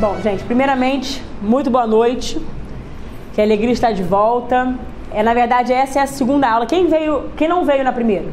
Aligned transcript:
Bom, 0.00 0.18
gente, 0.22 0.42
primeiramente, 0.44 1.22
muito 1.42 1.68
boa 1.68 1.86
noite. 1.86 2.40
Que 3.34 3.42
alegria 3.42 3.70
está 3.70 3.92
de 3.92 4.02
volta. 4.02 4.74
É, 5.12 5.22
na 5.22 5.34
verdade, 5.34 5.74
essa 5.74 5.98
é 5.98 6.02
a 6.02 6.06
segunda 6.06 6.48
aula. 6.48 6.64
Quem 6.64 6.86
veio, 6.86 7.24
quem 7.36 7.46
não 7.46 7.66
veio 7.66 7.84
na 7.84 7.92
primeira? 7.92 8.24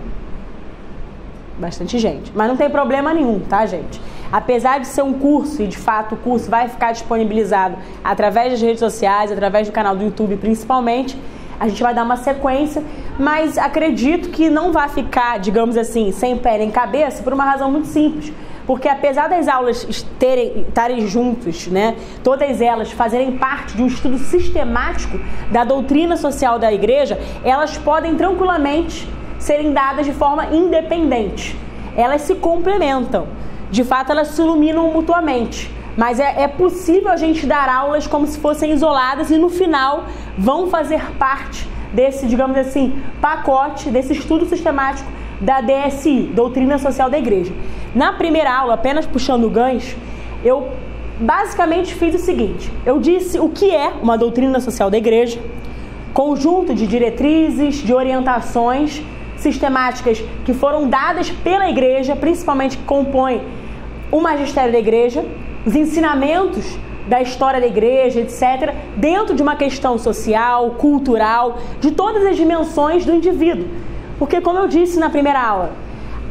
Bastante 1.60 2.00
gente. 2.00 2.32
Mas 2.34 2.48
não 2.48 2.56
tem 2.56 2.70
problema 2.70 3.14
nenhum, 3.14 3.42
tá, 3.42 3.66
gente? 3.66 4.00
Apesar 4.32 4.80
de 4.80 4.88
ser 4.88 5.02
um 5.02 5.12
curso, 5.12 5.62
e 5.62 5.68
de 5.68 5.78
fato 5.78 6.16
o 6.16 6.18
curso 6.18 6.50
vai 6.50 6.70
ficar 6.70 6.94
disponibilizado 6.94 7.76
através 8.02 8.54
das 8.54 8.62
redes 8.62 8.80
sociais, 8.80 9.30
através 9.30 9.68
do 9.68 9.74
canal 9.74 9.94
do 9.94 10.06
YouTube 10.06 10.38
principalmente, 10.38 11.20
a 11.60 11.68
gente 11.68 11.84
vai 11.84 11.94
dar 11.94 12.04
uma 12.04 12.16
sequência, 12.16 12.82
mas 13.20 13.58
acredito 13.58 14.30
que 14.30 14.50
não 14.50 14.72
vai 14.72 14.88
ficar, 14.88 15.38
digamos 15.38 15.76
assim, 15.76 16.14
sem 16.14 16.38
pé 16.38 16.60
nem 16.60 16.72
cabeça, 16.72 17.22
por 17.22 17.34
uma 17.34 17.44
razão 17.44 17.70
muito 17.70 17.88
simples 17.88 18.32
porque 18.68 18.90
apesar 18.90 19.30
das 19.30 19.48
aulas 19.48 20.06
terem, 20.20 20.66
estarem 20.68 21.08
juntos, 21.08 21.68
né, 21.68 21.96
todas 22.22 22.60
elas 22.60 22.92
fazerem 22.92 23.38
parte 23.38 23.78
de 23.78 23.82
um 23.82 23.88
estudo 23.88 24.18
sistemático 24.18 25.18
da 25.50 25.64
doutrina 25.64 26.18
social 26.18 26.60
da 26.60 26.72
igreja, 26.72 27.18
elas 27.46 27.78
podem 27.78 28.16
tranquilamente 28.16 29.08
serem 29.40 29.72
dadas 29.72 30.06
de 30.06 30.12
forma 30.12 30.48
independente. 30.48 31.58
Elas 31.96 32.24
se 32.24 32.36
complementam. 32.36 33.28
De 33.72 33.84
fato, 33.86 34.12
elas 34.12 34.30
se 34.30 34.42
iluminam 34.42 34.92
mutuamente. 34.92 35.72
Mas 35.96 36.20
é, 36.20 36.44
é 36.44 36.48
possível 36.48 37.10
a 37.10 37.18
gente 37.18 37.46
dar 37.46 37.70
aulas 37.70 38.06
como 38.06 38.28
se 38.28 38.38
fossem 38.38 38.72
isoladas 38.72 39.32
e 39.32 39.38
no 39.38 39.50
final 39.50 40.06
vão 40.38 40.68
fazer 40.68 41.02
parte 41.18 41.68
desse, 41.94 42.28
digamos 42.28 42.58
assim, 42.58 43.02
pacote, 43.22 43.90
desse 43.90 44.14
estudo 44.14 44.46
sistemático 44.46 45.10
da 45.40 45.62
DSI, 45.62 46.32
Doutrina 46.34 46.78
Social 46.78 47.10
da 47.10 47.18
Igreja. 47.18 47.54
Na 47.94 48.14
primeira 48.14 48.54
aula, 48.54 48.74
apenas 48.74 49.06
puxando 49.06 49.46
o 49.46 49.50
gancho, 49.50 49.96
eu 50.44 50.70
basicamente 51.20 51.94
fiz 51.94 52.16
o 52.16 52.20
seguinte: 52.20 52.72
eu 52.86 53.00
disse 53.00 53.40
o 53.40 53.50
que 53.50 53.74
é 53.74 53.94
uma 54.02 54.18
doutrina 54.18 54.60
social 54.60 54.90
da 54.90 54.98
igreja, 54.98 55.40
conjunto 56.14 56.74
de 56.74 56.88
diretrizes, 56.88 57.76
de 57.76 57.94
orientações 57.94 59.02
sistemáticas 59.38 60.24
que 60.46 60.54
foram 60.54 60.90
dadas 60.90 61.30
pela 61.30 61.70
igreja, 61.70 62.16
principalmente 62.16 62.78
que 62.78 62.84
compõem 62.84 63.42
o 64.12 64.20
magistério 64.20 64.72
da 64.72 64.80
igreja, 64.80 65.24
os 65.66 65.76
ensinamentos 65.76 66.78
da 67.08 67.22
história 67.22 67.62
da 67.62 67.68
igreja, 67.68 68.20
etc., 68.20 68.74
dentro 68.98 69.36
de 69.36 69.42
uma 69.42 69.56
questão 69.56 69.98
social, 69.98 70.72
cultural, 70.72 71.60
de 71.80 71.92
todas 71.92 72.26
as 72.26 72.36
dimensões 72.36 73.06
do 73.06 73.14
indivíduo 73.14 73.68
porque, 74.20 74.42
como 74.42 74.60
eu 74.60 74.68
disse 74.68 75.00
na 75.00 75.10
primeira 75.10 75.42
aula, 75.42 75.72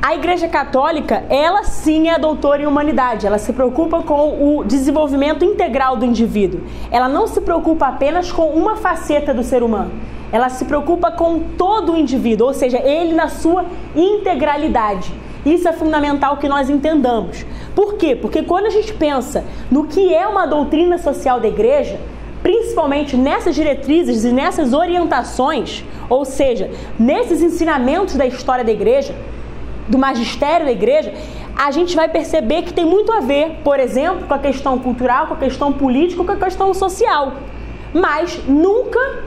a 0.03 0.15
Igreja 0.15 0.47
Católica, 0.47 1.25
ela 1.29 1.65
sim 1.65 2.09
é 2.09 2.19
doutora 2.19 2.62
em 2.62 2.67
humanidade, 2.67 3.27
ela 3.27 3.39
se 3.39 3.53
preocupa 3.53 4.03
com 4.03 4.59
o 4.59 4.65
desenvolvimento 4.65 5.45
integral 5.45 5.97
do 5.97 6.05
indivíduo. 6.05 6.61
Ela 6.91 7.09
não 7.09 7.27
se 7.27 7.41
preocupa 7.41 7.87
apenas 7.89 8.31
com 8.31 8.51
uma 8.51 8.77
faceta 8.77 9.33
do 9.33 9.43
ser 9.43 9.62
humano. 9.62 9.91
Ela 10.31 10.48
se 10.48 10.65
preocupa 10.65 11.11
com 11.11 11.41
todo 11.56 11.93
o 11.93 11.97
indivíduo, 11.97 12.48
ou 12.48 12.55
seja, 12.55 12.78
ele 12.78 13.15
na 13.15 13.28
sua 13.28 13.65
integralidade. 13.95 15.12
Isso 15.45 15.69
é 15.69 15.73
fundamental 15.73 16.37
que 16.37 16.48
nós 16.48 16.69
entendamos. 16.69 17.47
Por 17.75 17.95
quê? 17.95 18.17
Porque 18.17 18.43
quando 18.43 18.67
a 18.67 18.71
gente 18.71 18.93
pensa 18.93 19.45
no 19.71 19.87
que 19.87 20.12
é 20.12 20.27
uma 20.27 20.47
doutrina 20.47 20.98
social 20.98 21.41
da 21.41 21.48
igreja, 21.48 21.98
principalmente 22.47 23.16
nessas 23.16 23.56
diretrizes 23.56 24.22
e 24.22 24.30
nessas 24.30 24.72
orientações, 24.72 25.83
ou 26.08 26.25
seja, 26.25 26.70
nesses 26.97 27.42
ensinamentos 27.42 28.14
da 28.14 28.25
história 28.25 28.62
da 28.62 28.70
igreja, 28.70 29.12
do 29.88 29.98
magistério 29.98 30.64
da 30.64 30.70
igreja, 30.70 31.12
a 31.56 31.72
gente 31.72 31.97
vai 31.97 32.08
perceber 32.08 32.62
que 32.62 32.72
tem 32.72 32.84
muito 32.84 33.11
a 33.11 33.19
ver, 33.19 33.58
por 33.64 33.80
exemplo, 33.80 34.28
com 34.28 34.34
a 34.34 34.38
questão 34.38 34.78
cultural, 34.78 35.27
com 35.27 35.34
a 35.34 35.38
questão 35.38 35.72
política, 35.72 36.22
com 36.22 36.30
a 36.30 36.36
questão 36.36 36.72
social. 36.72 37.32
Mas 37.93 38.41
nunca 38.47 39.25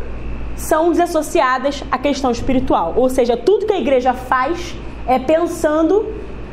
são 0.55 0.89
desassociadas 0.89 1.83
à 1.91 1.97
questão 1.97 2.31
espiritual. 2.31 2.93
Ou 2.95 3.09
seja, 3.09 3.35
tudo 3.35 3.65
que 3.65 3.73
a 3.73 3.79
igreja 3.81 4.13
faz 4.13 4.73
é 5.05 5.19
pensando 5.19 6.07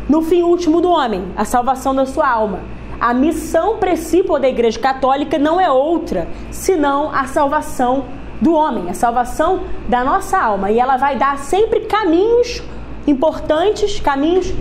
no 0.09 0.21
fim 0.21 0.43
último 0.43 0.81
do 0.81 0.91
homem, 0.91 1.27
a 1.37 1.45
salvação 1.45 1.95
da 1.95 2.07
sua 2.07 2.29
alma. 2.29 2.59
A 3.01 3.13
missão 3.13 3.77
principal 3.79 4.39
da 4.39 4.49
Igreja 4.49 4.79
Católica 4.79 5.39
não 5.39 5.61
é 5.61 5.71
outra 5.71 6.27
senão 6.51 7.11
a 7.15 7.27
salvação 7.27 8.05
do 8.41 8.55
homem, 8.55 8.91
a 8.91 8.95
salvação 8.95 9.61
da 9.89 10.05
nossa 10.05 10.39
alma. 10.39 10.71
E 10.71 10.79
ela 10.79 10.97
vai 10.97 11.17
dar 11.17 11.39
sempre 11.39 11.81
caminhos 11.81 12.63
importantes, 13.07 14.01
caminhos 14.01 14.53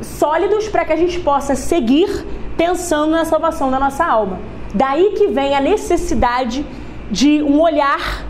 sólidos 0.00 0.68
para 0.68 0.84
que 0.84 0.92
a 0.92 0.96
gente 0.96 1.20
possa 1.20 1.54
seguir 1.54 2.26
pensando 2.56 3.10
na 3.10 3.24
salvação 3.24 3.70
da 3.70 3.78
nossa 3.78 4.04
alma. 4.04 4.38
Daí 4.74 5.14
que 5.16 5.28
vem 5.28 5.54
a 5.54 5.60
necessidade 5.60 6.64
de 7.10 7.42
um 7.42 7.60
olhar 7.60 8.24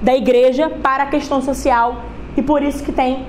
da 0.00 0.14
igreja 0.14 0.68
para 0.68 1.04
a 1.04 1.06
questão 1.06 1.40
social 1.40 2.02
e 2.36 2.42
por 2.42 2.62
isso 2.62 2.82
que 2.82 2.92
tem 2.92 3.24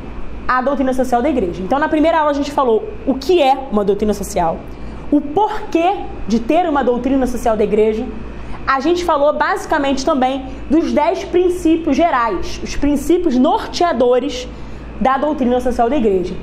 a 0.47 0.61
doutrina 0.61 0.93
social 0.93 1.21
da 1.21 1.29
igreja. 1.29 1.61
Então, 1.61 1.79
na 1.79 1.87
primeira 1.87 2.19
aula 2.19 2.31
a 2.31 2.33
gente 2.33 2.51
falou 2.51 2.83
o 3.05 3.13
que 3.13 3.41
é 3.41 3.57
uma 3.71 3.83
doutrina 3.83 4.13
social, 4.13 4.59
o 5.13 5.21
porquê 5.21 5.93
de 6.27 6.39
ter 6.39 6.67
uma 6.67 6.83
doutrina 6.83 7.27
social 7.27 7.55
da 7.55 7.63
igreja. 7.63 8.03
A 8.65 8.79
gente 8.79 9.05
falou 9.05 9.31
basicamente 9.31 10.03
também 10.03 10.47
dos 10.71 10.91
dez 10.91 11.23
princípios 11.23 11.95
gerais, 11.95 12.59
os 12.63 12.75
princípios 12.75 13.37
norteadores 13.37 14.47
da 14.99 15.15
doutrina 15.19 15.61
social 15.61 15.87
da 15.87 15.97
igreja. 15.97 16.33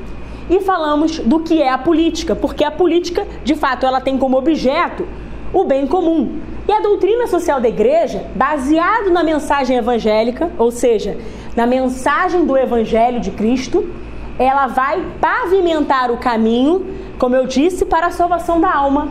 E 0.49 0.61
falamos 0.61 1.19
do 1.19 1.41
que 1.41 1.61
é 1.61 1.69
a 1.69 1.79
política, 1.79 2.37
porque 2.37 2.63
a 2.63 2.71
política, 2.71 3.27
de 3.43 3.57
fato, 3.57 3.85
ela 3.85 4.01
tem 4.01 4.17
como 4.17 4.39
objeto 4.39 5.05
o 5.53 5.65
bem 5.65 5.85
comum. 5.85 6.39
E 6.69 6.73
a 6.73 6.79
doutrina 6.79 7.27
social 7.27 7.61
da 7.61 7.69
igreja, 7.69 8.25
baseado 8.37 9.11
na 9.11 9.25
mensagem 9.25 9.79
evangélica, 9.79 10.49
ou 10.57 10.71
seja, 10.71 11.19
na 11.57 11.67
mensagem 11.67 12.45
do 12.45 12.57
evangelho 12.57 13.19
de 13.19 13.33
Cristo, 13.33 13.91
ela 14.39 14.69
vai 14.69 15.05
pavimentar 15.21 16.13
o 16.13 16.19
caminho 16.19 16.87
como 17.21 17.37
eu 17.37 17.47
disse, 17.47 17.85
para 17.85 18.07
a 18.07 18.11
salvação 18.11 18.59
da 18.59 18.75
alma. 18.75 19.09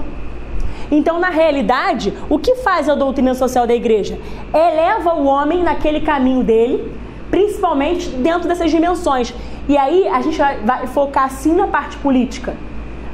Então, 0.89 1.19
na 1.19 1.29
realidade, 1.29 2.11
o 2.27 2.39
que 2.39 2.55
faz 2.55 2.89
a 2.89 2.95
doutrina 2.95 3.35
social 3.35 3.67
da 3.67 3.75
igreja? 3.75 4.19
Eleva 4.51 5.13
o 5.13 5.25
homem 5.27 5.61
naquele 5.61 6.01
caminho 6.01 6.43
dele, 6.43 6.91
principalmente 7.29 8.09
dentro 8.09 8.47
dessas 8.47 8.71
dimensões. 8.71 9.31
E 9.67 9.77
aí 9.77 10.07
a 10.07 10.21
gente 10.21 10.39
vai, 10.39 10.87
focar 10.87 11.29
sim 11.29 11.53
na 11.53 11.67
parte 11.67 11.97
política, 11.97 12.57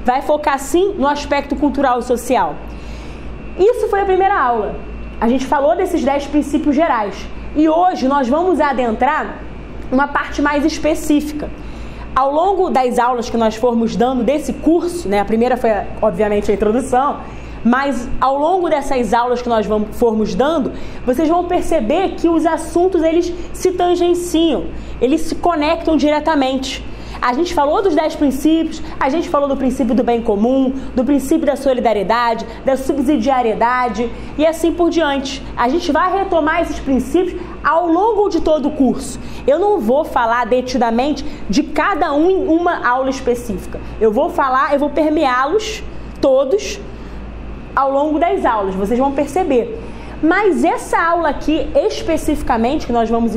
vai 0.06 0.22
focar 0.22 0.58
sim 0.58 0.96
no 0.98 1.10
aspecto 1.10 1.58
cultural 1.58 2.00
e 2.00 2.04
social. 2.04 2.56
Isso 3.60 3.90
foi 3.90 4.00
a 4.00 4.06
primeira 4.06 4.40
aula. 4.40 4.78
A 5.20 5.28
gente 5.28 5.46
falou 5.46 5.76
desses 5.76 6.06
dez 6.06 6.26
princípios 6.26 6.74
gerais. 6.74 7.28
E 7.54 7.68
hoje 7.68 8.08
nós 8.08 8.30
vamos 8.30 8.62
adentrar 8.62 9.40
uma 9.92 10.08
parte 10.08 10.42
mais 10.42 10.64
específica 10.64 11.50
ao 12.16 12.32
longo 12.32 12.70
das 12.70 12.98
aulas 12.98 13.30
que 13.30 13.36
nós 13.36 13.56
formos 13.56 13.96
dando 13.96 14.24
desse 14.24 14.54
curso, 14.54 15.10
né, 15.10 15.20
a 15.20 15.26
primeira 15.26 15.58
foi 15.58 15.70
obviamente 16.02 16.50
a 16.50 16.54
introdução, 16.54 17.18
mas 17.64 18.08
ao 18.22 18.38
longo 18.38 18.70
dessas 18.70 19.14
aulas 19.14 19.42
que 19.42 19.50
nós 19.50 19.66
vamos, 19.66 19.98
formos 19.98 20.34
dando, 20.34 20.72
vocês 21.06 21.28
vão 21.28 21.46
perceber 21.46 22.12
que 22.12 22.30
os 22.30 22.46
assuntos 22.46 23.04
eles 23.04 23.34
se 23.54 23.72
tangenciam, 23.72 24.66
eles 25.02 25.22
se 25.22 25.36
conectam 25.36 25.98
diretamente. 25.98 26.86
A 27.22 27.34
gente 27.34 27.54
falou 27.54 27.82
dos 27.82 27.96
dez 27.96 28.14
princípios, 28.14 28.82
a 29.00 29.10
gente 29.10 29.30
falou 29.30 29.50
do 29.50 29.58
princípio 29.58 29.96
do 29.96 30.04
bem 30.04 30.22
comum, 30.22 30.74
do 30.94 31.04
princípio 31.04 31.46
da 31.46 31.56
solidariedade, 31.56 32.46
da 32.64 32.78
subsidiariedade 32.78 34.12
e 34.38 34.46
assim 34.46 34.72
por 34.72 34.90
diante. 34.90 35.42
A 35.58 35.68
gente 35.68 35.92
vai 35.92 36.20
retomar 36.20 36.62
esses 36.62 36.80
princípios 36.80 37.42
ao 37.66 37.88
longo 37.88 38.30
de 38.30 38.40
todo 38.42 38.68
o 38.68 38.72
curso. 38.72 39.20
Eu 39.48 39.58
não 39.58 39.80
vou 39.80 40.06
falar 40.06 40.46
detidamente 40.46 41.26
de 41.50 41.64
cada 41.64 42.14
um 42.14 42.30
em 42.30 42.48
uma 42.48 42.88
aula 42.88 43.10
específica. 43.10 43.82
Eu 44.00 44.12
vou 44.12 44.30
falar, 44.30 44.74
eu 44.74 44.80
vou 44.80 44.92
permeá-los 44.92 45.82
todos 46.22 46.80
ao 47.76 47.92
longo 47.92 48.20
das 48.20 48.46
aulas, 48.46 48.76
vocês 48.76 49.00
vão 49.00 49.12
perceber. 49.12 49.82
Mas 50.22 50.64
essa 50.64 50.98
aula 50.98 51.30
aqui, 51.30 51.68
especificamente, 51.76 52.86
que 52.86 52.94
nós 52.94 53.10
vamos 53.10 53.36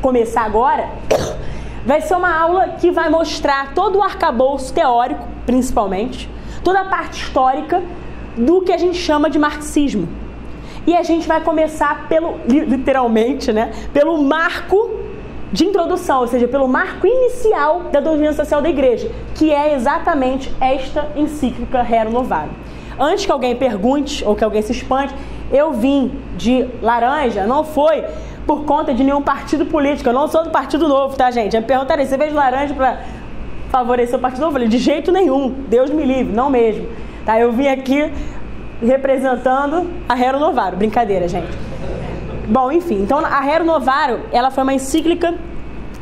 começar 0.00 0.42
agora, 0.42 0.88
vai 1.86 2.02
ser 2.02 2.14
uma 2.14 2.32
aula 2.32 2.68
que 2.80 2.90
vai 2.90 3.08
mostrar 3.08 3.72
todo 3.74 3.98
o 3.98 4.02
arcabouço 4.02 4.72
teórico, 4.74 5.26
principalmente, 5.46 6.28
toda 6.62 6.82
a 6.82 6.84
parte 6.84 7.22
histórica 7.22 7.82
do 8.36 8.60
que 8.60 8.72
a 8.72 8.78
gente 8.78 8.98
chama 8.98 9.30
de 9.30 9.38
marxismo. 9.38 10.06
E 10.86 10.94
a 10.94 11.02
gente 11.02 11.26
vai 11.26 11.40
começar 11.40 12.06
pelo, 12.08 12.36
literalmente, 12.46 13.52
né, 13.52 13.72
pelo 13.92 14.22
marco 14.22 15.00
de 15.52 15.64
introdução, 15.64 16.20
ou 16.20 16.26
seja, 16.26 16.48
pelo 16.48 16.66
marco 16.66 17.06
inicial 17.06 17.84
da 17.92 18.00
doutrina 18.00 18.32
social 18.32 18.60
da 18.60 18.68
igreja, 18.68 19.10
que 19.34 19.52
é 19.52 19.74
exatamente 19.74 20.52
esta 20.60 21.08
encíclica 21.14 21.80
Rerum 21.80 22.10
Novarum. 22.10 22.50
Antes 22.98 23.24
que 23.24 23.32
alguém 23.32 23.54
pergunte 23.56 24.24
ou 24.24 24.34
que 24.34 24.44
alguém 24.44 24.62
se 24.62 24.72
espante, 24.72 25.14
eu 25.52 25.72
vim 25.72 26.12
de 26.36 26.66
laranja, 26.82 27.46
não 27.46 27.64
foi 27.64 28.04
por 28.46 28.64
conta 28.64 28.92
de 28.92 29.02
nenhum 29.02 29.22
partido 29.22 29.66
político. 29.66 30.08
Eu 30.08 30.12
não 30.12 30.28
sou 30.28 30.44
do 30.44 30.50
Partido 30.50 30.88
Novo, 30.88 31.16
tá, 31.16 31.30
gente? 31.30 31.56
Me 31.56 31.62
perguntaram, 31.62 32.04
você 32.04 32.16
veio 32.16 32.30
de 32.30 32.36
laranja 32.36 32.74
para 32.74 33.00
favorecer 33.70 34.18
o 34.18 34.20
Partido 34.20 34.40
Novo? 34.40 34.50
Eu 34.50 34.54
falei, 34.54 34.68
de 34.68 34.78
jeito 34.78 35.10
nenhum, 35.10 35.50
Deus 35.68 35.90
me 35.90 36.04
livre, 36.04 36.32
não 36.32 36.50
mesmo. 36.50 36.86
Tá, 37.24 37.40
eu 37.40 37.52
vim 37.52 37.68
aqui 37.68 38.12
representando 38.84 39.90
a 40.08 40.14
Rero 40.14 40.38
Novaro. 40.38 40.76
Brincadeira, 40.76 41.28
gente. 41.28 41.56
Bom, 42.48 42.70
enfim, 42.70 43.02
então 43.02 43.18
a 43.18 43.40
Rero 43.40 43.64
Novaro, 43.64 44.20
ela 44.30 44.50
foi 44.50 44.62
uma 44.62 44.74
encíclica 44.74 45.34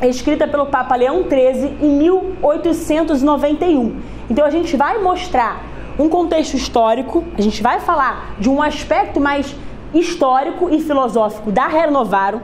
escrita 0.03 0.49
pelo 0.49 0.67
Papa 0.67 0.97
Leão 0.97 1.25
XIII 1.25 1.77
em 1.81 1.99
1891. 1.99 4.01
Então 4.29 4.45
a 4.45 4.51
gente 4.51 4.77
vai 4.77 4.99
mostrar 4.99 5.65
um 5.99 6.09
contexto 6.09 6.55
histórico, 6.55 7.25
a 7.37 7.41
gente 7.41 7.63
vai 7.63 7.81
falar 7.81 8.35
de 8.39 8.49
um 8.49 8.61
aspecto 8.61 9.21
mais 9.21 9.55
histórico 9.95 10.69
e 10.71 10.81
filosófico 10.81 11.53
da 11.53 11.67
Rero 11.67 11.93
Novaro, 11.93 12.41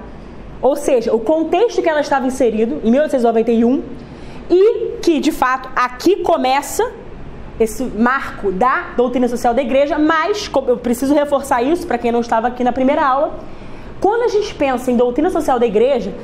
ou 0.61 0.77
seja, 0.77 1.15
o 1.15 1.19
contexto 1.19 1.83
que 1.83 1.89
ela 1.89 2.01
estava 2.01 2.27
inserido 2.27 2.81
em 2.85 2.91
1891 2.91 3.83
e 4.51 4.99
que, 5.03 5.21
de 5.21 5.33
fato, 5.33 5.69
aqui 5.75 6.17
começa 6.17 6.91
esse 7.59 7.83
marco 7.85 8.53
da 8.53 8.91
doutrina 8.97 9.27
social 9.29 9.53
da 9.53 9.63
igreja, 9.63 9.99
mas 9.99 10.51
eu 10.67 10.77
preciso 10.77 11.15
reforçar 11.15 11.63
isso 11.63 11.87
para 11.87 11.99
quem 11.99 12.13
não 12.13 12.21
estava 12.21 12.49
aqui 12.49 12.63
na 12.63 12.73
primeira 12.73 13.05
aula. 13.05 13.39
Quando 14.01 14.23
a 14.23 14.29
gente 14.29 14.55
pensa 14.55 14.91
em 14.91 14.97
doutrina 14.97 15.29
social 15.31 15.59
da 15.59 15.67
igreja, 15.67 16.15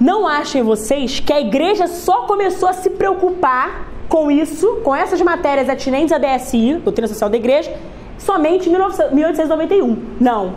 não 0.00 0.26
achem 0.26 0.62
vocês 0.62 1.18
que 1.18 1.32
a 1.32 1.40
igreja 1.40 1.88
só 1.88 2.22
começou 2.22 2.68
a 2.68 2.72
se 2.72 2.90
preocupar 2.90 3.88
com 4.08 4.30
isso, 4.30 4.80
com 4.84 4.94
essas 4.94 5.20
matérias 5.20 5.68
atinentes 5.68 6.12
à 6.12 6.18
DSI, 6.18 6.80
doutrina 6.84 7.08
social 7.08 7.28
da 7.28 7.36
igreja, 7.36 7.74
somente 8.16 8.68
em 8.68 8.72
1891. 8.72 9.96
Não. 10.20 10.54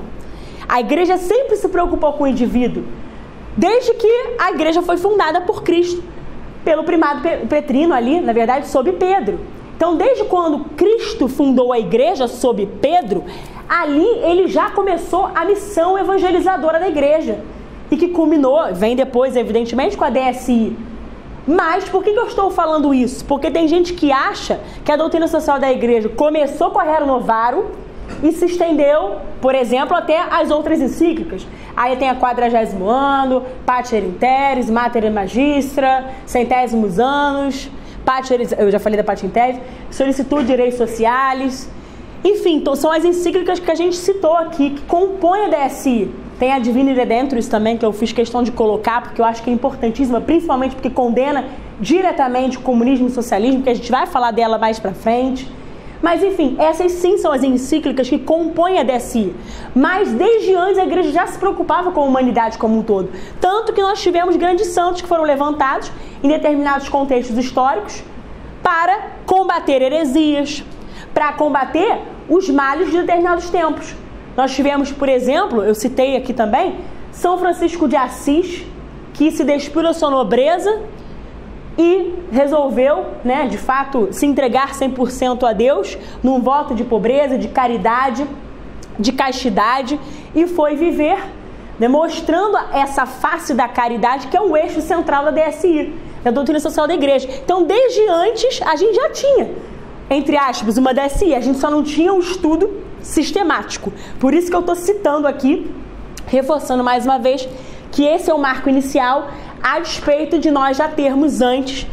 A 0.69 0.79
igreja 0.79 1.17
sempre 1.17 1.55
se 1.55 1.67
preocupou 1.67 2.13
com 2.13 2.23
o 2.23 2.27
indivíduo, 2.27 2.83
desde 3.57 3.93
que 3.95 4.35
a 4.39 4.51
igreja 4.51 4.81
foi 4.83 4.97
fundada 4.97 5.41
por 5.41 5.63
Cristo, 5.63 6.03
pelo 6.63 6.83
primado 6.83 7.21
Petrino 7.47 7.93
ali, 7.93 8.21
na 8.21 8.31
verdade, 8.31 8.67
sob 8.67 8.91
Pedro. 8.93 9.39
Então, 9.81 9.97
desde 9.97 10.25
quando 10.25 10.59
Cristo 10.77 11.27
fundou 11.27 11.73
a 11.73 11.79
igreja 11.79 12.27
sob 12.27 12.67
Pedro, 12.79 13.23
ali 13.67 14.05
ele 14.21 14.47
já 14.47 14.69
começou 14.69 15.31
a 15.33 15.43
missão 15.43 15.97
evangelizadora 15.97 16.79
da 16.79 16.87
igreja. 16.87 17.39
E 17.89 17.97
que 17.97 18.09
culminou, 18.09 18.71
vem 18.75 18.95
depois, 18.95 19.35
evidentemente, 19.35 19.97
com 19.97 20.03
a 20.03 20.11
DSI. 20.11 20.77
Mas 21.47 21.89
por 21.89 22.03
que, 22.03 22.11
eu 22.11 22.27
estou 22.27 22.51
falando 22.51 22.93
isso? 22.93 23.25
Porque 23.25 23.49
tem 23.49 23.67
gente 23.67 23.93
que 23.93 24.11
acha 24.11 24.59
que 24.85 24.91
a 24.91 24.95
doutrina 24.95 25.27
social 25.27 25.59
da 25.59 25.71
igreja 25.71 26.09
começou 26.09 26.69
com 26.69 26.77
a 26.77 26.83
Rero 26.83 27.07
Novaro 27.07 27.71
e 28.21 28.31
se 28.33 28.45
estendeu, 28.45 29.15
por 29.41 29.55
exemplo, 29.55 29.97
até 29.97 30.19
as 30.19 30.51
outras 30.51 30.79
encíclicas. 30.79 31.47
Aí 31.75 31.95
tem 31.95 32.07
a 32.07 32.15
quadragésimo 32.15 32.87
ano, 32.87 33.43
Pater 33.65 34.03
Interes, 34.03 34.69
Mater 34.69 35.11
Magistra, 35.11 36.05
centésimos 36.27 36.99
anos, 36.99 37.67
Pater, 38.05 38.39
eu 38.57 38.71
já 38.71 38.79
falei 38.79 38.97
da 38.97 39.03
Pater 39.03 39.25
Interes, 39.25 39.59
Solicitude 39.89 40.41
de 40.41 40.47
Direitos 40.47 40.77
Sociais. 40.77 41.69
Enfim, 42.23 42.57
então, 42.57 42.75
são 42.75 42.91
as 42.91 43.03
encíclicas 43.03 43.59
que 43.59 43.69
a 43.71 43.75
gente 43.75 43.95
citou 43.95 44.35
aqui, 44.35 44.71
que 44.71 44.81
compõem 44.81 45.45
a 45.45 45.67
DSI. 45.67 46.09
Tem 46.37 46.51
a 46.51 46.59
Divina 46.59 46.93
Redentris 46.93 47.47
também, 47.47 47.77
que 47.77 47.85
eu 47.85 47.93
fiz 47.93 48.11
questão 48.11 48.43
de 48.43 48.51
colocar, 48.51 49.01
porque 49.01 49.21
eu 49.21 49.25
acho 49.25 49.43
que 49.43 49.49
é 49.49 49.53
importantíssima, 49.53 50.19
principalmente 50.21 50.75
porque 50.75 50.89
condena 50.89 51.45
diretamente 51.79 52.57
o 52.57 52.61
comunismo 52.61 53.07
e 53.07 53.11
o 53.11 53.13
socialismo, 53.13 53.63
que 53.63 53.69
a 53.69 53.73
gente 53.73 53.91
vai 53.91 54.05
falar 54.05 54.31
dela 54.31 54.57
mais 54.57 54.79
pra 54.79 54.93
frente. 54.93 55.47
Mas 56.01 56.23
enfim, 56.23 56.55
essas 56.59 56.93
sim 56.93 57.17
são 57.17 57.31
as 57.31 57.43
encíclicas 57.43 58.09
que 58.09 58.17
compõem 58.17 58.79
a 58.79 58.83
DSI. 58.83 59.35
Mas 59.75 60.11
desde 60.11 60.55
antes 60.55 60.79
a 60.79 60.83
igreja 60.83 61.11
já 61.11 61.27
se 61.27 61.37
preocupava 61.37 61.91
com 61.91 62.01
a 62.01 62.05
humanidade 62.05 62.57
como 62.57 62.79
um 62.79 62.83
todo. 62.83 63.11
Tanto 63.39 63.71
que 63.71 63.81
nós 63.81 64.01
tivemos 64.01 64.35
grandes 64.35 64.67
santos 64.67 65.01
que 65.01 65.07
foram 65.07 65.23
levantados 65.23 65.91
em 66.23 66.27
determinados 66.27 66.89
contextos 66.89 67.37
históricos 67.37 68.03
para 68.63 69.11
combater 69.25 69.81
heresias, 69.81 70.63
para 71.13 71.33
combater 71.33 71.99
os 72.27 72.49
males 72.49 72.89
de 72.89 72.97
determinados 72.97 73.49
tempos. 73.49 73.95
Nós 74.35 74.53
tivemos, 74.55 74.91
por 74.91 75.09
exemplo, 75.09 75.63
eu 75.63 75.75
citei 75.75 76.15
aqui 76.15 76.33
também, 76.33 76.77
São 77.11 77.37
Francisco 77.37 77.87
de 77.87 77.95
Assis, 77.95 78.65
que 79.13 79.29
se 79.29 79.43
despiu 79.43 79.83
da 79.83 79.93
sua 79.93 80.09
nobreza 80.09 80.81
e 81.81 82.13
resolveu, 82.31 83.05
né, 83.25 83.47
de 83.47 83.57
fato, 83.57 84.09
se 84.11 84.25
entregar 84.27 84.73
100% 84.73 85.43
a 85.49 85.51
Deus, 85.51 85.97
num 86.21 86.39
voto 86.39 86.75
de 86.75 86.83
pobreza, 86.83 87.39
de 87.39 87.47
caridade, 87.47 88.27
de 88.99 89.11
castidade, 89.11 89.99
e 90.35 90.45
foi 90.45 90.75
viver 90.75 91.17
demonstrando 91.79 92.55
essa 92.71 93.07
face 93.07 93.55
da 93.55 93.67
caridade 93.67 94.27
que 94.27 94.37
é 94.37 94.41
o 94.41 94.55
eixo 94.55 94.79
central 94.81 95.25
da 95.25 95.31
DSI, 95.31 95.91
da 96.23 96.29
doutrina 96.29 96.59
social 96.59 96.87
da 96.87 96.93
igreja. 96.93 97.27
Então, 97.43 97.63
desde 97.63 98.07
antes, 98.07 98.61
a 98.61 98.75
gente 98.75 98.93
já 98.93 99.09
tinha, 99.09 99.49
entre 100.07 100.37
aspas, 100.37 100.77
uma 100.77 100.93
DSI, 100.93 101.33
a 101.33 101.41
gente 101.41 101.57
só 101.57 101.71
não 101.71 101.81
tinha 101.81 102.13
um 102.13 102.19
estudo 102.19 102.69
sistemático. 103.01 103.91
Por 104.19 104.35
isso 104.35 104.51
que 104.51 104.55
eu 104.55 104.59
estou 104.59 104.75
citando 104.75 105.25
aqui, 105.27 105.73
reforçando 106.27 106.83
mais 106.83 107.05
uma 107.05 107.17
vez, 107.17 107.49
que 107.91 108.05
esse 108.05 108.29
é 108.29 108.33
o 108.33 108.37
marco 108.37 108.69
inicial, 108.69 109.31
a 109.61 109.79
despeito 109.79 110.39
de 110.39 110.49
nós 110.49 110.77
já 110.77 110.87
termos 110.87 111.41
antes, 111.41 111.87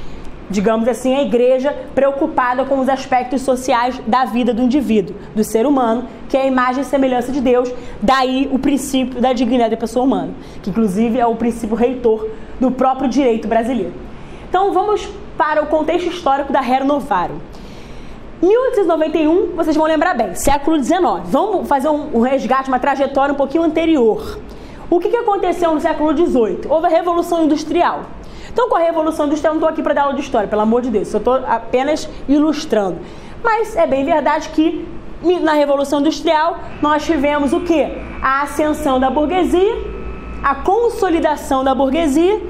digamos 0.50 0.88
assim, 0.88 1.14
a 1.14 1.22
igreja 1.22 1.74
preocupada 1.94 2.64
com 2.64 2.80
os 2.80 2.88
aspectos 2.88 3.42
sociais 3.42 4.00
da 4.06 4.24
vida 4.24 4.54
do 4.54 4.62
indivíduo, 4.62 5.14
do 5.34 5.44
ser 5.44 5.66
humano, 5.66 6.08
que 6.28 6.36
é 6.36 6.42
a 6.42 6.46
imagem 6.46 6.82
e 6.82 6.86
semelhança 6.86 7.30
de 7.30 7.40
Deus, 7.40 7.72
daí 8.00 8.48
o 8.50 8.58
princípio 8.58 9.20
da 9.20 9.32
dignidade 9.32 9.70
da 9.70 9.76
pessoa 9.76 10.04
humana, 10.04 10.32
que 10.62 10.70
inclusive 10.70 11.18
é 11.18 11.26
o 11.26 11.36
princípio 11.36 11.76
reitor 11.76 12.28
do 12.58 12.70
próprio 12.70 13.08
direito 13.08 13.46
brasileiro. 13.46 13.92
Então 14.48 14.72
vamos 14.72 15.06
para 15.36 15.62
o 15.62 15.66
contexto 15.66 16.08
histórico 16.08 16.52
da 16.52 16.60
Rero 16.60 16.84
Novaro. 16.84 17.40
1891, 18.40 19.56
vocês 19.56 19.76
vão 19.76 19.86
lembrar 19.86 20.14
bem, 20.14 20.34
século 20.34 20.82
XIX. 20.82 21.00
Vamos 21.24 21.68
fazer 21.68 21.88
um 21.88 22.20
resgate, 22.20 22.68
uma 22.68 22.78
trajetória 22.78 23.34
um 23.34 23.36
pouquinho 23.36 23.64
anterior. 23.64 24.38
O 24.90 24.98
que, 24.98 25.10
que 25.10 25.16
aconteceu 25.16 25.74
no 25.74 25.80
século 25.82 26.16
XVIII? 26.16 26.60
Houve 26.66 26.86
a 26.86 26.88
Revolução 26.88 27.44
Industrial. 27.44 28.04
Então, 28.50 28.70
com 28.70 28.76
a 28.76 28.78
Revolução 28.78 29.26
Industrial, 29.26 29.52
não 29.52 29.58
estou 29.58 29.68
aqui 29.68 29.82
para 29.82 29.92
dar 29.92 30.02
aula 30.04 30.14
de 30.14 30.22
história, 30.22 30.48
pelo 30.48 30.62
amor 30.62 30.80
de 30.80 30.90
Deus, 30.90 31.12
eu 31.12 31.18
estou 31.18 31.34
apenas 31.46 32.08
ilustrando. 32.26 32.96
Mas 33.44 33.76
é 33.76 33.86
bem 33.86 34.02
verdade 34.02 34.48
que 34.48 34.88
na 35.42 35.52
Revolução 35.52 36.00
Industrial 36.00 36.58
nós 36.80 37.04
tivemos 37.04 37.52
o 37.52 37.60
que? 37.60 37.86
A 38.22 38.42
ascensão 38.42 38.98
da 38.98 39.10
burguesia, 39.10 39.76
a 40.42 40.54
consolidação 40.54 41.62
da 41.62 41.74
burguesia 41.74 42.40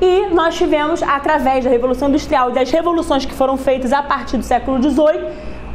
e 0.00 0.26
nós 0.32 0.54
tivemos, 0.54 1.02
através 1.02 1.64
da 1.64 1.70
Revolução 1.70 2.08
Industrial 2.08 2.50
e 2.50 2.52
das 2.52 2.70
revoluções 2.70 3.24
que 3.26 3.34
foram 3.34 3.56
feitas 3.56 3.92
a 3.92 4.04
partir 4.04 4.36
do 4.36 4.44
século 4.44 4.80
XVIII, 4.80 5.26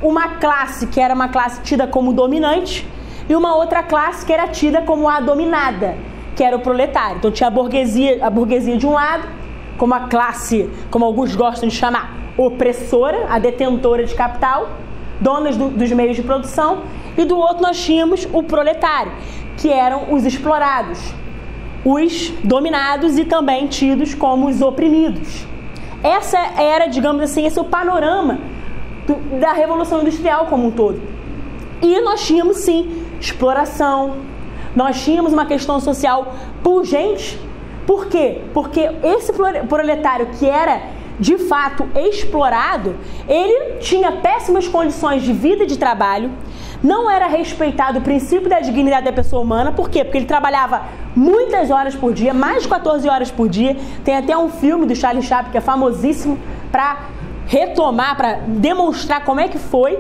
uma 0.02 0.36
classe 0.36 0.88
que 0.88 1.02
era 1.02 1.14
uma 1.14 1.28
classe 1.28 1.62
tida 1.64 1.86
como 1.86 2.14
dominante 2.14 2.88
e 3.28 3.36
uma 3.36 3.58
outra 3.58 3.84
classe 3.84 4.26
que 4.26 4.32
era 4.32 4.48
tida 4.48 4.82
como 4.84 5.10
a 5.10 5.20
dominada 5.20 6.13
que 6.36 6.44
era 6.44 6.56
o 6.56 6.60
proletário. 6.60 7.18
Então 7.18 7.32
tinha 7.32 7.48
a 7.48 7.52
burguesia, 7.52 8.20
a 8.22 8.30
burguesia 8.30 8.78
de 8.78 8.86
um 8.86 8.94
lado, 8.94 9.28
como 9.78 9.94
a 9.94 10.02
classe, 10.02 10.70
como 10.90 11.06
alguns 11.06 11.36
gostam 11.36 11.68
de 11.68 11.76
chamar, 11.76 12.16
opressora, 12.38 13.28
a 13.30 13.40
detentora 13.40 14.06
de 14.06 14.16
capital, 14.16 14.70
donas 15.20 15.58
do, 15.58 15.70
dos 15.70 15.92
meios 15.92 16.16
de 16.16 16.24
produção, 16.24 16.84
e 17.18 17.26
do 17.26 17.38
outro 17.38 17.62
nós 17.62 17.84
tínhamos 17.84 18.28
o 18.32 18.44
proletário, 18.44 19.12
que 19.58 19.70
eram 19.70 20.14
os 20.14 20.26
explorados, 20.26 21.00
os 21.86 22.30
dominados 22.44 23.18
e 23.18 23.26
também 23.26 23.68
tidos 23.68 24.14
como 24.16 24.48
os 24.48 24.62
oprimidos. 24.62 25.46
Essa 26.02 26.38
era, 26.62 26.88
digamos 26.88 27.22
assim, 27.22 27.46
esse 27.46 27.58
é 27.58 27.62
o 27.62 27.66
panorama 27.66 28.40
do, 29.08 29.40
da 29.40 29.54
Revolução 29.54 30.02
Industrial 30.02 30.48
como 30.48 30.68
um 30.68 30.72
todo. 30.72 31.02
E 31.82 32.02
nós 32.02 32.26
tínhamos 32.26 32.58
sim 32.58 33.04
exploração, 33.20 34.18
nós 34.76 35.04
tínhamos 35.04 35.34
uma 35.34 35.46
questão 35.46 35.80
social 35.80 36.34
pungente. 36.64 37.40
Por 37.86 38.08
quê? 38.08 38.42
Porque 38.54 38.90
esse 39.04 39.32
proletário 39.68 40.28
que 40.38 40.48
era 40.48 40.82
de 41.20 41.38
fato 41.38 41.88
explorado, 41.96 42.96
ele 43.28 43.76
tinha 43.80 44.12
péssimas 44.12 44.68
condições 44.68 45.22
de 45.22 45.32
vida 45.32 45.64
e 45.64 45.68
de 45.68 45.78
trabalho, 45.78 46.32
não 46.84 47.10
era 47.10 47.28
respeitado 47.28 48.00
o 48.00 48.02
princípio 48.02 48.50
da 48.50 48.60
dignidade 48.60 49.06
da 49.06 49.14
pessoa 49.14 49.42
humana, 49.42 49.72
por 49.72 49.90
quê? 49.90 50.04
Porque 50.04 50.18
ele 50.18 50.26
trabalhava 50.26 50.84
muitas 51.16 51.72
horas 51.72 51.96
por 51.96 52.14
dia, 52.14 52.34
mais 52.34 52.64
de 52.64 52.70
14 52.70 53.08
horas 53.08 53.32
por 53.32 53.48
dia. 53.48 53.78
Tem 54.04 54.18
até 54.18 54.38
um 54.38 54.50
filme 54.50 54.86
do 54.86 54.96
Charlie 54.96 55.24
Chaplin 55.24 55.52
que 55.52 55.58
é 55.58 55.62
famosíssimo 55.62 56.38
para 56.72 57.06
retomar, 57.48 58.18
para 58.18 58.40
demonstrar 58.48 59.24
como 59.24 59.40
é 59.40 59.48
que 59.48 59.58
foi 59.58 59.98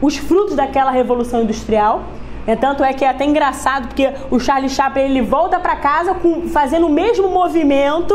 os 0.00 0.16
frutos 0.16 0.54
daquela 0.54 0.90
revolução 0.90 1.42
industrial. 1.42 2.04
É, 2.46 2.54
tanto 2.54 2.84
é 2.84 2.92
que 2.92 3.04
é 3.04 3.08
até 3.08 3.24
engraçado, 3.24 3.88
porque 3.88 4.12
o 4.30 4.38
Charlie 4.38 4.68
Chaplin 4.68 5.02
ele 5.02 5.22
volta 5.22 5.58
para 5.58 5.76
casa 5.76 6.14
com, 6.14 6.48
fazendo 6.48 6.86
o 6.86 6.90
mesmo 6.90 7.28
movimento 7.28 8.14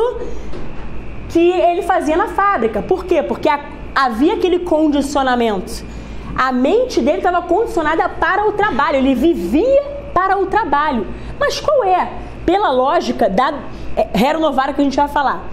que 1.30 1.52
ele 1.52 1.82
fazia 1.82 2.16
na 2.16 2.28
fábrica. 2.28 2.82
Por 2.82 3.06
quê? 3.06 3.24
Porque 3.24 3.50
a, 3.50 3.60
havia 3.96 4.36
aquele 4.36 4.60
condicionamento. 4.60 5.84
A 6.36 6.52
mente 6.52 7.02
dele 7.02 7.18
estava 7.18 7.42
condicionada 7.42 8.08
para 8.08 8.48
o 8.48 8.52
trabalho, 8.54 8.98
ele 8.98 9.16
vivia 9.16 9.84
para 10.14 10.38
o 10.38 10.46
trabalho. 10.46 11.08
Mas 11.40 11.60
qual 11.60 11.84
é? 11.84 12.12
Pela 12.46 12.72
lógica 12.72 13.30
da 13.30 13.54
Hero 14.14 14.38
é, 14.38 14.42
Novara 14.42 14.74
que 14.74 14.82
a 14.82 14.84
gente 14.84 14.96
vai 14.96 15.08
falar. 15.08 15.44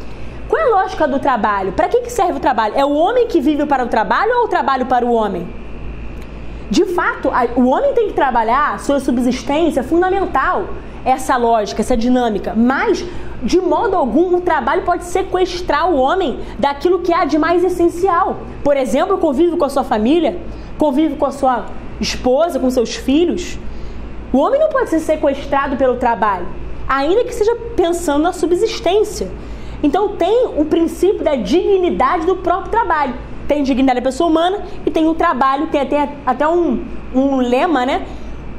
Qual 0.49 0.61
é 0.61 0.65
a 0.65 0.83
lógica 0.83 1.09
do 1.09 1.19
trabalho? 1.19 1.73
Para 1.73 1.89
que, 1.89 2.03
que 2.03 2.13
serve 2.13 2.35
o 2.35 2.41
trabalho? 2.41 2.75
É 2.77 2.85
o 2.85 2.93
homem 2.95 3.27
que 3.27 3.41
vive 3.41 3.67
para 3.67 3.85
o 3.85 3.89
trabalho 3.89 4.33
ou 4.39 4.45
o 4.45 4.49
trabalho 4.49 4.87
para 4.87 5.05
o 5.05 5.13
homem? 5.13 5.49
De 6.71 6.85
fato, 6.85 7.31
o 7.55 7.69
homem 7.69 7.95
tem 7.95 8.09
que 8.09 8.15
trabalhar 8.15 8.81
sua 8.81 8.99
subsistência 8.99 9.81
é 9.81 9.83
fundamental, 9.85 10.65
essa 11.05 11.37
lógica, 11.37 11.81
essa 11.81 11.97
dinâmica, 11.97 12.53
mas 12.57 13.05
de 13.41 13.61
modo 13.61 13.95
algum 13.95 14.35
o 14.35 14.41
trabalho 14.41 14.83
pode 14.83 15.05
sequestrar 15.05 15.89
o 15.89 15.97
homem 15.97 16.41
daquilo 16.59 16.99
que 16.99 17.13
há 17.13 17.25
de 17.25 17.39
mais 17.39 17.63
essencial. 17.63 18.39
Por 18.65 18.77
exemplo, 18.77 19.17
convive 19.19 19.57
com 19.57 19.65
a 19.65 19.69
sua 19.69 19.85
família, 19.85 20.41
convive 20.77 21.15
com 21.15 21.27
a 21.27 21.31
sua 21.31 21.67
esposa, 22.01 22.59
com 22.59 22.69
seus 22.69 22.97
filhos. 22.97 23.57
O 24.33 24.39
homem 24.39 24.59
não 24.59 24.69
pode 24.69 24.91
ser 24.91 24.99
sequestrado 24.99 25.77
pelo 25.77 25.97
trabalho, 25.97 26.49
ainda 26.89 27.23
que 27.23 27.33
seja 27.33 27.55
pensando 27.77 28.25
na 28.25 28.33
subsistência. 28.33 29.31
Então 29.85 30.17
tem 30.17 30.49
o 30.57 30.65
princípio 30.65 31.23
da 31.23 31.37
dignidade 31.37 32.27
do 32.27 32.37
próprio 32.37 32.73
trabalho 32.73 33.15
tem 33.47 33.63
dignidade 33.63 34.01
da 34.01 34.05
pessoa 34.05 34.29
humana 34.29 34.63
e 34.85 34.91
tem 34.91 35.07
o 35.09 35.15
trabalho, 35.15 35.69
tem 35.69 35.81
até, 35.81 36.09
até 36.25 36.49
um, 36.49 36.85
um 37.15 37.37
lema, 37.37 37.87
né? 37.87 38.07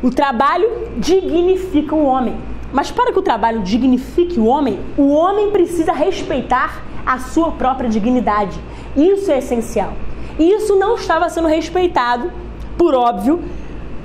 O 0.01 0.11
trabalho 0.11 0.69
dignifica 0.97 1.95
o 1.95 2.05
homem. 2.05 2.35
Mas 2.71 2.91
para 2.91 3.11
que 3.11 3.19
o 3.19 3.21
trabalho 3.21 3.61
dignifique 3.61 4.39
o 4.39 4.45
homem, 4.45 4.79
o 4.97 5.09
homem 5.09 5.51
precisa 5.51 5.91
respeitar 5.91 6.83
a 7.05 7.19
sua 7.19 7.51
própria 7.51 7.89
dignidade. 7.89 8.59
Isso 8.95 9.31
é 9.31 9.37
essencial. 9.37 9.93
E 10.37 10.51
isso 10.51 10.75
não 10.75 10.95
estava 10.95 11.29
sendo 11.29 11.47
respeitado, 11.47 12.31
por 12.77 12.93
óbvio, 12.93 13.41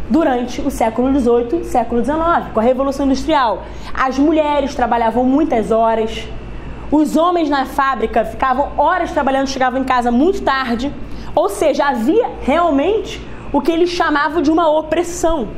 durante 0.09 0.61
o 0.61 0.71
século 0.71 1.09
XVIII, 1.19 1.65
século 1.65 2.05
XIX, 2.05 2.53
com 2.53 2.61
a 2.61 2.62
Revolução 2.62 3.07
Industrial. 3.07 3.65
As 3.93 4.19
mulheres 4.19 4.75
trabalhavam 4.75 5.25
muitas 5.25 5.71
horas, 5.71 6.27
os 6.93 7.17
homens 7.17 7.49
na 7.49 7.65
fábrica 7.65 8.23
ficavam 8.23 8.73
horas 8.77 9.11
trabalhando, 9.11 9.49
chegavam 9.49 9.81
em 9.81 9.85
casa 9.85 10.13
muito 10.13 10.43
tarde. 10.43 10.93
Ou 11.35 11.49
seja, 11.49 11.87
havia 11.87 12.31
realmente 12.43 13.19
o 13.51 13.63
que 13.63 13.73
eles 13.73 13.89
chamavam 13.89 14.43
de 14.43 14.51
uma 14.51 14.69
opressão, 14.69 15.49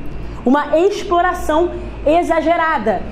uma 0.46 0.78
exploração 0.78 1.72
exagerada. 2.06 3.02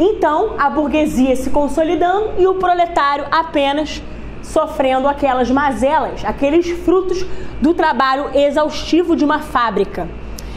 Então, 0.00 0.54
a 0.58 0.70
burguesia 0.70 1.36
se 1.36 1.50
consolidando 1.50 2.32
e 2.38 2.46
o 2.46 2.54
proletário 2.54 3.26
apenas 3.30 4.02
sofrendo 4.42 5.06
aquelas 5.06 5.50
mazelas, 5.50 6.24
aqueles 6.24 6.70
frutos 6.70 7.26
do 7.60 7.74
trabalho 7.74 8.30
exaustivo 8.34 9.14
de 9.14 9.26
uma 9.26 9.40
fábrica. 9.40 10.08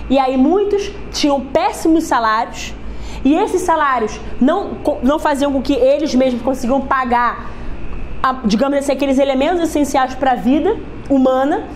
E 0.10 0.18
aí 0.18 0.38
muitos 0.38 0.90
tinham 1.12 1.42
péssimos 1.42 2.06
salários, 2.06 2.74
e 3.24 3.36
esses 3.36 3.62
salários 3.62 4.20
não, 4.40 4.78
não 5.04 5.20
faziam 5.20 5.52
com 5.52 5.62
que 5.62 5.74
eles 5.74 6.14
mesmos 6.16 6.42
consigam 6.42 6.82
pagar, 6.82 7.52
a, 8.22 8.34
digamos 8.46 8.80
assim, 8.80 8.92
aqueles 8.92 9.20
elementos 9.20 9.62
essenciais 9.62 10.16
para 10.16 10.32
a 10.32 10.36
vida 10.36 10.78
humana. 11.10 11.68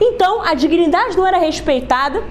Então, 0.00 0.42
a 0.42 0.54
dignidade 0.54 1.16
não 1.16 1.26
era 1.26 1.38
respeitada. 1.38 2.22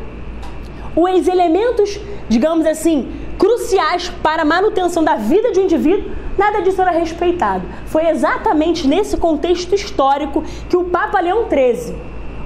Os 0.95 1.27
elementos, 1.27 1.99
digamos 2.27 2.65
assim, 2.65 3.11
cruciais 3.37 4.09
para 4.21 4.41
a 4.41 4.45
manutenção 4.45 5.03
da 5.03 5.15
vida 5.15 5.51
de 5.51 5.59
um 5.59 5.63
indivíduo, 5.63 6.11
nada 6.37 6.61
disso 6.61 6.81
era 6.81 6.91
respeitado. 6.91 7.63
Foi 7.85 8.07
exatamente 8.07 8.87
nesse 8.87 9.17
contexto 9.17 9.73
histórico 9.73 10.43
que 10.69 10.77
o 10.77 10.85
Papa 10.85 11.19
Leão 11.19 11.47
XIII, 11.49 11.95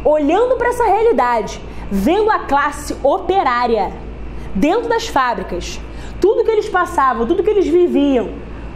olhando 0.04 0.56
para 0.56 0.70
essa 0.70 0.86
realidade, 0.86 1.60
vendo 1.90 2.30
a 2.30 2.40
classe 2.40 2.96
operária 3.04 3.92
dentro 4.56 4.90
das 4.90 5.08
fábricas, 5.08 5.80
tudo 6.20 6.44
que 6.44 6.52
eles 6.52 6.70
passavam, 6.70 7.26
tudo 7.26 7.44
que 7.44 7.50
eles 7.50 7.68
viviam, 7.68 8.30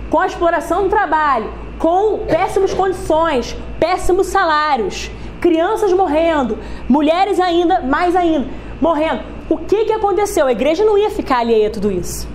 com 0.10 0.19
a 0.19 0.27
exploração 0.27 0.83
do 0.83 0.89
trabalho, 0.89 1.50
com 1.79 2.19
péssimas 2.27 2.74
condições, 2.74 3.55
péssimos 3.79 4.27
salários, 4.27 5.10
crianças 5.39 5.91
morrendo, 5.91 6.57
mulheres 6.88 7.39
ainda, 7.39 7.81
mais 7.81 8.15
ainda, 8.15 8.48
morrendo. 8.79 9.21
O 9.50 9.57
que, 9.57 9.86
que 9.86 9.93
aconteceu? 9.93 10.45
A 10.48 10.51
igreja 10.51 10.86
não 10.86 10.98
ia 10.98 11.10
ficar 11.10 11.39
alheia 11.39 11.67
a 11.67 11.71
tudo 11.71 11.91
isso. 11.91 12.27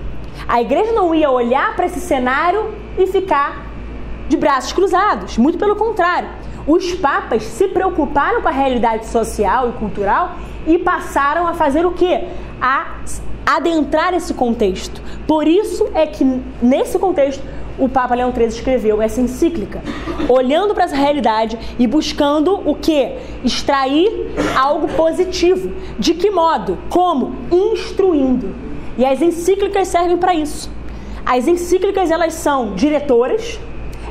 A 0.49 0.61
igreja 0.61 0.93
não 0.93 1.15
ia 1.15 1.31
olhar 1.31 1.75
para 1.75 1.87
esse 1.87 2.01
cenário 2.01 2.75
e 2.99 3.07
ficar 3.07 3.67
de 4.29 4.37
braços 4.37 4.73
cruzados. 4.73 5.39
Muito 5.39 5.59
pelo 5.59 5.77
contrário. 5.77 6.29
Os 6.67 6.95
papas 6.95 7.45
se 7.45 7.69
preocuparam 7.69 8.43
com 8.43 8.49
a 8.49 8.53
realidade 8.53 9.07
social 9.07 9.69
e 9.71 9.73
cultural 9.73 10.33
e 10.67 10.79
passaram 10.79 11.47
a 11.47 11.55
fazer 11.55 11.87
o 11.87 11.93
quê? 11.93 12.25
A 12.61 12.97
adentrar 13.47 14.13
esse 14.13 14.35
contexto. 14.35 15.01
Por 15.25 15.47
isso 15.47 15.87
é 15.95 16.05
que, 16.05 16.25
nesse 16.61 16.99
contexto, 16.99 17.43
o 17.79 17.89
Papa 17.89 18.15
Leão 18.15 18.33
XIII 18.33 18.47
escreveu 18.47 19.01
essa 19.01 19.21
encíclica, 19.21 19.83
olhando 20.29 20.75
para 20.75 20.85
essa 20.85 20.97
realidade 20.97 21.59
e 21.79 21.87
buscando 21.87 22.61
o 22.69 22.75
que? 22.75 23.13
Extrair 23.45 24.11
algo 24.57 24.89
positivo. 24.89 25.73
De 25.99 26.15
que 26.15 26.31
modo? 26.31 26.79
Como? 26.89 27.37
Instruindo. 27.53 28.55
E 28.99 29.05
as 29.05 29.21
encíclicas 29.21 29.89
servem 29.89 30.17
para 30.17 30.35
isso. 30.35 30.71
As 31.25 31.47
encíclicas 31.47 32.11
elas 32.11 32.35
são 32.35 32.75
diretoras, 32.75 33.61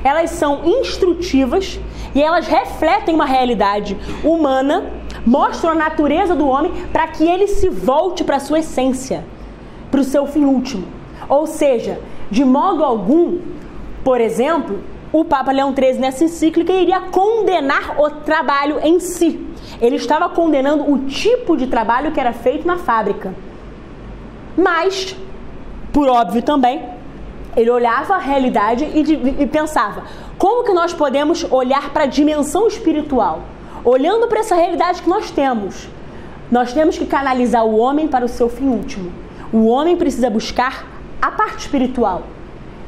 elas 0.04 0.30
são 0.32 0.62
instrutivas 0.66 1.80
e 2.14 2.22
elas 2.22 2.48
refletem 2.48 3.16
uma 3.16 3.26
realidade 3.26 3.98
humana 4.24 4.92
mostram 5.26 5.72
a 5.72 5.76
natureza 5.76 6.36
do 6.36 6.48
homem 6.48 6.72
para 6.94 7.08
que 7.08 7.28
ele 7.28 7.48
se 7.48 7.70
volte 7.70 8.24
para 8.24 8.38
a 8.38 8.40
sua 8.40 8.60
essência, 8.60 9.26
para 9.90 10.02
o 10.02 10.04
seu 10.04 10.26
fim 10.28 10.46
último. 10.46 10.86
Ou 11.28 11.48
seja, 11.48 12.00
de 12.30 12.46
modo 12.46 12.84
algum, 12.84 13.40
por 14.04 14.22
exemplo, 14.22 14.80
o 15.12 15.24
Papa 15.24 15.52
Leão 15.52 15.74
XIII 15.74 15.94
nessa 15.94 16.24
encíclica 16.24 16.74
iria 16.74 17.00
condenar 17.00 18.00
o 18.00 18.10
trabalho 18.10 18.80
em 18.84 19.00
si. 19.00 19.48
Ele 19.82 19.96
estava 19.96 20.30
condenando 20.30 20.92
o 20.92 21.06
tipo 21.06 21.56
de 21.58 21.68
trabalho 21.68 22.12
que 22.12 22.20
era 22.20 22.34
feito 22.34 22.68
na 22.68 22.78
fábrica. 22.78 23.34
Mas, 24.58 25.16
por 25.92 26.08
óbvio 26.08 26.42
também, 26.42 26.84
ele 27.56 27.70
olhava 27.70 28.16
a 28.16 28.20
realidade 28.20 28.86
e, 28.86 29.44
e 29.44 29.48
pensava: 29.48 30.04
como 30.38 30.64
que 30.64 30.74
nós 30.74 30.94
podemos 30.94 31.50
olhar 31.50 31.92
para 31.92 32.04
a 32.04 32.08
dimensão 32.08 32.68
espiritual? 32.68 33.42
Olhando 33.86 34.28
para 34.28 34.40
essa 34.40 34.56
realidade 34.56 35.04
que 35.04 35.10
nós 35.10 35.30
temos, 35.30 35.88
nós 36.52 36.74
temos 36.74 36.98
que 36.98 37.06
canalizar 37.06 37.64
o 37.66 37.78
homem 37.78 38.08
para 38.08 38.26
o 38.26 38.28
seu 38.28 38.50
fim 38.50 38.68
último. 38.68 39.12
O 39.54 39.68
homem 39.68 39.96
precisa 39.96 40.30
buscar 40.30 40.86
a 41.22 41.32
parte 41.32 41.60
espiritual. 41.60 42.24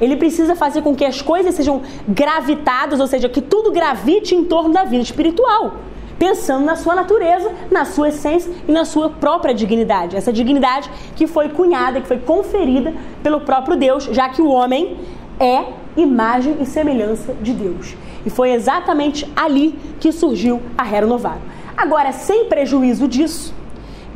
Ele 0.02 0.16
precisa 0.16 0.56
fazer 0.56 0.82
com 0.82 0.96
que 0.96 1.06
as 1.06 1.22
coisas 1.22 1.56
sejam 1.56 1.82
gravitadas, 2.08 3.00
ou 3.00 3.08
seja, 3.08 3.30
que 3.30 3.42
tudo 3.42 3.72
gravite 3.72 4.36
em 4.36 4.44
torno 4.44 4.74
da 4.74 4.84
vida 4.84 5.02
espiritual, 5.02 5.74
pensando 6.20 6.66
na 6.66 6.76
sua 6.76 6.94
natureza, 6.94 7.52
na 7.72 7.86
sua 7.86 8.10
essência 8.10 8.52
e 8.68 8.72
na 8.72 8.86
sua 8.86 9.10
própria 9.10 9.54
dignidade. 9.54 10.16
Essa 10.16 10.32
dignidade 10.32 10.90
que 11.16 11.26
foi 11.26 11.50
cunhada, 11.50 12.02
que 12.02 12.08
foi 12.08 12.20
conferida 12.20 12.94
pelo 13.24 13.42
próprio 13.42 13.76
Deus, 13.76 14.06
já 14.06 14.30
que 14.30 14.42
o 14.42 14.50
homem 14.50 14.98
é 15.40 15.66
imagem 15.98 16.58
e 16.62 16.66
semelhança 16.66 17.34
de 17.42 17.52
Deus. 17.54 17.96
E 18.26 18.30
foi 18.30 18.54
exatamente 18.54 19.30
ali 19.36 19.78
que 20.00 20.12
surgiu 20.12 20.62
a 20.78 20.84
Rero 20.84 21.08
Novaro. 21.08 21.42
Agora, 21.76 22.12
sem 22.12 22.46
prejuízo 22.46 23.08
disso, 23.08 23.54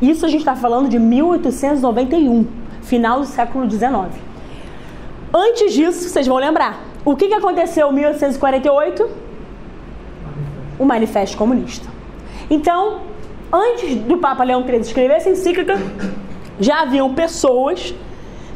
isso 0.00 0.24
a 0.24 0.28
gente 0.28 0.40
está 0.40 0.56
falando 0.56 0.88
de 0.88 0.98
1891, 0.98 2.46
final 2.82 3.20
do 3.20 3.26
século 3.26 3.70
XIX. 3.70 4.10
Antes 5.32 5.72
disso, 5.72 6.08
vocês 6.08 6.26
vão 6.26 6.36
lembrar, 6.36 6.82
o 7.04 7.16
que, 7.16 7.28
que 7.28 7.34
aconteceu 7.34 7.90
em 7.90 7.94
1848? 7.94 9.08
O 10.78 10.84
Manifesto 10.84 11.36
Comunista. 11.36 11.88
Então, 12.50 13.00
antes 13.52 13.94
do 13.96 14.18
Papa 14.18 14.44
Leão 14.44 14.62
XIII 14.62 14.80
escrever 14.80 15.14
essa 15.14 15.30
encíclica, 15.30 15.74
já 16.60 16.82
haviam 16.82 17.14
pessoas 17.14 17.94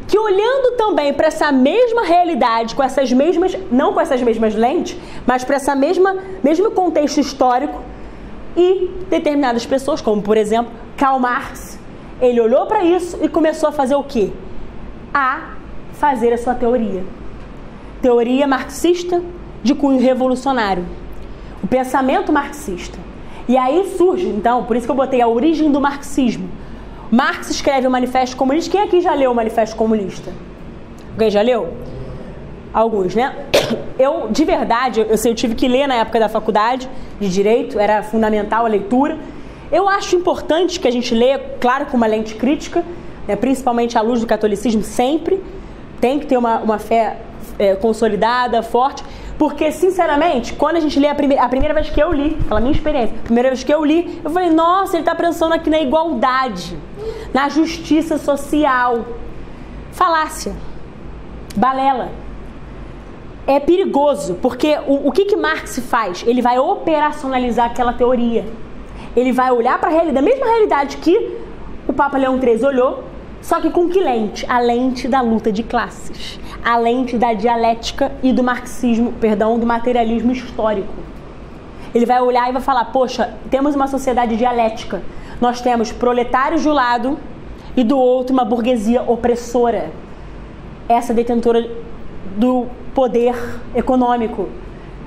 que 0.06 0.18
olhando 0.18 0.76
também 0.76 1.12
para 1.12 1.26
essa 1.26 1.50
mesma 1.50 2.04
realidade, 2.04 2.74
com 2.74 2.82
essas 2.82 3.12
mesmas, 3.12 3.56
não 3.70 3.92
com 3.92 4.00
essas 4.00 4.22
mesmas 4.22 4.54
lentes, 4.54 4.96
mas 5.26 5.42
para 5.42 5.56
essa 5.56 5.74
mesma 5.74 6.16
mesmo 6.42 6.70
contexto 6.70 7.18
histórico 7.18 7.82
e 8.56 8.90
determinadas 9.10 9.66
pessoas, 9.66 10.00
como 10.00 10.22
por 10.22 10.36
exemplo 10.36 10.72
Karl 10.96 11.18
Marx, 11.18 11.78
ele 12.20 12.40
olhou 12.40 12.66
para 12.66 12.84
isso 12.84 13.18
e 13.22 13.28
começou 13.28 13.68
a 13.68 13.72
fazer 13.72 13.96
o 13.96 14.04
quê? 14.04 14.30
A 15.12 15.54
fazer 15.94 16.32
a 16.32 16.38
sua 16.38 16.54
teoria. 16.54 17.04
Teoria 18.00 18.46
marxista 18.46 19.22
de 19.62 19.74
cunho 19.74 20.00
revolucionário. 20.00 20.86
O 21.62 21.66
pensamento 21.66 22.32
marxista. 22.32 22.98
E 23.48 23.56
aí 23.56 23.94
surge, 23.96 24.26
então, 24.28 24.64
por 24.64 24.76
isso 24.76 24.86
que 24.86 24.90
eu 24.90 24.96
botei 24.96 25.20
a 25.20 25.28
origem 25.28 25.70
do 25.70 25.80
marxismo 25.80 26.48
Marx 27.10 27.50
escreve 27.50 27.86
o 27.86 27.90
Manifesto 27.90 28.36
Comunista. 28.36 28.70
Quem 28.70 28.82
aqui 28.82 29.00
já 29.00 29.14
leu 29.14 29.30
o 29.30 29.34
Manifesto 29.34 29.76
Comunista? 29.76 30.32
Alguém 31.12 31.30
já 31.30 31.40
leu? 31.40 31.72
Alguns, 32.72 33.14
né? 33.14 33.34
Eu, 33.98 34.28
de 34.30 34.44
verdade, 34.44 35.00
eu, 35.00 35.06
eu 35.06 35.34
tive 35.34 35.54
que 35.54 35.66
ler 35.66 35.86
na 35.86 35.94
época 35.94 36.20
da 36.20 36.28
faculdade 36.28 36.86
de 37.18 37.30
Direito, 37.30 37.78
era 37.78 38.02
fundamental 38.02 38.66
a 38.66 38.68
leitura. 38.68 39.18
Eu 39.72 39.88
acho 39.88 40.14
importante 40.14 40.78
que 40.78 40.86
a 40.86 40.90
gente 40.90 41.14
leia, 41.14 41.38
claro, 41.58 41.86
com 41.86 41.96
uma 41.96 42.06
lente 42.06 42.34
crítica, 42.34 42.84
né, 43.26 43.34
principalmente 43.36 43.96
à 43.96 44.02
luz 44.02 44.20
do 44.20 44.26
catolicismo, 44.26 44.82
sempre. 44.82 45.42
Tem 45.98 46.18
que 46.18 46.26
ter 46.26 46.36
uma, 46.36 46.58
uma 46.58 46.78
fé 46.78 47.16
é, 47.58 47.74
consolidada, 47.74 48.62
forte. 48.62 49.02
Porque, 49.38 49.70
sinceramente, 49.70 50.54
quando 50.54 50.76
a 50.76 50.80
gente 50.80 50.98
lê 50.98 51.08
a, 51.08 51.14
prime 51.14 51.38
a 51.38 51.48
primeira 51.48 51.74
vez 51.74 51.90
que 51.90 52.02
eu 52.02 52.10
li, 52.12 52.30
pela 52.48 52.58
minha 52.58 52.72
experiência, 52.72 53.14
a 53.18 53.22
primeira 53.22 53.50
vez 53.50 53.62
que 53.62 53.72
eu 53.72 53.84
li, 53.84 54.20
eu 54.24 54.30
falei, 54.30 54.50
nossa, 54.50 54.96
ele 54.96 55.02
está 55.02 55.14
pensando 55.14 55.52
aqui 55.52 55.68
na 55.68 55.80
igualdade, 55.80 56.76
na 57.34 57.48
justiça 57.48 58.16
social. 58.16 59.04
Falácia. 59.92 60.54
Balela. 61.54 62.10
É 63.46 63.60
perigoso, 63.60 64.34
porque 64.42 64.76
o, 64.86 65.08
o 65.08 65.12
que, 65.12 65.26
que 65.26 65.36
Marx 65.36 65.78
faz? 65.78 66.24
Ele 66.26 66.42
vai 66.42 66.58
operacionalizar 66.58 67.66
aquela 67.66 67.92
teoria. 67.92 68.44
Ele 69.14 69.32
vai 69.32 69.50
olhar 69.50 69.78
para 69.78 69.88
a 69.88 69.92
realidade, 69.92 70.18
a 70.18 70.30
mesma 70.30 70.46
realidade 70.46 70.96
que 70.96 71.36
o 71.86 71.92
Papa 71.92 72.18
Leão 72.18 72.40
XIII 72.40 72.64
olhou, 72.64 73.04
só 73.46 73.60
que 73.60 73.70
com 73.70 73.88
que 73.88 74.00
lente? 74.00 74.44
A 74.48 74.58
lente 74.58 75.06
da 75.06 75.20
luta 75.20 75.52
de 75.52 75.62
classes, 75.62 76.40
a 76.64 76.76
lente 76.76 77.16
da 77.16 77.32
dialética 77.32 78.10
e 78.20 78.32
do 78.32 78.42
marxismo, 78.42 79.12
perdão, 79.20 79.56
do 79.56 79.64
materialismo 79.64 80.32
histórico. 80.32 80.92
Ele 81.94 82.04
vai 82.04 82.20
olhar 82.20 82.48
e 82.48 82.52
vai 82.52 82.60
falar: 82.60 82.86
poxa, 82.86 83.34
temos 83.48 83.76
uma 83.76 83.86
sociedade 83.86 84.36
dialética. 84.36 85.00
Nós 85.40 85.60
temos 85.60 85.92
proletários 85.92 86.62
de 86.62 86.68
um 86.68 86.72
lado 86.72 87.16
e 87.76 87.84
do 87.84 87.96
outro 87.96 88.32
uma 88.32 88.44
burguesia 88.44 89.02
opressora. 89.02 89.92
Essa 90.88 91.14
detentora 91.14 91.70
do 92.36 92.66
poder 92.96 93.36
econômico, 93.76 94.48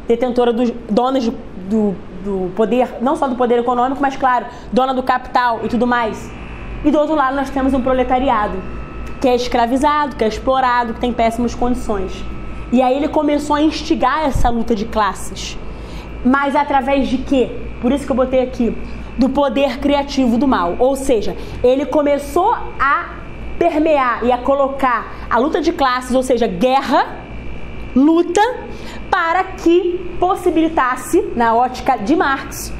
detentora 0.07 0.53
dos 0.53 0.71
donos 0.89 1.29
do, 1.69 1.93
do 2.23 2.51
poder, 2.55 2.87
não 3.01 3.17
só 3.17 3.27
do 3.27 3.35
poder 3.35 3.59
econômico, 3.59 4.01
mas 4.01 4.15
claro, 4.15 4.45
dona 4.71 4.93
do 4.93 5.03
capital 5.03 5.59
e 5.61 5.67
tudo 5.67 5.85
mais. 5.85 6.38
E 6.83 6.91
do 6.91 6.97
outro 6.97 7.15
lado 7.15 7.35
nós 7.35 7.49
temos 7.49 7.73
um 7.73 7.81
proletariado 7.81 8.57
que 9.19 9.27
é 9.27 9.35
escravizado, 9.35 10.15
que 10.15 10.23
é 10.23 10.27
explorado, 10.27 10.93
que 10.93 11.01
tem 11.01 11.11
péssimas 11.11 11.53
condições. 11.53 12.23
E 12.71 12.81
aí 12.81 12.95
ele 12.95 13.09
começou 13.09 13.55
a 13.55 13.61
instigar 13.61 14.23
essa 14.23 14.49
luta 14.49 14.73
de 14.73 14.85
classes. 14.85 15.57
Mas 16.23 16.55
através 16.55 17.09
de 17.09 17.17
quê? 17.17 17.51
Por 17.81 17.91
isso 17.91 18.05
que 18.05 18.11
eu 18.11 18.15
botei 18.15 18.41
aqui 18.41 18.75
do 19.17 19.27
poder 19.27 19.79
criativo 19.79 20.37
do 20.37 20.47
mal. 20.47 20.75
Ou 20.79 20.95
seja, 20.95 21.35
ele 21.61 21.85
começou 21.85 22.55
a 22.79 23.09
permear 23.57 24.23
e 24.23 24.31
a 24.31 24.37
colocar 24.37 25.27
a 25.29 25.37
luta 25.37 25.59
de 25.59 25.73
classes, 25.73 26.15
ou 26.15 26.23
seja, 26.23 26.47
guerra, 26.47 27.17
luta, 27.93 28.41
para 29.11 29.43
que 29.43 30.15
possibilitasse, 30.17 31.21
na 31.35 31.53
ótica 31.53 31.97
de 31.97 32.15
Marx, 32.15 32.71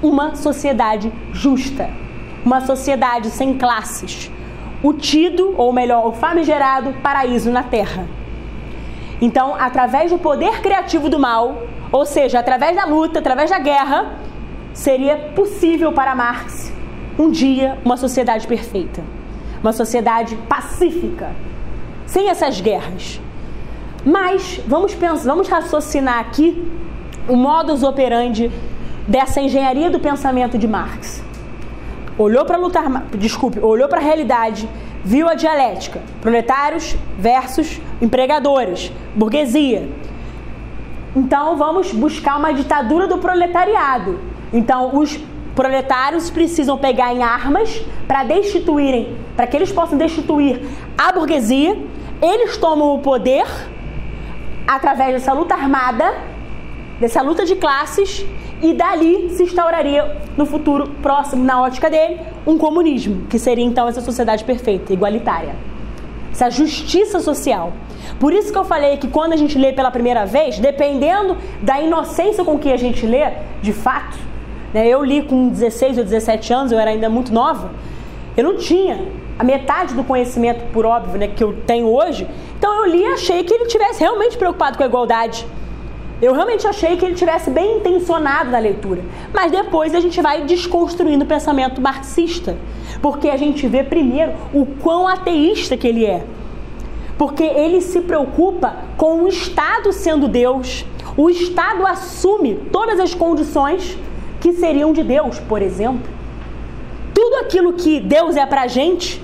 uma 0.00 0.36
sociedade 0.36 1.12
justa 1.32 1.99
uma 2.44 2.60
sociedade 2.60 3.30
sem 3.30 3.56
classes, 3.56 4.30
o 4.82 4.92
tido, 4.92 5.54
ou 5.56 5.72
melhor, 5.72 6.06
o 6.06 6.12
famigerado 6.12 6.92
paraíso 7.02 7.50
na 7.50 7.62
terra. 7.62 8.06
Então, 9.20 9.54
através 9.54 10.10
do 10.10 10.18
poder 10.18 10.60
criativo 10.62 11.10
do 11.10 11.18
mal, 11.18 11.62
ou 11.92 12.06
seja, 12.06 12.38
através 12.38 12.74
da 12.74 12.86
luta, 12.86 13.18
através 13.18 13.50
da 13.50 13.58
guerra, 13.58 14.14
seria 14.72 15.16
possível 15.34 15.92
para 15.92 16.14
Marx 16.14 16.72
um 17.18 17.30
dia 17.30 17.76
uma 17.84 17.98
sociedade 17.98 18.46
perfeita, 18.46 19.02
uma 19.62 19.72
sociedade 19.72 20.36
pacífica, 20.48 21.30
sem 22.06 22.30
essas 22.30 22.60
guerras. 22.60 23.20
Mas 24.04 24.60
vamos 24.66 24.94
pensar, 24.94 25.28
vamos 25.28 25.48
raciocinar 25.48 26.18
aqui 26.18 26.66
o 27.28 27.36
modus 27.36 27.82
operandi 27.82 28.50
dessa 29.06 29.42
engenharia 29.42 29.90
do 29.90 30.00
pensamento 30.00 30.56
de 30.56 30.66
Marx 30.66 31.22
olhou 32.22 32.44
para 32.44 32.58
lutar, 32.58 32.84
desculpe, 33.16 33.58
olhou 33.60 33.88
para 33.88 33.98
a 33.98 34.02
realidade, 34.02 34.68
viu 35.02 35.26
a 35.26 35.34
dialética, 35.34 36.02
proletários 36.20 36.94
versus 37.18 37.80
empregadores, 38.00 38.92
burguesia. 39.14 39.88
Então 41.16 41.56
vamos 41.56 41.92
buscar 41.92 42.36
uma 42.36 42.52
ditadura 42.52 43.06
do 43.06 43.16
proletariado. 43.18 44.20
Então 44.52 44.96
os 44.98 45.18
proletários 45.54 46.28
precisam 46.28 46.76
pegar 46.76 47.14
em 47.14 47.22
armas 47.22 47.82
para 48.06 48.22
destituírem, 48.22 49.16
para 49.34 49.46
que 49.46 49.56
eles 49.56 49.72
possam 49.72 49.96
destituir 49.96 50.60
a 50.98 51.10
burguesia. 51.12 51.76
Eles 52.20 52.58
tomam 52.58 52.94
o 52.94 52.98
poder 52.98 53.46
através 54.68 55.14
dessa 55.14 55.32
luta 55.32 55.54
armada, 55.54 56.14
dessa 57.00 57.22
luta 57.22 57.46
de 57.46 57.56
classes 57.56 58.26
e 58.62 58.74
dali 58.74 59.30
se 59.30 59.42
instauraria 59.42 60.16
no 60.36 60.44
futuro 60.44 60.88
próximo, 61.02 61.44
na 61.44 61.62
ótica 61.62 61.88
dele, 61.88 62.20
um 62.46 62.58
comunismo, 62.58 63.26
que 63.28 63.38
seria 63.38 63.64
então 63.64 63.88
essa 63.88 64.00
sociedade 64.00 64.44
perfeita, 64.44 64.92
igualitária. 64.92 65.54
Essa 66.30 66.50
justiça 66.50 67.20
social. 67.20 67.72
Por 68.18 68.32
isso 68.32 68.52
que 68.52 68.58
eu 68.58 68.64
falei 68.64 68.98
que 68.98 69.08
quando 69.08 69.32
a 69.32 69.36
gente 69.36 69.58
lê 69.58 69.72
pela 69.72 69.90
primeira 69.90 70.24
vez, 70.24 70.58
dependendo 70.58 71.36
da 71.62 71.80
inocência 71.80 72.44
com 72.44 72.58
que 72.58 72.70
a 72.70 72.76
gente 72.76 73.06
lê, 73.06 73.32
de 73.62 73.72
fato, 73.72 74.18
né, 74.72 74.86
eu 74.86 75.02
li 75.02 75.22
com 75.22 75.48
16 75.48 75.98
ou 75.98 76.04
17 76.04 76.52
anos, 76.52 76.72
eu 76.72 76.78
era 76.78 76.90
ainda 76.90 77.08
muito 77.08 77.32
nova, 77.32 77.70
eu 78.36 78.44
não 78.44 78.56
tinha 78.56 79.00
a 79.38 79.42
metade 79.42 79.94
do 79.94 80.04
conhecimento, 80.04 80.70
por 80.72 80.84
óbvio, 80.84 81.18
né, 81.18 81.28
que 81.28 81.42
eu 81.42 81.54
tenho 81.66 81.86
hoje. 81.86 82.28
Então 82.58 82.84
eu 82.84 82.90
li 82.90 83.02
e 83.02 83.06
achei 83.06 83.42
que 83.42 83.54
ele 83.54 83.66
tivesse 83.66 84.00
realmente 84.00 84.36
preocupado 84.36 84.76
com 84.76 84.84
a 84.84 84.86
igualdade 84.86 85.46
eu 86.20 86.34
realmente 86.34 86.66
achei 86.66 86.96
que 86.96 87.04
ele 87.04 87.14
tivesse 87.14 87.50
bem 87.50 87.78
intencionado 87.78 88.50
na 88.50 88.58
leitura, 88.58 89.02
mas 89.32 89.50
depois 89.50 89.94
a 89.94 90.00
gente 90.00 90.20
vai 90.20 90.42
desconstruindo 90.42 91.24
o 91.24 91.28
pensamento 91.28 91.80
marxista, 91.80 92.56
porque 93.00 93.28
a 93.28 93.36
gente 93.36 93.66
vê 93.66 93.82
primeiro 93.82 94.32
o 94.52 94.66
quão 94.66 95.08
ateísta 95.08 95.76
que 95.76 95.88
ele 95.88 96.04
é. 96.04 96.24
Porque 97.16 97.42
ele 97.42 97.80
se 97.80 98.00
preocupa 98.00 98.76
com 98.96 99.22
o 99.22 99.28
Estado 99.28 99.92
sendo 99.92 100.28
Deus, 100.28 100.84
o 101.16 101.30
Estado 101.30 101.86
assume 101.86 102.54
todas 102.70 103.00
as 103.00 103.14
condições 103.14 103.98
que 104.40 104.52
seriam 104.52 104.92
de 104.92 105.02
Deus, 105.02 105.38
por 105.40 105.62
exemplo. 105.62 106.08
Tudo 107.14 107.36
aquilo 107.36 107.72
que 107.74 108.00
Deus 108.00 108.36
é 108.36 108.46
pra 108.46 108.66
gente 108.66 109.22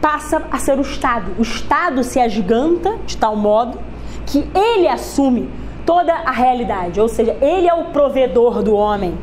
passa 0.00 0.42
a 0.50 0.58
ser 0.58 0.78
o 0.78 0.82
Estado. 0.82 1.32
O 1.38 1.42
Estado 1.42 2.02
se 2.02 2.18
agiganta 2.18 2.96
de 3.06 3.16
tal 3.16 3.36
modo 3.36 3.78
que 4.26 4.46
ele 4.54 4.88
assume 4.88 5.48
toda 5.84 6.12
a 6.12 6.30
realidade, 6.30 7.00
ou 7.00 7.08
seja, 7.08 7.36
ele 7.40 7.68
é 7.68 7.74
o 7.74 7.86
provedor 7.86 8.62
do 8.62 8.74
homem. 8.74 9.16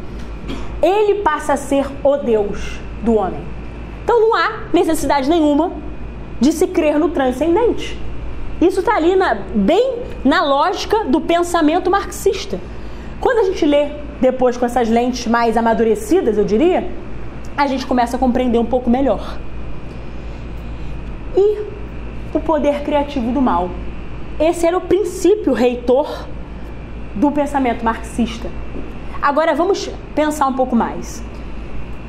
Ele 0.81 1.21
passa 1.21 1.53
a 1.53 1.57
ser 1.57 1.87
o 2.03 2.17
Deus 2.17 2.79
do 3.03 3.15
homem. 3.15 3.41
Então 4.03 4.19
não 4.21 4.35
há 4.35 4.63
necessidade 4.73 5.29
nenhuma 5.29 5.71
de 6.39 6.51
se 6.51 6.67
crer 6.67 6.99
no 6.99 7.09
transcendente. 7.09 7.99
Isso 8.61 8.79
está 8.79 8.95
ali 8.95 9.15
na, 9.15 9.35
bem 9.35 9.99
na 10.23 10.43
lógica 10.43 11.05
do 11.05 11.21
pensamento 11.21 11.89
marxista. 11.89 12.59
Quando 13.19 13.39
a 13.39 13.43
gente 13.43 13.65
lê 13.65 13.89
depois 14.19 14.57
com 14.57 14.65
essas 14.65 14.89
lentes 14.89 15.27
mais 15.27 15.57
amadurecidas, 15.57 16.37
eu 16.37 16.43
diria, 16.43 16.89
a 17.55 17.67
gente 17.67 17.85
começa 17.85 18.17
a 18.17 18.19
compreender 18.19 18.57
um 18.57 18.65
pouco 18.65 18.89
melhor. 18.89 19.37
E 21.35 21.59
o 22.33 22.39
poder 22.39 22.81
criativo 22.83 23.31
do 23.31 23.41
mal. 23.41 23.69
Esse 24.39 24.65
era 24.65 24.77
o 24.77 24.81
princípio 24.81 25.53
reitor 25.53 26.27
do 27.17 27.31
pensamento 27.31 27.83
marxista. 27.83 28.49
Agora 29.21 29.55
vamos 29.55 29.89
pensar 30.13 30.47
um 30.47 30.53
pouco 30.53 30.75
mais. 30.75 31.23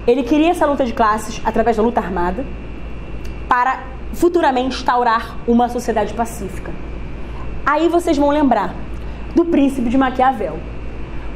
Ele 0.06 0.22
queria 0.22 0.50
essa 0.50 0.66
luta 0.66 0.84
de 0.84 0.92
classes 0.92 1.40
através 1.44 1.76
da 1.76 1.82
luta 1.82 2.00
armada 2.00 2.44
para 3.48 3.82
futuramente 4.12 4.76
instaurar 4.76 5.36
uma 5.46 5.68
sociedade 5.68 6.12
pacífica. 6.14 6.72
Aí 7.64 7.88
vocês 7.88 8.16
vão 8.16 8.30
lembrar 8.30 8.74
do 9.34 9.44
Príncipe 9.46 9.88
de 9.88 9.98
Maquiavel. 9.98 10.58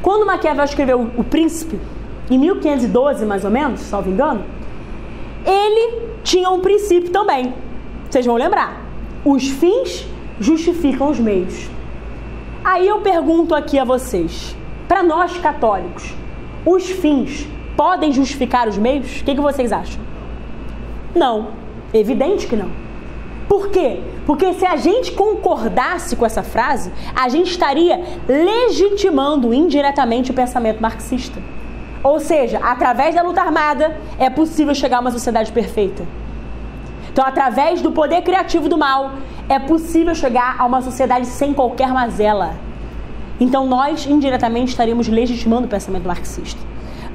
Quando 0.01 0.25
Maquiavel 0.25 0.65
escreveu 0.65 1.09
O 1.17 1.23
Príncipe, 1.23 1.79
em 2.29 2.37
1512 2.37 3.25
mais 3.25 3.43
ou 3.43 3.51
menos, 3.51 3.81
salvo 3.81 4.09
engano, 4.09 4.43
ele 5.45 6.09
tinha 6.23 6.49
um 6.49 6.59
princípio 6.59 7.09
também. 7.11 7.53
Vocês 8.09 8.25
vão 8.25 8.35
lembrar. 8.35 8.81
Os 9.25 9.47
fins 9.47 10.07
justificam 10.39 11.09
os 11.09 11.19
meios. 11.19 11.69
Aí 12.63 12.87
eu 12.87 13.01
pergunto 13.01 13.53
aqui 13.53 13.77
a 13.77 13.83
vocês, 13.83 14.55
para 14.87 15.03
nós 15.03 15.37
católicos, 15.37 16.13
os 16.65 16.89
fins 16.89 17.45
podem 17.75 18.13
justificar 18.13 18.69
os 18.69 18.77
meios? 18.77 19.19
O 19.19 19.23
que, 19.25 19.35
que 19.35 19.41
vocês 19.41 19.73
acham? 19.73 20.01
Não, 21.13 21.49
evidente 21.93 22.47
que 22.47 22.55
não. 22.55 22.69
Por 23.49 23.69
quê? 23.69 23.99
Porque 24.25 24.53
se 24.53 24.65
a 24.65 24.77
gente 24.77 25.11
concordasse 25.11 26.15
com 26.15 26.25
essa 26.25 26.41
frase, 26.41 26.89
a 27.13 27.27
gente 27.27 27.51
estaria 27.51 28.01
legitimando 28.27 29.53
indiretamente 29.53 30.31
o 30.31 30.33
pensamento 30.33 30.81
marxista. 30.81 31.41
Ou 32.01 32.19
seja, 32.19 32.59
através 32.59 33.13
da 33.13 33.21
luta 33.21 33.41
armada 33.41 33.97
é 34.17 34.29
possível 34.29 34.73
chegar 34.73 34.97
a 34.97 35.01
uma 35.01 35.11
sociedade 35.11 35.51
perfeita. 35.51 36.05
Então, 37.11 37.25
através 37.25 37.81
do 37.81 37.91
poder 37.91 38.21
criativo 38.21 38.67
do 38.67 38.77
mal, 38.77 39.11
é 39.49 39.59
possível 39.59 40.15
chegar 40.15 40.55
a 40.59 40.65
uma 40.65 40.81
sociedade 40.81 41.25
sem 41.25 41.53
qualquer 41.53 41.89
mazela. 41.89 42.55
Então, 43.39 43.65
nós 43.67 44.05
indiretamente 44.05 44.71
estaríamos 44.71 45.07
legitimando 45.07 45.65
o 45.65 45.69
pensamento 45.69 46.07
marxista. 46.07 46.59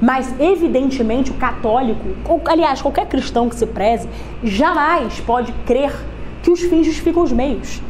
Mas, 0.01 0.33
evidentemente, 0.39 1.31
o 1.31 1.33
católico, 1.33 2.05
ou, 2.27 2.41
aliás, 2.45 2.81
qualquer 2.81 3.07
cristão 3.07 3.49
que 3.49 3.55
se 3.55 3.65
preze, 3.65 4.07
jamais 4.43 5.19
pode 5.19 5.51
crer 5.65 5.93
que 6.41 6.51
os 6.51 6.61
fins 6.61 6.85
justificam 6.85 7.23
os 7.23 7.31
meios. 7.31 7.81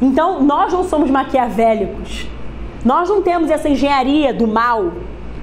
Então, 0.00 0.42
nós 0.42 0.72
não 0.72 0.84
somos 0.84 1.10
maquiavélicos. 1.10 2.26
Nós 2.84 3.08
não 3.08 3.22
temos 3.22 3.50
essa 3.50 3.68
engenharia 3.68 4.32
do 4.32 4.46
mal, 4.46 4.92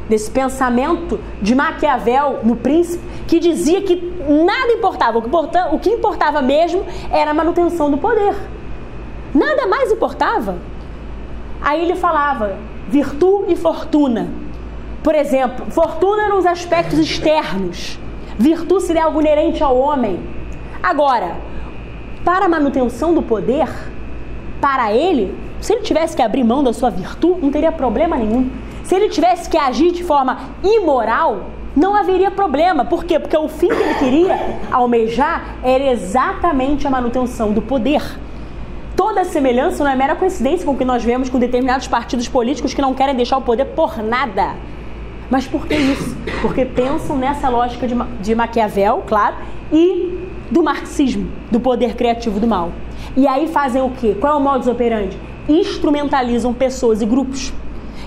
desse 0.08 0.30
pensamento 0.30 1.20
de 1.42 1.56
Maquiavel 1.56 2.40
no 2.44 2.56
príncipe, 2.56 3.04
que 3.28 3.40
dizia 3.40 3.82
que 3.82 3.96
nada 4.28 4.72
importava. 4.74 5.18
O 5.72 5.80
que 5.80 5.90
importava 5.90 6.42
mesmo 6.42 6.86
era 7.12 7.32
a 7.32 7.34
manutenção 7.34 7.90
do 7.90 7.98
poder. 7.98 8.36
Nada 9.34 9.68
mais 9.68 9.92
importava. 9.92 10.58
Aí 11.62 11.82
ele 11.82 11.96
falava 11.96 12.58
virtude 12.88 13.54
e 13.54 13.56
fortuna. 13.56 14.30
Por 15.04 15.16
exemplo, 15.16 15.66
fortuna 15.72 16.24
eram 16.24 16.38
os 16.38 16.46
aspectos 16.46 17.00
externos. 17.00 18.00
Virtude 18.38 18.84
seria 18.84 19.06
algo 19.06 19.22
inerente 19.22 19.64
ao 19.64 19.78
homem. 19.78 20.20
Agora, 20.82 21.36
para 22.24 22.46
a 22.46 22.50
manutenção 22.50 23.14
do 23.14 23.22
poder, 23.22 23.68
para 24.62 24.94
ele, 24.94 25.36
se 25.62 25.74
ele 25.74 25.82
tivesse 25.82 26.16
que 26.16 26.22
abrir 26.22 26.44
mão 26.44 26.64
da 26.64 26.74
sua 26.74 26.90
virtude, 26.90 27.42
não 27.42 27.52
teria 27.52 27.72
problema 27.72 28.16
nenhum. 28.18 28.50
Se 28.86 28.96
ele 28.96 29.10
tivesse 29.10 29.50
que 29.50 29.58
agir 29.58 29.92
de 29.92 30.04
forma 30.04 30.38
imoral, 30.64 31.48
não 31.76 31.96
haveria 31.96 32.30
problema. 32.30 32.86
Por 32.86 33.04
quê? 33.04 33.20
Porque 33.20 33.36
o 33.36 33.48
fim 33.50 33.68
que 33.68 33.74
ele 33.74 33.96
queria 33.96 34.60
almejar 34.72 35.56
era 35.64 35.84
exatamente 35.92 36.86
a 36.86 36.90
manutenção 36.92 37.52
do 37.52 37.64
poder. 37.64 38.04
Toda 38.96 39.26
semelhança 39.26 39.84
não 39.84 39.92
é 39.92 39.96
mera 39.96 40.16
coincidência 40.16 40.66
com 40.66 40.74
o 40.74 40.78
que 40.78 40.86
nós 40.86 41.04
vemos 41.04 41.30
com 41.30 41.40
determinados 41.40 41.88
partidos 41.88 42.28
políticos 42.28 42.76
que 42.76 42.82
não 42.82 42.94
querem 42.94 43.16
deixar 43.16 43.38
o 43.38 43.42
poder 43.42 43.66
por 43.66 43.98
nada. 43.98 44.56
Mas 45.32 45.48
por 45.48 45.66
que 45.66 45.74
isso? 45.74 46.16
Porque 46.44 46.64
pensam 46.64 47.18
nessa 47.18 47.50
lógica 47.50 47.88
de, 47.88 47.96
de 48.22 48.36
Maquiavel, 48.36 49.04
claro, 49.08 49.36
e 49.74 50.30
do 50.52 50.62
marxismo, 50.62 51.28
do 51.52 51.60
poder 51.60 51.96
criativo 51.96 52.40
do 52.40 52.46
mal. 52.46 52.72
E 53.18 53.28
aí 53.28 53.48
fazem 53.48 53.82
o 53.82 53.90
quê? 53.90 54.16
Qual 54.20 54.34
é 54.34 54.38
o 54.38 54.40
modus 54.40 54.68
operandi? 54.68 55.18
Instrumentalizam 55.50 56.54
pessoas 56.54 57.02
e 57.02 57.06
grupos. 57.06 57.52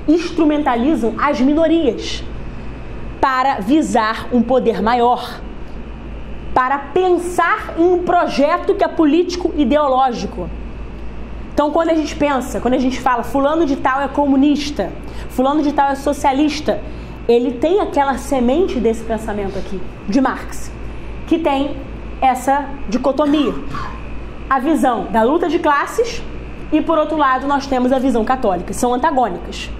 Instrumentalizam 0.09 1.15
as 1.19 1.41
minorias 1.41 2.25
para 3.21 3.61
visar 3.61 4.29
um 4.33 4.43
poder 4.43 4.83
maior. 4.83 5.41
Para 6.55 6.79
pensar 6.79 7.75
em 7.79 7.83
um 7.83 8.03
projeto 8.03 8.75
que 8.75 8.83
é 8.83 8.89
político 8.89 9.53
ideológico. 9.57 10.49
Então, 11.53 11.71
quando 11.71 11.91
a 11.91 11.95
gente 11.95 12.17
pensa, 12.17 12.61
quando 12.61 12.75
a 12.75 12.79
gente 12.79 13.01
fala 13.01 13.23
fulano 13.23 13.67
de 13.67 13.77
tal 13.77 14.01
é 14.01 14.09
comunista, 14.09 14.91
fulano 15.29 15.63
de 15.63 15.73
tal 15.73 15.91
é 15.91 15.95
socialista, 15.95 16.81
ele 17.29 17.53
tem 17.53 17.81
aquela 17.81 18.17
semente 18.17 18.81
desse 18.81 19.05
pensamento 19.05 19.59
aqui, 19.59 19.81
de 20.09 20.21
Marx, 20.21 20.73
que 21.27 21.39
tem 21.39 21.77
essa 22.21 22.65
dicotomia 22.89 23.53
a 24.49 24.59
visão 24.59 25.05
da 25.11 25.23
luta 25.23 25.49
de 25.49 25.59
classes 25.59 26.23
e, 26.73 26.81
por 26.81 26.97
outro 26.97 27.17
lado, 27.17 27.47
nós 27.47 27.67
temos 27.67 27.93
a 27.93 27.99
visão 27.99 28.25
católica. 28.25 28.73
São 28.73 28.95
antagônicas. 28.95 29.71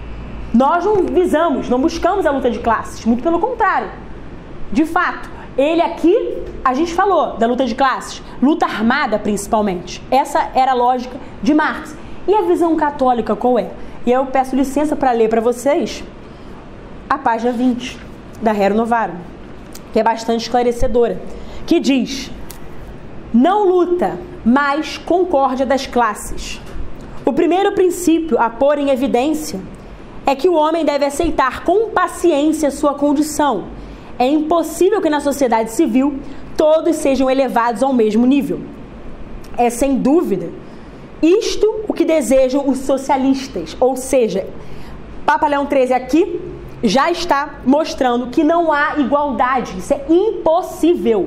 Nós 0.53 0.85
não 0.85 1.05
visamos, 1.05 1.69
não 1.69 1.81
buscamos 1.81 2.25
a 2.25 2.31
luta 2.31 2.51
de 2.51 2.59
classes, 2.59 3.05
muito 3.05 3.23
pelo 3.23 3.39
contrário. 3.39 3.91
De 4.73 4.87
fato, 4.87 5.29
ele 5.57 5.83
aqui, 5.83 6.39
a 6.65 6.73
gente 6.73 6.95
falou 6.95 7.37
da 7.37 7.47
luta 7.47 7.67
de 7.67 7.75
classes, 7.75 8.23
luta 8.41 8.65
armada 8.65 9.19
principalmente. 9.19 10.03
Essa 10.11 10.51
era 10.55 10.71
a 10.71 10.75
lógica 10.75 11.17
de 11.43 11.53
Marx. 11.53 11.97
E 12.27 12.35
a 12.35 12.43
visão 12.43 12.77
católica 12.77 13.35
qual 13.35 13.59
é? 13.59 13.71
E 14.07 14.13
eu 14.13 14.27
peço 14.27 14.55
licença 14.55 14.95
para 14.95 15.13
ler 15.13 15.29
para 15.29 15.41
vocês 15.41 16.05
a 17.09 17.19
página 17.19 17.53
20 17.53 17.99
da 18.41 18.53
Rero 18.53 18.75
Novarum, 18.75 19.17
que 19.93 19.99
é 19.99 20.03
bastante 20.03 20.43
esclarecedora, 20.43 21.21
que 21.67 21.81
diz: 21.81 22.31
Não 23.33 23.67
luta 23.67 24.19
mais 24.45 24.99
concórdia 24.99 25.67
das 25.67 25.87
classes. 25.87 26.61
O 27.25 27.33
primeiro 27.33 27.73
princípio 27.73 28.39
a 28.39 28.49
pôr 28.49 28.79
em 28.79 28.91
evidência 28.91 29.61
é 30.29 30.35
que 30.35 30.47
o 30.47 30.53
homem 30.53 30.85
deve 30.85 31.07
aceitar 31.07 31.65
com 31.65 31.89
paciência 31.89 32.71
sua 32.71 32.93
condição. 32.93 33.65
É 34.19 34.29
impossível 34.29 35.01
que 35.01 35.09
na 35.09 35.21
sociedade 35.21 35.71
civil 35.73 36.19
todos 36.55 36.97
sejam 36.97 37.31
elevados 37.31 37.83
ao 37.83 37.95
mesmo 37.95 38.27
nível. 38.27 38.61
É 39.57 39.71
sem 39.71 39.97
dúvida 39.97 40.51
isto 41.23 41.83
o 41.89 41.95
que 41.95 42.05
desejam 42.05 42.69
os 42.69 42.81
socialistas, 42.81 43.75
ou 43.81 43.97
seja, 43.97 44.47
Papa 45.25 45.49
Leão 45.49 45.67
XIII 45.67 45.95
aqui 45.95 46.41
já 46.83 47.11
está 47.11 47.61
mostrando 47.65 48.27
que 48.27 48.45
não 48.45 48.71
há 48.71 48.99
igualdade, 48.99 49.79
isso 49.79 49.95
é 49.95 50.05
impossível. 50.11 51.27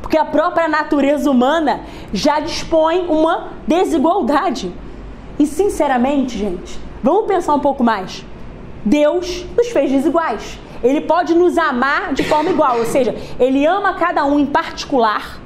Porque 0.00 0.16
a 0.16 0.24
própria 0.24 0.68
natureza 0.68 1.28
humana 1.28 1.80
já 2.12 2.38
dispõe 2.38 3.06
uma 3.08 3.48
desigualdade. 3.66 4.72
E 5.36 5.46
sinceramente, 5.46 6.38
gente, 6.38 6.78
vamos 7.02 7.26
pensar 7.26 7.54
um 7.54 7.60
pouco 7.60 7.82
mais. 7.82 8.24
Deus 8.86 9.44
nos 9.56 9.66
fez 9.68 9.90
desiguais. 9.90 10.60
Ele 10.80 11.00
pode 11.00 11.34
nos 11.34 11.58
amar 11.58 12.14
de 12.14 12.22
forma 12.22 12.50
igual, 12.50 12.78
ou 12.78 12.84
seja, 12.84 13.16
ele 13.40 13.66
ama 13.66 13.94
cada 13.94 14.24
um 14.24 14.38
em 14.38 14.46
particular. 14.46 15.40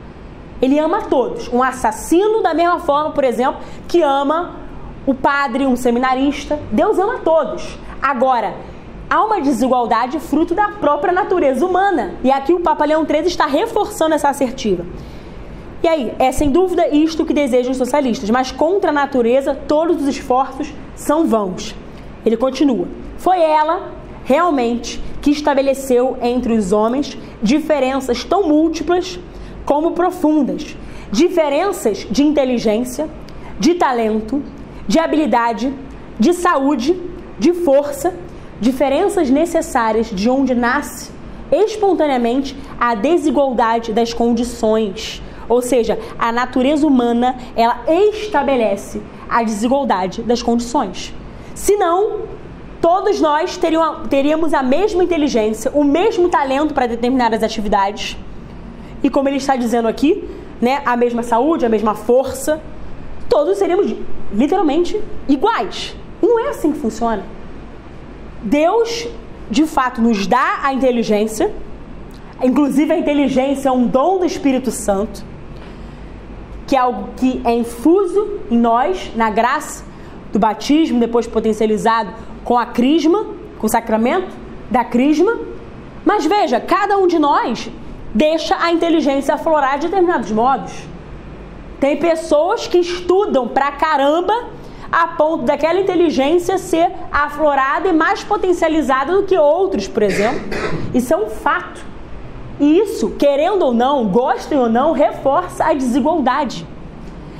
Ele 0.60 0.78
ama 0.78 1.02
todos. 1.02 1.48
Um 1.48 1.62
assassino 1.62 2.42
da 2.42 2.52
mesma 2.52 2.80
forma, 2.80 3.12
por 3.12 3.24
exemplo, 3.24 3.62
que 3.88 4.02
ama 4.02 4.56
o 5.06 5.14
padre, 5.14 5.66
um 5.66 5.74
seminarista. 5.74 6.60
Deus 6.70 6.98
ama 6.98 7.20
todos. 7.20 7.78
Agora, 8.02 8.54
há 9.08 9.24
uma 9.24 9.40
desigualdade 9.40 10.20
fruto 10.20 10.54
da 10.54 10.68
própria 10.68 11.14
natureza 11.14 11.64
humana. 11.64 12.16
E 12.22 12.30
aqui 12.30 12.52
o 12.52 12.60
Papa 12.60 12.84
Leão 12.84 13.06
XIII 13.06 13.26
está 13.26 13.46
reforçando 13.46 14.14
essa 14.14 14.28
assertiva. 14.28 14.84
E 15.82 15.88
aí, 15.88 16.14
é 16.18 16.30
sem 16.30 16.50
dúvida 16.50 16.88
isto 16.88 17.24
que 17.24 17.32
desejam 17.32 17.72
os 17.72 17.78
socialistas, 17.78 18.28
mas 18.28 18.52
contra 18.52 18.90
a 18.90 18.92
natureza 18.92 19.54
todos 19.54 20.02
os 20.02 20.08
esforços 20.08 20.74
são 20.94 21.26
vãos. 21.26 21.74
Ele 22.26 22.36
continua: 22.36 22.86
Foi 23.20 23.38
ela, 23.38 23.92
realmente, 24.24 24.98
que 25.20 25.30
estabeleceu 25.30 26.16
entre 26.22 26.54
os 26.54 26.72
homens 26.72 27.16
diferenças 27.42 28.24
tão 28.24 28.48
múltiplas 28.48 29.18
como 29.64 29.92
profundas 29.92 30.74
diferenças 31.12 32.06
de 32.10 32.22
inteligência, 32.22 33.08
de 33.58 33.74
talento, 33.74 34.42
de 34.88 34.98
habilidade, 34.98 35.72
de 36.18 36.32
saúde, 36.32 36.96
de 37.38 37.52
força 37.52 38.14
diferenças 38.60 39.28
necessárias 39.28 40.08
de 40.08 40.28
onde 40.28 40.54
nasce 40.54 41.10
espontaneamente 41.50 42.56
a 42.78 42.94
desigualdade 42.94 43.92
das 43.92 44.14
condições. 44.14 45.22
Ou 45.48 45.60
seja, 45.60 45.98
a 46.18 46.30
natureza 46.30 46.86
humana, 46.86 47.36
ela 47.56 47.82
estabelece 47.88 49.02
a 49.28 49.42
desigualdade 49.42 50.22
das 50.22 50.42
condições. 50.42 51.12
Senão, 51.54 52.20
todos 52.80 53.20
nós 53.20 53.58
teríamos 54.08 54.54
a 54.54 54.62
mesma 54.62 55.04
inteligência, 55.04 55.70
o 55.74 55.84
mesmo 55.84 56.28
talento 56.28 56.72
para 56.72 56.86
determinadas 56.86 57.42
atividades. 57.42 58.16
E 59.02 59.10
como 59.10 59.28
ele 59.28 59.36
está 59.36 59.56
dizendo 59.56 59.86
aqui, 59.86 60.28
né, 60.60 60.82
a 60.84 60.96
mesma 60.96 61.22
saúde, 61.22 61.64
a 61.64 61.68
mesma 61.68 61.94
força, 61.94 62.60
todos 63.28 63.58
seríamos 63.58 63.94
literalmente 64.32 65.00
iguais. 65.28 65.96
Não 66.22 66.38
é 66.38 66.48
assim 66.50 66.72
que 66.72 66.78
funciona. 66.78 67.24
Deus, 68.42 69.08
de 69.50 69.66
fato, 69.66 70.00
nos 70.00 70.26
dá 70.26 70.60
a 70.62 70.72
inteligência, 70.72 71.52
inclusive 72.42 72.92
a 72.92 72.98
inteligência 72.98 73.68
é 73.68 73.72
um 73.72 73.86
dom 73.86 74.18
do 74.18 74.24
Espírito 74.24 74.70
Santo, 74.70 75.24
que 76.66 76.76
é 76.76 76.78
algo 76.78 77.08
que 77.16 77.40
é 77.44 77.52
infuso 77.54 78.38
em 78.50 78.56
nós, 78.56 79.10
na 79.16 79.28
graça 79.28 79.84
do 80.32 80.38
batismo, 80.38 81.00
depois 81.00 81.26
potencializado 81.26 82.12
com 82.44 82.58
a 82.58 82.66
crisma, 82.66 83.26
com 83.58 83.66
o 83.66 83.70
sacramento 83.70 84.28
da 84.70 84.84
crisma. 84.84 85.38
Mas 86.04 86.24
veja, 86.26 86.60
cada 86.60 86.96
um 86.98 87.06
de 87.06 87.18
nós 87.18 87.70
deixa 88.14 88.56
a 88.60 88.72
inteligência 88.72 89.34
aflorar 89.34 89.78
de 89.78 89.88
determinados 89.88 90.30
modos. 90.30 90.72
Tem 91.78 91.96
pessoas 91.96 92.66
que 92.66 92.78
estudam 92.78 93.48
pra 93.48 93.72
caramba 93.72 94.34
a 94.90 95.06
ponto 95.08 95.44
daquela 95.44 95.80
inteligência 95.80 96.58
ser 96.58 96.90
aflorada 97.12 97.88
e 97.88 97.92
mais 97.92 98.24
potencializada 98.24 99.12
do 99.12 99.22
que 99.22 99.38
outros, 99.38 99.86
por 99.86 100.02
exemplo. 100.02 100.40
Isso 100.92 101.14
é 101.14 101.16
um 101.16 101.30
fato. 101.30 101.80
E 102.58 102.78
isso, 102.78 103.10
querendo 103.10 103.62
ou 103.62 103.72
não, 103.72 104.08
gostem 104.08 104.58
ou 104.58 104.68
não, 104.68 104.92
reforça 104.92 105.64
a 105.64 105.72
desigualdade. 105.72 106.66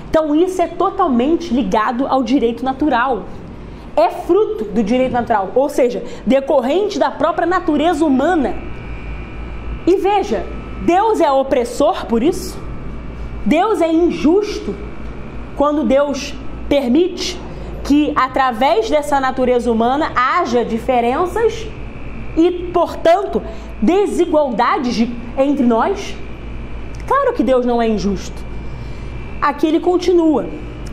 Então, 0.09 0.35
isso 0.35 0.63
é 0.63 0.67
totalmente 0.67 1.53
ligado 1.53 2.07
ao 2.07 2.23
direito 2.23 2.65
natural. 2.65 3.25
É 3.97 4.11
fruto 4.11 4.65
do 4.65 4.83
direito 4.83 5.13
natural, 5.13 5.51
ou 5.55 5.69
seja, 5.69 6.03
decorrente 6.27 6.99
da 6.99 7.11
própria 7.11 7.47
natureza 7.47 8.05
humana. 8.05 8.55
E 9.87 9.97
veja, 9.97 10.45
Deus 10.83 11.21
é 11.21 11.31
opressor 11.31 12.07
por 12.07 12.23
isso? 12.23 12.59
Deus 13.45 13.81
é 13.81 13.91
injusto 13.91 14.75
quando 15.57 15.85
Deus 15.85 16.35
permite 16.69 17.39
que 17.85 18.13
através 18.15 18.89
dessa 18.89 19.19
natureza 19.19 19.71
humana 19.71 20.13
haja 20.15 20.65
diferenças 20.65 21.67
e, 22.37 22.51
portanto, 22.73 23.43
desigualdades 23.81 24.95
de, 24.95 25.11
entre 25.37 25.67
nós? 25.67 26.15
Claro 27.07 27.33
que 27.33 27.43
Deus 27.43 27.67
não 27.67 27.83
é 27.83 27.89
injusto. 27.89 28.41
Aqui 29.41 29.67
ele 29.67 29.81
continua. 29.81 30.47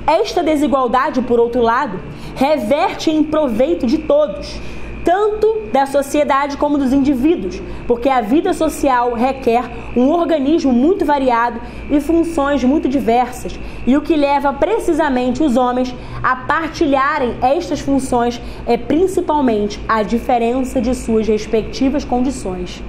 Esta 0.08 0.42
desigualdade, 0.42 1.22
por 1.22 1.38
outro 1.38 1.62
lado, 1.62 2.00
reverte 2.34 3.12
em 3.12 3.22
proveito 3.22 3.86
de 3.86 3.98
todos, 3.98 4.58
tanto 5.04 5.64
da 5.74 5.86
sociedade 5.86 6.56
como 6.56 6.78
dos 6.78 6.94
indivíduos, 6.94 7.62
porque 7.86 8.08
a 8.08 8.22
vida 8.22 8.54
social 8.54 9.14
requer 9.14 9.70
um 9.98 10.10
organismo 10.10 10.72
muito 10.72 11.04
variado 11.04 11.60
e 11.92 12.00
funções 12.00 12.64
muito 12.64 12.88
diversas, 12.88 13.60
e 13.86 13.98
o 13.98 14.02
que 14.02 14.16
leva 14.16 14.54
precisamente 14.54 15.44
os 15.44 15.58
homens 15.58 15.94
a 16.24 16.38
partilharem 16.38 17.36
estas 17.42 17.82
funções 17.82 18.42
é 18.66 18.78
principalmente 18.78 19.78
a 19.90 20.04
diferença 20.04 20.80
de 20.80 20.96
suas 20.96 21.28
respectivas 21.28 22.06
condições. 22.06 22.82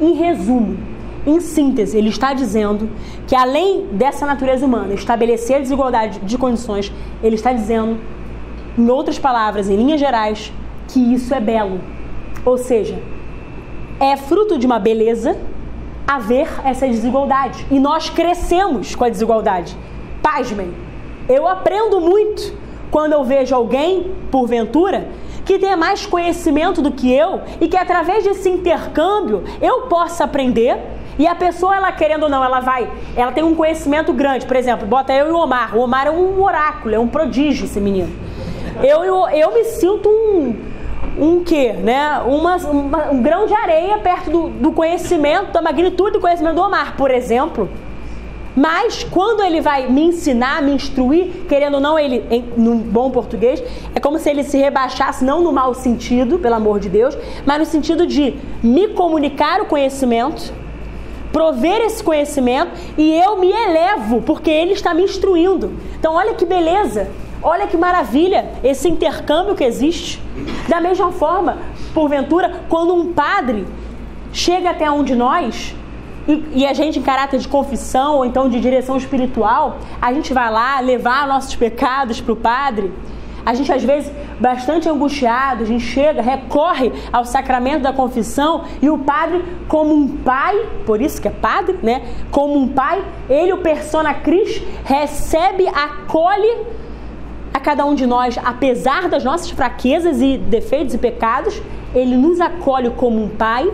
Em 0.00 0.12
resumo, 0.14 0.78
em 1.26 1.40
síntese, 1.40 1.96
ele 1.96 2.08
está 2.08 2.32
dizendo 2.32 2.90
que 3.26 3.36
além 3.36 3.86
dessa 3.92 4.26
natureza 4.26 4.66
humana 4.66 4.94
estabelecer 4.94 5.56
a 5.56 5.60
desigualdade 5.60 6.18
de 6.20 6.36
condições, 6.36 6.92
ele 7.22 7.36
está 7.36 7.52
dizendo, 7.52 8.00
em 8.76 8.88
outras 8.88 9.18
palavras, 9.18 9.70
em 9.70 9.76
linhas 9.76 10.00
gerais, 10.00 10.52
que 10.88 10.98
isso 10.98 11.32
é 11.32 11.40
belo. 11.40 11.80
Ou 12.44 12.58
seja, 12.58 13.00
é 14.00 14.16
fruto 14.16 14.58
de 14.58 14.66
uma 14.66 14.80
beleza 14.80 15.36
haver 16.06 16.48
essa 16.64 16.86
desigualdade. 16.88 17.64
E 17.70 17.78
nós 17.78 18.10
crescemos 18.10 18.94
com 18.94 19.04
a 19.04 19.08
desigualdade. 19.08 19.76
Pasmem, 20.20 20.72
eu 21.28 21.46
aprendo 21.46 22.00
muito 22.00 22.52
quando 22.90 23.12
eu 23.12 23.22
vejo 23.24 23.54
alguém, 23.54 24.12
porventura, 24.30 25.08
que 25.44 25.58
tenha 25.58 25.76
mais 25.76 26.04
conhecimento 26.04 26.82
do 26.82 26.90
que 26.90 27.12
eu 27.12 27.40
e 27.60 27.68
que 27.68 27.76
através 27.76 28.24
desse 28.24 28.48
intercâmbio 28.48 29.42
eu 29.60 29.82
possa 29.82 30.24
aprender 30.24 30.76
e 31.18 31.26
a 31.26 31.34
pessoa, 31.34 31.76
ela 31.76 31.92
querendo 31.92 32.24
ou 32.24 32.28
não, 32.28 32.42
ela 32.42 32.60
vai, 32.60 32.88
ela 33.16 33.32
tem 33.32 33.44
um 33.44 33.54
conhecimento 33.54 34.12
grande. 34.12 34.46
Por 34.46 34.56
exemplo, 34.56 34.86
bota 34.86 35.12
eu 35.12 35.28
e 35.28 35.30
o 35.30 35.36
Omar. 35.36 35.76
O 35.76 35.80
Omar 35.80 36.06
é 36.06 36.10
um 36.10 36.42
oráculo, 36.42 36.94
é 36.94 36.98
um 36.98 37.08
prodígio 37.08 37.66
esse 37.66 37.80
menino. 37.80 38.12
Eu, 38.82 39.04
eu, 39.04 39.28
eu 39.28 39.52
me 39.52 39.64
sinto 39.64 40.08
um, 40.08 40.56
um 41.18 41.44
quê, 41.44 41.72
né? 41.72 42.20
Uma, 42.26 42.56
uma, 42.56 43.10
um 43.10 43.22
grão 43.22 43.46
de 43.46 43.54
areia 43.54 43.98
perto 43.98 44.30
do, 44.30 44.48
do 44.48 44.72
conhecimento, 44.72 45.52
da 45.52 45.60
magnitude 45.60 46.12
do 46.12 46.20
conhecimento 46.20 46.54
do 46.54 46.62
Omar, 46.62 46.96
por 46.96 47.10
exemplo. 47.10 47.68
Mas 48.54 49.02
quando 49.04 49.42
ele 49.42 49.60
vai 49.62 49.90
me 49.90 50.02
ensinar, 50.02 50.62
me 50.62 50.72
instruir, 50.72 51.46
querendo 51.48 51.74
ou 51.74 51.80
não, 51.80 51.98
ele, 51.98 52.24
em, 52.30 52.44
num 52.56 52.76
bom 52.76 53.10
português, 53.10 53.62
é 53.94 54.00
como 54.00 54.18
se 54.18 54.28
ele 54.28 54.44
se 54.44 54.58
rebaixasse, 54.58 55.24
não 55.24 55.42
no 55.42 55.52
mau 55.52 55.72
sentido, 55.72 56.38
pelo 56.38 56.54
amor 56.54 56.78
de 56.78 56.90
Deus, 56.90 57.16
mas 57.46 57.58
no 57.58 57.64
sentido 57.64 58.06
de 58.06 58.34
me 58.62 58.88
comunicar 58.88 59.62
o 59.62 59.66
conhecimento 59.66 60.52
prover 61.32 61.80
esse 61.80 62.04
conhecimento 62.04 62.70
e 62.96 63.12
eu 63.12 63.38
me 63.38 63.50
elevo, 63.50 64.20
porque 64.22 64.50
ele 64.50 64.72
está 64.72 64.92
me 64.92 65.02
instruindo. 65.02 65.72
Então, 65.98 66.14
olha 66.14 66.34
que 66.34 66.44
beleza, 66.44 67.10
olha 67.42 67.66
que 67.66 67.76
maravilha 67.76 68.50
esse 68.62 68.88
intercâmbio 68.88 69.54
que 69.54 69.64
existe. 69.64 70.22
Da 70.68 70.80
mesma 70.80 71.10
forma, 71.10 71.58
porventura, 71.94 72.62
quando 72.68 72.94
um 72.94 73.12
padre 73.12 73.66
chega 74.32 74.70
até 74.70 74.90
um 74.90 75.02
de 75.02 75.14
nós 75.14 75.74
e, 76.28 76.44
e, 76.54 76.66
a 76.66 76.72
gente, 76.72 76.98
em 76.98 77.02
caráter 77.02 77.40
de 77.40 77.48
confissão 77.48 78.16
ou 78.16 78.24
então 78.24 78.48
de 78.48 78.60
direção 78.60 78.96
espiritual, 78.96 79.78
a 80.00 80.12
gente 80.12 80.32
vai 80.32 80.50
lá 80.50 80.78
levar 80.78 81.26
nossos 81.26 81.56
pecados 81.56 82.20
para 82.20 82.32
o 82.32 82.36
padre 82.36 82.92
a 83.44 83.54
gente, 83.54 83.72
às 83.72 83.82
vezes, 83.82 84.10
bastante 84.38 84.88
angustiado, 84.88 85.64
a 85.64 85.66
gente 85.66 85.84
chega, 85.84 86.22
recorre 86.22 86.92
ao 87.12 87.24
sacramento 87.24 87.82
da 87.82 87.92
confissão 87.92 88.64
e 88.80 88.88
o 88.88 88.98
padre, 88.98 89.44
como 89.66 89.94
um 89.94 90.08
pai, 90.18 90.56
por 90.86 91.00
isso 91.00 91.20
que 91.20 91.26
é 91.26 91.30
padre, 91.30 91.78
né? 91.82 92.02
Como 92.30 92.56
um 92.56 92.68
pai, 92.68 93.04
ele, 93.28 93.52
o 93.52 93.58
persona 93.58 94.14
Cris, 94.14 94.62
recebe, 94.84 95.66
acolhe 95.68 96.66
a 97.52 97.58
cada 97.58 97.84
um 97.84 97.94
de 97.94 98.06
nós, 98.06 98.38
apesar 98.42 99.08
das 99.08 99.24
nossas 99.24 99.50
fraquezas 99.50 100.20
e 100.20 100.38
defeitos 100.38 100.94
e 100.94 100.98
pecados, 100.98 101.60
ele 101.94 102.16
nos 102.16 102.40
acolhe 102.40 102.90
como 102.90 103.22
um 103.22 103.28
pai, 103.28 103.70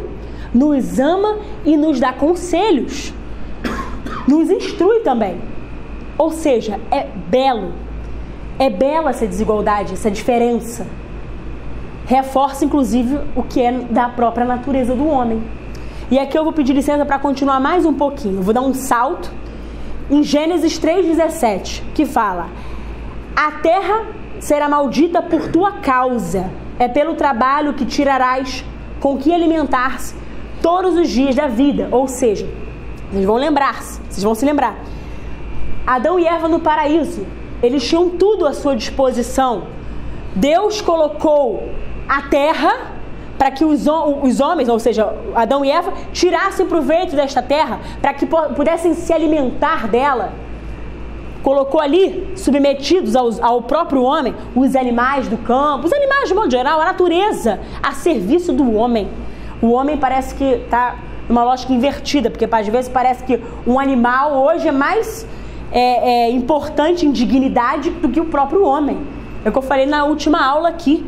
nos 0.52 0.98
ama 0.98 1.38
e 1.64 1.76
nos 1.76 2.00
dá 2.00 2.12
conselhos, 2.12 3.12
nos 4.26 4.50
instrui 4.50 5.00
também. 5.00 5.40
Ou 6.16 6.32
seja, 6.32 6.80
é 6.90 7.06
belo 7.28 7.72
é 8.58 8.68
bela 8.68 9.10
essa 9.10 9.26
desigualdade, 9.26 9.94
essa 9.94 10.10
diferença. 10.10 10.86
Reforça, 12.06 12.64
inclusive, 12.64 13.20
o 13.36 13.42
que 13.42 13.62
é 13.62 13.70
da 13.70 14.08
própria 14.08 14.44
natureza 14.44 14.94
do 14.94 15.06
homem. 15.06 15.42
E 16.10 16.18
aqui 16.18 16.36
eu 16.36 16.42
vou 16.42 16.52
pedir 16.52 16.72
licença 16.72 17.04
para 17.04 17.18
continuar 17.18 17.60
mais 17.60 17.84
um 17.84 17.92
pouquinho. 17.92 18.42
Vou 18.42 18.54
dar 18.54 18.62
um 18.62 18.74
salto 18.74 19.30
em 20.10 20.22
Gênesis 20.22 20.80
3,17, 20.80 21.82
que 21.94 22.04
fala: 22.06 22.48
A 23.36 23.52
terra 23.52 24.06
será 24.40 24.68
maldita 24.68 25.20
por 25.20 25.48
tua 25.48 25.72
causa, 25.72 26.50
é 26.78 26.88
pelo 26.88 27.14
trabalho 27.14 27.74
que 27.74 27.84
tirarás 27.84 28.64
com 29.00 29.16
que 29.18 29.32
alimentar-se 29.32 30.16
todos 30.62 30.96
os 30.96 31.08
dias 31.10 31.34
da 31.34 31.46
vida. 31.46 31.88
Ou 31.92 32.08
seja, 32.08 32.48
vocês 33.12 33.24
vão 33.24 33.36
lembrar-se, 33.36 34.00
vocês 34.08 34.22
vão 34.22 34.34
se 34.34 34.44
lembrar. 34.44 34.76
Adão 35.86 36.18
e 36.18 36.26
Eva 36.26 36.48
no 36.48 36.60
paraíso 36.60 37.26
eles 37.62 37.86
tinham 37.86 38.10
tudo 38.10 38.46
à 38.46 38.52
sua 38.52 38.76
disposição. 38.76 39.64
Deus 40.34 40.80
colocou 40.80 41.68
a 42.08 42.22
terra 42.22 42.98
para 43.38 43.52
que 43.52 43.64
os, 43.64 43.86
os 44.22 44.40
homens, 44.40 44.68
ou 44.68 44.80
seja, 44.80 45.14
Adão 45.34 45.64
e 45.64 45.70
Eva, 45.70 45.92
tirassem 46.12 46.66
proveito 46.66 47.14
desta 47.14 47.40
terra, 47.40 47.78
para 48.02 48.12
que 48.12 48.26
pudessem 48.26 48.94
se 48.94 49.12
alimentar 49.12 49.86
dela. 49.86 50.32
Colocou 51.42 51.80
ali, 51.80 52.32
submetidos 52.36 53.14
ao, 53.14 53.30
ao 53.40 53.62
próprio 53.62 54.02
homem, 54.02 54.34
os 54.56 54.74
animais 54.74 55.28
do 55.28 55.38
campo, 55.38 55.86
os 55.86 55.92
animais 55.92 56.28
de 56.28 56.34
modo 56.34 56.50
geral, 56.50 56.80
a 56.80 56.86
natureza, 56.86 57.60
a 57.80 57.92
serviço 57.92 58.52
do 58.52 58.74
homem. 58.74 59.08
O 59.62 59.70
homem 59.70 59.96
parece 59.96 60.34
que 60.34 60.44
está 60.44 60.96
numa 61.28 61.44
lógica 61.44 61.72
invertida, 61.72 62.30
porque 62.30 62.48
às 62.50 62.66
vezes 62.66 62.88
parece 62.88 63.22
que 63.22 63.40
um 63.64 63.78
animal 63.78 64.42
hoje 64.42 64.66
é 64.66 64.72
mais 64.72 65.24
é, 65.72 66.26
é, 66.26 66.30
importante 66.30 67.06
em 67.06 67.12
dignidade 67.12 67.90
do 67.90 68.08
que 68.08 68.20
o 68.20 68.26
próprio 68.26 68.64
homem. 68.64 68.98
É 69.44 69.48
o 69.48 69.52
que 69.52 69.58
eu 69.58 69.62
falei 69.62 69.86
na 69.86 70.04
última 70.04 70.44
aula 70.44 70.68
aqui. 70.68 71.04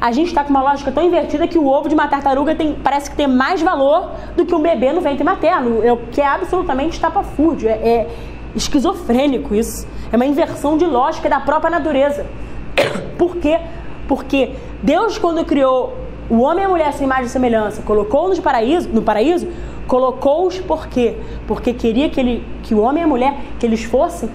A 0.00 0.10
gente 0.10 0.28
está 0.28 0.42
com 0.42 0.50
uma 0.50 0.62
lógica 0.62 0.90
tão 0.90 1.02
invertida 1.04 1.46
que 1.46 1.56
o 1.56 1.66
ovo 1.66 1.88
de 1.88 1.94
uma 1.94 2.08
tartaruga 2.08 2.54
tem, 2.54 2.74
parece 2.74 3.10
que 3.10 3.16
tem 3.16 3.28
mais 3.28 3.62
valor 3.62 4.10
do 4.36 4.44
que 4.44 4.54
um 4.54 4.60
bebê 4.60 4.92
no 4.92 5.00
ventre 5.00 5.22
materno, 5.22 5.80
é 5.84 5.92
o 5.92 5.96
que 5.96 6.20
é 6.20 6.26
absolutamente 6.26 6.94
estapafúrdio, 6.94 7.68
é, 7.68 7.72
é 7.72 8.10
esquizofrênico 8.56 9.54
isso. 9.54 9.86
É 10.10 10.16
uma 10.16 10.26
inversão 10.26 10.76
de 10.76 10.84
lógica 10.84 11.28
da 11.28 11.38
própria 11.40 11.70
natureza. 11.70 12.26
Por 13.16 13.36
quê? 13.36 13.60
Porque 14.08 14.50
Deus, 14.82 15.18
quando 15.18 15.44
criou 15.44 15.96
o 16.28 16.40
homem 16.40 16.62
e 16.62 16.66
a 16.66 16.68
mulher 16.68 16.92
sem 16.92 17.06
imagem 17.06 17.26
e 17.26 17.28
semelhança, 17.28 17.82
colocou 17.82 18.28
nos 18.28 18.40
paraíso, 18.40 18.88
no 18.88 19.02
paraíso, 19.02 19.46
colocou-os 19.92 20.58
por 20.58 20.86
quê? 20.86 21.16
Porque 21.46 21.74
queria 21.74 22.08
que, 22.08 22.18
ele, 22.18 22.42
que 22.62 22.74
o 22.74 22.80
homem 22.80 23.02
e 23.02 23.04
a 23.04 23.06
mulher, 23.06 23.36
que 23.60 23.66
eles 23.66 23.84
fossem 23.84 24.30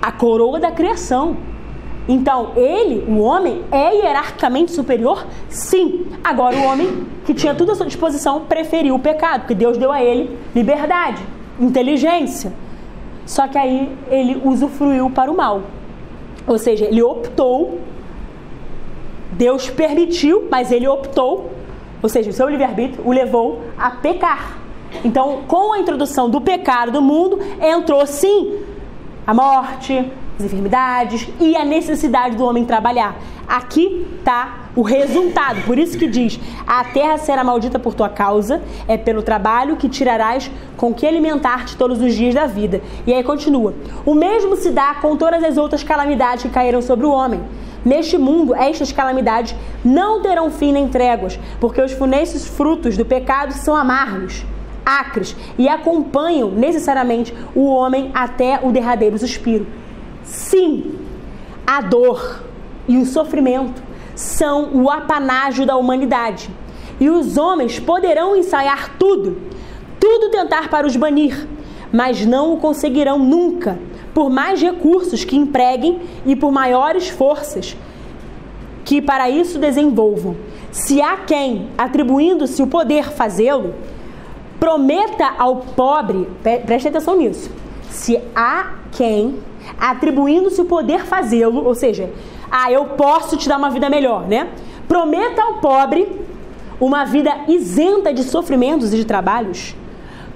a 0.00 0.10
coroa 0.10 0.58
da 0.58 0.72
criação. 0.72 1.36
Então, 2.08 2.52
ele, 2.56 3.04
o 3.06 3.18
homem, 3.18 3.62
é 3.70 3.94
hierarquicamente 3.94 4.72
superior? 4.72 5.26
Sim. 5.50 6.06
Agora, 6.24 6.56
o 6.56 6.64
homem, 6.64 7.06
que 7.26 7.34
tinha 7.34 7.54
tudo 7.54 7.72
à 7.72 7.74
sua 7.74 7.84
disposição, 7.84 8.46
preferiu 8.46 8.94
o 8.94 8.98
pecado, 8.98 9.40
porque 9.40 9.54
Deus 9.54 9.76
deu 9.76 9.92
a 9.92 10.02
ele 10.02 10.34
liberdade, 10.54 11.22
inteligência. 11.60 12.50
Só 13.26 13.46
que 13.48 13.58
aí 13.58 13.94
ele 14.08 14.40
usufruiu 14.46 15.10
para 15.10 15.30
o 15.30 15.36
mal. 15.36 15.60
Ou 16.46 16.56
seja, 16.56 16.86
ele 16.86 17.02
optou, 17.02 17.80
Deus 19.32 19.68
permitiu, 19.68 20.48
mas 20.50 20.72
ele 20.72 20.88
optou, 20.88 21.50
ou 22.02 22.08
seja, 22.08 22.30
o 22.30 22.32
seu 22.32 22.48
livre-arbítrio 22.48 23.06
o 23.06 23.12
levou 23.12 23.60
a 23.76 23.90
pecar. 23.90 24.55
Então, 25.04 25.42
com 25.46 25.72
a 25.72 25.78
introdução 25.78 26.28
do 26.28 26.40
pecado 26.40 26.90
do 26.92 27.02
mundo, 27.02 27.38
entrou 27.60 28.06
sim 28.06 28.58
a 29.26 29.34
morte, 29.34 30.10
as 30.38 30.44
enfermidades 30.44 31.28
e 31.40 31.56
a 31.56 31.64
necessidade 31.64 32.36
do 32.36 32.44
homem 32.44 32.64
trabalhar. 32.64 33.16
Aqui 33.48 34.06
está 34.18 34.70
o 34.74 34.82
resultado. 34.82 35.62
Por 35.62 35.78
isso 35.78 35.96
que 35.98 36.06
diz: 36.06 36.38
a 36.66 36.84
terra 36.84 37.16
será 37.18 37.42
maldita 37.42 37.78
por 37.78 37.94
tua 37.94 38.08
causa, 38.08 38.62
é 38.86 38.96
pelo 38.96 39.22
trabalho 39.22 39.76
que 39.76 39.88
tirarás 39.88 40.50
com 40.76 40.92
que 40.92 41.06
alimentar-te 41.06 41.76
todos 41.76 42.00
os 42.00 42.14
dias 42.14 42.34
da 42.34 42.46
vida. 42.46 42.80
E 43.06 43.14
aí 43.14 43.22
continua: 43.22 43.74
o 44.04 44.14
mesmo 44.14 44.56
se 44.56 44.70
dá 44.70 44.94
com 44.94 45.16
todas 45.16 45.42
as 45.42 45.56
outras 45.56 45.82
calamidades 45.82 46.42
que 46.42 46.50
caíram 46.50 46.82
sobre 46.82 47.06
o 47.06 47.10
homem. 47.10 47.40
Neste 47.84 48.18
mundo, 48.18 48.52
estas 48.52 48.90
calamidades 48.90 49.54
não 49.84 50.20
terão 50.20 50.50
fim 50.50 50.72
nem 50.72 50.88
tréguas, 50.88 51.38
porque 51.60 51.80
os 51.80 51.92
funestos 51.92 52.44
frutos 52.44 52.96
do 52.96 53.04
pecado 53.04 53.52
são 53.52 53.76
amargos 53.76 54.44
acres 54.86 55.36
e 55.58 55.68
acompanham 55.68 56.50
necessariamente 56.52 57.34
o 57.54 57.66
homem 57.66 58.12
até 58.14 58.60
o 58.62 58.70
derradeiro 58.70 59.18
suspiro. 59.18 59.66
Sim, 60.22 60.94
a 61.66 61.80
dor 61.80 62.44
e 62.86 62.96
o 62.96 63.04
sofrimento 63.04 63.82
são 64.14 64.70
o 64.72 64.88
apanágio 64.88 65.66
da 65.66 65.76
humanidade. 65.76 66.48
E 67.00 67.10
os 67.10 67.36
homens 67.36 67.80
poderão 67.80 68.36
ensaiar 68.36 68.96
tudo, 68.96 69.36
tudo 69.98 70.30
tentar 70.30 70.70
para 70.70 70.86
os 70.86 70.96
banir, 70.96 71.46
mas 71.92 72.24
não 72.24 72.54
o 72.54 72.58
conseguirão 72.58 73.18
nunca, 73.18 73.78
por 74.14 74.30
mais 74.30 74.62
recursos 74.62 75.24
que 75.24 75.36
empreguem 75.36 76.00
e 76.24 76.34
por 76.34 76.50
maiores 76.52 77.08
forças 77.08 77.76
que 78.86 79.02
para 79.02 79.28
isso 79.28 79.58
desenvolvam. 79.58 80.36
Se 80.70 81.02
há 81.02 81.16
quem, 81.16 81.68
atribuindo-se 81.76 82.62
o 82.62 82.68
poder 82.68 83.10
fazê-lo, 83.10 83.74
prometa 84.58 85.34
ao 85.38 85.56
pobre, 85.56 86.28
preste 86.64 86.88
atenção 86.88 87.16
nisso. 87.16 87.50
Se 87.90 88.20
há 88.34 88.74
quem, 88.92 89.38
atribuindo-se 89.78 90.60
o 90.60 90.64
poder 90.64 91.04
fazê-lo, 91.04 91.64
ou 91.64 91.74
seja, 91.74 92.10
ah, 92.50 92.70
eu 92.70 92.84
posso 92.84 93.36
te 93.36 93.48
dar 93.48 93.58
uma 93.58 93.70
vida 93.70 93.90
melhor, 93.90 94.26
né? 94.26 94.48
Prometa 94.86 95.42
ao 95.42 95.54
pobre 95.54 96.26
uma 96.80 97.04
vida 97.04 97.32
isenta 97.48 98.12
de 98.12 98.22
sofrimentos 98.22 98.92
e 98.92 98.96
de 98.96 99.04
trabalhos, 99.04 99.74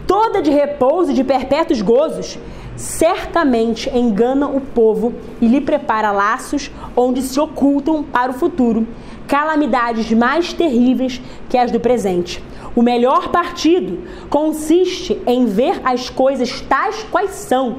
toda 0.06 0.42
de 0.42 0.50
repouso 0.50 1.10
e 1.10 1.14
de 1.14 1.22
perpétuos 1.22 1.82
gozos, 1.82 2.38
certamente 2.76 3.90
engana 3.94 4.48
o 4.48 4.60
povo 4.60 5.12
e 5.40 5.46
lhe 5.46 5.60
prepara 5.60 6.10
laços 6.10 6.70
onde 6.96 7.20
se 7.20 7.38
ocultam 7.38 8.02
para 8.02 8.30
o 8.30 8.34
futuro 8.34 8.86
calamidades 9.30 10.10
mais 10.10 10.52
terríveis 10.52 11.22
que 11.48 11.56
as 11.56 11.70
do 11.70 11.78
presente. 11.78 12.42
O 12.74 12.82
melhor 12.82 13.28
partido 13.28 14.00
consiste 14.28 15.22
em 15.24 15.46
ver 15.46 15.80
as 15.84 16.10
coisas 16.10 16.60
tais 16.62 17.06
quais 17.12 17.30
são 17.30 17.76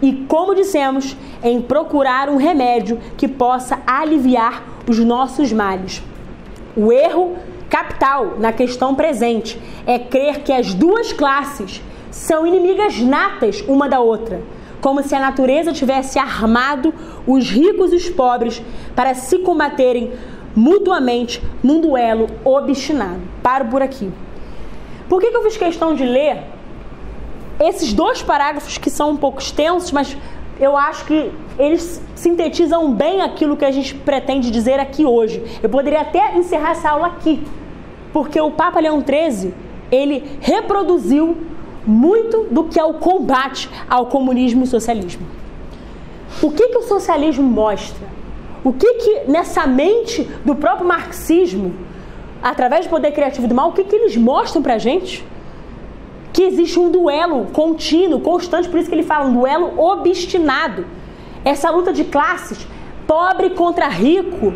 e, 0.00 0.12
como 0.28 0.54
dissemos, 0.54 1.16
em 1.42 1.60
procurar 1.60 2.28
um 2.28 2.36
remédio 2.36 3.00
que 3.16 3.26
possa 3.26 3.80
aliviar 3.84 4.62
os 4.88 5.00
nossos 5.00 5.52
males. 5.52 6.00
O 6.76 6.92
erro 6.92 7.36
capital 7.68 8.36
na 8.38 8.52
questão 8.52 8.94
presente 8.94 9.60
é 9.84 9.98
crer 9.98 10.42
que 10.44 10.52
as 10.52 10.72
duas 10.72 11.12
classes 11.12 11.82
são 12.12 12.46
inimigas 12.46 13.00
natas 13.00 13.60
uma 13.66 13.88
da 13.88 13.98
outra, 13.98 14.40
como 14.80 15.02
se 15.02 15.16
a 15.16 15.20
natureza 15.20 15.72
tivesse 15.72 16.18
armado 16.18 16.94
os 17.26 17.50
ricos 17.50 17.92
e 17.92 17.96
os 17.96 18.08
pobres 18.08 18.62
para 18.94 19.14
se 19.14 19.38
combaterem 19.38 20.12
mutuamente 20.54 21.42
num 21.62 21.80
duelo 21.80 22.26
obstinado. 22.44 23.20
Paro 23.42 23.66
por 23.66 23.82
aqui. 23.82 24.10
Por 25.08 25.20
que, 25.20 25.30
que 25.30 25.36
eu 25.36 25.42
fiz 25.42 25.56
questão 25.56 25.94
de 25.94 26.04
ler 26.04 26.42
esses 27.60 27.92
dois 27.92 28.22
parágrafos 28.22 28.78
que 28.78 28.90
são 28.90 29.10
um 29.10 29.16
pouco 29.16 29.40
extensos, 29.40 29.92
mas 29.92 30.16
eu 30.58 30.76
acho 30.76 31.04
que 31.04 31.30
eles 31.58 32.02
sintetizam 32.14 32.92
bem 32.92 33.20
aquilo 33.20 33.56
que 33.56 33.64
a 33.64 33.70
gente 33.70 33.94
pretende 33.94 34.50
dizer 34.50 34.78
aqui 34.78 35.04
hoje. 35.04 35.42
Eu 35.62 35.68
poderia 35.68 36.00
até 36.00 36.36
encerrar 36.36 36.72
essa 36.72 36.90
aula 36.90 37.08
aqui, 37.08 37.44
porque 38.12 38.40
o 38.40 38.50
Papa 38.50 38.80
Leão 38.80 39.02
XIII 39.02 39.54
ele 39.90 40.38
reproduziu 40.40 41.36
muito 41.86 42.46
do 42.50 42.64
que 42.64 42.78
é 42.78 42.84
o 42.84 42.94
combate 42.94 43.68
ao 43.88 44.06
comunismo 44.06 44.64
e 44.64 44.66
socialismo. 44.66 45.26
O 46.40 46.50
que, 46.50 46.68
que 46.68 46.78
o 46.78 46.82
socialismo 46.82 47.44
mostra? 47.44 48.06
O 48.64 48.72
que 48.72 48.94
que 48.94 49.30
nessa 49.30 49.66
mente 49.66 50.22
do 50.44 50.54
próprio 50.54 50.86
marxismo 50.86 51.74
através 52.42 52.86
do 52.86 52.90
poder 52.90 53.12
criativo 53.12 53.46
do 53.46 53.54
mal, 53.54 53.70
o 53.70 53.72
que, 53.72 53.84
que 53.84 53.94
eles 53.94 54.16
mostram 54.16 54.62
pra 54.62 54.78
gente? 54.78 55.24
Que 56.32 56.42
existe 56.42 56.78
um 56.78 56.90
duelo 56.90 57.46
contínuo, 57.52 58.20
constante, 58.20 58.68
por 58.68 58.80
isso 58.80 58.88
que 58.88 58.94
ele 58.94 59.02
fala 59.02 59.26
um 59.26 59.34
duelo 59.34 59.78
obstinado. 59.78 60.84
Essa 61.44 61.70
luta 61.70 61.92
de 61.92 62.04
classes, 62.04 62.66
pobre 63.06 63.50
contra 63.50 63.86
rico, 63.88 64.52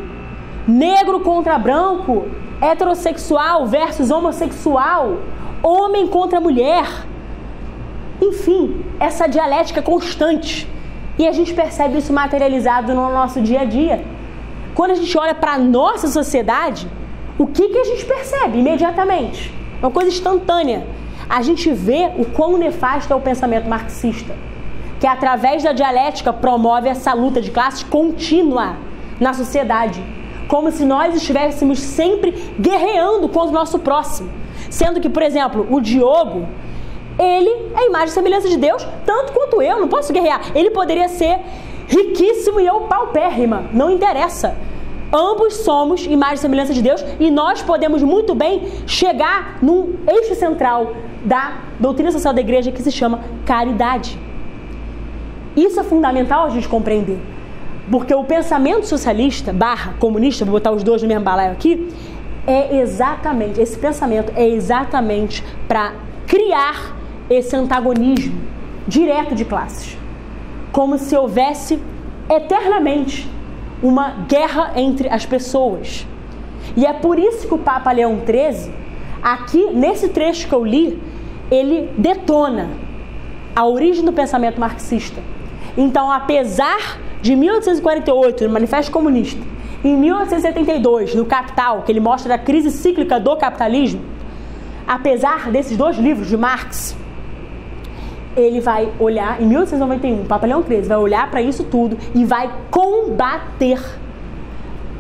negro 0.66 1.20
contra 1.20 1.58
branco, 1.58 2.26
heterossexual 2.60 3.66
versus 3.66 4.10
homossexual, 4.10 5.18
homem 5.62 6.08
contra 6.08 6.40
mulher. 6.40 6.86
Enfim, 8.20 8.84
essa 8.98 9.26
dialética 9.26 9.82
constante. 9.82 10.66
E 11.18 11.26
a 11.26 11.32
gente 11.32 11.54
percebe 11.54 11.98
isso 11.98 12.12
materializado 12.12 12.94
no 12.94 13.08
nosso 13.10 13.40
dia 13.40 13.60
a 13.60 13.64
dia. 13.64 14.04
Quando 14.74 14.90
a 14.90 14.94
gente 14.94 15.16
olha 15.16 15.34
para 15.34 15.54
a 15.54 15.58
nossa 15.58 16.08
sociedade, 16.08 16.86
o 17.38 17.46
que, 17.46 17.68
que 17.68 17.78
a 17.78 17.84
gente 17.84 18.04
percebe 18.04 18.58
imediatamente? 18.58 19.52
Uma 19.80 19.90
coisa 19.90 20.10
instantânea. 20.10 20.86
A 21.28 21.42
gente 21.42 21.72
vê 21.72 22.10
o 22.18 22.24
quão 22.24 22.56
nefasto 22.58 23.12
é 23.12 23.16
o 23.16 23.20
pensamento 23.20 23.68
marxista, 23.68 24.34
que 25.00 25.06
através 25.06 25.62
da 25.62 25.72
dialética 25.72 26.32
promove 26.32 26.88
essa 26.88 27.12
luta 27.14 27.40
de 27.40 27.50
classes 27.50 27.82
contínua 27.82 28.76
na 29.18 29.32
sociedade, 29.32 30.02
como 30.48 30.70
se 30.70 30.84
nós 30.84 31.14
estivéssemos 31.14 31.80
sempre 31.80 32.32
guerreando 32.60 33.28
contra 33.28 33.50
o 33.50 33.54
nosso 33.54 33.78
próximo. 33.78 34.30
Sendo 34.70 35.00
que, 35.00 35.08
por 35.08 35.22
exemplo, 35.22 35.66
o 35.70 35.80
Diogo, 35.80 36.46
ele 37.18 37.50
é 37.74 37.78
a 37.78 37.86
imagem 37.86 38.08
e 38.08 38.10
semelhança 38.10 38.48
de 38.48 38.56
Deus, 38.56 38.86
tanto 39.04 39.32
quanto 39.32 39.62
eu, 39.62 39.80
não 39.80 39.88
posso 39.88 40.12
guerrear. 40.12 40.52
Ele 40.54 40.70
poderia 40.70 41.08
ser 41.08 41.40
riquíssimo 41.88 42.60
e 42.60 42.66
eu 42.66 42.80
paupérrima, 42.82 43.64
não 43.72 43.90
interessa. 43.90 44.56
Ambos 45.12 45.54
somos 45.58 46.04
imagem 46.04 46.34
e 46.34 46.38
semelhança 46.38 46.74
de 46.74 46.82
Deus 46.82 47.04
e 47.20 47.30
nós 47.30 47.62
podemos 47.62 48.02
muito 48.02 48.34
bem 48.34 48.66
chegar 48.86 49.58
num 49.62 49.94
eixo 50.06 50.34
central 50.34 50.92
da 51.24 51.58
doutrina 51.78 52.10
social 52.10 52.34
da 52.34 52.40
igreja 52.40 52.72
que 52.72 52.82
se 52.82 52.90
chama 52.90 53.20
caridade. 53.44 54.18
Isso 55.56 55.80
é 55.80 55.84
fundamental 55.84 56.46
a 56.46 56.50
gente 56.50 56.68
compreender. 56.68 57.18
Porque 57.90 58.12
o 58.12 58.24
pensamento 58.24 58.84
socialista 58.84 59.52
barra 59.52 59.94
comunista, 59.98 60.44
vou 60.44 60.54
botar 60.54 60.72
os 60.72 60.82
dois 60.82 61.02
no 61.02 61.08
mesmo 61.08 61.24
balaio 61.24 61.52
aqui, 61.52 61.88
é 62.46 62.78
exatamente, 62.78 63.60
esse 63.60 63.78
pensamento 63.78 64.32
é 64.36 64.46
exatamente 64.46 65.42
para 65.66 65.92
criar 66.26 66.95
esse 67.28 67.54
antagonismo 67.56 68.40
direto 68.86 69.34
de 69.34 69.44
classes. 69.44 69.96
Como 70.72 70.98
se 70.98 71.16
houvesse 71.16 71.78
eternamente 72.28 73.28
uma 73.82 74.10
guerra 74.28 74.72
entre 74.76 75.08
as 75.08 75.26
pessoas. 75.26 76.06
E 76.76 76.84
é 76.86 76.92
por 76.92 77.18
isso 77.18 77.46
que 77.46 77.54
o 77.54 77.58
Papa 77.58 77.92
Leão 77.92 78.20
XIII, 78.24 78.72
aqui 79.22 79.70
nesse 79.72 80.08
trecho 80.08 80.48
que 80.48 80.54
eu 80.54 80.64
li, 80.64 81.00
ele 81.50 81.90
detona 81.96 82.70
a 83.54 83.64
origem 83.66 84.04
do 84.04 84.12
pensamento 84.12 84.60
marxista. 84.60 85.20
Então, 85.76 86.10
apesar 86.10 86.98
de 87.22 87.34
1848, 87.34 88.44
no 88.44 88.52
Manifesto 88.52 88.90
Comunista, 88.90 89.40
em 89.84 89.96
1872, 89.96 91.14
no 91.14 91.24
Capital, 91.24 91.82
que 91.82 91.92
ele 91.92 92.00
mostra 92.00 92.34
a 92.34 92.38
crise 92.38 92.70
cíclica 92.70 93.20
do 93.20 93.36
capitalismo, 93.36 94.00
apesar 94.86 95.50
desses 95.50 95.76
dois 95.76 95.96
livros 95.96 96.28
de 96.28 96.36
Marx, 96.36 96.96
ele 98.36 98.60
vai 98.60 98.92
olhar, 99.00 99.40
em 99.40 99.46
1891, 99.46 100.22
o 100.22 100.24
Papa 100.26 100.46
Leão 100.46 100.62
XIII 100.62 100.82
vai 100.82 100.98
olhar 100.98 101.30
para 101.30 101.40
isso 101.40 101.64
tudo 101.64 101.96
e 102.14 102.24
vai 102.24 102.52
combater 102.70 103.82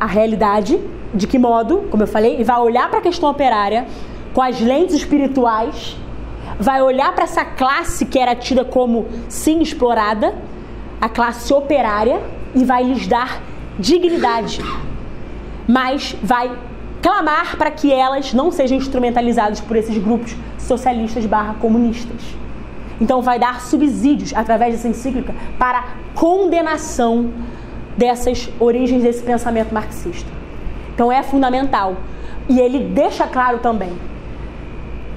a 0.00 0.06
realidade. 0.06 0.80
De 1.14 1.26
que 1.26 1.38
modo? 1.38 1.84
Como 1.90 2.02
eu 2.02 2.06
falei, 2.06 2.40
e 2.40 2.44
vai 2.44 2.58
olhar 2.58 2.88
para 2.88 2.98
a 2.98 3.02
questão 3.02 3.30
operária 3.30 3.86
com 4.34 4.42
as 4.42 4.60
lentes 4.60 4.94
espirituais, 4.94 5.96
vai 6.58 6.82
olhar 6.82 7.14
para 7.14 7.24
essa 7.24 7.44
classe 7.44 8.04
que 8.04 8.18
era 8.18 8.34
tida 8.34 8.64
como 8.64 9.06
sim 9.28 9.60
explorada, 9.60 10.34
a 11.00 11.08
classe 11.08 11.52
operária, 11.54 12.20
e 12.54 12.64
vai 12.64 12.82
lhes 12.84 13.06
dar 13.06 13.42
dignidade. 13.78 14.60
Mas 15.68 16.16
vai 16.22 16.50
clamar 17.02 17.56
para 17.56 17.70
que 17.70 17.92
elas 17.92 18.32
não 18.32 18.50
sejam 18.50 18.76
instrumentalizadas 18.76 19.60
por 19.60 19.76
esses 19.76 19.96
grupos 19.96 20.34
socialistas 20.58 21.24
barra 21.24 21.54
comunistas. 21.54 22.45
Então, 23.00 23.20
vai 23.20 23.38
dar 23.38 23.60
subsídios 23.60 24.32
através 24.34 24.74
dessa 24.74 24.88
encíclica 24.88 25.34
para 25.58 25.84
condenação 26.14 27.30
dessas 27.96 28.48
origens 28.58 29.02
desse 29.02 29.22
pensamento 29.22 29.72
marxista. 29.72 30.30
Então, 30.94 31.12
é 31.12 31.22
fundamental. 31.22 31.96
E 32.48 32.60
ele 32.60 32.78
deixa 32.78 33.26
claro 33.26 33.58
também. 33.58 33.92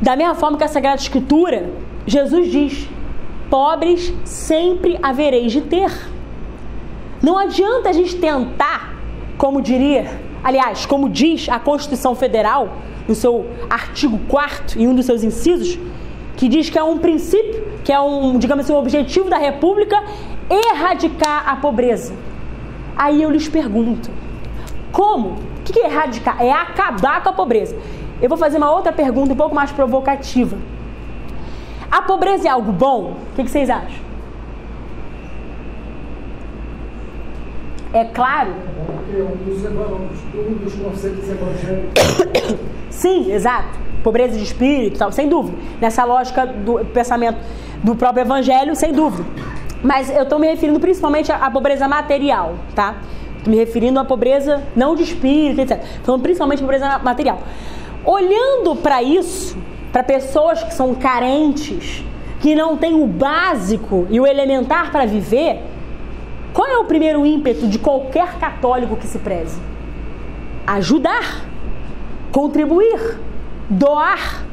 Da 0.01 0.15
mesma 0.15 0.35
forma 0.35 0.57
que 0.57 0.63
a 0.63 0.67
Sagrada 0.67 1.01
Escritura, 1.01 1.69
Jesus 2.05 2.51
diz: 2.51 2.89
pobres 3.49 4.13
sempre 4.23 4.97
havereis 5.01 5.51
de 5.51 5.61
ter. 5.61 5.91
Não 7.21 7.37
adianta 7.37 7.89
a 7.89 7.93
gente 7.93 8.15
tentar, 8.15 8.93
como 9.37 9.61
diria, 9.61 10.09
aliás, 10.43 10.85
como 10.85 11.09
diz 11.09 11.49
a 11.49 11.59
Constituição 11.59 12.15
Federal, 12.15 12.69
no 13.07 13.15
seu 13.15 13.49
artigo 13.69 14.19
4 14.27 14.79
em 14.79 14.87
um 14.87 14.95
dos 14.95 15.05
seus 15.05 15.23
incisos, 15.23 15.77
que 16.39 16.47
diz 16.47 16.69
que 16.69 16.79
é 16.79 16.83
um 16.83 16.97
princípio, 16.97 17.67
que 17.83 17.91
é 17.91 17.99
um, 17.99 18.39
digamos 18.39 18.63
assim, 18.63 18.71
um 18.71 18.77
objetivo 18.77 19.29
da 19.29 19.37
República 19.37 20.01
erradicar 20.49 21.43
a 21.45 21.57
pobreza. 21.57 22.13
Aí 22.95 23.21
eu 23.21 23.29
lhes 23.29 23.49
pergunto, 23.49 24.09
como? 24.89 25.31
O 25.31 25.63
que 25.65 25.77
é 25.81 25.87
erradicar? 25.87 26.41
É 26.41 26.49
acabar 26.49 27.21
com 27.21 27.27
a 27.27 27.33
pobreza. 27.33 27.75
Eu 28.21 28.29
vou 28.29 28.37
fazer 28.37 28.57
uma 28.57 28.71
outra 28.71 28.93
pergunta 28.93 29.33
um 29.33 29.35
pouco 29.35 29.53
mais 29.53 29.73
provocativa. 29.73 30.57
A 31.91 32.03
pobreza 32.03 32.47
é 32.47 32.51
algo 32.51 32.71
bom? 32.71 33.17
O 33.33 33.35
que, 33.35 33.45
vocês 33.45 33.69
acham? 33.69 34.08
É 37.93 38.05
claro. 38.05 38.53
Porque 38.85 39.21
um 39.21 40.53
dos 40.55 40.73
conceitos 40.75 41.29
evangélicos. 41.29 42.57
Sim, 42.89 43.31
exato 43.31 43.89
pobreza 44.03 44.37
de 44.37 44.43
espírito, 44.43 44.97
tal, 44.97 45.11
sem 45.11 45.27
dúvida. 45.27 45.57
Nessa 45.79 46.03
lógica 46.03 46.45
do 46.45 46.83
pensamento 46.85 47.37
do 47.83 47.95
próprio 47.95 48.21
evangelho, 48.21 48.75
sem 48.75 48.91
dúvida. 48.91 49.25
Mas 49.83 50.09
eu 50.09 50.23
estou 50.23 50.39
me 50.39 50.47
referindo 50.47 50.79
principalmente 50.79 51.31
à 51.31 51.49
pobreza 51.49 51.87
material, 51.87 52.55
tá? 52.75 52.95
Estou 53.37 53.51
me 53.51 53.57
referindo 53.57 53.99
à 53.99 54.05
pobreza 54.05 54.61
não 54.75 54.95
de 54.95 55.03
espírito, 55.03 55.61
etc. 55.61 55.81
Falando 56.03 56.21
principalmente 56.21 56.59
à 56.59 56.61
pobreza 56.61 56.99
material. 56.99 57.39
Olhando 58.03 58.75
para 58.75 59.01
isso, 59.01 59.57
para 59.91 60.03
pessoas 60.03 60.63
que 60.63 60.73
são 60.73 60.93
carentes, 60.95 62.03
que 62.41 62.55
não 62.55 62.75
têm 62.77 63.01
o 63.01 63.07
básico 63.07 64.07
e 64.09 64.19
o 64.19 64.27
elementar 64.27 64.91
para 64.91 65.05
viver, 65.05 65.61
qual 66.53 66.67
é 66.67 66.77
o 66.77 66.85
primeiro 66.85 67.25
ímpeto 67.25 67.67
de 67.67 67.77
qualquer 67.77 68.37
católico 68.39 68.95
que 68.95 69.07
se 69.07 69.19
preze? 69.19 69.59
Ajudar, 70.65 71.45
contribuir, 72.31 73.17
doar, 73.69 74.43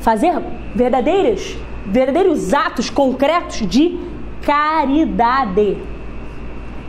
fazer 0.00 0.34
verdadeiras, 0.74 1.56
verdadeiros 1.86 2.52
atos 2.52 2.90
concretos 2.90 3.66
de 3.66 3.98
caridade. 4.42 5.78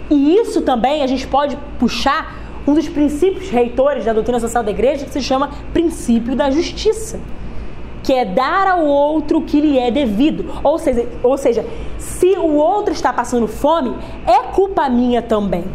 E 0.10 0.36
isso 0.36 0.62
também 0.62 1.02
a 1.02 1.08
gente 1.08 1.26
pode 1.26 1.58
puxar 1.80 2.36
um 2.68 2.74
dos 2.74 2.88
princípios 2.88 3.50
reitores 3.50 4.06
da 4.06 4.14
doutrina 4.14 4.40
social 4.40 4.64
da 4.64 4.72
igreja 4.72 5.06
que 5.06 5.12
se 5.12 5.22
chama 5.22 5.52
princípio 5.74 6.36
da 6.36 6.50
justiça 6.50 7.20
que 8.06 8.14
é 8.14 8.24
dar 8.24 8.68
ao 8.68 8.86
outro 8.86 9.40
o 9.40 9.42
que 9.42 9.60
lhe 9.60 9.80
é 9.80 9.90
devido. 9.90 10.46
Ou 10.64 10.78
seja, 10.78 11.10
ou 11.24 11.38
seja, 11.40 11.66
se 11.98 12.38
o 12.38 12.54
outro 12.54 12.94
está 12.94 13.12
passando 13.12 13.48
fome, 13.48 13.96
é 14.28 14.44
culpa 14.54 14.88
minha 14.88 15.24
também. 15.24 15.66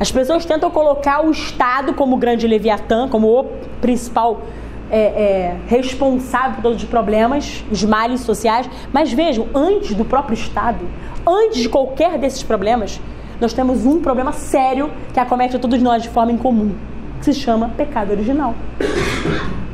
As 0.00 0.10
pessoas 0.10 0.44
tentam 0.44 0.70
colocar 0.70 1.24
o 1.24 1.30
Estado 1.30 1.94
como 1.94 2.16
o 2.16 2.18
grande 2.18 2.48
leviatã, 2.48 3.08
como 3.08 3.28
o 3.28 3.44
principal 3.80 4.40
é, 4.90 4.98
é, 4.98 5.56
responsável 5.68 6.56
por 6.56 6.62
todos 6.62 6.82
os 6.82 6.88
problemas, 6.88 7.64
os 7.70 7.84
males 7.84 8.22
sociais. 8.22 8.68
Mas 8.92 9.12
vejam, 9.12 9.46
antes 9.54 9.94
do 9.94 10.04
próprio 10.04 10.34
Estado, 10.34 10.84
antes 11.24 11.58
de 11.62 11.68
qualquer 11.68 12.18
desses 12.18 12.42
problemas, 12.42 13.00
nós 13.40 13.52
temos 13.52 13.86
um 13.86 14.00
problema 14.00 14.32
sério 14.32 14.90
que 15.14 15.20
acomete 15.20 15.54
a 15.54 15.60
todos 15.60 15.80
nós 15.80 16.02
de 16.02 16.08
forma 16.08 16.32
incomum, 16.32 16.74
que 17.20 17.26
se 17.26 17.34
chama 17.34 17.70
pecado 17.76 18.10
original 18.10 18.52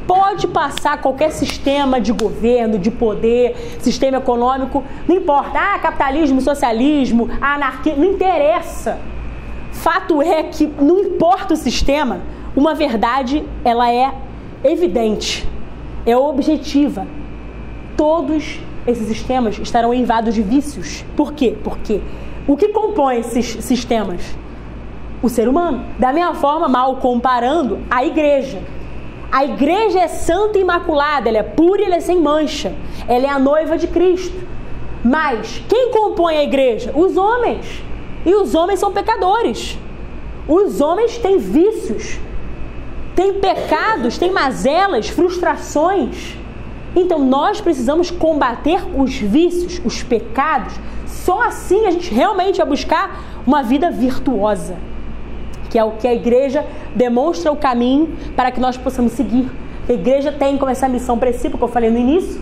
pode 0.07 0.47
passar 0.49 1.01
qualquer 1.01 1.31
sistema 1.31 2.01
de 2.01 2.13
governo, 2.13 2.79
de 2.79 2.91
poder, 2.91 3.79
sistema 3.81 4.19
econômico, 4.19 4.83
não 5.09 5.17
importa. 5.17 5.59
Ah, 5.59 5.79
capitalismo, 5.79 6.41
socialismo, 6.41 7.29
anarquia, 7.41 7.97
não 7.97 8.05
interessa. 8.05 8.99
Fato 9.73 10.23
é 10.23 10.45
que 10.45 10.67
não 10.67 11.01
importa 11.01 11.55
o 11.55 11.57
sistema, 11.57 12.21
uma 12.57 12.75
verdade 12.75 13.45
ela 13.65 13.93
é 13.93 14.13
evidente, 14.63 15.47
é 16.07 16.17
objetiva. 16.17 17.07
Todos 17.97 18.61
esses 18.87 19.07
sistemas 19.09 19.59
estarão 19.59 19.93
envados 19.93 20.35
de 20.35 20.43
vícios. 20.43 21.05
Por 21.17 21.33
quê? 21.33 21.57
Porque 21.63 22.01
o 22.47 22.57
que 22.57 22.69
compõe 22.69 23.19
esses 23.19 23.65
sistemas? 23.65 24.21
O 25.23 25.29
ser 25.29 25.49
humano. 25.49 25.85
Da 25.99 26.13
mesma 26.13 26.35
forma, 26.35 26.69
mal 26.69 26.97
comparando, 26.97 27.79
a 27.91 28.05
igreja. 28.05 28.61
A 29.35 29.45
igreja 29.45 29.99
é 29.99 30.07
santa 30.07 30.59
e 30.59 30.61
imaculada, 30.61 31.29
ela 31.29 31.39
é 31.39 31.43
pura 31.43 31.83
e 31.83 31.85
ela 31.87 31.97
é 31.97 32.01
sem 32.01 32.21
mancha. 32.21 32.73
Ela 33.09 33.27
é 33.27 33.29
a 33.29 33.37
noiva 33.37 33.77
de 33.77 33.89
Cristo. 33.89 34.41
Mas 35.05 35.61
quem 35.69 35.91
compõe 35.91 36.37
a 36.37 36.45
igreja? 36.45 36.93
Os 36.95 37.17
homens. 37.17 37.83
E 38.25 38.33
os 38.33 38.55
homens 38.55 38.79
são 38.79 38.93
pecadores. 38.93 39.77
Os 40.47 40.81
homens 40.81 41.19
têm 41.19 41.39
vícios, 41.39 42.17
têm 43.17 43.41
pecados, 43.41 44.19
têm 44.19 44.31
mazelas, 44.31 45.09
frustrações. 45.09 46.37
Então 46.95 47.19
nós 47.19 47.61
precisamos 47.61 48.13
combater 48.13 48.85
os 48.97 49.17
vícios, 49.17 49.83
os 49.85 50.01
pecados. 50.01 50.75
Só 51.09 51.43
assim 51.43 51.89
a 51.89 51.91
gente 51.91 52.15
realmente 52.15 52.59
vai 52.59 52.67
buscar 52.69 53.43
uma 53.45 53.65
vida 53.65 53.91
virtuosa 53.91 54.77
que 55.75 55.79
é 55.81 55.83
o 55.83 55.91
que 55.91 56.07
a 56.07 56.15
igreja 56.15 56.65
demonstra 56.95 57.51
o 57.51 57.57
caminho 57.57 58.17
para 58.37 58.53
que 58.53 58.61
nós 58.61 58.77
possamos 58.77 59.11
seguir. 59.11 59.51
A 59.89 59.93
igreja 59.93 60.31
tem 60.31 60.57
como 60.57 60.71
essa 60.71 60.89
missão 60.89 61.19
principal 61.19 61.59
que 61.59 61.65
eu 61.65 61.69
falei 61.69 61.91
no 61.91 61.99
início, 61.99 62.41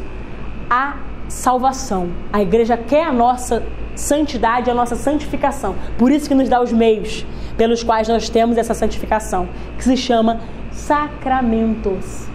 a 0.68 0.99
salvação. 1.28 2.11
A 2.30 2.43
igreja 2.43 2.76
quer 2.76 3.07
a 3.07 3.11
nossa 3.11 3.62
santidade, 3.97 4.70
a 4.70 4.74
nossa 4.74 4.97
santificação. 4.97 5.74
Por 5.97 6.12
isso 6.12 6.28
que 6.28 6.35
nos 6.35 6.47
dá 6.47 6.61
os 6.61 6.74
meios 6.74 7.24
pelos 7.57 7.83
quais 7.83 8.07
nós 8.07 8.28
temos 8.28 8.59
essa 8.59 8.74
santificação, 8.74 9.49
que 9.78 9.85
se 9.85 9.97
chama 9.97 10.39
sacramentos. 10.70 12.26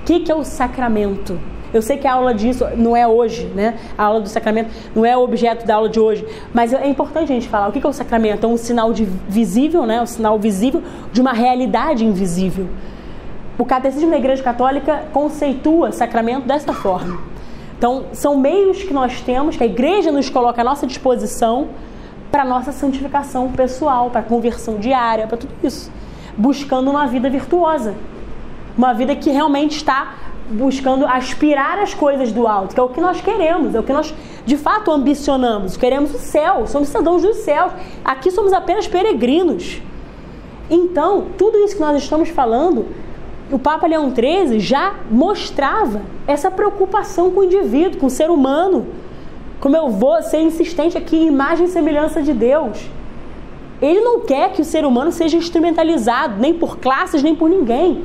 O 0.00 0.04
que, 0.06 0.20
que 0.20 0.32
é 0.32 0.34
o 0.34 0.42
sacramento? 0.42 1.38
Eu 1.76 1.82
sei 1.82 1.98
que 1.98 2.06
a 2.06 2.14
aula 2.14 2.32
disso 2.32 2.64
não 2.76 2.96
é 2.96 3.06
hoje, 3.06 3.46
né? 3.54 3.78
A 3.98 4.04
aula 4.04 4.20
do 4.20 4.28
sacramento 4.28 4.70
não 4.94 5.04
é 5.04 5.16
o 5.16 5.20
objeto 5.20 5.66
da 5.66 5.74
aula 5.74 5.88
de 5.88 6.00
hoje, 6.00 6.26
mas 6.54 6.72
é 6.72 6.88
importante 6.88 7.30
a 7.30 7.34
gente 7.34 7.48
falar 7.48 7.68
o 7.68 7.72
que 7.72 7.84
é 7.84 7.88
o 7.88 7.92
sacramento. 7.92 8.44
É 8.44 8.48
um 8.48 8.56
sinal 8.56 8.92
de 8.92 9.04
visível, 9.04 9.84
né? 9.84 10.00
Um 10.00 10.06
sinal 10.06 10.38
visível 10.38 10.82
de 11.12 11.20
uma 11.20 11.32
realidade 11.32 12.04
invisível. 12.04 12.66
O 13.58 13.64
catecismo 13.64 14.10
da 14.10 14.16
Igreja 14.16 14.42
Católica 14.42 15.04
conceitua 15.12 15.92
sacramento 15.92 16.46
desta 16.46 16.72
forma. 16.72 17.18
Então, 17.78 18.06
são 18.12 18.38
meios 18.38 18.82
que 18.82 18.92
nós 18.92 19.20
temos, 19.20 19.56
que 19.56 19.62
a 19.62 19.66
igreja 19.66 20.10
nos 20.10 20.30
coloca 20.30 20.62
à 20.62 20.64
nossa 20.64 20.86
disposição 20.86 21.68
para 22.30 22.44
nossa 22.44 22.72
santificação 22.72 23.52
pessoal, 23.52 24.10
para 24.10 24.20
a 24.20 24.24
conversão 24.24 24.78
diária, 24.78 25.26
para 25.26 25.36
tudo 25.36 25.52
isso. 25.62 25.90
Buscando 26.36 26.90
uma 26.90 27.06
vida 27.06 27.28
virtuosa. 27.28 27.94
Uma 28.76 28.94
vida 28.94 29.14
que 29.14 29.30
realmente 29.30 29.76
está 29.76 30.14
buscando 30.50 31.06
aspirar 31.06 31.78
as 31.78 31.94
coisas 31.94 32.32
do 32.32 32.46
alto, 32.46 32.74
que 32.74 32.80
é 32.80 32.82
o 32.82 32.88
que 32.88 33.00
nós 33.00 33.20
queremos, 33.20 33.74
é 33.74 33.80
o 33.80 33.82
que 33.82 33.92
nós 33.92 34.14
de 34.44 34.56
fato 34.56 34.90
ambicionamos. 34.90 35.76
Queremos 35.76 36.14
o 36.14 36.18
céu, 36.18 36.66
somos 36.66 36.88
cidadãos 36.88 37.22
dos 37.22 37.38
céus. 37.38 37.72
Aqui 38.04 38.30
somos 38.30 38.52
apenas 38.52 38.86
peregrinos. 38.86 39.82
Então, 40.70 41.26
tudo 41.36 41.58
isso 41.58 41.74
que 41.74 41.80
nós 41.80 42.00
estamos 42.00 42.28
falando, 42.28 42.86
o 43.50 43.58
Papa 43.58 43.86
Leão 43.86 44.12
XIII 44.14 44.58
já 44.58 44.94
mostrava 45.10 46.02
essa 46.26 46.50
preocupação 46.50 47.30
com 47.30 47.40
o 47.40 47.44
indivíduo, 47.44 48.00
com 48.00 48.06
o 48.06 48.10
ser 48.10 48.30
humano. 48.30 48.86
Como 49.60 49.76
eu 49.76 49.88
vou 49.88 50.22
ser 50.22 50.40
insistente 50.40 50.96
aqui, 50.96 51.16
imagem 51.16 51.66
e 51.66 51.70
semelhança 51.70 52.22
de 52.22 52.32
Deus. 52.32 52.88
Ele 53.80 54.00
não 54.00 54.20
quer 54.20 54.52
que 54.52 54.62
o 54.62 54.64
ser 54.64 54.84
humano 54.84 55.12
seja 55.12 55.36
instrumentalizado, 55.36 56.40
nem 56.40 56.54
por 56.54 56.78
classes, 56.78 57.22
nem 57.22 57.34
por 57.34 57.48
ninguém. 57.48 58.04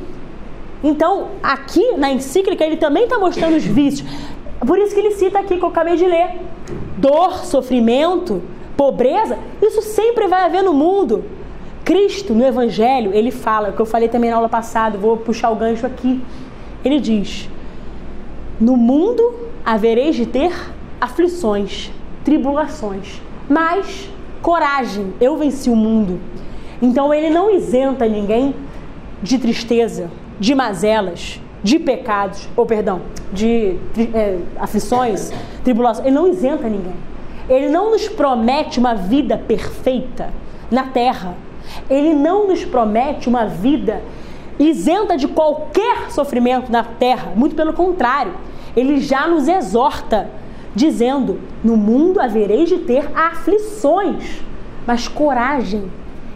Então, 0.83 1.29
aqui 1.43 1.93
na 1.97 2.11
encíclica, 2.11 2.63
ele 2.63 2.77
também 2.77 3.03
está 3.03 3.19
mostrando 3.19 3.55
os 3.55 3.63
vícios. 3.63 4.07
Por 4.65 4.77
isso 4.79 4.93
que 4.93 4.99
ele 4.99 5.11
cita 5.11 5.39
aqui 5.39 5.57
que 5.57 5.63
eu 5.63 5.69
acabei 5.69 5.95
de 5.95 6.05
ler: 6.05 6.39
dor, 6.97 7.45
sofrimento, 7.45 8.41
pobreza, 8.75 9.37
isso 9.61 9.81
sempre 9.81 10.27
vai 10.27 10.43
haver 10.43 10.63
no 10.63 10.73
mundo. 10.73 11.23
Cristo, 11.83 12.33
no 12.33 12.45
Evangelho, 12.45 13.11
ele 13.13 13.31
fala, 13.31 13.69
o 13.69 13.73
que 13.73 13.81
eu 13.81 13.85
falei 13.85 14.07
também 14.07 14.29
na 14.29 14.35
aula 14.35 14.49
passada, 14.49 14.97
vou 14.97 15.17
puxar 15.17 15.49
o 15.49 15.55
gancho 15.55 15.85
aqui. 15.85 16.21
Ele 16.83 16.99
diz: 16.99 17.49
No 18.59 18.77
mundo 18.77 19.33
havereis 19.65 20.15
de 20.15 20.25
ter 20.25 20.51
aflições, 20.99 21.91
tribulações, 22.23 23.21
mas 23.49 24.09
coragem, 24.41 25.13
eu 25.19 25.37
venci 25.37 25.69
o 25.69 25.75
mundo. 25.75 26.19
Então 26.81 27.13
ele 27.13 27.29
não 27.29 27.53
isenta 27.53 28.07
ninguém 28.07 28.55
de 29.21 29.37
tristeza, 29.37 30.09
de 30.41 30.55
mazelas, 30.55 31.39
de 31.63 31.77
pecados, 31.77 32.49
ou 32.57 32.65
perdão, 32.65 33.03
de 33.31 33.77
é, 34.11 34.39
aflições, 34.59 35.31
tribulações. 35.63 36.07
Ele 36.07 36.15
não 36.15 36.27
isenta 36.27 36.67
ninguém. 36.67 36.95
Ele 37.47 37.69
não 37.69 37.91
nos 37.91 38.09
promete 38.09 38.79
uma 38.79 38.95
vida 38.95 39.37
perfeita 39.37 40.29
na 40.71 40.85
terra. 40.87 41.35
Ele 41.87 42.15
não 42.15 42.47
nos 42.47 42.65
promete 42.65 43.29
uma 43.29 43.45
vida 43.45 44.01
isenta 44.57 45.15
de 45.15 45.27
qualquer 45.27 46.09
sofrimento 46.09 46.71
na 46.71 46.83
terra. 46.83 47.33
Muito 47.35 47.55
pelo 47.55 47.73
contrário, 47.73 48.33
ele 48.75 48.99
já 48.99 49.27
nos 49.27 49.47
exorta, 49.47 50.27
dizendo: 50.73 51.39
No 51.63 51.77
mundo 51.77 52.19
havereis 52.19 52.67
de 52.67 52.79
ter 52.79 53.11
aflições, 53.15 54.41
mas 54.87 55.07
coragem. 55.07 55.83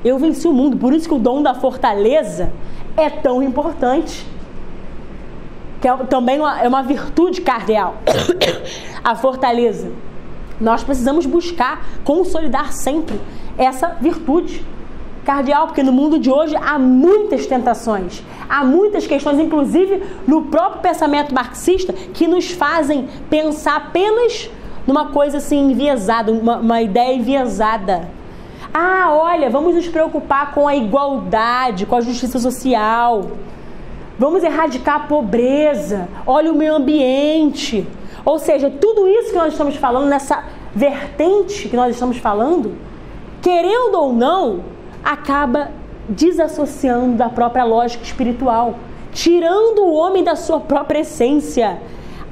Eu 0.03 0.20
venci 0.20 0.47
o 0.47 0.53
mundo. 0.53 0.78
Por 0.78 0.93
isso 0.93 1.10
que 1.10 1.16
o 1.16 1.20
dom 1.20 1.41
da 1.41 1.56
fortaleza 1.56 2.53
é 2.97 3.09
tão 3.09 3.41
importante. 3.41 4.25
Que 5.81 5.87
é 5.87 5.95
também 6.05 6.39
uma, 6.39 6.61
é 6.61 6.67
uma 6.67 6.83
virtude 6.83 7.41
cardeal. 7.41 7.95
A 9.03 9.15
fortaleza. 9.15 9.91
Nós 10.59 10.83
precisamos 10.83 11.25
buscar 11.25 11.85
consolidar 12.03 12.73
sempre 12.73 13.19
essa 13.57 13.89
virtude 14.01 14.65
cardeal, 15.25 15.67
porque 15.67 15.83
no 15.83 15.91
mundo 15.91 16.19
de 16.19 16.29
hoje 16.29 16.55
há 16.55 16.77
muitas 16.79 17.45
tentações, 17.45 18.23
há 18.47 18.63
muitas 18.63 19.07
questões, 19.07 19.39
inclusive 19.39 20.01
no 20.27 20.43
próprio 20.43 20.81
pensamento 20.81 21.33
marxista, 21.33 21.91
que 21.91 22.27
nos 22.27 22.51
fazem 22.51 23.07
pensar 23.29 23.75
apenas 23.77 24.49
numa 24.87 25.07
coisa 25.07 25.37
assim 25.37 25.71
enviesada, 25.71 26.31
uma, 26.31 26.57
uma 26.57 26.81
ideia 26.81 27.15
enviesada 27.15 28.07
ah, 28.78 29.07
olha, 29.09 29.49
vamos 29.49 29.73
nos 29.73 29.88
preocupar 29.88 30.53
com 30.53 30.67
a 30.67 30.76
igualdade, 30.76 31.86
com 31.86 31.95
a 31.95 32.01
justiça 32.01 32.38
social. 32.39 33.23
Vamos 34.19 34.43
erradicar 34.43 34.95
a 34.95 34.99
pobreza. 35.07 36.09
Olha 36.28 36.51
o 36.51 36.55
meio 36.55 36.76
ambiente. 36.76 37.88
Ou 38.26 38.38
seja, 38.38 38.69
tudo 38.69 39.07
isso 39.07 39.32
que 39.32 39.38
nós 39.38 39.53
estamos 39.53 39.78
falando 39.78 40.07
nessa 40.07 40.43
vertente 40.76 41.69
que 41.69 41.78
nós 41.78 41.93
estamos 41.93 42.17
falando, 42.17 42.76
querendo 43.41 43.95
ou 43.95 44.11
não, 44.11 44.65
acaba 45.01 45.71
desassociando 46.09 47.15
da 47.15 47.30
própria 47.30 47.63
lógica 47.63 48.03
espiritual, 48.03 48.76
tirando 49.13 49.86
o 49.86 49.93
homem 49.93 50.21
da 50.21 50.36
sua 50.36 50.59
própria 50.59 50.99
essência, 50.99 51.82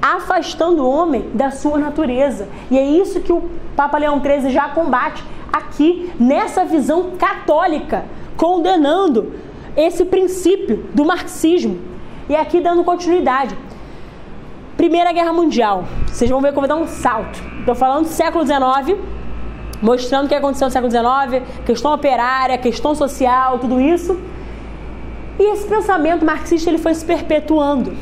afastando 0.01 0.83
o 0.83 0.89
homem 0.89 1.29
da 1.33 1.51
sua 1.51 1.77
natureza. 1.77 2.49
E 2.69 2.77
é 2.77 2.83
isso 2.83 3.21
que 3.21 3.31
o 3.31 3.49
Papa 3.77 3.97
Leão 3.97 4.21
XIII 4.21 4.51
já 4.51 4.67
combate 4.67 5.23
aqui 5.53 6.11
nessa 6.19 6.65
visão 6.65 7.11
católica, 7.11 8.05
condenando 8.35 9.33
esse 9.77 10.03
princípio 10.03 10.89
do 10.95 11.05
marxismo. 11.05 11.79
E 12.27 12.35
aqui 12.35 12.59
dando 12.59 12.83
continuidade. 12.83 13.55
Primeira 14.75 15.13
Guerra 15.13 15.31
Mundial. 15.31 15.85
Vocês 16.07 16.29
vão 16.29 16.41
ver 16.41 16.49
como 16.53 16.67
vai 16.67 16.69
dar 16.75 16.81
um 16.81 16.87
salto. 16.87 17.39
Estou 17.59 17.75
falando 17.75 18.05
do 18.05 18.09
século 18.09 18.43
XIX, 18.43 18.99
mostrando 19.81 20.25
o 20.25 20.27
que 20.27 20.35
aconteceu 20.35 20.67
no 20.67 20.71
século 20.71 20.91
XIX, 20.91 21.43
questão 21.65 21.93
operária, 21.93 22.57
questão 22.57 22.95
social, 22.95 23.59
tudo 23.59 23.79
isso. 23.79 24.19
E 25.37 25.51
esse 25.51 25.67
pensamento 25.67 26.25
marxista 26.25 26.69
ele 26.69 26.79
foi 26.79 26.95
se 26.95 27.05
perpetuando. 27.05 27.93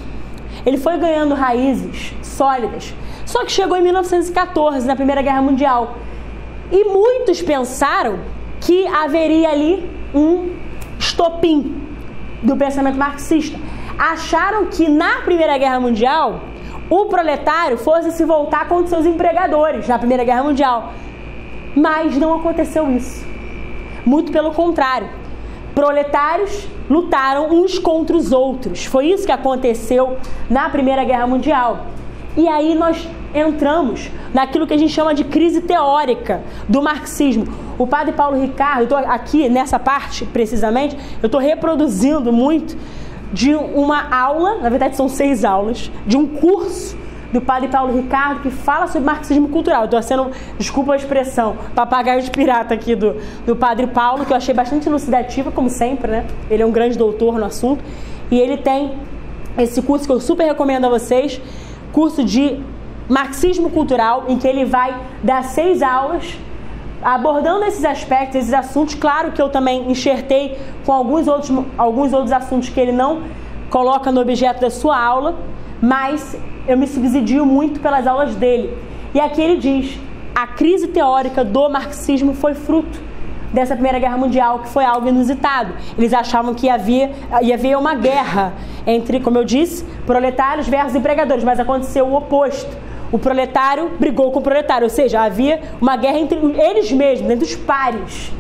Ele 0.65 0.77
foi 0.77 0.97
ganhando 0.97 1.33
raízes 1.33 2.13
sólidas. 2.23 2.93
Só 3.25 3.43
que 3.43 3.51
chegou 3.51 3.77
em 3.77 3.81
1914, 3.81 4.85
na 4.87 4.95
Primeira 4.95 5.21
Guerra 5.21 5.41
Mundial. 5.41 5.95
E 6.71 6.85
muitos 6.85 7.41
pensaram 7.41 8.19
que 8.61 8.87
haveria 8.87 9.49
ali 9.49 9.89
um 10.13 10.55
estopim 10.97 11.81
do 12.41 12.55
pensamento 12.55 12.97
marxista. 12.97 13.59
Acharam 13.97 14.65
que 14.67 14.87
na 14.87 15.21
Primeira 15.21 15.57
Guerra 15.57 15.79
Mundial 15.79 16.41
o 16.89 17.05
proletário 17.05 17.77
fosse 17.77 18.11
se 18.11 18.25
voltar 18.25 18.67
contra 18.67 18.87
seus 18.87 19.05
empregadores 19.05 19.87
na 19.87 19.97
Primeira 19.97 20.23
Guerra 20.23 20.43
Mundial. 20.43 20.93
Mas 21.75 22.17
não 22.17 22.33
aconteceu 22.33 22.89
isso. 22.91 23.25
Muito 24.05 24.31
pelo 24.31 24.51
contrário. 24.51 25.09
Proletários 25.75 26.67
lutaram 26.89 27.49
uns 27.49 27.79
contra 27.79 28.15
os 28.15 28.31
outros. 28.31 28.85
Foi 28.85 29.07
isso 29.07 29.25
que 29.25 29.31
aconteceu 29.31 30.17
na 30.49 30.69
Primeira 30.69 31.03
Guerra 31.03 31.27
Mundial. 31.27 31.85
E 32.35 32.47
aí 32.47 32.75
nós 32.75 33.07
entramos 33.33 34.09
naquilo 34.33 34.67
que 34.67 34.73
a 34.73 34.77
gente 34.77 34.91
chama 34.91 35.13
de 35.13 35.23
crise 35.23 35.61
teórica 35.61 36.41
do 36.67 36.81
marxismo. 36.81 37.47
O 37.77 37.87
padre 37.87 38.13
Paulo 38.13 38.39
Ricardo, 38.39 38.91
eu 38.91 38.97
aqui 38.97 39.49
nessa 39.49 39.79
parte 39.79 40.25
precisamente, 40.25 40.97
eu 41.21 41.27
estou 41.27 41.39
reproduzindo 41.39 42.31
muito 42.31 42.77
de 43.33 43.55
uma 43.55 44.13
aula, 44.13 44.57
na 44.57 44.69
verdade 44.69 44.95
são 44.95 45.07
seis 45.07 45.45
aulas, 45.45 45.91
de 46.05 46.17
um 46.17 46.27
curso 46.27 46.97
do 47.31 47.39
padre 47.39 47.69
Paulo 47.69 47.95
Ricardo 47.95 48.41
que 48.41 48.49
fala 48.49 48.87
sobre 48.87 49.05
marxismo 49.05 49.47
cultural. 49.47 49.85
Estou 49.85 50.01
sendo, 50.01 50.31
desculpa 50.57 50.93
a 50.93 50.95
expressão, 50.97 51.55
papagaio 51.73 52.21
de 52.21 52.29
pirata 52.29 52.73
aqui 52.73 52.93
do, 52.93 53.15
do 53.45 53.55
padre 53.55 53.87
Paulo, 53.87 54.25
que 54.25 54.33
eu 54.33 54.37
achei 54.37 54.53
bastante 54.53 54.87
elucidativa, 54.87 55.51
como 55.51 55.69
sempre, 55.69 56.11
né? 56.11 56.25
Ele 56.49 56.61
é 56.61 56.65
um 56.65 56.71
grande 56.71 56.97
doutor 56.97 57.39
no 57.39 57.45
assunto. 57.45 57.83
E 58.29 58.37
ele 58.37 58.57
tem 58.57 58.97
esse 59.57 59.81
curso 59.81 60.05
que 60.05 60.11
eu 60.11 60.19
super 60.19 60.45
recomendo 60.45 60.85
a 60.85 60.89
vocês, 60.89 61.41
curso 61.91 62.23
de 62.23 62.61
marxismo 63.11 63.69
cultural, 63.69 64.23
em 64.29 64.37
que 64.37 64.47
ele 64.47 64.63
vai 64.63 64.97
dar 65.21 65.43
seis 65.43 65.81
aulas 65.81 66.39
abordando 67.03 67.65
esses 67.65 67.83
aspectos, 67.83 68.35
esses 68.37 68.53
assuntos, 68.53 68.95
claro 68.95 69.33
que 69.33 69.41
eu 69.41 69.49
também 69.49 69.91
enxertei 69.91 70.57
com 70.85 70.93
alguns 70.93 71.27
outros, 71.27 71.65
alguns 71.77 72.13
outros 72.13 72.31
assuntos 72.31 72.69
que 72.69 72.79
ele 72.79 72.93
não 72.93 73.23
coloca 73.69 74.11
no 74.13 74.21
objeto 74.21 74.61
da 74.61 74.69
sua 74.69 74.97
aula, 74.97 75.35
mas 75.81 76.37
eu 76.65 76.77
me 76.77 76.87
subsidio 76.87 77.45
muito 77.45 77.81
pelas 77.81 78.07
aulas 78.07 78.33
dele. 78.35 78.77
E 79.13 79.19
aqui 79.19 79.41
ele 79.41 79.57
diz: 79.57 79.99
a 80.33 80.47
crise 80.47 80.87
teórica 80.87 81.43
do 81.43 81.67
marxismo 81.69 82.33
foi 82.33 82.53
fruto 82.53 82.97
dessa 83.51 83.73
Primeira 83.73 83.99
Guerra 83.99 84.17
Mundial, 84.17 84.59
que 84.59 84.69
foi 84.69 84.85
algo 84.85 85.09
inusitado. 85.09 85.73
Eles 85.97 86.13
achavam 86.13 86.53
que 86.53 86.69
havia, 86.69 87.11
ia 87.41 87.55
haver 87.55 87.77
uma 87.77 87.95
guerra 87.95 88.53
entre, 88.87 89.19
como 89.19 89.37
eu 89.37 89.43
disse, 89.43 89.83
proletários 90.05 90.69
versus 90.69 90.95
empregadores, 90.95 91.43
mas 91.43 91.59
aconteceu 91.59 92.05
o 92.05 92.15
oposto 92.15 92.90
o 93.11 93.19
proletário 93.19 93.91
brigou 93.99 94.31
com 94.31 94.39
o 94.39 94.41
proletário, 94.41 94.85
ou 94.85 94.89
seja, 94.89 95.21
havia 95.21 95.61
uma 95.81 95.97
guerra 95.97 96.17
entre 96.17 96.37
eles 96.37 96.91
mesmos, 96.91 97.29
entre 97.29 97.45
os 97.45 97.55
pares. 97.55 98.31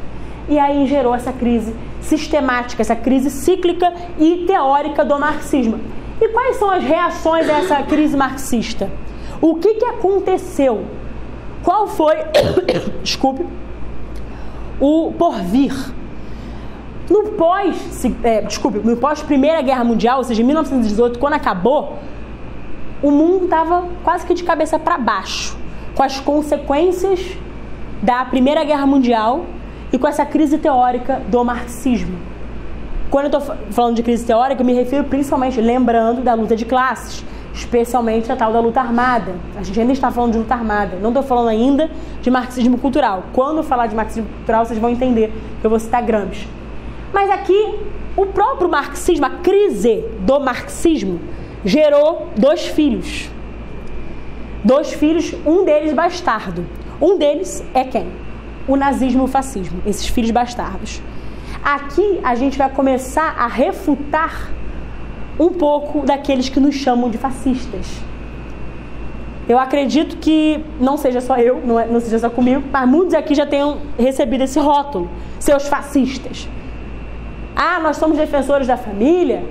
E 0.47 0.57
aí 0.57 0.87
gerou 0.87 1.13
essa 1.13 1.33
crise 1.33 1.75
sistemática, 1.99 2.81
essa 2.81 2.95
crise 2.95 3.29
cíclica 3.29 3.93
e 4.17 4.45
teórica 4.47 5.03
do 5.03 5.19
marxismo. 5.19 5.79
E 6.19 6.27
quais 6.29 6.57
são 6.57 6.69
as 6.69 6.83
reações 6.83 7.49
a 7.49 7.59
essa 7.59 7.83
crise 7.83 8.15
marxista? 8.15 8.89
O 9.41 9.55
que, 9.55 9.75
que 9.75 9.85
aconteceu? 9.85 10.85
Qual 11.63 11.87
foi, 11.87 12.15
desculpe, 13.03 13.45
o 14.79 15.13
porvir? 15.17 15.73
No 17.09 17.31
pós, 17.31 18.05
é, 18.23 18.41
desculpe, 18.41 18.79
no 18.79 18.95
pós 18.95 19.21
Primeira 19.21 19.61
Guerra 19.61 19.83
Mundial, 19.83 20.19
ou 20.19 20.23
seja, 20.23 20.41
em 20.41 20.45
1918, 20.45 21.19
quando 21.19 21.33
acabou, 21.33 21.97
o 23.01 23.09
mundo 23.09 23.45
estava 23.45 23.87
quase 24.03 24.25
que 24.25 24.33
de 24.33 24.43
cabeça 24.43 24.77
para 24.77 24.97
baixo, 24.97 25.57
com 25.95 26.03
as 26.03 26.19
consequências 26.19 27.37
da 28.01 28.23
Primeira 28.25 28.63
Guerra 28.63 28.85
Mundial 28.85 29.45
e 29.91 29.97
com 29.97 30.07
essa 30.07 30.25
crise 30.25 30.57
teórica 30.57 31.21
do 31.27 31.43
marxismo. 31.43 32.17
Quando 33.09 33.25
eu 33.25 33.39
estou 33.39 33.57
falando 33.71 33.95
de 33.95 34.03
crise 34.03 34.25
teórica, 34.25 34.61
eu 34.61 34.65
me 34.65 34.73
refiro 34.73 35.03
principalmente 35.03 35.59
lembrando 35.59 36.21
da 36.21 36.33
luta 36.33 36.55
de 36.55 36.63
classes, 36.63 37.25
especialmente 37.53 38.31
a 38.31 38.35
tal 38.35 38.53
da 38.53 38.59
luta 38.59 38.79
armada. 38.79 39.35
A 39.57 39.63
gente 39.63 39.79
ainda 39.79 39.91
está 39.91 40.09
falando 40.09 40.31
de 40.31 40.37
luta 40.37 40.53
armada, 40.53 40.97
não 41.01 41.09
estou 41.09 41.23
falando 41.23 41.49
ainda 41.49 41.91
de 42.21 42.31
marxismo 42.31 42.77
cultural. 42.77 43.25
Quando 43.33 43.57
eu 43.57 43.63
falar 43.63 43.87
de 43.87 43.95
marxismo 43.95 44.29
cultural, 44.37 44.65
vocês 44.65 44.79
vão 44.79 44.89
entender 44.89 45.33
que 45.59 45.65
eu 45.65 45.69
vou 45.69 45.79
citar 45.79 46.01
Gramsci. 46.01 46.47
Mas 47.11 47.29
aqui, 47.29 47.79
o 48.15 48.27
próprio 48.27 48.69
marxismo, 48.69 49.25
a 49.25 49.29
crise 49.29 50.05
do 50.21 50.39
marxismo, 50.39 51.19
gerou 51.65 52.29
dois 52.37 52.67
filhos. 52.67 53.29
Dois 54.63 54.93
filhos, 54.93 55.33
um 55.45 55.65
deles 55.65 55.93
bastardo. 55.93 56.65
Um 57.01 57.17
deles 57.17 57.63
é 57.73 57.83
quem? 57.83 58.07
O 58.67 58.75
nazismo 58.75 59.23
e 59.23 59.25
o 59.25 59.27
fascismo, 59.27 59.81
esses 59.85 60.07
filhos 60.07 60.31
bastardos. 60.31 61.01
Aqui 61.63 62.19
a 62.23 62.35
gente 62.35 62.57
vai 62.57 62.69
começar 62.69 63.35
a 63.37 63.47
refutar 63.47 64.51
um 65.39 65.49
pouco 65.49 66.05
daqueles 66.05 66.49
que 66.49 66.59
nos 66.59 66.75
chamam 66.75 67.09
de 67.09 67.17
fascistas. 67.17 67.87
Eu 69.49 69.57
acredito 69.57 70.17
que 70.17 70.63
não 70.79 70.97
seja 70.97 71.19
só 71.19 71.37
eu, 71.37 71.61
não, 71.65 71.79
é, 71.79 71.85
não 71.85 71.99
seja 71.99 72.19
só 72.19 72.29
comigo, 72.29 72.63
mas 72.71 72.87
muitos 72.87 73.13
aqui 73.13 73.33
já 73.33 73.45
tenham 73.45 73.79
recebido 73.97 74.43
esse 74.43 74.59
rótulo, 74.59 75.09
seus 75.39 75.67
fascistas. 75.67 76.47
Ah, 77.55 77.79
nós 77.79 77.97
somos 77.97 78.17
defensores 78.17 78.67
da 78.67 78.77
família, 78.77 79.43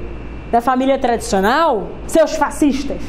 da 0.50 0.60
família 0.60 0.98
tradicional, 0.98 1.88
seus 2.06 2.34
fascistas, 2.34 3.00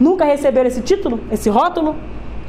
nunca 0.00 0.24
receberam 0.24 0.68
esse 0.68 0.80
título, 0.80 1.20
esse 1.30 1.48
rótulo? 1.48 1.96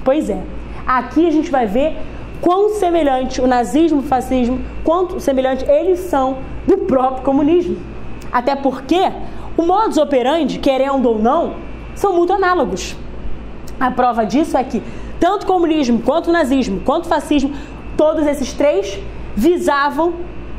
Pois 0.04 0.30
é. 0.30 0.42
Aqui 0.86 1.28
a 1.28 1.32
gente 1.32 1.50
vai 1.50 1.66
ver 1.66 1.98
quão 2.42 2.70
semelhante 2.70 3.42
o 3.42 3.48
nazismo, 3.48 4.00
o 4.00 4.04
fascismo, 4.04 4.60
quanto 4.84 5.20
semelhante 5.20 5.66
eles 5.70 6.00
são 6.00 6.38
do 6.68 6.80
próprio 6.80 7.24
comunismo. 7.24 7.78
Até 8.32 8.56
porque 8.56 9.12
o 9.58 9.64
modus 9.64 9.98
operandi, 9.98 10.60
querendo 10.60 11.08
ou 11.08 11.18
não, 11.18 11.56
são 11.96 12.14
muito 12.14 12.34
análogos. 12.34 12.96
A 13.80 13.90
prova 13.90 14.26
disso 14.26 14.58
é 14.58 14.64
que 14.64 14.82
tanto 15.20 15.44
o 15.44 15.48
comunismo, 15.48 16.02
quanto 16.02 16.30
o 16.30 16.34
nazismo, 16.34 16.82
quanto 16.82 17.06
o 17.06 17.10
fascismo, 17.10 17.54
todos 17.98 18.28
esses 18.28 18.54
três 18.54 19.00
visavam 19.36 20.14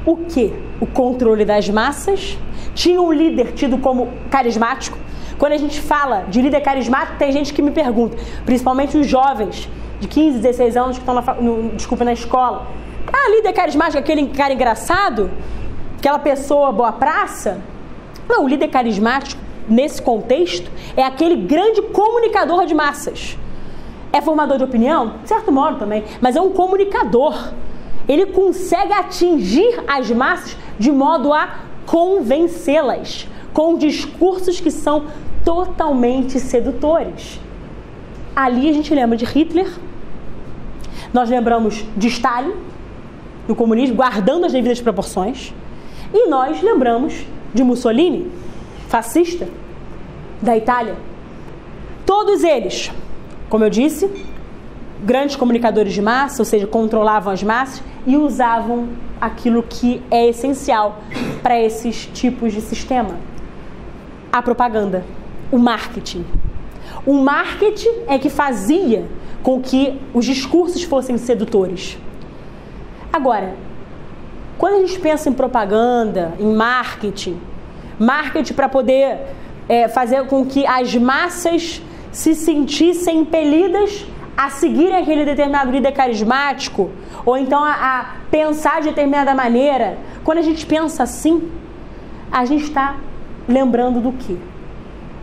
o 0.04 0.16
quê? 0.16 0.52
O 0.80 0.86
controle 0.86 1.44
das 1.44 1.68
massas 1.68 2.38
tinha 2.74 3.00
um 3.00 3.12
líder 3.12 3.52
tido 3.52 3.78
como 3.78 4.08
carismático. 4.30 4.98
Quando 5.38 5.52
a 5.52 5.56
gente 5.56 5.80
fala 5.80 6.24
de 6.28 6.40
líder 6.40 6.60
carismático, 6.60 7.18
tem 7.18 7.32
gente 7.32 7.52
que 7.52 7.60
me 7.62 7.70
pergunta, 7.70 8.16
principalmente 8.44 8.96
os 8.96 9.06
jovens 9.06 9.68
de 10.00 10.08
15, 10.08 10.38
16 10.38 10.76
anos 10.76 10.98
que 10.98 11.02
estão 11.02 11.14
na, 11.14 11.34
no, 11.34 11.70
desculpa, 11.70 12.04
na 12.04 12.12
escola. 12.12 12.66
Ah, 13.12 13.30
líder 13.30 13.52
carismático, 13.52 13.98
aquele 13.98 14.26
cara 14.28 14.52
engraçado? 14.52 15.30
Aquela 15.98 16.18
pessoa 16.18 16.72
boa 16.72 16.92
praça? 16.92 17.60
Não, 18.28 18.44
o 18.44 18.48
líder 18.48 18.68
carismático, 18.68 19.40
nesse 19.68 20.00
contexto, 20.02 20.70
é 20.96 21.02
aquele 21.02 21.36
grande 21.36 21.82
comunicador 21.82 22.66
de 22.66 22.74
massas. 22.74 23.38
É 24.12 24.20
formador 24.20 24.58
de 24.58 24.64
opinião? 24.64 25.14
De 25.22 25.28
certo 25.28 25.52
modo 25.52 25.78
também, 25.78 26.04
mas 26.20 26.36
é 26.36 26.40
um 26.40 26.50
comunicador. 26.50 27.52
Ele 28.08 28.26
consegue 28.26 28.92
atingir 28.92 29.82
as 29.86 30.10
massas 30.10 30.56
de 30.78 30.90
modo 30.90 31.32
a 31.32 31.60
convencê-las 31.86 33.26
com 33.52 33.76
discursos 33.78 34.60
que 34.60 34.70
são 34.70 35.06
totalmente 35.44 36.38
sedutores. 36.38 37.40
Ali 38.34 38.68
a 38.68 38.72
gente 38.72 38.94
lembra 38.94 39.16
de 39.16 39.24
Hitler, 39.24 39.72
nós 41.12 41.30
lembramos 41.30 41.84
de 41.96 42.08
Stalin, 42.08 42.52
do 43.48 43.54
comunismo, 43.54 43.96
guardando 43.96 44.44
as 44.44 44.52
devidas 44.52 44.80
proporções, 44.80 45.54
e 46.12 46.28
nós 46.28 46.60
lembramos 46.62 47.24
de 47.54 47.62
Mussolini, 47.62 48.30
fascista, 48.88 49.48
da 50.42 50.56
Itália. 50.56 50.96
Todos 52.04 52.44
eles, 52.44 52.92
como 53.48 53.64
eu 53.64 53.70
disse, 53.70 54.10
grandes 55.02 55.36
comunicadores 55.36 55.92
de 55.92 56.02
massa, 56.02 56.40
ou 56.40 56.44
seja, 56.44 56.66
controlavam 56.66 57.32
as 57.32 57.42
massas 57.42 57.82
e 58.06 58.16
usavam 58.16 58.88
aquilo 59.20 59.62
que 59.62 60.02
é 60.10 60.28
essencial 60.28 61.00
para 61.42 61.60
esses 61.60 62.06
tipos 62.06 62.52
de 62.52 62.60
sistema: 62.60 63.16
a 64.32 64.42
propaganda, 64.42 65.04
o 65.50 65.58
marketing. 65.58 66.24
O 67.04 67.14
marketing 67.14 68.02
é 68.06 68.18
que 68.18 68.30
fazia 68.30 69.06
com 69.42 69.60
que 69.60 70.00
os 70.12 70.24
discursos 70.24 70.82
fossem 70.82 71.16
sedutores. 71.18 71.98
Agora, 73.12 73.54
quando 74.58 74.74
a 74.74 74.86
gente 74.86 74.98
pensa 74.98 75.28
em 75.28 75.32
propaganda, 75.32 76.32
em 76.38 76.54
marketing, 76.54 77.40
marketing 77.98 78.54
para 78.54 78.68
poder 78.68 79.18
é, 79.68 79.88
fazer 79.88 80.24
com 80.26 80.44
que 80.44 80.66
as 80.66 80.94
massas 80.96 81.82
se 82.10 82.34
sentissem 82.34 83.18
impelidas 83.18 84.06
a 84.36 84.50
seguir 84.50 84.92
aquele 84.92 85.24
determinado 85.24 85.70
líder 85.70 85.92
carismático, 85.92 86.90
ou 87.24 87.36
então 87.36 87.62
a, 87.62 87.72
a 87.72 88.06
pensar 88.30 88.80
de 88.80 88.88
determinada 88.88 89.34
maneira. 89.34 89.98
Quando 90.24 90.38
a 90.38 90.42
gente 90.42 90.66
pensa 90.66 91.04
assim, 91.04 91.50
a 92.30 92.44
gente 92.44 92.64
está 92.64 92.96
lembrando 93.48 94.00
do 94.00 94.12
quê? 94.12 94.36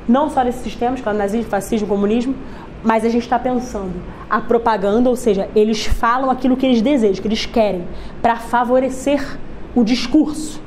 Não 0.08 0.30
só 0.30 0.44
desses 0.44 0.62
sistemas, 0.62 1.00
claro, 1.02 1.18
nazismo, 1.18 1.50
fascismo, 1.50 1.88
comunismo, 1.88 2.36
mas 2.84 3.06
a 3.06 3.10
gente 3.10 3.24
está 3.24 3.40
pensando 3.40 3.94
a 4.30 4.42
propaganda, 4.42 5.10
ou 5.10 5.16
seja, 5.16 5.48
eles 5.56 5.86
falam 5.86 6.30
aquilo 6.30 6.58
que 6.58 6.66
eles 6.66 6.82
desejam, 6.82 7.22
que 7.22 7.28
eles 7.28 7.46
querem, 7.46 7.88
para 8.22 8.36
favorecer 8.36 9.38
o 9.76 9.84
discurso. 9.84 10.62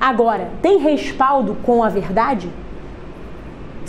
Agora, 0.00 0.48
tem 0.62 0.78
respaldo 0.78 1.56
com 1.62 1.84
a 1.84 1.88
verdade? 1.88 2.48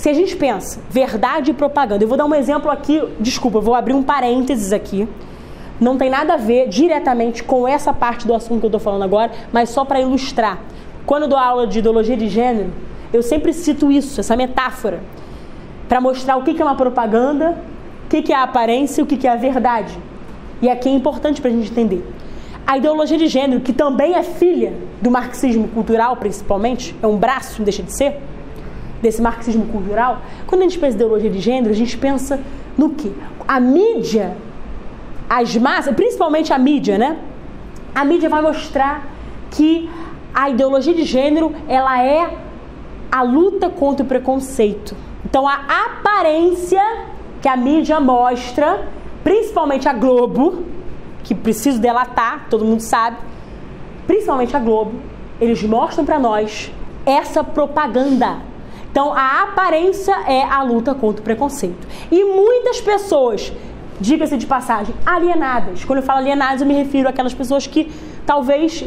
Se 0.01 0.09
a 0.09 0.13
gente 0.15 0.35
pensa 0.35 0.79
verdade 0.89 1.51
e 1.51 1.53
propaganda, 1.53 2.03
eu 2.03 2.07
vou 2.07 2.17
dar 2.17 2.25
um 2.25 2.33
exemplo 2.33 2.71
aqui, 2.71 2.99
desculpa, 3.19 3.59
eu 3.59 3.61
vou 3.61 3.75
abrir 3.75 3.93
um 3.93 4.01
parênteses 4.01 4.73
aqui. 4.73 5.07
Não 5.79 5.95
tem 5.95 6.09
nada 6.09 6.33
a 6.33 6.37
ver 6.37 6.67
diretamente 6.67 7.43
com 7.43 7.67
essa 7.67 7.93
parte 7.93 8.25
do 8.25 8.33
assunto 8.33 8.61
que 8.61 8.65
eu 8.65 8.69
estou 8.69 8.79
falando 8.79 9.03
agora, 9.03 9.31
mas 9.53 9.69
só 9.69 9.85
para 9.85 10.01
ilustrar. 10.01 10.57
Quando 11.05 11.23
eu 11.23 11.29
dou 11.29 11.37
aula 11.37 11.67
de 11.67 11.77
ideologia 11.77 12.17
de 12.17 12.27
gênero, 12.29 12.71
eu 13.13 13.21
sempre 13.21 13.53
cito 13.53 13.91
isso, 13.91 14.19
essa 14.19 14.35
metáfora, 14.35 15.01
para 15.87 16.01
mostrar 16.01 16.35
o 16.35 16.41
que 16.41 16.59
é 16.59 16.65
uma 16.65 16.73
propaganda, 16.73 17.55
o 18.05 18.09
que 18.09 18.33
é 18.33 18.35
a 18.35 18.41
aparência 18.41 19.01
e 19.01 19.03
o 19.03 19.05
que 19.05 19.27
é 19.27 19.29
a 19.29 19.35
verdade. 19.35 19.95
E 20.63 20.67
aqui 20.67 20.89
é 20.89 20.93
importante 20.93 21.39
para 21.39 21.51
a 21.51 21.53
gente 21.53 21.69
entender. 21.69 22.03
A 22.65 22.75
ideologia 22.75 23.19
de 23.19 23.27
gênero, 23.27 23.61
que 23.61 23.71
também 23.71 24.15
é 24.15 24.23
filha 24.23 24.73
do 24.99 25.11
marxismo 25.11 25.67
cultural, 25.67 26.17
principalmente, 26.17 26.95
é 27.03 27.05
um 27.05 27.17
braço, 27.17 27.59
não 27.59 27.65
deixa 27.65 27.83
de 27.83 27.95
ser, 27.95 28.19
desse 29.01 29.21
marxismo 29.21 29.65
cultural, 29.65 30.21
quando 30.45 30.61
a 30.61 30.63
gente 30.65 30.77
pensa 30.77 30.93
em 30.93 30.95
ideologia 30.95 31.29
de 31.29 31.39
gênero, 31.39 31.71
a 31.71 31.75
gente 31.75 31.97
pensa 31.97 32.39
no 32.77 32.91
que? 32.91 33.13
A 33.47 33.59
mídia, 33.59 34.35
as 35.29 35.55
massas, 35.57 35.95
principalmente 35.95 36.53
a 36.53 36.57
mídia, 36.57 36.97
né? 36.97 37.17
A 37.93 38.05
mídia 38.05 38.29
vai 38.29 38.41
mostrar 38.41 39.07
que 39.49 39.89
a 40.33 40.49
ideologia 40.49 40.93
de 40.93 41.03
gênero, 41.03 41.53
ela 41.67 42.01
é 42.03 42.37
a 43.11 43.21
luta 43.21 43.69
contra 43.69 44.05
o 44.05 44.07
preconceito. 44.07 44.95
Então 45.25 45.47
a 45.47 45.59
aparência 45.85 46.81
que 47.41 47.47
a 47.47 47.57
mídia 47.57 47.99
mostra, 47.99 48.87
principalmente 49.23 49.89
a 49.89 49.93
Globo, 49.93 50.63
que 51.23 51.35
preciso 51.35 51.79
delatar, 51.79 52.47
todo 52.49 52.63
mundo 52.63 52.81
sabe, 52.81 53.17
principalmente 54.07 54.55
a 54.55 54.59
Globo, 54.59 54.93
eles 55.39 55.61
mostram 55.63 56.05
para 56.05 56.19
nós 56.19 56.71
essa 57.05 57.43
propaganda 57.43 58.50
então, 58.91 59.13
a 59.13 59.43
aparência 59.43 60.13
é 60.27 60.43
a 60.43 60.61
luta 60.63 60.93
contra 60.93 61.21
o 61.21 61.23
preconceito. 61.23 61.87
E 62.11 62.25
muitas 62.25 62.81
pessoas, 62.81 63.51
diga-se 64.01 64.35
de 64.35 64.45
passagem, 64.45 64.93
alienadas. 65.05 65.85
Quando 65.85 65.99
eu 65.99 66.03
falo 66.03 66.19
alienadas, 66.19 66.59
eu 66.59 66.67
me 66.67 66.73
refiro 66.73 67.07
àquelas 67.07 67.33
pessoas 67.33 67.65
que 67.65 67.89
talvez 68.25 68.85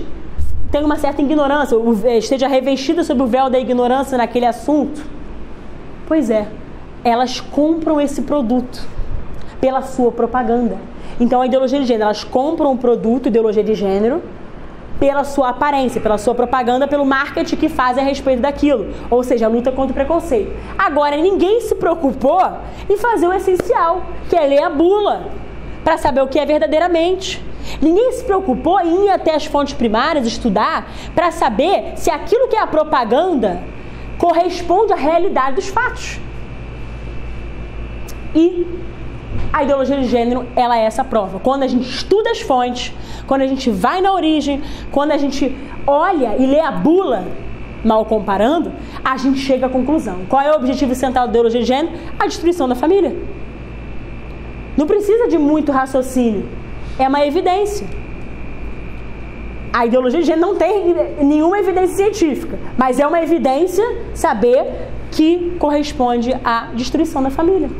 tenham 0.70 0.84
uma 0.84 0.96
certa 0.96 1.22
ignorância, 1.22 1.76
esteja 2.18 2.46
revestida 2.46 3.02
sob 3.02 3.22
o 3.22 3.26
véu 3.26 3.48
da 3.48 3.58
ignorância 3.58 4.18
naquele 4.18 4.44
assunto. 4.44 5.02
Pois 6.06 6.28
é, 6.28 6.48
elas 7.02 7.40
compram 7.40 7.98
esse 7.98 8.20
produto 8.22 8.86
pela 9.58 9.80
sua 9.80 10.12
propaganda. 10.12 10.76
Então, 11.18 11.40
a 11.40 11.46
ideologia 11.46 11.80
de 11.80 11.86
gênero, 11.86 12.04
elas 12.04 12.24
compram 12.24 12.72
o 12.72 12.76
produto, 12.76 13.28
ideologia 13.28 13.64
de 13.64 13.74
gênero, 13.74 14.22
pela 14.98 15.24
sua 15.24 15.50
aparência, 15.50 16.00
pela 16.00 16.18
sua 16.18 16.34
propaganda, 16.34 16.86
pelo 16.86 17.04
marketing 17.04 17.56
que 17.56 17.68
faz 17.68 17.98
a 17.98 18.02
respeito 18.02 18.40
daquilo, 18.40 18.92
ou 19.10 19.22
seja, 19.22 19.46
a 19.46 19.48
luta 19.48 19.72
contra 19.72 19.92
o 19.92 19.94
preconceito. 19.94 20.52
Agora, 20.78 21.16
ninguém 21.16 21.60
se 21.60 21.74
preocupou 21.74 22.40
em 22.88 22.96
fazer 22.96 23.26
o 23.26 23.32
essencial, 23.32 24.02
que 24.28 24.36
é 24.36 24.46
ler 24.46 24.62
a 24.62 24.70
bula, 24.70 25.28
para 25.82 25.98
saber 25.98 26.22
o 26.22 26.28
que 26.28 26.38
é 26.38 26.46
verdadeiramente. 26.46 27.44
Ninguém 27.80 28.12
se 28.12 28.24
preocupou 28.24 28.80
em 28.80 29.06
ir 29.06 29.10
até 29.10 29.34
as 29.34 29.46
fontes 29.46 29.74
primárias, 29.74 30.26
estudar, 30.26 30.86
para 31.14 31.30
saber 31.30 31.94
se 31.96 32.10
aquilo 32.10 32.48
que 32.48 32.56
é 32.56 32.60
a 32.60 32.66
propaganda 32.66 33.62
corresponde 34.18 34.92
à 34.92 34.96
realidade 34.96 35.56
dos 35.56 35.68
fatos. 35.68 36.18
E 38.34 38.66
a 39.52 39.62
ideologia 39.62 39.96
de 39.96 40.08
gênero, 40.08 40.46
ela 40.56 40.78
é 40.78 40.84
essa 40.84 41.04
prova. 41.04 41.38
Quando 41.38 41.62
a 41.62 41.66
gente 41.66 41.88
estuda 41.88 42.30
as 42.30 42.40
fontes, 42.40 42.92
quando 43.26 43.42
a 43.42 43.46
gente 43.46 43.70
vai 43.70 44.00
na 44.00 44.12
origem, 44.12 44.62
quando 44.90 45.12
a 45.12 45.16
gente 45.16 45.56
olha 45.86 46.36
e 46.38 46.46
lê 46.46 46.60
a 46.60 46.70
bula, 46.70 47.24
mal 47.84 48.04
comparando, 48.04 48.72
a 49.04 49.16
gente 49.16 49.38
chega 49.38 49.66
à 49.66 49.68
conclusão. 49.68 50.20
Qual 50.28 50.42
é 50.42 50.50
o 50.52 50.56
objetivo 50.56 50.94
central 50.94 51.26
da 51.26 51.30
ideologia 51.30 51.60
de 51.60 51.66
gênero? 51.66 51.96
A 52.18 52.26
destruição 52.26 52.68
da 52.68 52.74
família. 52.74 53.14
Não 54.76 54.86
precisa 54.86 55.28
de 55.28 55.38
muito 55.38 55.70
raciocínio. 55.70 56.48
É 56.98 57.06
uma 57.06 57.24
evidência. 57.24 57.86
A 59.72 59.86
ideologia 59.86 60.20
de 60.20 60.26
gênero 60.26 60.46
não 60.46 60.56
tem 60.56 60.94
nenhuma 61.20 61.58
evidência 61.58 61.96
científica, 61.96 62.58
mas 62.76 62.98
é 62.98 63.06
uma 63.06 63.20
evidência 63.22 63.84
saber 64.14 64.64
que 65.10 65.56
corresponde 65.58 66.34
à 66.44 66.68
destruição 66.74 67.22
da 67.22 67.30
família. 67.30 67.70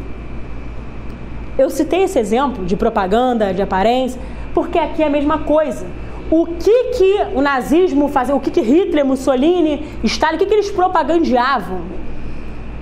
Eu 1.57 1.71
citei 1.71 2.03
esse 2.03 2.19
exemplo 2.19 2.65
de 2.65 2.77
propaganda, 2.77 3.55
de 3.55 3.63
aparência, 3.63 4.21
porque 4.53 4.79
aqui 4.79 5.03
é 5.03 5.07
a 5.07 5.11
mesma 5.11 5.39
coisa. 5.39 5.87
O 6.31 6.47
que, 6.47 6.85
que 6.95 7.17
o 7.35 7.41
nazismo 7.41 8.09
fazia, 8.09 8.35
o 8.35 8.41
que, 8.41 8.51
que 8.51 8.61
Hitler, 8.61 9.05
Mussolini, 9.05 9.87
Stalin, 10.03 10.37
o 10.37 10.39
que, 10.39 10.47
que 10.47 10.55
eles 10.55 10.71
propagandeavam 10.71 11.83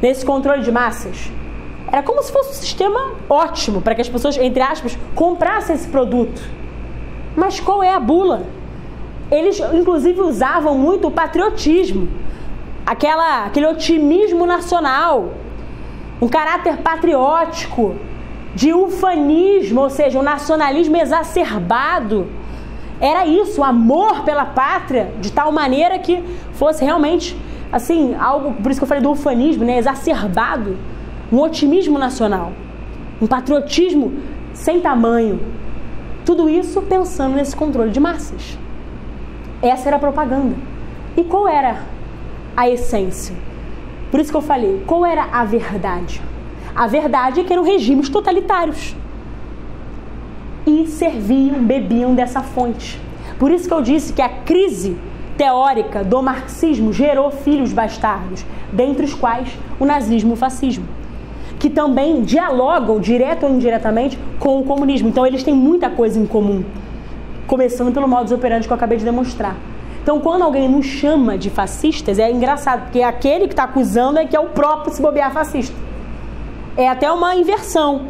nesse 0.00 0.24
controle 0.24 0.62
de 0.62 0.72
massas? 0.72 1.30
Era 1.90 2.02
como 2.02 2.22
se 2.22 2.32
fosse 2.32 2.50
um 2.50 2.54
sistema 2.54 3.12
ótimo 3.28 3.82
para 3.82 3.94
que 3.94 4.00
as 4.00 4.08
pessoas, 4.08 4.38
entre 4.38 4.62
aspas, 4.62 4.96
comprassem 5.14 5.76
esse 5.76 5.88
produto. 5.88 6.40
Mas 7.36 7.60
qual 7.60 7.82
é 7.82 7.92
a 7.92 8.00
bula? 8.00 8.46
Eles, 9.30 9.60
inclusive, 9.74 10.20
usavam 10.20 10.78
muito 10.78 11.08
o 11.08 11.10
patriotismo, 11.10 12.08
aquela, 12.86 13.44
aquele 13.44 13.66
otimismo 13.66 14.46
nacional, 14.46 15.34
um 16.20 16.28
caráter 16.28 16.78
patriótico 16.78 17.96
de 18.54 18.72
ufanismo, 18.72 19.80
ou 19.80 19.90
seja, 19.90 20.18
um 20.18 20.22
nacionalismo 20.22 20.96
exacerbado. 20.96 22.26
Era 23.00 23.26
isso, 23.26 23.60
o 23.60 23.64
amor 23.64 24.22
pela 24.22 24.44
pátria, 24.44 25.12
de 25.20 25.32
tal 25.32 25.50
maneira 25.50 25.98
que 25.98 26.22
fosse 26.52 26.84
realmente, 26.84 27.36
assim, 27.72 28.14
algo, 28.14 28.52
por 28.62 28.70
isso 28.70 28.80
que 28.80 28.84
eu 28.84 28.88
falei 28.88 29.02
do 29.02 29.10
ufanismo, 29.10 29.64
né, 29.64 29.78
exacerbado, 29.78 30.76
um 31.32 31.40
otimismo 31.40 31.98
nacional, 31.98 32.52
um 33.20 33.26
patriotismo 33.26 34.12
sem 34.52 34.80
tamanho. 34.80 35.40
Tudo 36.24 36.48
isso 36.48 36.80
pensando 36.82 37.34
nesse 37.34 37.56
controle 37.56 37.90
de 37.90 37.98
massas. 37.98 38.56
Essa 39.60 39.88
era 39.88 39.96
a 39.96 40.00
propaganda. 40.00 40.54
E 41.16 41.24
qual 41.24 41.48
era 41.48 41.80
a 42.56 42.68
essência? 42.68 43.34
Por 44.10 44.20
isso 44.20 44.30
que 44.30 44.36
eu 44.36 44.42
falei, 44.42 44.82
qual 44.86 45.04
era 45.04 45.24
a 45.32 45.44
verdade? 45.44 46.22
A 46.74 46.86
verdade 46.86 47.40
é 47.40 47.44
que 47.44 47.52
eram 47.52 47.62
regimes 47.62 48.08
totalitários. 48.08 48.96
E 50.66 50.86
serviam, 50.86 51.62
bebiam 51.62 52.14
dessa 52.14 52.40
fonte. 52.40 53.00
Por 53.38 53.50
isso 53.50 53.68
que 53.68 53.74
eu 53.74 53.82
disse 53.82 54.12
que 54.12 54.22
a 54.22 54.28
crise 54.28 54.96
teórica 55.36 56.04
do 56.04 56.22
marxismo 56.22 56.92
gerou 56.92 57.30
filhos 57.30 57.72
bastardos, 57.72 58.44
dentre 58.72 59.04
os 59.04 59.14
quais 59.14 59.48
o 59.78 59.84
nazismo 59.84 60.30
e 60.30 60.32
o 60.34 60.36
fascismo, 60.36 60.84
que 61.58 61.68
também 61.68 62.22
dialogam, 62.22 63.00
direto 63.00 63.44
ou 63.44 63.50
indiretamente, 63.50 64.18
com 64.38 64.60
o 64.60 64.64
comunismo. 64.64 65.08
Então 65.08 65.26
eles 65.26 65.42
têm 65.42 65.54
muita 65.54 65.90
coisa 65.90 66.18
em 66.18 66.26
comum, 66.26 66.64
começando 67.46 67.92
pelo 67.92 68.08
modus 68.08 68.32
operandi 68.32 68.66
que 68.66 68.72
eu 68.72 68.76
acabei 68.76 68.98
de 68.98 69.04
demonstrar. 69.04 69.56
Então, 70.02 70.18
quando 70.18 70.42
alguém 70.42 70.68
nos 70.68 70.84
chama 70.84 71.38
de 71.38 71.48
fascistas, 71.48 72.18
é 72.18 72.28
engraçado, 72.30 72.82
porque 72.82 73.02
aquele 73.02 73.46
que 73.46 73.52
está 73.52 73.64
acusando 73.64 74.18
é 74.18 74.26
que 74.26 74.34
é 74.34 74.40
o 74.40 74.46
próprio 74.46 74.92
se 74.92 75.00
bobear 75.00 75.32
fascista. 75.32 75.76
É 76.76 76.88
até 76.88 77.10
uma 77.10 77.34
inversão, 77.34 78.08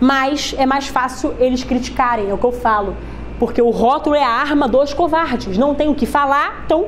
mas 0.00 0.54
é 0.56 0.64
mais 0.64 0.88
fácil 0.88 1.34
eles 1.38 1.64
criticarem, 1.64 2.30
é 2.30 2.34
o 2.34 2.38
que 2.38 2.46
eu 2.46 2.52
falo. 2.52 2.96
Porque 3.38 3.60
o 3.60 3.70
rótulo 3.70 4.14
é 4.14 4.22
a 4.22 4.28
arma 4.28 4.66
dos 4.66 4.94
covardes. 4.94 5.58
Não 5.58 5.74
tem 5.74 5.88
o 5.88 5.94
que 5.94 6.06
falar, 6.06 6.62
então 6.64 6.86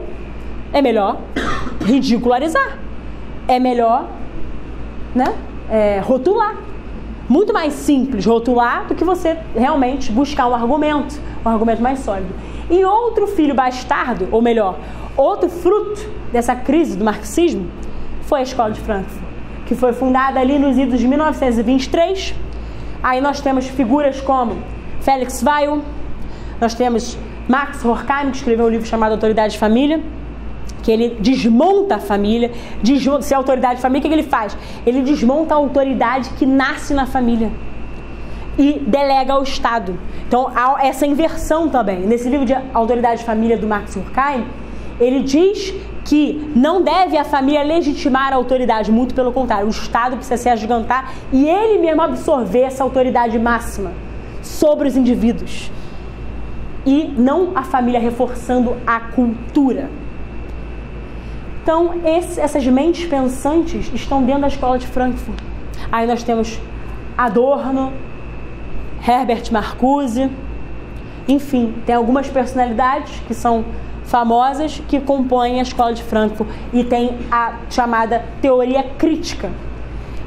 é 0.73 0.81
melhor 0.81 1.19
ridicularizar. 1.85 2.79
É 3.47 3.59
melhor 3.59 4.07
né, 5.15 5.35
é, 5.71 6.01
rotular. 6.01 6.57
muito 7.29 7.53
mais 7.53 7.75
simples 7.75 8.25
rotular 8.25 8.87
do 8.87 8.95
que 8.95 9.05
você 9.05 9.37
realmente 9.55 10.11
buscar 10.13 10.47
um 10.47 10.55
argumento, 10.55 11.21
um 11.45 11.49
argumento 11.49 11.83
mais 11.83 11.99
sólido. 12.01 12.33
E 12.71 12.85
outro 12.85 13.27
filho 13.27 13.55
bastardo, 13.55 14.29
ou 14.31 14.41
melhor, 14.41 14.79
outro 15.17 15.49
fruto 15.49 16.07
dessa 16.33 16.55
crise 16.55 16.97
do 16.97 17.05
marxismo 17.05 17.67
foi 18.23 18.41
a 18.41 18.43
Escola 18.43 18.71
de 18.71 18.81
Frankfurt, 18.81 19.28
que 19.69 19.75
foi 19.75 19.93
fundada 19.93 20.41
ali 20.41 20.59
nos 20.59 20.79
idos 20.79 20.99
de 20.99 21.07
1923. 21.07 22.35
Aí 23.03 23.21
nós 23.21 23.41
temos 23.41 23.69
figuras 23.69 24.19
como 24.21 24.57
Felix 25.01 25.43
Weil, 25.43 25.83
nós 26.59 26.75
temos 26.75 27.19
Max 27.47 27.85
Horkheim, 27.85 28.31
que 28.31 28.39
escreveu 28.39 28.67
um 28.67 28.69
livro 28.71 28.87
chamado 28.87 29.13
Autoridade 29.13 29.53
de 29.53 29.59
Família, 29.59 30.01
que 30.83 30.91
ele 30.91 31.17
desmonta 31.21 31.97
a 31.97 31.99
família, 31.99 32.51
desmonta, 32.83 33.23
se 33.23 33.35
é 33.35 33.37
autoridade 33.37 33.77
de 33.77 33.83
família, 33.83 34.07
o 34.07 34.11
que 34.11 34.15
ele 34.15 34.27
faz? 34.27 34.57
Ele 34.87 35.03
desmonta 35.03 35.55
a 35.55 35.59
autoridade 35.59 36.31
que 36.31 36.47
nasce 36.47 36.95
na 36.95 37.05
família 37.05 37.51
e 38.59 38.81
delega 38.87 39.35
ao 39.35 39.43
Estado. 39.43 39.99
Então 40.27 40.51
há 40.55 40.85
essa 40.85 41.07
inversão 41.07 41.69
também. 41.69 42.01
Nesse 42.01 42.29
livro 42.29 42.47
de 42.47 42.55
Autoridade 42.73 43.21
de 43.21 43.27
Família 43.27 43.57
do 43.57 43.67
Max 43.67 43.97
Horkheim, 43.97 44.47
ele 45.01 45.23
diz 45.23 45.75
que 46.05 46.51
não 46.57 46.83
deve 46.83 47.17
a 47.17 47.25
família 47.25 47.63
legitimar 47.63 48.33
a 48.33 48.37
autoridade, 48.37 48.91
muito 48.91 49.15
pelo 49.15 49.33
contrário, 49.33 49.67
o 49.67 49.71
Estado 49.71 50.17
precisa 50.17 50.37
se 50.37 50.49
agigantar 50.49 51.13
e 51.33 51.47
ele 51.47 51.79
mesmo 51.79 52.01
absorver 52.01 52.63
essa 52.63 52.83
autoridade 52.83 53.39
máxima 53.39 53.93
sobre 54.43 54.89
os 54.89 54.97
indivíduos. 54.97 55.71
E 56.87 57.13
não 57.17 57.53
a 57.55 57.63
família 57.63 58.01
reforçando 58.01 58.77
a 58.87 59.01
cultura. 59.01 59.91
Então, 61.63 62.01
esse, 62.03 62.41
essas 62.41 62.67
mentes 62.67 63.07
pensantes 63.07 63.93
estão 63.93 64.23
dentro 64.23 64.43
da 64.43 64.49
escola 64.49 64.79
de 64.79 64.87
Frankfurt. 64.87 65.39
Aí 65.93 66.07
nós 66.07 66.23
temos 66.23 66.59
Adorno, 67.17 67.93
Herbert 69.07 69.53
Marcuse, 69.53 70.31
enfim, 71.29 71.75
tem 71.85 71.95
algumas 71.95 72.27
personalidades 72.29 73.21
que 73.27 73.35
são 73.35 73.67
famosas 74.09 74.83
que 74.89 74.99
compõem 74.99 75.61
a 75.61 75.63
escola 75.63 75.93
de 75.93 76.03
Frankfurt 76.03 76.49
e 76.73 76.83
tem 76.83 77.19
a 77.31 77.59
chamada 77.71 78.25
teoria 78.41 78.83
crítica. 78.83 79.51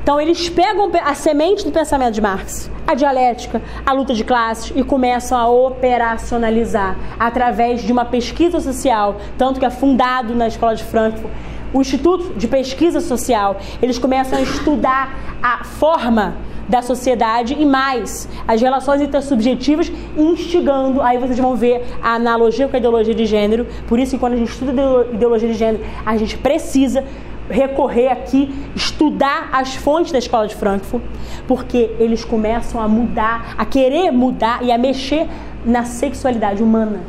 Então 0.02 0.20
eles 0.20 0.50
pegam 0.50 0.90
a 1.04 1.14
semente 1.14 1.64
do 1.64 1.72
pensamento 1.72 2.14
de 2.14 2.22
Marx, 2.22 2.72
a 2.88 2.96
dialética, 2.96 3.62
a 3.86 3.92
luta 3.92 4.14
de 4.14 4.24
classes 4.24 4.72
e 4.76 4.84
começam 4.84 5.38
a 5.38 5.48
operacionalizar 5.50 6.96
através 7.20 7.84
de 7.84 7.92
uma 7.92 8.06
pesquisa 8.06 8.60
social, 8.60 9.18
tanto 9.38 9.60
que 9.60 9.66
é 9.66 9.70
fundado 9.70 10.36
na 10.36 10.48
escola 10.48 10.76
de 10.76 10.84
Frankfurt, 10.84 11.32
o 11.74 11.82
Instituto 11.82 12.34
de 12.34 12.48
Pesquisa 12.48 13.00
Social. 13.00 13.58
Eles 13.82 13.98
começam 13.98 14.38
a 14.38 14.42
estudar 14.42 15.14
a 15.42 15.64
forma 15.64 16.36
da 16.72 16.82
sociedade 16.82 17.54
e 17.60 17.66
mais 17.66 18.30
as 18.48 18.62
relações 18.62 19.02
intersubjetivas, 19.02 19.92
instigando. 20.18 21.02
Aí 21.02 21.18
vocês 21.18 21.38
vão 21.38 21.54
ver 21.54 21.84
a 22.02 22.16
analogia 22.16 22.68
com 22.70 22.76
a 22.76 22.80
ideologia 22.80 23.14
de 23.14 23.26
gênero. 23.26 23.68
Por 23.88 24.00
isso 24.00 24.12
que 24.12 24.18
quando 24.18 24.34
a 24.34 24.38
gente 24.38 24.52
estuda 24.52 24.72
ideologia 25.12 25.50
de 25.50 25.54
gênero, 25.54 25.84
a 26.06 26.16
gente 26.16 26.38
precisa 26.38 27.04
recorrer 27.50 28.08
aqui, 28.08 28.56
estudar 28.74 29.50
as 29.52 29.76
fontes 29.76 30.14
da 30.14 30.18
escola 30.18 30.48
de 30.48 30.56
Frankfurt, 30.56 31.04
porque 31.46 31.92
eles 32.00 32.24
começam 32.24 32.80
a 32.80 32.88
mudar, 32.88 33.54
a 33.58 33.66
querer 33.66 34.10
mudar 34.12 34.64
e 34.64 34.72
a 34.72 34.78
mexer 34.78 35.28
na 35.66 35.84
sexualidade 35.84 36.64
humana. 36.64 37.02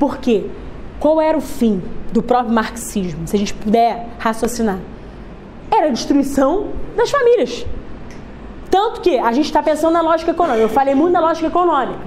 Por 0.00 0.18
quê? 0.18 0.46
Qual 0.98 1.20
era 1.20 1.38
o 1.38 1.40
fim 1.40 1.80
do 2.12 2.20
próprio 2.20 2.52
marxismo, 2.52 3.28
se 3.28 3.36
a 3.36 3.38
gente 3.38 3.54
puder 3.54 4.08
raciocinar? 4.18 4.80
Era 5.70 5.86
a 5.86 5.90
destruição 5.90 6.66
das 6.96 7.08
famílias. 7.08 7.64
Tanto 8.72 9.02
que 9.02 9.18
a 9.18 9.30
gente 9.32 9.44
está 9.44 9.62
pensando 9.62 9.92
na 9.92 10.00
lógica 10.00 10.30
econômica. 10.30 10.62
Eu 10.62 10.68
falei 10.70 10.94
muito 10.94 11.12
na 11.12 11.20
lógica 11.20 11.46
econômica. 11.46 12.00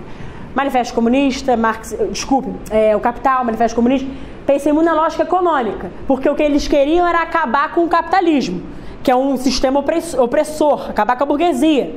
Manifesto 0.55 0.95
Comunista, 0.95 1.55
Marx, 1.55 1.95
desculpe, 2.09 2.51
é, 2.71 2.95
o 2.95 2.99
Capital, 2.99 3.45
Manifesto 3.45 3.75
Comunista. 3.75 4.09
Pensei 4.47 4.73
muito 4.73 4.87
na 4.87 4.95
lógica 4.95 5.21
econômica, 5.21 5.91
porque 6.07 6.27
o 6.27 6.33
que 6.33 6.41
eles 6.41 6.67
queriam 6.67 7.07
era 7.07 7.21
acabar 7.21 7.71
com 7.71 7.83
o 7.83 7.87
capitalismo, 7.87 8.63
que 9.03 9.11
é 9.11 9.15
um 9.15 9.37
sistema 9.37 9.79
opressor, 10.17 10.89
acabar 10.89 11.15
com 11.15 11.23
a 11.23 11.27
burguesia, 11.27 11.95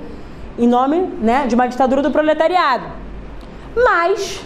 em 0.59 0.69
nome 0.69 1.01
né, 1.19 1.47
de 1.47 1.55
uma 1.55 1.67
ditadura 1.67 2.03
do 2.03 2.11
proletariado. 2.11 2.85
Mas 3.75 4.45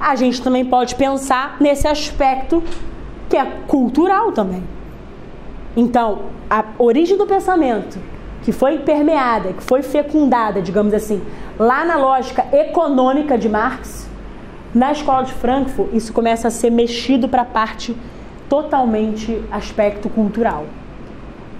a 0.00 0.16
gente 0.16 0.42
também 0.42 0.64
pode 0.64 0.96
pensar 0.96 1.58
nesse 1.60 1.86
aspecto 1.86 2.60
que 3.28 3.36
é 3.36 3.44
cultural 3.68 4.32
também. 4.32 4.64
Então, 5.76 6.22
a 6.50 6.64
origem 6.76 7.16
do 7.16 7.24
pensamento 7.24 8.00
que 8.48 8.52
foi 8.52 8.78
permeada, 8.78 9.52
que 9.52 9.62
foi 9.62 9.82
fecundada, 9.82 10.62
digamos 10.62 10.94
assim, 10.94 11.20
lá 11.58 11.84
na 11.84 11.98
lógica 11.98 12.46
econômica 12.50 13.36
de 13.36 13.46
Marx, 13.46 14.08
na 14.74 14.90
escola 14.90 15.22
de 15.22 15.34
Frankfurt, 15.34 15.90
isso 15.92 16.14
começa 16.14 16.48
a 16.48 16.50
ser 16.50 16.70
mexido 16.70 17.28
para 17.28 17.42
a 17.42 17.44
parte 17.44 17.94
totalmente 18.48 19.38
aspecto 19.50 20.08
cultural. 20.08 20.64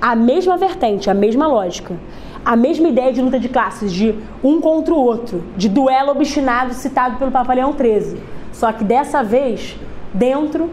A 0.00 0.16
mesma 0.16 0.56
vertente, 0.56 1.10
a 1.10 1.14
mesma 1.14 1.46
lógica, 1.46 1.94
a 2.42 2.56
mesma 2.56 2.88
ideia 2.88 3.12
de 3.12 3.20
luta 3.20 3.38
de 3.38 3.50
classes, 3.50 3.92
de 3.92 4.14
um 4.42 4.58
contra 4.58 4.94
o 4.94 4.98
outro, 4.98 5.44
de 5.58 5.68
duelo 5.68 6.12
obstinado 6.12 6.72
citado 6.72 7.18
pelo 7.18 7.30
Papa 7.30 7.52
Leão 7.52 7.74
XIII. 7.76 8.18
Só 8.50 8.72
que 8.72 8.82
dessa 8.82 9.22
vez, 9.22 9.76
dentro 10.14 10.70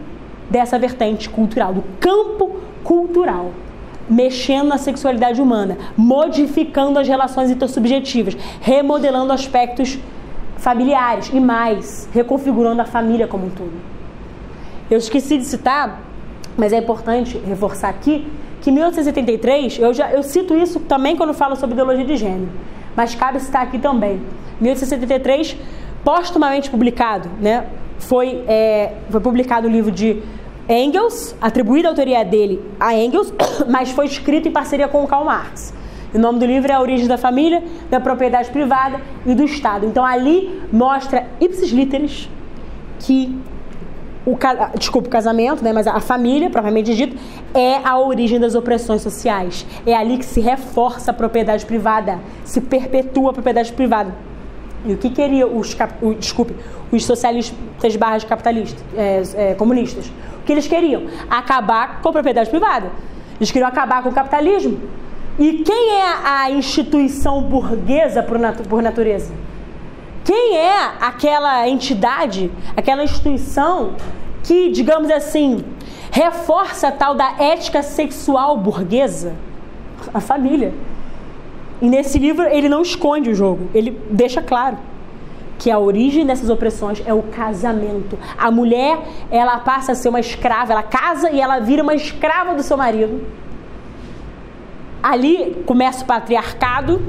dessa 0.48 0.78
vertente 0.78 1.28
cultural, 1.28 1.74
do 1.74 1.84
campo 2.00 2.56
cultural 2.82 3.50
mexendo 4.08 4.68
na 4.68 4.78
sexualidade 4.78 5.40
humana, 5.40 5.76
modificando 5.96 6.98
as 6.98 7.08
relações 7.08 7.50
intersubjetivas, 7.50 8.36
remodelando 8.60 9.32
aspectos 9.32 9.98
familiares 10.56 11.30
e 11.32 11.40
mais, 11.40 12.08
reconfigurando 12.12 12.82
a 12.82 12.84
família 12.84 13.26
como 13.26 13.46
um 13.46 13.50
todo. 13.50 13.72
Eu 14.90 14.98
esqueci 14.98 15.38
de 15.38 15.44
citar, 15.44 16.00
mas 16.56 16.72
é 16.72 16.78
importante 16.78 17.36
reforçar 17.38 17.88
aqui 17.88 18.26
que 18.60 18.70
em 18.70 18.72
1873, 18.72 19.78
eu 19.78 19.94
já 19.94 20.10
eu 20.10 20.22
cito 20.22 20.56
isso 20.56 20.80
também 20.80 21.16
quando 21.16 21.32
falo 21.34 21.54
sobre 21.54 21.74
ideologia 21.74 22.04
de 22.04 22.16
gênero, 22.16 22.48
mas 22.96 23.14
cabe 23.14 23.38
citar 23.38 23.62
aqui 23.62 23.78
também. 23.78 24.20
1873, 24.60 25.56
postumamente 26.02 26.70
publicado, 26.70 27.28
né? 27.40 27.66
Foi, 27.98 28.42
é, 28.46 28.92
foi 29.10 29.20
publicado 29.20 29.68
o 29.68 29.70
livro 29.70 29.90
de 29.90 30.22
Engels, 30.68 31.34
atribuída 31.40 31.88
a 31.88 31.90
autoria 31.92 32.24
dele 32.24 32.62
a 32.78 32.94
Engels, 32.94 33.32
mas 33.68 33.90
foi 33.90 34.06
escrito 34.06 34.48
em 34.48 34.52
parceria 34.52 34.88
com 34.88 35.06
Karl 35.06 35.24
Marx. 35.24 35.72
O 36.14 36.18
nome 36.18 36.38
do 36.38 36.46
livro 36.46 36.70
é 36.70 36.74
A 36.74 36.80
Origem 36.80 37.06
da 37.06 37.18
Família, 37.18 37.62
da 37.90 38.00
Propriedade 38.00 38.50
Privada 38.50 39.00
e 39.24 39.34
do 39.34 39.44
Estado. 39.44 39.86
Então 39.86 40.04
ali 40.04 40.62
mostra 40.72 41.26
ipsis 41.40 41.70
literis 41.70 42.28
que 43.00 43.38
o, 44.24 44.36
desculpa, 44.76 45.06
o 45.06 45.10
casamento, 45.10 45.62
né, 45.62 45.72
mas 45.72 45.86
a 45.86 46.00
família, 46.00 46.50
propriamente 46.50 46.94
dito, 46.94 47.16
é 47.54 47.76
a 47.84 47.98
origem 47.98 48.40
das 48.40 48.56
opressões 48.56 49.02
sociais. 49.02 49.64
É 49.86 49.94
ali 49.94 50.18
que 50.18 50.24
se 50.24 50.40
reforça 50.40 51.12
a 51.12 51.14
propriedade 51.14 51.64
privada, 51.64 52.18
se 52.44 52.60
perpetua 52.60 53.30
a 53.30 53.32
propriedade 53.32 53.72
privada. 53.72 54.12
E 54.86 54.92
o 54.92 54.96
que 54.96 55.10
queria 55.10 55.46
os, 55.46 55.76
o, 56.00 56.14
desculpe, 56.14 56.54
os 56.92 57.04
socialistas 57.04 57.96
barras 57.96 58.24
capitalistas, 58.24 58.82
é, 58.96 59.22
é, 59.34 59.54
comunistas? 59.54 60.10
que 60.46 60.52
eles 60.52 60.66
queriam? 60.66 61.08
Acabar 61.28 62.00
com 62.00 62.08
a 62.08 62.12
propriedade 62.12 62.48
privada. 62.48 62.90
Eles 63.38 63.50
queriam 63.50 63.68
acabar 63.68 64.02
com 64.02 64.08
o 64.08 64.12
capitalismo. 64.12 64.78
E 65.38 65.64
quem 65.64 65.90
é 65.90 66.14
a 66.24 66.50
instituição 66.50 67.42
burguesa 67.42 68.22
por 68.22 68.80
natureza? 68.80 69.34
Quem 70.24 70.56
é 70.56 70.92
aquela 71.00 71.68
entidade, 71.68 72.50
aquela 72.74 73.04
instituição 73.04 73.92
que, 74.42 74.70
digamos 74.70 75.10
assim, 75.10 75.62
reforça 76.10 76.88
a 76.88 76.92
tal 76.92 77.14
da 77.14 77.34
ética 77.38 77.82
sexual 77.82 78.56
burguesa? 78.56 79.34
A 80.14 80.20
família. 80.20 80.72
E 81.80 81.88
nesse 81.88 82.18
livro 82.18 82.44
ele 82.44 82.68
não 82.68 82.82
esconde 82.82 83.30
o 83.30 83.34
jogo, 83.34 83.68
ele 83.74 83.98
deixa 84.10 84.40
claro 84.40 84.78
que 85.58 85.70
a 85.70 85.78
origem 85.78 86.26
dessas 86.26 86.50
opressões 86.50 87.02
é 87.06 87.14
o 87.14 87.22
casamento. 87.22 88.18
A 88.36 88.50
mulher, 88.50 88.98
ela 89.30 89.58
passa 89.58 89.92
a 89.92 89.94
ser 89.94 90.08
uma 90.08 90.20
escrava, 90.20 90.72
ela 90.72 90.82
casa 90.82 91.30
e 91.30 91.40
ela 91.40 91.58
vira 91.60 91.82
uma 91.82 91.94
escrava 91.94 92.54
do 92.54 92.62
seu 92.62 92.76
marido. 92.76 93.26
Ali 95.02 95.62
começa 95.66 96.04
o 96.04 96.06
patriarcado 96.06 97.00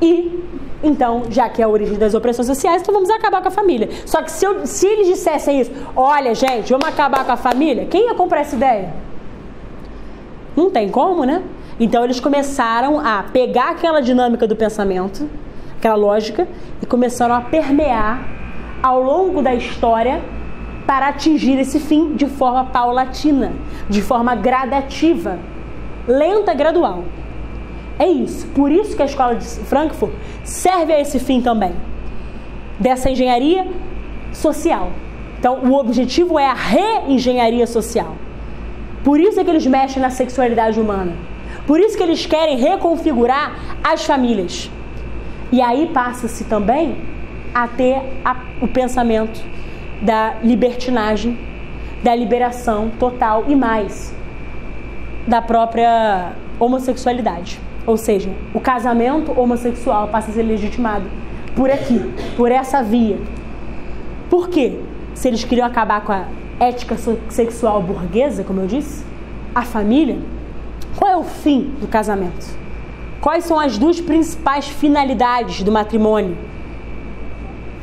e 0.00 0.42
então, 0.82 1.24
já 1.30 1.48
que 1.48 1.60
é 1.60 1.64
a 1.64 1.68
origem 1.68 1.98
das 1.98 2.14
opressões 2.14 2.46
sociais, 2.46 2.82
então 2.82 2.94
vamos 2.94 3.10
acabar 3.10 3.40
com 3.40 3.48
a 3.48 3.50
família. 3.50 3.88
Só 4.04 4.22
que 4.22 4.30
se, 4.30 4.44
eu, 4.44 4.66
se 4.66 4.86
eles 4.86 5.08
dissessem 5.08 5.60
isso, 5.60 5.72
olha, 5.96 6.34
gente, 6.34 6.70
vamos 6.70 6.86
acabar 6.86 7.24
com 7.24 7.32
a 7.32 7.36
família, 7.36 7.86
quem 7.86 8.06
ia 8.06 8.14
comprar 8.14 8.40
essa 8.40 8.54
ideia? 8.54 8.92
Não 10.54 10.70
tem 10.70 10.88
como, 10.88 11.24
né? 11.24 11.42
Então 11.78 12.04
eles 12.04 12.20
começaram 12.20 12.98
a 12.98 13.22
pegar 13.22 13.70
aquela 13.70 14.00
dinâmica 14.00 14.46
do 14.46 14.56
pensamento 14.56 15.28
aquela 15.76 15.94
lógica, 15.94 16.48
e 16.82 16.86
começaram 16.86 17.34
a 17.34 17.40
permear 17.40 18.26
ao 18.82 19.02
longo 19.02 19.42
da 19.42 19.54
história 19.54 20.20
para 20.86 21.08
atingir 21.08 21.58
esse 21.58 21.78
fim 21.78 22.14
de 22.14 22.26
forma 22.26 22.64
paulatina, 22.66 23.52
de 23.88 24.02
forma 24.02 24.34
gradativa, 24.34 25.38
lenta, 26.06 26.54
gradual. 26.54 27.04
É 27.98 28.06
isso. 28.06 28.46
Por 28.48 28.70
isso 28.70 28.94
que 28.94 29.02
a 29.02 29.06
escola 29.06 29.36
de 29.36 29.44
Frankfurt 29.44 30.12
serve 30.44 30.92
a 30.92 31.00
esse 31.00 31.18
fim 31.18 31.40
também. 31.40 31.72
Dessa 32.78 33.10
engenharia 33.10 33.66
social. 34.32 34.90
Então, 35.38 35.60
o 35.64 35.74
objetivo 35.74 36.38
é 36.38 36.46
a 36.46 36.54
reengenharia 36.54 37.66
social. 37.66 38.14
Por 39.02 39.18
isso 39.18 39.40
é 39.40 39.44
que 39.44 39.50
eles 39.50 39.66
mexem 39.66 40.02
na 40.02 40.10
sexualidade 40.10 40.78
humana. 40.78 41.12
Por 41.66 41.80
isso 41.80 41.96
que 41.96 42.02
eles 42.02 42.24
querem 42.24 42.56
reconfigurar 42.58 43.78
as 43.82 44.04
famílias. 44.04 44.70
E 45.50 45.60
aí 45.60 45.90
passa-se 45.92 46.44
também 46.44 46.96
a 47.54 47.66
ter 47.66 48.02
a, 48.24 48.36
o 48.60 48.68
pensamento 48.68 49.42
da 50.00 50.36
libertinagem, 50.42 51.38
da 52.02 52.14
liberação 52.14 52.90
total 52.98 53.44
e 53.48 53.56
mais 53.56 54.14
da 55.26 55.42
própria 55.42 56.32
homossexualidade. 56.60 57.60
Ou 57.86 57.96
seja, 57.96 58.30
o 58.52 58.60
casamento 58.60 59.32
homossexual 59.38 60.08
passa 60.08 60.30
a 60.30 60.34
ser 60.34 60.42
legitimado 60.42 61.04
por 61.54 61.70
aqui, 61.70 62.00
por 62.36 62.52
essa 62.52 62.82
via. 62.82 63.18
Por 64.28 64.48
quê? 64.48 64.78
Se 65.14 65.28
eles 65.28 65.42
queriam 65.44 65.66
acabar 65.66 66.02
com 66.02 66.12
a 66.12 66.26
ética 66.60 66.96
sexual 67.28 67.82
burguesa, 67.82 68.44
como 68.44 68.60
eu 68.60 68.66
disse, 68.66 69.04
a 69.54 69.62
família, 69.62 70.18
qual 70.96 71.10
é 71.10 71.16
o 71.16 71.22
fim 71.22 71.74
do 71.80 71.86
casamento? 71.86 72.46
Quais 73.20 73.44
são 73.44 73.60
as 73.60 73.76
duas 73.76 74.00
principais 74.00 74.66
finalidades 74.66 75.62
do 75.62 75.70
matrimônio? 75.70 76.36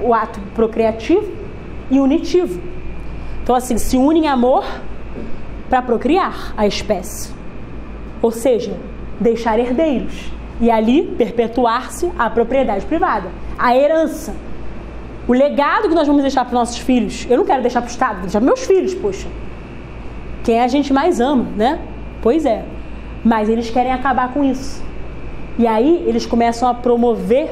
O 0.02 0.14
ato 0.14 0.40
procriativo 0.56 1.32
e 1.92 2.00
unitivo. 2.00 2.60
Então, 3.42 3.56
assim, 3.56 3.78
se 3.78 3.98
unem 3.98 4.26
em 4.26 4.28
amor 4.28 4.66
para 5.70 5.82
procriar 5.82 6.54
a 6.56 6.66
espécie. 6.66 7.32
Ou 8.22 8.32
seja, 8.32 8.78
deixar 9.20 9.60
herdeiros. 9.60 10.32
E 10.62 10.72
ali 10.72 11.04
perpetuar-se 11.04 12.12
a 12.18 12.30
propriedade 12.30 12.86
privada, 12.86 13.30
a 13.58 13.76
herança. 13.76 14.34
O 15.28 15.34
legado 15.34 15.90
que 15.90 15.96
nós 15.96 16.08
vamos 16.08 16.22
deixar 16.22 16.46
para 16.46 16.54
nossos 16.54 16.78
filhos. 16.78 17.28
Eu 17.30 17.38
não 17.38 17.46
quero 17.46 17.62
deixar 17.62 17.82
para 17.82 17.90
o 17.90 17.92
Estado, 17.92 18.14
vou 18.14 18.22
deixar 18.24 18.40
para 18.40 18.46
meus 18.46 18.66
filhos, 18.66 18.94
poxa. 18.94 19.28
Quem 20.44 20.62
a 20.62 20.68
gente 20.68 20.92
mais 20.94 21.20
ama, 21.20 21.46
né? 21.56 21.80
Pois 22.22 22.46
é. 22.46 22.64
Mas 23.24 23.50
eles 23.50 23.70
querem 23.70 23.92
acabar 23.92 24.34
com 24.34 24.44
isso. 24.44 24.84
E 25.58 25.68
aí 25.68 26.04
eles 26.08 26.26
começam 26.26 26.68
a 26.68 26.74
promover 26.74 27.50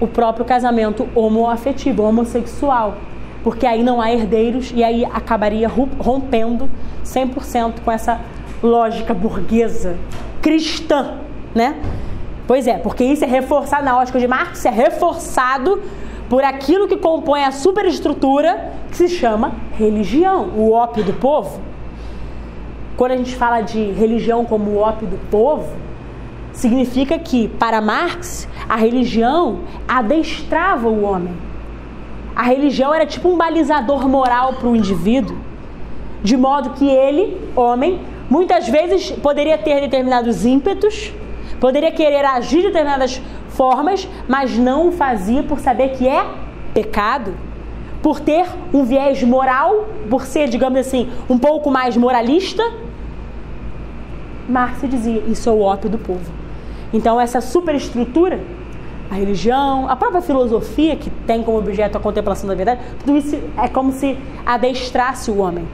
o 0.00 0.06
próprio 0.06 0.44
casamento 0.44 1.08
homoafetivo, 1.14 2.02
homossexual. 2.02 2.96
Porque 3.42 3.66
aí 3.66 3.82
não 3.82 4.00
há 4.00 4.12
herdeiros 4.12 4.72
e 4.74 4.84
aí 4.84 5.04
acabaria 5.04 5.68
rompendo 5.68 6.70
100% 7.04 7.80
com 7.84 7.90
essa 7.90 8.20
lógica 8.62 9.12
burguesa, 9.12 9.96
cristã, 10.40 11.18
né? 11.54 11.76
Pois 12.46 12.66
é, 12.66 12.78
porque 12.78 13.04
isso 13.04 13.24
é 13.24 13.26
reforçado 13.26 13.84
na 13.84 13.96
ótica 13.98 14.20
de 14.20 14.28
Marx, 14.28 14.64
é 14.64 14.70
reforçado 14.70 15.80
por 16.28 16.44
aquilo 16.44 16.86
que 16.86 16.96
compõe 16.96 17.44
a 17.44 17.50
superestrutura 17.50 18.72
que 18.90 18.96
se 18.96 19.08
chama 19.08 19.54
religião, 19.76 20.50
o 20.56 20.72
ópio 20.72 21.02
do 21.04 21.12
povo. 21.14 21.60
Quando 22.96 23.12
a 23.12 23.16
gente 23.16 23.34
fala 23.34 23.60
de 23.60 23.90
religião 23.92 24.44
como 24.44 24.70
o 24.70 24.78
ópio 24.78 25.06
do 25.06 25.18
povo, 25.30 25.68
significa 26.52 27.18
que, 27.18 27.48
para 27.48 27.80
Marx, 27.80 28.48
a 28.68 28.76
religião 28.76 29.60
adestrava 29.88 30.88
o 30.88 31.02
homem. 31.02 31.34
A 32.34 32.42
religião 32.42 32.94
era 32.94 33.06
tipo 33.06 33.28
um 33.28 33.36
balizador 33.36 34.08
moral 34.08 34.54
para 34.54 34.68
o 34.68 34.76
indivíduo, 34.76 35.36
de 36.22 36.36
modo 36.36 36.70
que 36.70 36.88
ele, 36.88 37.36
homem, 37.56 38.00
muitas 38.30 38.68
vezes 38.68 39.10
poderia 39.10 39.58
ter 39.58 39.80
determinados 39.80 40.44
ímpetos, 40.46 41.12
poderia 41.60 41.90
querer 41.90 42.24
agir 42.24 42.60
de 42.60 42.68
determinadas 42.68 43.20
formas, 43.48 44.08
mas 44.26 44.56
não 44.56 44.88
o 44.88 44.92
fazia 44.92 45.42
por 45.42 45.58
saber 45.60 45.90
que 45.90 46.08
é 46.08 46.24
pecado, 46.72 47.34
por 48.02 48.18
ter 48.18 48.46
um 48.72 48.84
viés 48.84 49.22
moral, 49.22 49.86
por 50.08 50.24
ser, 50.24 50.48
digamos 50.48 50.78
assim, 50.80 51.10
um 51.28 51.38
pouco 51.38 51.70
mais 51.70 51.96
moralista. 51.96 52.62
Marx 54.48 54.80
dizia: 54.88 55.22
Isso 55.26 55.48
é 55.48 55.52
o 55.52 55.60
ópio 55.60 55.88
do 55.88 55.98
povo. 55.98 56.30
Então, 56.92 57.20
essa 57.20 57.40
superestrutura, 57.40 58.40
a 59.10 59.14
religião, 59.14 59.88
a 59.88 59.96
própria 59.96 60.20
filosofia, 60.20 60.96
que 60.96 61.10
tem 61.26 61.42
como 61.42 61.58
objeto 61.58 61.96
a 61.96 62.00
contemplação 62.00 62.48
da 62.48 62.54
verdade, 62.54 62.80
tudo 63.00 63.16
isso 63.16 63.38
é 63.56 63.68
como 63.68 63.92
se 63.92 64.18
adestrasse 64.44 65.30
o 65.30 65.38
homem. 65.38 65.66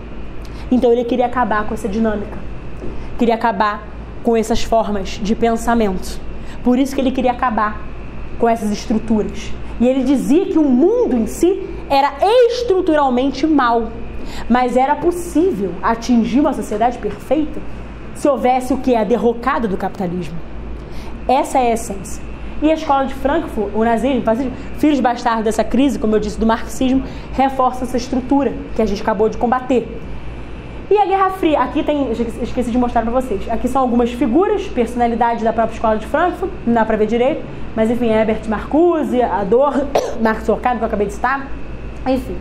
Então, 0.71 0.93
ele 0.93 1.05
queria 1.05 1.27
acabar 1.27 1.67
com 1.67 1.75
essa 1.75 1.89
dinâmica, 1.89 2.39
queria 3.19 3.35
acabar 3.35 3.87
com 4.23 4.37
essas 4.37 4.63
formas 4.63 5.21
de 5.23 5.35
pensamento. 5.35 6.21
Por 6.63 6.79
isso 6.79 6.95
que 6.95 7.01
ele 7.01 7.11
queria 7.11 7.33
acabar 7.33 7.81
com 8.39 8.49
essas 8.49 8.71
estruturas. 8.71 9.53
E 9.81 9.87
ele 9.87 10.03
dizia 10.03 10.47
que 10.47 10.59
o 10.59 10.65
mundo 10.65 11.17
em 11.17 11.27
si 11.27 11.67
era 11.89 12.13
estruturalmente 12.21 13.47
mal, 13.47 13.91
mas 14.49 14.77
era 14.77 14.95
possível 14.95 15.73
atingir 15.83 16.41
uma 16.41 16.53
sociedade 16.53 16.99
perfeita 16.99 17.61
se 18.19 18.29
houvesse 18.29 18.75
o 18.75 18.79
que 18.79 18.95
é 18.95 18.99
a 18.99 19.05
derrocada 19.05 19.69
do 19.69 19.77
capitalismo. 19.77 20.37
Essa 21.29 21.59
é 21.59 21.71
a 21.71 21.75
essência. 21.75 22.23
E 22.61 22.69
a 22.69 22.75
escola 22.75 23.07
de 23.07 23.15
Frankfurt, 23.15 23.73
o 23.73 23.85
nazismo, 23.85 24.23
filhos 24.79 24.99
bastardos 24.99 25.45
dessa 25.45 25.63
crise, 25.63 25.99
como 25.99 26.17
eu 26.17 26.21
disse, 26.21 26.39
do 26.39 26.45
marxismo, 26.45 27.05
reforça 27.33 27.85
essa 27.85 27.97
estrutura 27.97 28.53
que 28.75 28.83
a 28.83 28.87
gente 28.87 29.01
acabou 29.01 29.29
de 29.29 29.39
combater. 29.39 29.87
E 30.91 30.99
a 30.99 31.07
Guerra 31.07 31.31
Fria, 31.31 31.61
aqui 31.61 31.85
tem, 31.85 32.11
esqueci 32.43 32.73
de 32.73 32.79
mostrar 32.79 33.03
para 33.03 33.13
vocês. 33.13 33.49
Aqui 33.49 33.69
são 33.69 33.83
algumas 33.83 34.11
figuras, 34.11 34.67
personalidades 34.67 35.45
da 35.45 35.53
própria 35.53 35.75
escola 35.75 35.97
de 35.99 36.07
Frankfurt, 36.07 36.51
não 36.67 36.75
dá 36.75 36.85
para 36.85 36.97
ver 36.97 37.07
direito, 37.07 37.45
mas 37.77 37.91
enfim, 37.91 38.07
Herbert 38.07 38.49
Marcuse, 38.49 39.23
Ador, 39.23 39.87
Marx 40.21 40.49
Horkheimer, 40.49 40.79
que 40.79 40.85
eu 40.85 40.89
acabei 40.89 41.07
de 41.07 41.13
citar, 41.13 41.47
enfim. 42.05 42.37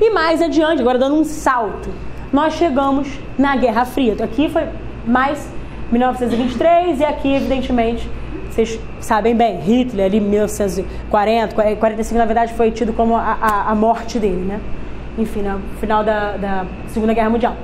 E 0.00 0.10
mais 0.10 0.40
adiante, 0.40 0.82
agora 0.82 0.98
dando 0.98 1.16
um 1.16 1.24
salto, 1.24 1.88
nós 2.32 2.54
chegamos 2.54 3.08
na 3.36 3.56
Guerra 3.56 3.84
Fria. 3.84 4.14
Aqui 4.22 4.48
foi 4.48 4.64
mais 5.06 5.48
1923 5.90 7.00
e 7.00 7.04
aqui, 7.04 7.34
evidentemente, 7.34 8.08
vocês 8.50 8.80
sabem 9.00 9.36
bem, 9.36 9.60
Hitler 9.60 10.06
ali 10.06 10.18
1940, 10.18 11.54
45 11.76 12.18
na 12.18 12.24
verdade 12.24 12.54
foi 12.54 12.70
tido 12.70 12.92
como 12.92 13.14
a, 13.14 13.36
a, 13.40 13.70
a 13.70 13.74
morte 13.74 14.18
dele, 14.18 14.44
né? 14.44 14.60
Enfim, 15.18 15.42
no 15.42 15.60
final 15.78 16.02
da, 16.02 16.36
da 16.36 16.66
Segunda 16.88 17.14
Guerra 17.14 17.30
Mundial. 17.30 17.56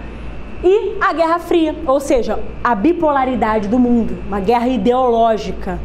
E 0.65 0.97
a 1.01 1.13
Guerra 1.13 1.39
Fria, 1.39 1.75
ou 1.87 1.99
seja, 1.99 2.39
a 2.63 2.75
bipolaridade 2.75 3.69
do 3.69 3.79
mundo, 3.79 4.17
uma 4.29 4.39
guerra 4.39 4.69
ideológica. 4.69 5.79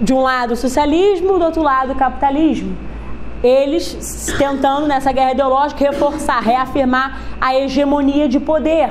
De 0.00 0.12
um 0.12 0.20
lado 0.20 0.54
o 0.54 0.56
socialismo, 0.56 1.38
do 1.38 1.44
outro 1.44 1.62
lado 1.62 1.92
o 1.92 1.94
capitalismo. 1.94 2.76
Eles 3.42 4.34
tentando 4.38 4.86
nessa 4.86 5.12
guerra 5.12 5.32
ideológica 5.32 5.84
reforçar, 5.84 6.40
reafirmar 6.40 7.20
a 7.40 7.54
hegemonia 7.54 8.28
de 8.28 8.40
poder. 8.40 8.90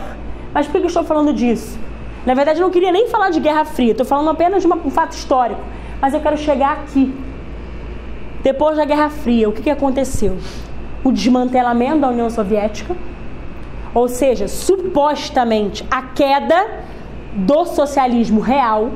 Mas 0.54 0.68
por 0.68 0.74
que 0.74 0.86
eu 0.86 0.88
estou 0.88 1.04
falando 1.04 1.34
disso? 1.34 1.80
Na 2.26 2.34
verdade, 2.34 2.60
eu 2.60 2.66
não 2.66 2.72
queria 2.72 2.92
nem 2.92 3.08
falar 3.08 3.30
de 3.30 3.40
Guerra 3.40 3.66
Fria, 3.66 3.92
estou 3.92 4.06
falando 4.06 4.30
apenas 4.30 4.62
de 4.62 4.68
uma, 4.68 4.76
um 4.76 4.92
fato 4.92 5.14
histórico. 5.14 5.62
Mas 6.02 6.14
eu 6.14 6.20
quero 6.20 6.38
chegar 6.38 6.74
aqui. 6.74 7.14
Depois 8.44 8.78
da 8.78 8.86
Guerra 8.86 9.10
Fria, 9.10 9.48
o 9.50 9.52
que, 9.52 9.62
que 9.62 9.70
aconteceu? 9.70 10.38
O 11.04 11.12
desmantelamento 11.12 12.00
da 12.00 12.10
União 12.10 12.30
Soviética, 12.30 12.96
ou 13.94 14.08
seja, 14.08 14.48
supostamente 14.48 15.86
a 15.90 16.02
queda 16.02 16.68
do 17.34 17.66
socialismo 17.66 18.40
real 18.40 18.92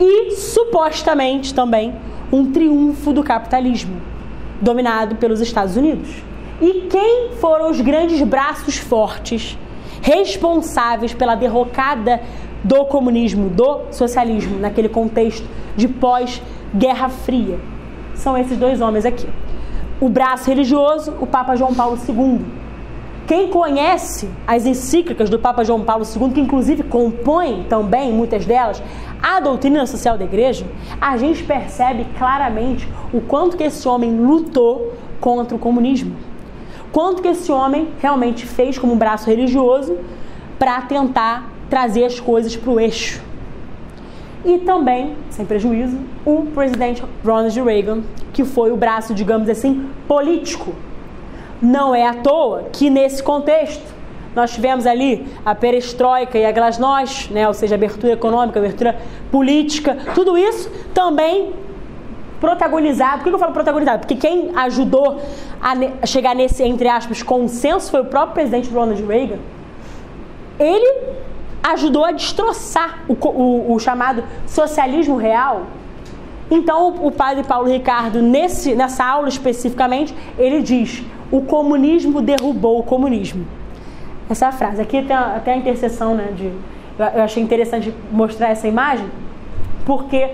e 0.00 0.32
supostamente 0.32 1.54
também 1.54 1.94
um 2.32 2.50
triunfo 2.50 3.12
do 3.12 3.22
capitalismo, 3.22 4.00
dominado 4.60 5.16
pelos 5.16 5.40
Estados 5.40 5.76
Unidos. 5.76 6.08
E 6.60 6.86
quem 6.90 7.32
foram 7.40 7.70
os 7.70 7.80
grandes 7.80 8.20
braços 8.22 8.76
fortes 8.76 9.58
responsáveis 10.04 11.14
pela 11.14 11.34
derrocada 11.34 12.20
do 12.62 12.84
comunismo, 12.84 13.48
do 13.48 13.90
socialismo, 13.90 14.58
naquele 14.58 14.86
contexto 14.86 15.48
de 15.74 15.88
pós-Guerra 15.88 17.08
Fria. 17.08 17.58
São 18.14 18.36
esses 18.36 18.58
dois 18.58 18.82
homens 18.82 19.06
aqui. 19.06 19.26
O 19.98 20.10
braço 20.10 20.50
religioso, 20.50 21.14
o 21.22 21.26
Papa 21.26 21.56
João 21.56 21.74
Paulo 21.74 21.98
II. 22.06 22.44
Quem 23.26 23.48
conhece 23.48 24.28
as 24.46 24.66
encíclicas 24.66 25.30
do 25.30 25.38
Papa 25.38 25.64
João 25.64 25.82
Paulo 25.82 26.04
II, 26.04 26.32
que 26.32 26.40
inclusive 26.40 26.82
compõem 26.82 27.62
também, 27.62 28.12
muitas 28.12 28.44
delas, 28.44 28.82
a 29.22 29.40
doutrina 29.40 29.86
social 29.86 30.18
da 30.18 30.24
igreja, 30.24 30.66
a 31.00 31.16
gente 31.16 31.42
percebe 31.44 32.06
claramente 32.18 32.86
o 33.10 33.22
quanto 33.22 33.56
que 33.56 33.64
esse 33.64 33.88
homem 33.88 34.14
lutou 34.14 34.92
contra 35.18 35.56
o 35.56 35.58
comunismo 35.58 36.14
quanto 36.94 37.20
que 37.20 37.26
esse 37.26 37.50
homem 37.50 37.88
realmente 38.00 38.46
fez 38.46 38.78
como 38.78 38.92
um 38.92 38.96
braço 38.96 39.28
religioso 39.28 39.98
para 40.60 40.80
tentar 40.82 41.50
trazer 41.68 42.04
as 42.04 42.20
coisas 42.20 42.54
para 42.54 42.70
o 42.70 42.78
eixo. 42.78 43.20
E 44.44 44.58
também, 44.58 45.16
sem 45.28 45.44
prejuízo, 45.44 45.98
o 46.24 46.46
presidente 46.54 47.02
Ronald 47.24 47.60
Reagan, 47.60 48.02
que 48.32 48.44
foi 48.44 48.70
o 48.70 48.76
braço, 48.76 49.12
digamos 49.12 49.48
assim, 49.48 49.88
político. 50.06 50.72
Não 51.60 51.92
é 51.92 52.06
à 52.06 52.14
toa 52.14 52.66
que 52.70 52.88
nesse 52.88 53.20
contexto 53.20 53.92
nós 54.32 54.52
tivemos 54.52 54.86
ali 54.86 55.26
a 55.44 55.52
perestroika 55.52 56.38
e 56.38 56.46
a 56.46 56.52
glasnost, 56.52 57.32
né, 57.32 57.48
ou 57.48 57.54
seja, 57.54 57.74
abertura 57.74 58.12
econômica, 58.12 58.60
abertura 58.60 58.96
política, 59.32 59.98
tudo 60.14 60.38
isso 60.38 60.70
também 60.92 61.52
protagonizado. 62.40 63.18
Por 63.18 63.28
que 63.28 63.34
eu 63.34 63.38
falo 63.38 63.52
protagonizado? 63.52 64.00
Porque 64.00 64.16
quem 64.16 64.50
ajudou 64.54 65.20
a 65.60 66.06
chegar 66.06 66.34
nesse, 66.34 66.62
entre 66.62 66.88
aspas, 66.88 67.22
consenso 67.22 67.90
foi 67.90 68.00
o 68.00 68.04
próprio 68.04 68.34
presidente 68.34 68.70
Ronald 68.70 69.02
Reagan. 69.04 69.38
Ele 70.58 71.02
ajudou 71.62 72.04
a 72.04 72.12
destroçar 72.12 73.00
o, 73.08 73.14
o, 73.14 73.74
o 73.74 73.78
chamado 73.78 74.22
socialismo 74.46 75.16
real. 75.16 75.62
Então, 76.50 76.90
o, 76.90 77.06
o 77.08 77.10
padre 77.10 77.42
Paulo 77.44 77.68
Ricardo, 77.68 78.20
nesse, 78.20 78.74
nessa 78.74 79.04
aula 79.04 79.28
especificamente, 79.28 80.14
ele 80.38 80.62
diz: 80.62 81.02
o 81.30 81.40
comunismo 81.40 82.20
derrubou 82.20 82.78
o 82.78 82.82
comunismo. 82.82 83.46
Essa 84.28 84.48
é 84.48 84.52
frase. 84.52 84.80
Aqui 84.80 85.02
tem 85.02 85.16
até 85.16 85.52
a 85.52 85.56
interseção, 85.56 86.14
né? 86.14 86.28
De, 86.36 86.52
eu 86.98 87.22
achei 87.22 87.42
interessante 87.42 87.92
mostrar 88.12 88.50
essa 88.50 88.68
imagem, 88.68 89.06
porque 89.84 90.30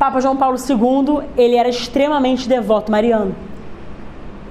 Papa 0.00 0.18
João 0.18 0.34
Paulo 0.34 0.56
II 0.56 1.28
ele 1.36 1.56
era 1.56 1.68
extremamente 1.68 2.48
devoto 2.48 2.90
mariano. 2.90 3.36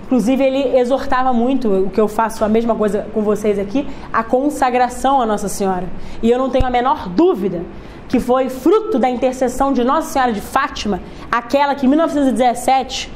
Inclusive, 0.03 0.43
ele 0.43 0.77
exortava 0.77 1.33
muito, 1.33 1.67
o 1.85 1.89
que 1.89 1.99
eu 1.99 2.07
faço 2.07 2.45
a 2.45 2.47
mesma 2.47 2.75
coisa 2.75 3.07
com 3.15 3.23
vocês 3.23 3.57
aqui, 3.57 3.87
a 4.13 4.23
consagração 4.23 5.19
a 5.19 5.25
Nossa 5.25 5.49
Senhora. 5.49 5.89
E 6.21 6.29
eu 6.29 6.37
não 6.37 6.51
tenho 6.51 6.67
a 6.67 6.69
menor 6.69 7.09
dúvida 7.09 7.63
que 8.07 8.19
foi 8.19 8.47
fruto 8.47 8.99
da 8.99 9.09
intercessão 9.09 9.73
de 9.73 9.83
Nossa 9.83 10.13
Senhora 10.13 10.31
de 10.31 10.39
Fátima, 10.39 11.01
aquela 11.31 11.73
que 11.73 11.87
em 11.87 11.89
1917, 11.89 13.11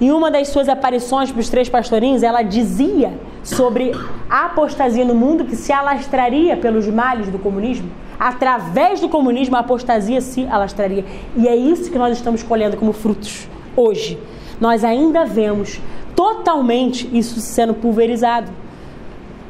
em 0.00 0.10
uma 0.10 0.32
das 0.32 0.48
suas 0.48 0.68
aparições 0.68 1.30
para 1.30 1.40
os 1.40 1.48
três 1.48 1.68
pastorinhos, 1.68 2.24
ela 2.24 2.42
dizia 2.42 3.12
sobre 3.44 3.92
a 4.28 4.46
apostasia 4.46 5.04
no 5.04 5.14
mundo 5.14 5.44
que 5.44 5.54
se 5.54 5.72
alastraria 5.72 6.56
pelos 6.56 6.88
males 6.88 7.28
do 7.28 7.38
comunismo. 7.38 7.88
Através 8.18 9.00
do 9.00 9.08
comunismo, 9.08 9.54
a 9.54 9.60
apostasia 9.60 10.20
se 10.20 10.46
alastraria. 10.46 11.04
E 11.36 11.46
é 11.46 11.54
isso 11.54 11.90
que 11.90 11.98
nós 11.98 12.16
estamos 12.16 12.42
colhendo 12.42 12.76
como 12.76 12.92
frutos 12.92 13.46
hoje. 13.76 14.18
Nós 14.60 14.82
ainda 14.82 15.24
vemos 15.24 15.80
totalmente 16.16 17.08
isso 17.12 17.40
sendo 17.40 17.74
pulverizado. 17.74 18.50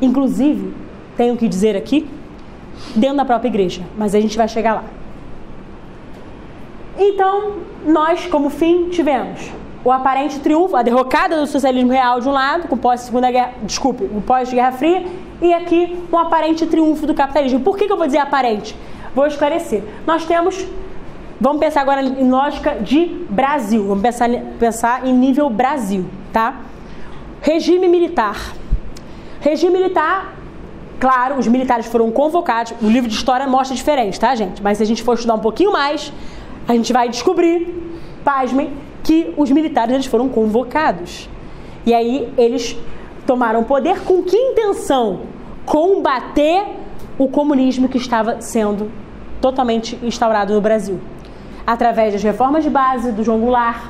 Inclusive, 0.03 0.75
tenho 1.17 1.37
que 1.37 1.47
dizer 1.47 1.77
aqui, 1.77 2.09
dentro 2.97 3.19
da 3.19 3.25
própria 3.25 3.49
igreja, 3.49 3.83
mas 3.97 4.15
a 4.15 4.21
gente 4.21 4.37
vai 4.37 4.49
chegar 4.49 4.75
lá. 4.75 4.85
Então, 6.99 7.59
nós, 7.87 8.27
como 8.27 8.51
fim, 8.51 8.89
tivemos 8.89 9.53
o 9.85 9.93
aparente 9.93 10.41
triunfo, 10.41 10.77
a 10.77 10.83
derrocada 10.83 11.39
do 11.39 11.47
socialismo 11.47 11.91
real 11.91 12.21
de 12.21 12.29
um 12.29 12.33
lado, 12.33 12.67
com 12.69 12.77
pós-segunda 12.77 13.31
guerra, 13.31 13.53
desculpe, 13.63 14.05
o 14.05 14.23
pós-guerra 14.23 14.73
fria, 14.73 15.05
e 15.43 15.53
aqui 15.53 15.97
um 16.11 16.19
aparente 16.19 16.67
triunfo 16.67 17.07
do 17.07 17.15
capitalismo. 17.15 17.61
Por 17.61 17.77
que, 17.77 17.87
que 17.87 17.93
eu 17.93 17.97
vou 17.97 18.07
dizer 18.07 18.19
aparente? 18.19 18.75
Vou 19.15 19.27
esclarecer. 19.27 19.83
Nós 20.07 20.25
temos 20.25 20.67
Vamos 21.41 21.59
pensar 21.59 21.81
agora 21.81 22.01
em 22.01 22.31
lógica 22.31 22.77
de 22.77 23.07
Brasil. 23.29 23.85
Vamos 23.87 24.03
pensar, 24.03 24.31
pensar 24.59 25.07
em 25.07 25.13
nível 25.13 25.51
Brasil, 25.51 26.07
tá? 26.33 26.61
Regime 27.43 27.89
militar. 27.89 28.55
Regime 29.41 29.73
militar, 29.75 30.33
claro, 30.99 31.37
os 31.39 31.47
militares 31.47 31.87
foram 31.87 32.11
convocados. 32.11 32.73
O 32.81 32.89
livro 32.89 33.11
de 33.11 33.17
história 33.17 33.47
mostra 33.47 33.77
diferente, 33.77 34.19
tá, 34.19 34.35
gente? 34.35 34.63
Mas 34.63 34.79
se 34.79 34.85
a 34.85 34.87
gente 34.87 35.03
for 35.03 35.15
estudar 35.15 35.35
um 35.35 35.41
pouquinho 35.41 35.73
mais, 35.73 36.13
a 36.67 36.73
gente 36.73 36.93
vai 36.93 37.09
descobrir, 37.09 38.01
pasmem, 38.25 38.73
que 39.05 39.33
os 39.37 39.51
militares 39.51 39.95
eles 39.95 40.07
foram 40.07 40.29
convocados. 40.29 41.29
E 41.87 41.95
aí 41.95 42.33
eles 42.37 42.77
tomaram 43.27 43.63
poder 43.63 44.01
com 44.01 44.23
que 44.23 44.37
intenção? 44.37 45.21
Combater 45.65 46.65
o 47.17 47.29
comunismo 47.29 47.89
que 47.89 47.99
estava 47.99 48.41
sendo 48.41 48.91
totalmente 49.41 49.99
instaurado 50.03 50.55
no 50.55 50.61
Brasil 50.61 50.99
através 51.67 52.13
das 52.13 52.23
reformas 52.23 52.65
de 52.65 52.71
base 52.71 53.13
do 53.13 53.23
João 53.23 53.41
Goulart, 53.41 53.85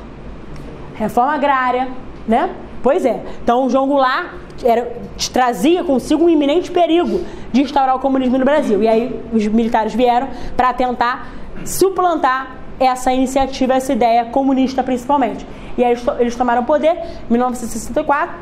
reforma 0.93 1.33
agrária, 1.33 1.89
né? 2.27 2.49
Pois 2.81 3.05
é. 3.05 3.21
Então 3.43 3.65
o 3.65 3.69
João 3.69 3.87
Goulart 3.87 4.27
era, 4.63 4.95
trazia 5.33 5.83
consigo 5.83 6.25
um 6.25 6.29
iminente 6.29 6.71
perigo 6.71 7.21
de 7.51 7.61
instaurar 7.61 7.95
o 7.95 7.99
comunismo 7.99 8.37
no 8.37 8.45
Brasil. 8.45 8.81
E 8.81 8.87
aí 8.87 9.19
os 9.33 9.45
militares 9.47 9.93
vieram 9.93 10.29
para 10.55 10.71
tentar 10.73 11.29
suplantar 11.65 12.64
essa 12.79 13.13
iniciativa, 13.13 13.73
essa 13.73 13.93
ideia 13.93 14.25
comunista 14.25 14.83
principalmente. 14.83 15.45
E 15.77 15.83
aí 15.83 15.97
eles, 16.19 16.35
tomaram 16.35 16.63
poder 16.63 16.91
em 16.91 17.31
1964 17.31 18.35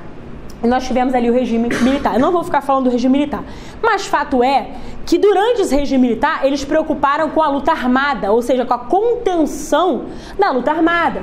e 0.64 0.68
nós 0.68 0.86
tivemos 0.86 1.14
ali 1.14 1.30
o 1.30 1.34
regime 1.34 1.70
militar. 1.82 2.14
Eu 2.14 2.20
não 2.20 2.32
vou 2.32 2.44
ficar 2.44 2.62
falando 2.62 2.86
do 2.86 2.90
regime 2.90 3.18
militar. 3.18 3.44
Mas 3.82 4.06
fato 4.06 4.44
é 4.44 4.68
que 5.06 5.18
durante 5.18 5.62
esse 5.62 5.76
regime 5.76 6.08
militar, 6.08 6.46
eles 6.46 6.64
preocuparam 6.64 7.30
com 7.30 7.42
a 7.42 7.50
luta 7.50 7.72
armada, 7.72 8.32
ou 8.32 8.42
seja, 8.42 8.66
com 8.66 8.74
a 8.74 8.80
contenção 8.80 10.06
da 10.40 10.52
luta 10.52 10.72
armada. 10.72 11.22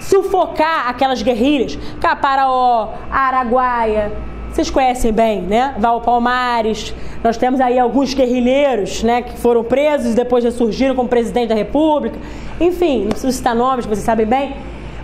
Sufocar 0.00 0.88
aquelas 0.88 1.22
guerrilhas, 1.22 1.78
Caparaó, 2.00 2.88
Araguaia, 3.08 4.12
vocês 4.52 4.70
conhecem 4.70 5.12
bem, 5.12 5.40
né? 5.42 5.74
Val 5.78 6.00
Palmares. 6.00 6.94
Nós 7.24 7.36
temos 7.36 7.60
aí 7.60 7.78
alguns 7.78 8.14
guerrilheiros, 8.14 9.02
né, 9.02 9.22
que 9.22 9.38
foram 9.38 9.64
presos 9.64 10.12
e 10.12 10.16
depois 10.16 10.44
ressurgiram 10.44 10.94
como 10.94 11.08
presidente 11.08 11.48
da 11.48 11.54
República. 11.54 12.18
Enfim, 12.60 13.02
não 13.02 13.10
preciso 13.10 13.32
citar 13.32 13.54
nomes, 13.54 13.86
vocês 13.86 14.04
sabem 14.04 14.26
bem. 14.26 14.54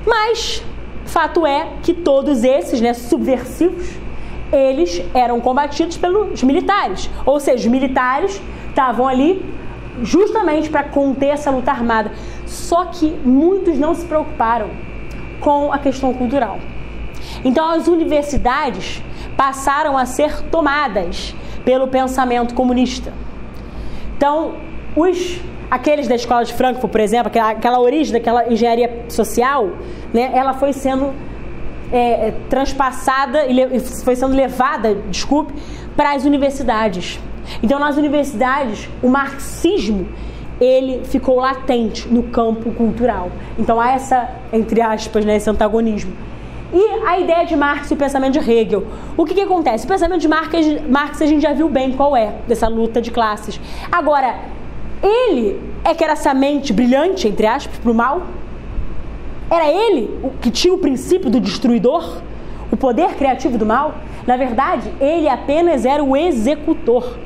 Mas 0.06 0.62
Fato 1.08 1.46
é 1.46 1.68
que 1.82 1.94
todos 1.94 2.44
esses, 2.44 2.82
né, 2.82 2.92
subversivos, 2.92 3.88
eles 4.52 5.02
eram 5.14 5.40
combatidos 5.40 5.96
pelos 5.96 6.42
militares. 6.42 7.08
Ou 7.24 7.40
seja, 7.40 7.64
os 7.64 7.66
militares 7.66 8.40
estavam 8.68 9.08
ali 9.08 9.42
justamente 10.02 10.68
para 10.68 10.84
conter 10.84 11.28
essa 11.28 11.50
luta 11.50 11.70
armada. 11.70 12.12
Só 12.46 12.84
que 12.84 13.08
muitos 13.24 13.78
não 13.78 13.94
se 13.94 14.04
preocuparam 14.04 14.68
com 15.40 15.72
a 15.72 15.78
questão 15.78 16.12
cultural. 16.12 16.58
Então 17.42 17.66
as 17.70 17.88
universidades 17.88 19.02
passaram 19.38 19.96
a 19.96 20.04
ser 20.04 20.42
tomadas 20.50 21.32
pelo 21.64 21.86
pensamento 21.86 22.54
comunista. 22.54 23.12
Então, 24.16 24.56
os 24.96 25.40
aqueles 25.70 26.08
da 26.08 26.16
escola 26.16 26.44
de 26.44 26.52
Frankfurt, 26.54 26.90
por 26.90 27.00
exemplo, 27.00 27.28
aquela, 27.28 27.50
aquela 27.50 27.78
origem 27.78 28.12
daquela 28.12 28.52
engenharia 28.52 29.04
social, 29.08 29.70
né, 30.12 30.32
ela 30.34 30.54
foi 30.54 30.72
sendo 30.72 31.14
é, 31.92 32.32
transpassada 32.50 33.46
e 33.46 33.78
foi 34.02 34.16
sendo 34.16 34.34
levada, 34.34 34.96
desculpe, 35.08 35.52
para 35.96 36.14
as 36.14 36.24
universidades. 36.24 37.20
Então, 37.62 37.78
nas 37.78 37.96
universidades, 37.96 38.88
o 39.00 39.08
marxismo 39.08 40.08
ele 40.60 41.04
ficou 41.04 41.36
latente 41.36 42.08
no 42.08 42.24
campo 42.24 42.72
cultural. 42.72 43.30
Então, 43.56 43.80
há 43.80 43.92
essa, 43.92 44.28
entre 44.52 44.80
aspas, 44.80 45.24
né, 45.24 45.36
esse 45.36 45.48
antagonismo. 45.48 46.12
E 46.72 47.06
a 47.06 47.18
ideia 47.18 47.46
de 47.46 47.56
Marx 47.56 47.90
e 47.90 47.94
o 47.94 47.96
pensamento 47.96 48.38
de 48.38 48.50
Hegel. 48.50 48.86
O 49.16 49.24
que, 49.24 49.34
que 49.34 49.40
acontece? 49.40 49.86
O 49.86 49.88
pensamento 49.88 50.20
de 50.20 50.28
Marx, 50.28 50.52
Marx 50.88 51.22
a 51.22 51.26
gente 51.26 51.40
já 51.40 51.52
viu 51.54 51.68
bem 51.68 51.92
qual 51.92 52.14
é, 52.14 52.34
dessa 52.46 52.68
luta 52.68 53.00
de 53.00 53.10
classes. 53.10 53.58
Agora, 53.90 54.34
ele 55.02 55.60
é 55.82 55.94
que 55.94 56.04
era 56.04 56.12
essa 56.12 56.34
mente 56.34 56.72
brilhante, 56.72 57.26
entre 57.26 57.46
aspas, 57.46 57.78
para 57.78 57.90
o 57.90 57.94
mal? 57.94 58.22
Era 59.50 59.66
ele 59.66 60.18
o 60.22 60.30
que 60.30 60.50
tinha 60.50 60.74
o 60.74 60.78
princípio 60.78 61.30
do 61.30 61.40
destruidor? 61.40 62.20
O 62.70 62.76
poder 62.76 63.14
criativo 63.14 63.56
do 63.56 63.64
mal? 63.64 63.94
Na 64.26 64.36
verdade, 64.36 64.92
ele 65.00 65.26
apenas 65.26 65.86
era 65.86 66.04
o 66.04 66.14
executor. 66.14 67.16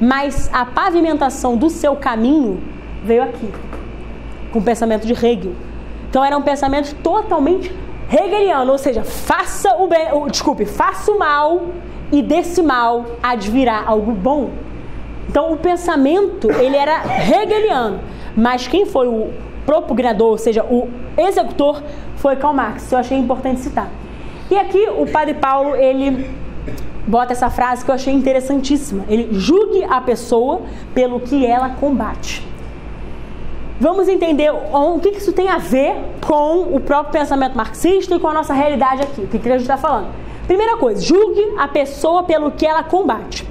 Mas 0.00 0.50
a 0.52 0.64
pavimentação 0.64 1.56
do 1.56 1.70
seu 1.70 1.94
caminho 1.94 2.60
veio 3.04 3.22
aqui, 3.22 3.48
com 4.50 4.58
o 4.58 4.62
pensamento 4.62 5.06
de 5.06 5.12
Hegel. 5.12 5.52
Então 6.08 6.24
era 6.24 6.36
um 6.36 6.42
pensamento 6.42 6.92
totalmente 6.96 7.72
hegeliano, 8.10 8.72
ou 8.72 8.78
seja, 8.78 9.04
faça 9.04 9.76
o 9.76 9.86
bem, 9.86 10.08
desculpe, 10.30 10.64
faça 10.64 11.12
o 11.12 11.18
mal 11.18 11.66
e 12.10 12.22
desse 12.22 12.62
mal 12.62 13.06
advirá 13.22 13.84
algo 13.86 14.12
bom. 14.12 14.50
Então 15.28 15.52
o 15.52 15.56
pensamento 15.56 16.50
ele 16.50 16.76
era 16.76 17.02
hegeliano, 17.24 18.00
mas 18.36 18.66
quem 18.66 18.84
foi 18.84 19.06
o 19.06 19.30
propugnador, 19.64 20.30
ou 20.30 20.38
seja, 20.38 20.64
o 20.64 20.88
executor, 21.16 21.82
foi 22.16 22.34
Karl 22.36 22.52
Marx. 22.52 22.90
Eu 22.90 22.98
achei 22.98 23.16
importante 23.16 23.60
citar. 23.60 23.88
E 24.50 24.58
aqui 24.58 24.88
o 24.98 25.06
Padre 25.06 25.34
Paulo 25.34 25.76
ele 25.76 26.28
bota 27.06 27.32
essa 27.32 27.48
frase 27.48 27.84
que 27.84 27.90
eu 27.90 27.94
achei 27.94 28.12
interessantíssima. 28.12 29.04
Ele 29.08 29.28
julgue 29.32 29.84
a 29.84 30.00
pessoa 30.00 30.62
pelo 30.92 31.20
que 31.20 31.46
ela 31.46 31.70
combate. 31.70 32.49
Vamos 33.80 34.08
entender 34.08 34.50
o 34.52 34.98
que 35.00 35.08
isso 35.08 35.32
tem 35.32 35.48
a 35.48 35.56
ver 35.56 35.96
com 36.20 36.76
o 36.76 36.80
próprio 36.80 37.12
pensamento 37.12 37.56
marxista 37.56 38.14
e 38.14 38.20
com 38.20 38.28
a 38.28 38.34
nossa 38.34 38.52
realidade 38.52 39.02
aqui. 39.02 39.22
O 39.22 39.26
que 39.26 39.38
a 39.38 39.52
gente 39.52 39.62
está 39.62 39.78
falando? 39.78 40.08
Primeira 40.46 40.76
coisa, 40.76 41.00
julgue 41.00 41.54
a 41.58 41.66
pessoa 41.66 42.22
pelo 42.24 42.50
que 42.50 42.66
ela 42.66 42.82
combate. 42.82 43.48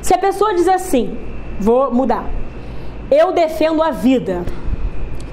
Se 0.00 0.14
a 0.14 0.18
pessoa 0.18 0.54
diz 0.54 0.66
assim, 0.66 1.18
vou 1.60 1.92
mudar, 1.92 2.24
eu 3.10 3.32
defendo 3.32 3.82
a 3.82 3.90
vida, 3.90 4.42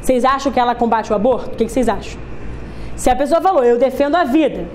vocês 0.01 0.25
acham 0.25 0.51
que 0.51 0.59
ela 0.59 0.75
combate 0.75 1.13
o 1.13 1.15
aborto? 1.15 1.51
O 1.53 1.55
que 1.55 1.69
vocês 1.69 1.87
acham? 1.87 2.19
Se 2.95 3.09
a 3.09 3.15
pessoa 3.15 3.41
falou, 3.41 3.63
eu 3.63 3.77
defendo 3.79 4.15
a 4.15 4.23
vida, 4.23 4.67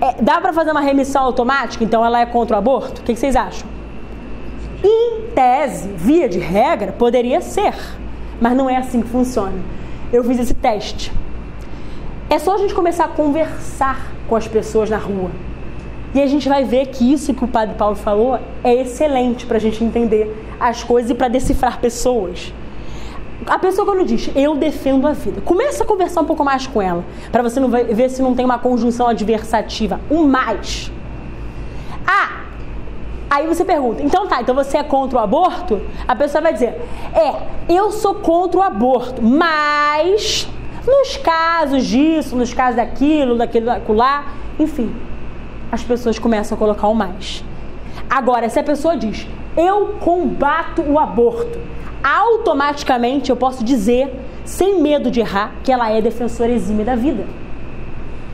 É, 0.00 0.20
dá 0.20 0.40
para 0.40 0.52
fazer 0.52 0.72
uma 0.72 0.80
remissão 0.80 1.22
automática? 1.22 1.84
Então 1.84 2.04
ela 2.04 2.20
é 2.20 2.26
contra 2.26 2.56
o 2.56 2.58
aborto? 2.58 3.00
O 3.00 3.04
que, 3.04 3.14
vocês 3.14 3.36
acham? 3.36 3.66
Em 4.82 5.22
tese, 5.34 5.88
via 5.88 6.28
de 6.28 6.40
regra, 6.40 6.92
poderia 6.92 7.40
ser, 7.40 7.74
mas 8.44 8.54
não 8.54 8.68
é 8.68 8.76
assim 8.76 9.00
que 9.00 9.08
funciona. 9.08 9.54
Eu 10.12 10.22
fiz 10.22 10.38
esse 10.38 10.52
teste. 10.52 11.10
É 12.28 12.38
só 12.38 12.56
a 12.56 12.58
gente 12.58 12.74
começar 12.74 13.06
a 13.06 13.08
conversar 13.08 14.12
com 14.28 14.36
as 14.36 14.46
pessoas 14.46 14.90
na 14.90 14.98
rua. 14.98 15.30
E 16.14 16.20
a 16.20 16.26
gente 16.26 16.46
vai 16.46 16.62
ver 16.62 16.88
que 16.88 17.10
isso 17.10 17.32
que 17.32 17.42
o 17.42 17.48
Padre 17.48 17.74
Paulo 17.76 17.96
falou 17.96 18.38
é 18.62 18.74
excelente 18.74 19.46
para 19.46 19.56
a 19.56 19.60
gente 19.60 19.82
entender 19.82 20.30
as 20.60 20.84
coisas 20.84 21.10
e 21.10 21.14
para 21.14 21.28
decifrar 21.28 21.80
pessoas. 21.80 22.52
A 23.46 23.58
pessoa 23.58 23.86
quando 23.86 24.04
diz 24.04 24.30
eu 24.36 24.54
defendo 24.54 25.06
a 25.06 25.12
vida, 25.12 25.40
começa 25.40 25.82
a 25.82 25.86
conversar 25.86 26.20
um 26.20 26.26
pouco 26.26 26.44
mais 26.44 26.66
com 26.66 26.82
ela, 26.82 27.02
para 27.32 27.42
você 27.42 27.58
não 27.58 27.70
ver 27.70 28.10
se 28.10 28.20
não 28.20 28.34
tem 28.34 28.44
uma 28.44 28.58
conjunção 28.58 29.08
adversativa, 29.08 29.98
um 30.10 30.26
mais. 30.26 30.92
Aí 33.34 33.48
você 33.48 33.64
pergunta, 33.64 34.00
então 34.00 34.28
tá, 34.28 34.40
então 34.40 34.54
você 34.54 34.78
é 34.78 34.84
contra 34.84 35.18
o 35.18 35.20
aborto? 35.20 35.80
A 36.06 36.14
pessoa 36.14 36.40
vai 36.40 36.52
dizer, 36.52 36.80
é, 37.12 37.34
eu 37.68 37.90
sou 37.90 38.14
contra 38.14 38.60
o 38.60 38.62
aborto, 38.62 39.20
mas 39.20 40.48
nos 40.86 41.16
casos 41.16 41.84
disso, 41.84 42.36
nos 42.36 42.54
casos 42.54 42.76
daquilo, 42.76 43.36
daquilo, 43.36 43.72
lá, 43.88 44.26
enfim, 44.56 44.94
as 45.72 45.82
pessoas 45.82 46.16
começam 46.16 46.54
a 46.54 46.58
colocar 46.60 46.86
o 46.86 46.94
mais. 46.94 47.44
Agora, 48.08 48.48
se 48.48 48.60
a 48.60 48.62
pessoa 48.62 48.96
diz, 48.96 49.26
eu 49.56 49.96
combato 49.98 50.82
o 50.82 50.96
aborto, 50.96 51.58
automaticamente 52.04 53.30
eu 53.30 53.36
posso 53.36 53.64
dizer, 53.64 54.14
sem 54.44 54.80
medo 54.80 55.10
de 55.10 55.18
errar, 55.18 55.54
que 55.64 55.72
ela 55.72 55.90
é 55.90 56.00
defensora 56.00 56.52
exímia 56.52 56.84
da 56.84 56.94
vida. 56.94 57.26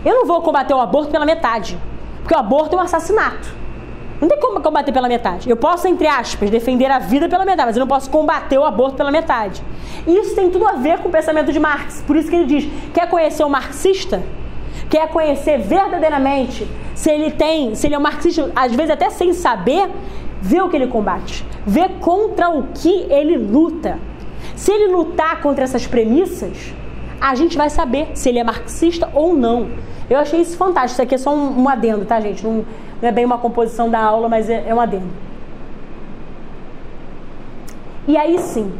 Eu 0.05 0.15
não 0.15 0.27
vou 0.27 0.43
combater 0.43 0.75
o 0.75 0.81
aborto 0.81 1.11
pela 1.11 1.25
metade, 1.25 1.79
porque 2.19 2.35
o 2.35 2.39
aborto 2.39 2.77
é 2.77 2.79
um 2.79 2.83
assassinato. 2.83 3.60
Não 4.21 4.29
tem 4.29 4.39
como 4.39 4.61
combater 4.61 4.93
pela 4.93 5.09
metade. 5.09 5.49
Eu 5.49 5.57
posso, 5.57 5.89
entre 5.89 6.07
aspas, 6.07 6.51
defender 6.51 6.91
a 6.91 6.99
vida 6.99 7.29
pela 7.29 7.45
metade, 7.45 7.69
mas 7.69 7.77
eu 7.77 7.81
não 7.81 7.87
posso 7.87 8.11
combater 8.11 8.59
o 8.59 8.65
aborto 8.65 8.97
pela 8.97 9.11
metade. 9.11 9.63
Isso 10.07 10.35
tem 10.35 10.51
tudo 10.51 10.67
a 10.67 10.73
ver 10.73 10.99
com 10.99 11.09
o 11.09 11.13
pensamento 11.13 11.53
de 11.53 11.59
Marx. 11.59 12.03
Por 12.07 12.17
isso 12.17 12.29
que 12.29 12.37
ele 12.37 12.45
diz: 12.45 12.69
quer 12.93 13.09
conhecer 13.09 13.43
o 13.45 13.49
marxista? 13.49 14.23
Quer 14.91 15.09
conhecer 15.09 15.59
verdadeiramente 15.59 16.69
se 16.95 17.11
ele 17.11 17.31
tem, 17.31 17.75
se 17.75 17.87
ele 17.87 17.95
é 17.95 17.99
um 17.99 18.03
marxista, 18.03 18.51
às 18.55 18.75
vezes 18.75 18.91
até 18.91 19.09
sem 19.09 19.33
saber, 19.33 19.89
vê 20.43 20.61
o 20.61 20.69
que 20.69 20.77
ele 20.77 20.89
combate, 20.89 21.47
vê 21.65 21.89
contra 21.89 22.51
o 22.51 22.65
que 22.75 23.07
ele 23.09 23.39
luta. 23.39 23.99
Se 24.57 24.73
ele 24.73 24.93
lutar 24.93 25.41
contra 25.41 25.65
essas 25.65 25.87
premissas, 25.87 26.75
a 27.21 27.35
gente 27.35 27.57
vai 27.57 27.71
saber 27.71 28.09
se 28.15 28.29
ele 28.29 28.39
é 28.39 28.45
marxista 28.45 29.09
ou 29.15 29.35
não. 29.35 29.69
Eu 30.09 30.19
achei 30.19 30.41
isso 30.41 30.57
fantástico. 30.57 30.95
Isso 30.95 31.03
aqui 31.03 31.15
é 31.15 31.19
só 31.19 31.33
um, 31.33 31.63
um 31.63 31.69
adendo, 31.69 32.05
tá, 32.05 32.21
gente? 32.21 32.45
Não, 32.45 32.65
não, 33.01 33.09
é 33.09 33.13
bem 33.13 33.25
uma 33.25 33.39
composição 33.39 33.91
da 33.91 34.01
aula, 34.01 34.29
mas 34.29 34.49
é, 34.49 34.65
é 34.67 34.75
um 34.75 34.81
adendo. 34.81 35.09
E 38.07 38.17
aí 38.17 38.39
sim, 38.39 38.73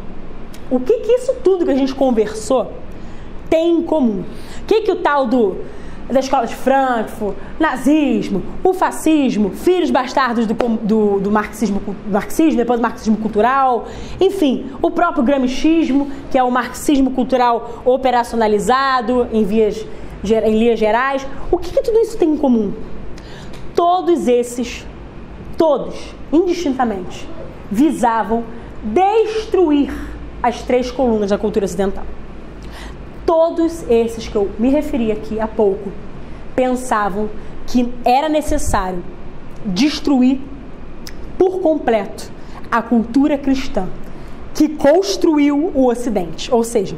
o 0.71 0.81
que, 0.81 0.99
que 1.01 1.13
isso 1.13 1.35
tudo 1.45 1.65
que 1.65 1.71
a 1.71 1.77
gente 1.77 1.95
conversou 1.95 2.73
tem 3.49 3.79
em 3.79 3.83
comum? 3.83 4.25
O 4.63 4.65
que, 4.67 4.83
que 4.83 4.93
o 4.93 4.97
tal 4.97 5.27
do 5.27 5.57
da 6.13 6.21
escola 6.21 6.47
de 6.47 6.55
Frankfurt, 6.57 7.37
nazismo, 7.59 8.43
o 8.65 8.75
fascismo, 8.75 9.51
filhos 9.51 9.91
bastardos 9.91 10.47
do, 10.47 10.55
do, 10.55 11.21
do 11.21 11.31
marxismo, 11.31 11.81
marxismo, 12.11 12.57
depois 12.57 12.81
do 12.81 12.83
marxismo 12.83 13.17
cultural, 13.17 13.87
enfim, 14.21 14.71
o 14.83 14.91
próprio 14.91 15.23
gramichismo, 15.23 16.11
que 16.31 16.37
é 16.37 16.43
o 16.43 16.51
marxismo 16.51 17.13
cultural 17.13 17.83
operacionalizado 17.85 19.29
em 19.33 19.45
vias 19.45 19.87
em 20.23 20.59
linhas 20.59 20.79
gerais. 20.79 21.27
O 21.51 21.57
que, 21.57 21.71
que 21.73 21.83
tudo 21.83 21.99
isso 22.01 22.19
tem 22.19 22.31
em 22.31 22.37
comum? 22.37 22.73
Todos 23.75 24.29
esses, 24.29 24.87
todos, 25.57 26.15
indistintamente, 26.33 27.29
visavam 27.71 28.45
destruir 28.83 29.93
as 30.43 30.63
três 30.63 30.91
colunas 30.91 31.31
da 31.31 31.39
cultura 31.39 31.65
ocidental. 31.65 32.05
Todos 33.27 33.85
esses 33.89 34.27
que 34.27 34.37
eu 34.37 34.51
me 34.59 34.71
referi 34.71 35.13
aqui 35.13 35.39
há 35.39 35.47
pouco 35.47 35.91
pensavam 36.57 37.29
que 37.67 37.93
era 38.05 38.29
necessário 38.29 39.03
destruir 39.65 40.41
por 41.39 41.61
completo 41.61 42.31
a 42.71 42.83
cultura 42.83 43.39
cristã 43.39 43.89
que 44.55 44.69
construiu 44.69 45.71
o 45.75 45.87
Ocidente, 45.87 46.53
ou 46.53 46.65
seja, 46.65 46.97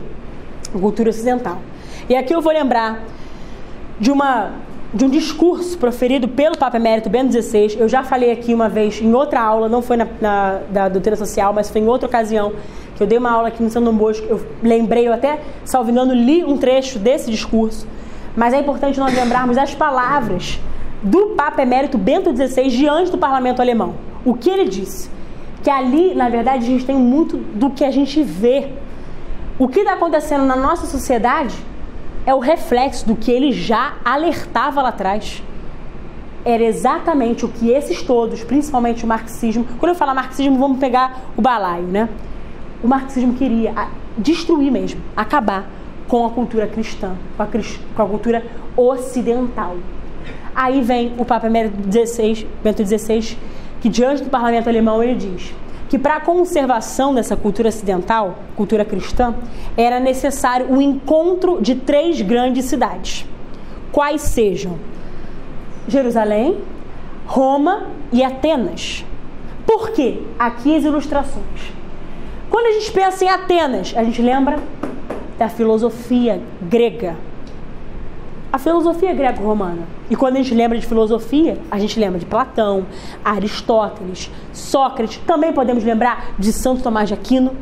a 0.75 0.79
cultura 0.79 1.11
ocidental. 1.11 1.61
E 2.09 2.17
aqui 2.17 2.35
eu 2.35 2.41
vou 2.41 2.53
lembrar 2.53 3.05
de 4.01 4.11
uma 4.11 4.53
de 4.95 5.05
um 5.05 5.09
discurso 5.09 5.79
proferido 5.79 6.29
pelo 6.29 6.57
Papa 6.57 6.77
Emérito 6.77 7.09
Bento 7.09 7.33
XVI. 7.33 7.77
Eu 7.79 7.89
já 7.89 8.03
falei 8.03 8.31
aqui 8.31 8.53
uma 8.53 8.69
vez 8.69 9.01
em 9.01 9.15
outra 9.15 9.41
aula, 9.41 9.69
não 9.69 9.81
foi 9.81 9.97
na, 9.97 10.07
na 10.21 10.61
da 10.71 10.89
doutrina 10.89 11.17
social, 11.17 11.53
mas 11.53 11.71
foi 11.71 11.81
em 11.81 11.89
outra 11.89 12.07
ocasião 12.07 12.53
que 12.95 13.03
eu 13.03 13.07
dei 13.07 13.17
uma 13.17 13.31
aula 13.31 13.49
aqui 13.49 13.63
no 13.63 13.71
São 13.71 13.83
Dom 13.83 13.95
Bosco. 13.95 14.27
Eu 14.29 14.45
lembrei, 14.63 15.09
eu 15.09 15.15
até, 15.15 15.41
salvinando, 15.65 16.13
li 16.13 16.45
um 16.45 16.59
trecho 16.59 16.99
desse 16.99 17.31
discurso. 17.31 17.87
Mas 18.37 18.53
é 18.53 18.61
importante 18.61 19.01
nós 19.01 19.15
lembrarmos 19.15 19.57
as 19.57 19.75
palavras 19.75 20.61
do 21.03 21.29
Papa 21.29 21.63
Emérito 21.63 21.97
Bento 21.97 22.35
XVI 22.35 22.69
diante 22.69 23.11
do 23.11 23.19
parlamento 23.19 23.61
alemão. 23.61 23.95
O 24.25 24.35
que 24.35 24.51
ele 24.51 24.69
disse? 24.69 25.11
Que 25.63 25.71
ali, 25.71 26.15
na 26.15 26.29
verdade, 26.29 26.65
a 26.65 26.69
gente 26.69 26.85
tem 26.85 26.97
muito 26.97 27.39
do 27.39 27.71
que 27.71 27.85
a 27.85 27.91
gente 27.91 28.23
vê. 28.23 28.69
O 29.59 29.69
que 29.69 29.81
está 29.81 29.95
acontecendo 29.95 30.45
na 30.45 30.57
nossa 30.57 30.87
sociedade 30.87 31.55
é 32.25 32.35
o 32.35 32.39
reflexo 32.39 33.07
do 33.07 33.17
que 33.17 33.31
ele 33.31 33.53
já 33.53 33.95
alertava 34.05 34.83
lá 34.83 34.91
atrás. 34.91 35.43
Era 36.45 36.63
exatamente 36.63 37.45
o 37.45 37.49
que 37.49 37.71
esses 37.71 38.03
todos, 38.03 38.43
principalmente 38.43 39.05
o 39.05 39.07
marxismo, 39.07 39.65
quando 39.79 39.91
eu 39.91 39.95
falar 39.95 40.15
marxismo, 40.15 40.59
vamos 40.59 40.79
pegar 40.79 41.21
o 41.37 41.43
balaio, 41.43 41.85
né? 41.85 42.09
O 42.83 42.89
marxismo 42.89 43.35
queria 43.35 43.73
destruir 44.19 44.71
mesmo, 44.71 45.01
acabar 45.17 45.69
com 46.09 46.27
a 46.27 46.31
cultura 46.31 46.67
cristã, 46.67 47.15
com 47.37 47.43
a, 47.43 47.47
com 47.47 48.03
a 48.03 48.07
cultura 48.07 48.45
ocidental. 48.77 49.77
Aí 50.55 50.83
vem 50.83 51.15
o 51.17 51.25
Papa 51.25 51.47
Emérito 51.47 51.77
XVI, 51.91 52.47
Bento 52.63 52.85
XVI, 52.85 53.37
que 53.81 53.89
diante 53.89 54.23
do 54.23 54.31
parlamento 54.31 54.69
alemão 54.69 55.03
ele 55.03 55.15
diz: 55.15 55.55
que 55.93 55.99
para 55.99 56.17
a 56.17 56.21
conservação 56.21 57.15
dessa 57.15 57.37
cultura 57.37 57.69
ocidental, 57.69 58.39
cultura 58.57 58.83
cristã, 58.83 59.35
era 59.77 60.01
necessário 60.01 60.73
o 60.73 60.81
encontro 60.81 61.61
de 61.61 61.75
três 61.75 62.19
grandes 62.23 62.65
cidades. 62.65 63.27
Quais 63.93 64.23
sejam 64.23 64.79
Jerusalém, 65.87 66.57
Roma 67.27 67.89
e 68.11 68.25
Atenas. 68.25 69.05
Por 69.67 69.91
quê? 69.91 70.23
Aqui 70.39 70.75
as 70.75 70.83
ilustrações. 70.83 71.75
Quando 72.49 72.69
a 72.69 72.73
gente 72.73 72.91
pensa 72.91 73.27
em 73.27 73.29
Atenas, 73.29 73.93
a 73.95 74.03
gente 74.03 74.23
lembra 74.23 74.61
da 75.39 75.51
filosofia 75.51 76.41
grega, 76.63 77.17
a 78.51 78.59
filosofia 78.59 79.13
greco-romana. 79.13 79.83
E 80.13 80.15
quando 80.15 80.37
a 80.37 80.43
gente 80.43 80.55
lembra 80.55 80.77
de 80.79 80.87
filosofia, 80.87 81.57
a 81.71 81.79
gente 81.79 81.99
lembra 81.99 82.19
de 82.19 82.27
Platão, 82.27 82.85
Aristóteles, 83.25 84.31
Sócrates, 84.53 85.17
também 85.27 85.55
podemos 85.55 85.83
lembrar 85.83 86.35
de 86.39 86.53
Santo 86.53 86.83
Tomás 86.83 87.09
de 87.09 87.15
Aquino, 87.15 87.57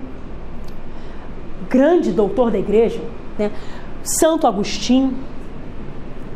grande 1.68 2.10
doutor 2.10 2.50
da 2.50 2.58
igreja, 2.58 3.00
né? 3.38 3.52
Santo 4.02 4.48
Agostinho. 4.48 5.14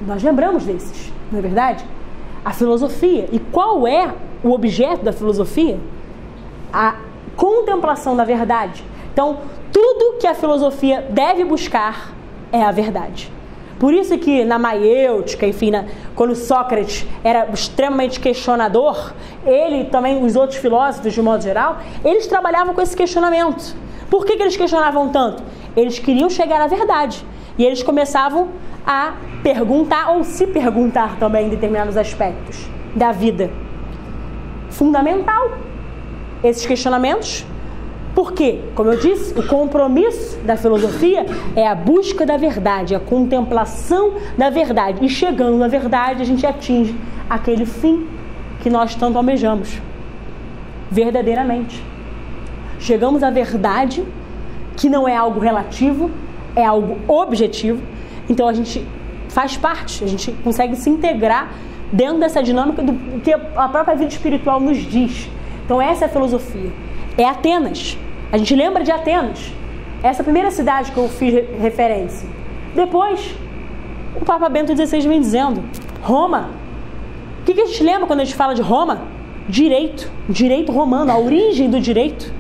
Nós 0.07 0.23
lembramos 0.23 0.65
desses, 0.65 1.12
não 1.32 1.41
é 1.41 1.43
verdade? 1.43 1.85
A 2.45 2.53
filosofia. 2.53 3.28
E 3.32 3.41
qual 3.41 3.85
é 3.85 4.15
o 4.45 4.53
objeto 4.53 5.05
da 5.05 5.12
filosofia? 5.12 5.81
A 6.73 6.95
contemplação 7.35 8.15
da 8.15 8.23
verdade. 8.23 8.85
Então, 9.12 9.39
tudo 9.73 10.20
que 10.20 10.28
a 10.28 10.35
filosofia 10.36 11.09
deve 11.11 11.45
buscar 11.45 12.12
é 12.53 12.62
a 12.62 12.70
verdade. 12.70 13.32
Por 13.79 13.93
isso 13.93 14.17
que 14.19 14.45
na 14.45 14.59
maiêutica, 14.59 15.47
enfim, 15.47 15.71
na, 15.71 15.85
quando 16.15 16.35
Sócrates 16.35 17.07
era 17.23 17.49
extremamente 17.53 18.21
questionador, 18.21 19.13
ele 19.45 19.85
também, 19.85 20.23
os 20.25 20.37
outros 20.37 20.59
filósofos 20.59 21.13
de 21.13 21.23
modo 21.23 21.43
geral, 21.43 21.79
eles 22.05 22.27
trabalhavam 22.27 22.75
com 22.75 22.81
esse 22.81 22.97
questionamento. 22.97 23.77
Por 24.09 24.25
que, 24.25 24.37
que 24.37 24.43
eles 24.43 24.57
questionavam 24.57 25.09
tanto? 25.09 25.43
Eles 25.77 25.99
queriam 25.99 26.31
chegar 26.31 26.61
à 26.61 26.67
verdade. 26.67 27.25
E 27.59 27.65
eles 27.65 27.83
começavam 27.83 28.49
a 28.87 29.15
perguntar 29.43 30.11
ou 30.11 30.25
se 30.25 30.47
perguntar 30.47 31.17
também 31.19 31.47
em 31.47 31.51
determinados 31.51 31.97
aspectos 31.97 32.69
da 32.95 33.13
vida. 33.13 33.51
Fundamental 34.71 35.53
esses 36.43 36.67
questionamentos 36.67 37.45
porque, 38.15 38.61
como 38.74 38.93
eu 38.93 38.99
disse, 38.99 39.36
o 39.39 39.47
compromisso 39.47 40.39
da 40.45 40.57
filosofia 40.57 41.27
é 41.57 41.66
a 41.66 41.74
busca 41.74 42.24
da 42.24 42.36
verdade, 42.36 42.95
a 42.95 43.01
contemplação 43.01 44.15
da 44.39 44.51
verdade. 44.51 45.05
E 45.05 45.09
chegando 45.09 45.57
na 45.57 45.66
verdade, 45.66 46.23
a 46.23 46.24
gente 46.24 46.47
atinge 46.47 46.95
aquele 47.28 47.66
fim 47.66 48.07
que 48.61 48.70
nós 48.70 48.95
tanto 48.95 49.19
almejamos. 49.19 49.81
Verdadeiramente. 50.91 51.82
Chegamos 52.78 53.23
à 53.23 53.31
verdade, 53.31 54.05
que 54.77 54.89
não 54.89 55.09
é 55.09 55.16
algo 55.16 55.41
relativo, 55.41 56.11
é 56.55 56.65
algo 56.65 56.99
objetivo. 57.09 57.82
Então 58.28 58.47
a 58.47 58.53
gente 58.53 58.86
faz 59.28 59.57
parte, 59.57 60.05
a 60.05 60.07
gente 60.07 60.31
consegue 60.45 60.77
se 60.77 60.89
integrar 60.89 61.53
dentro 61.93 62.20
dessa 62.20 62.43
dinâmica 62.43 62.82
do 62.82 63.20
que 63.20 63.32
a 63.32 63.69
própria 63.69 63.97
vida 63.97 64.11
espiritual 64.11 64.61
nos 64.61 64.78
diz. 64.78 65.28
Então, 65.65 65.81
essa 65.81 66.05
é 66.05 66.07
a 66.07 66.09
filosofia. 66.09 66.70
É 67.16 67.24
Atenas. 67.24 67.97
A 68.33 68.37
gente 68.37 68.55
lembra 68.55 68.83
de 68.83 68.91
Atenas. 68.91 69.53
Essa 70.03 70.23
primeira 70.23 70.51
cidade 70.51 70.93
que 70.93 70.99
eu 70.99 71.09
fiz 71.09 71.33
referência. 71.61 72.29
Depois, 72.75 73.35
o 74.15 74.25
Papa 74.25 74.49
Bento 74.49 74.75
XVI 74.77 75.01
vem 75.01 75.21
dizendo: 75.21 75.63
Roma. 76.03 76.51
O 77.41 77.45
que, 77.45 77.55
que 77.55 77.61
a 77.61 77.67
gente 77.67 77.83
lembra 77.83 78.07
quando 78.07 78.21
a 78.21 78.25
gente 78.25 78.37
fala 78.37 78.55
de 78.55 78.63
Roma? 78.63 79.03
Direito. 79.49 80.11
Direito 80.29 80.73
romano, 80.73 81.13
a 81.13 81.19
origem 81.19 81.69
do 81.69 81.79
direito. 81.79 82.33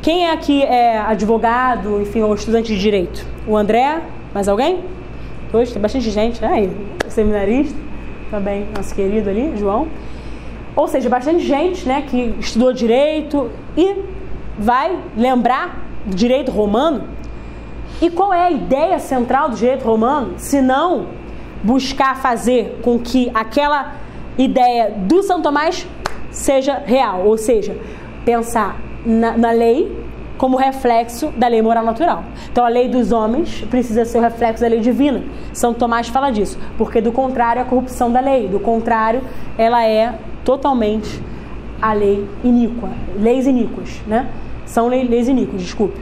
Quem 0.00 0.26
é 0.26 0.32
aqui 0.32 0.62
é 0.62 0.98
advogado, 0.98 2.00
enfim, 2.00 2.22
ou 2.22 2.34
estudante 2.34 2.74
de 2.74 2.80
direito? 2.80 3.26
O 3.46 3.56
André? 3.56 4.00
Mais 4.32 4.48
alguém? 4.48 4.80
Hoje 5.52 5.72
tem 5.72 5.80
bastante 5.82 6.10
gente, 6.10 6.40
né? 6.40 6.48
Aí, 6.48 6.70
seminarista, 7.08 7.76
também 8.30 8.66
nosso 8.74 8.94
querido 8.94 9.28
ali, 9.28 9.54
João. 9.56 9.88
Ou 10.76 10.86
seja, 10.86 11.08
bastante 11.08 11.40
gente, 11.40 11.86
né, 11.88 12.02
que 12.02 12.34
estudou 12.38 12.72
direito 12.72 13.50
e 13.76 13.96
vai 14.58 14.98
lembrar 15.16 15.78
do 16.04 16.14
direito 16.14 16.50
romano. 16.50 17.04
E 18.00 18.10
qual 18.10 18.32
é 18.32 18.46
a 18.46 18.50
ideia 18.50 18.98
central 18.98 19.50
do 19.50 19.56
direito 19.56 19.84
romano, 19.84 20.34
se 20.36 20.60
não 20.60 21.06
buscar 21.62 22.16
fazer 22.16 22.80
com 22.82 22.98
que 22.98 23.30
aquela 23.34 23.94
ideia 24.36 24.92
do 24.96 25.22
São 25.22 25.42
Tomás 25.42 25.86
seja 26.30 26.82
real, 26.84 27.22
ou 27.24 27.36
seja, 27.36 27.76
pensar 28.24 28.76
na, 29.04 29.36
na 29.36 29.50
lei 29.50 30.06
como 30.36 30.56
reflexo 30.56 31.28
da 31.36 31.48
lei 31.48 31.60
moral 31.60 31.84
natural. 31.84 32.22
Então 32.50 32.64
a 32.64 32.68
lei 32.68 32.88
dos 32.88 33.10
homens 33.10 33.62
precisa 33.68 34.04
ser 34.04 34.18
o 34.18 34.20
reflexo 34.20 34.62
da 34.62 34.68
lei 34.68 34.78
divina. 34.78 35.24
São 35.52 35.74
Tomás 35.74 36.08
fala 36.08 36.30
disso, 36.30 36.56
porque 36.76 37.00
do 37.00 37.10
contrário 37.10 37.58
é 37.58 37.62
a 37.62 37.66
corrupção 37.66 38.12
da 38.12 38.20
lei, 38.20 38.46
do 38.46 38.60
contrário 38.60 39.20
ela 39.56 39.84
é 39.84 40.14
totalmente 40.44 41.20
a 41.82 41.92
lei 41.92 42.28
iníqua, 42.44 42.88
leis 43.18 43.46
iníquas, 43.46 44.00
né? 44.06 44.28
São 44.68 44.86
leis 44.86 45.26
iníquas, 45.26 45.62
desculpe. 45.62 45.98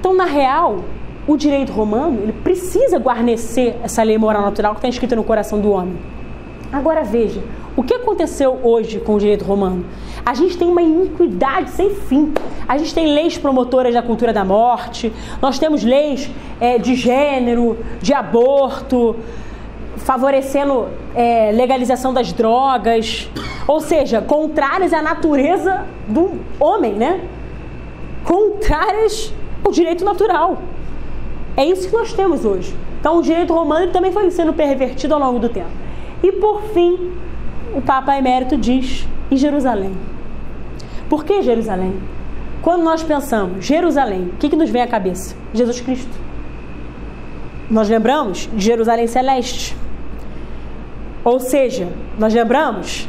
Então, 0.00 0.12
na 0.12 0.24
real, 0.24 0.80
o 1.26 1.36
direito 1.36 1.72
romano 1.72 2.20
ele 2.20 2.32
precisa 2.32 2.98
guarnecer 2.98 3.76
essa 3.82 4.02
lei 4.02 4.18
moral 4.18 4.42
natural 4.42 4.72
que 4.74 4.78
está 4.78 4.88
escrita 4.88 5.14
no 5.14 5.22
coração 5.22 5.60
do 5.60 5.70
homem. 5.70 5.96
Agora 6.72 7.04
veja, 7.04 7.40
o 7.76 7.82
que 7.84 7.94
aconteceu 7.94 8.58
hoje 8.62 8.98
com 8.98 9.14
o 9.14 9.18
direito 9.20 9.44
romano? 9.44 9.84
A 10.26 10.34
gente 10.34 10.58
tem 10.58 10.68
uma 10.68 10.82
iniquidade 10.82 11.70
sem 11.70 11.90
fim. 11.90 12.34
A 12.66 12.76
gente 12.76 12.92
tem 12.92 13.14
leis 13.14 13.38
promotoras 13.38 13.94
da 13.94 14.02
cultura 14.02 14.32
da 14.32 14.44
morte, 14.44 15.12
nós 15.40 15.56
temos 15.56 15.84
leis 15.84 16.28
é, 16.60 16.76
de 16.76 16.96
gênero, 16.96 17.78
de 18.02 18.12
aborto, 18.12 19.14
favorecendo 19.98 20.88
é, 21.14 21.52
legalização 21.52 22.12
das 22.12 22.32
drogas, 22.32 23.30
ou 23.66 23.80
seja, 23.80 24.20
contrárias 24.20 24.92
à 24.92 25.00
natureza 25.00 25.84
do 26.08 26.32
homem, 26.58 26.94
né? 26.94 27.20
Contrárias 28.24 29.32
ao 29.64 29.70
direito 29.70 30.04
natural. 30.04 30.58
É 31.56 31.64
isso 31.64 31.88
que 31.88 31.94
nós 31.94 32.12
temos 32.12 32.44
hoje. 32.44 32.74
Então, 32.98 33.18
o 33.18 33.22
direito 33.22 33.52
romano 33.52 33.92
também 33.92 34.10
foi 34.12 34.30
sendo 34.30 34.52
pervertido 34.52 35.14
ao 35.14 35.20
longo 35.20 35.38
do 35.38 35.48
tempo. 35.48 35.70
E 36.22 36.32
por 36.32 36.62
fim, 36.72 37.12
o 37.74 37.82
Papa 37.82 38.16
Emérito 38.16 38.56
diz: 38.56 39.06
e 39.30 39.36
Jerusalém? 39.36 39.92
Por 41.08 41.24
que 41.24 41.42
Jerusalém? 41.42 41.94
Quando 42.62 42.82
nós 42.82 43.02
pensamos 43.02 43.64
Jerusalém, 43.64 44.30
o 44.32 44.36
que, 44.38 44.48
que 44.48 44.56
nos 44.56 44.70
vem 44.70 44.82
à 44.82 44.86
cabeça? 44.86 45.36
Jesus 45.52 45.80
Cristo. 45.80 46.12
Nós 47.70 47.88
lembramos 47.88 48.48
de 48.52 48.64
Jerusalém 48.64 49.06
Celeste. 49.06 49.76
Ou 51.22 51.40
seja, 51.40 51.88
nós 52.18 52.32
lembramos 52.32 53.08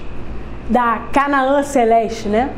da 0.69 1.03
Canaã 1.11 1.63
Celeste, 1.63 2.27
né? 2.27 2.49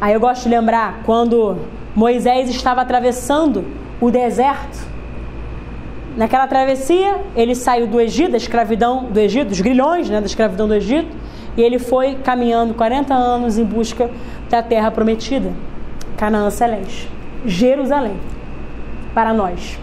Aí 0.00 0.12
eu 0.12 0.20
gosto 0.20 0.42
de 0.42 0.50
lembrar 0.50 1.00
quando 1.04 1.56
Moisés 1.94 2.50
estava 2.50 2.82
atravessando 2.82 3.64
o 4.00 4.10
deserto. 4.10 4.86
Naquela 6.16 6.46
travessia, 6.46 7.18
ele 7.34 7.54
saiu 7.54 7.86
do 7.86 8.00
Egito, 8.00 8.32
da 8.32 8.36
escravidão 8.36 9.04
do 9.04 9.18
Egito, 9.18 9.48
dos 9.48 9.60
grilhões 9.60 10.08
né, 10.08 10.20
da 10.20 10.26
escravidão 10.26 10.68
do 10.68 10.74
Egito, 10.74 11.08
e 11.56 11.62
ele 11.62 11.78
foi 11.78 12.16
caminhando 12.16 12.74
40 12.74 13.14
anos 13.14 13.58
em 13.58 13.64
busca 13.64 14.10
da 14.50 14.62
terra 14.62 14.90
prometida, 14.90 15.52
Canaã 16.16 16.50
Celeste, 16.50 17.10
Jerusalém, 17.44 18.16
para 19.14 19.32
nós. 19.32 19.78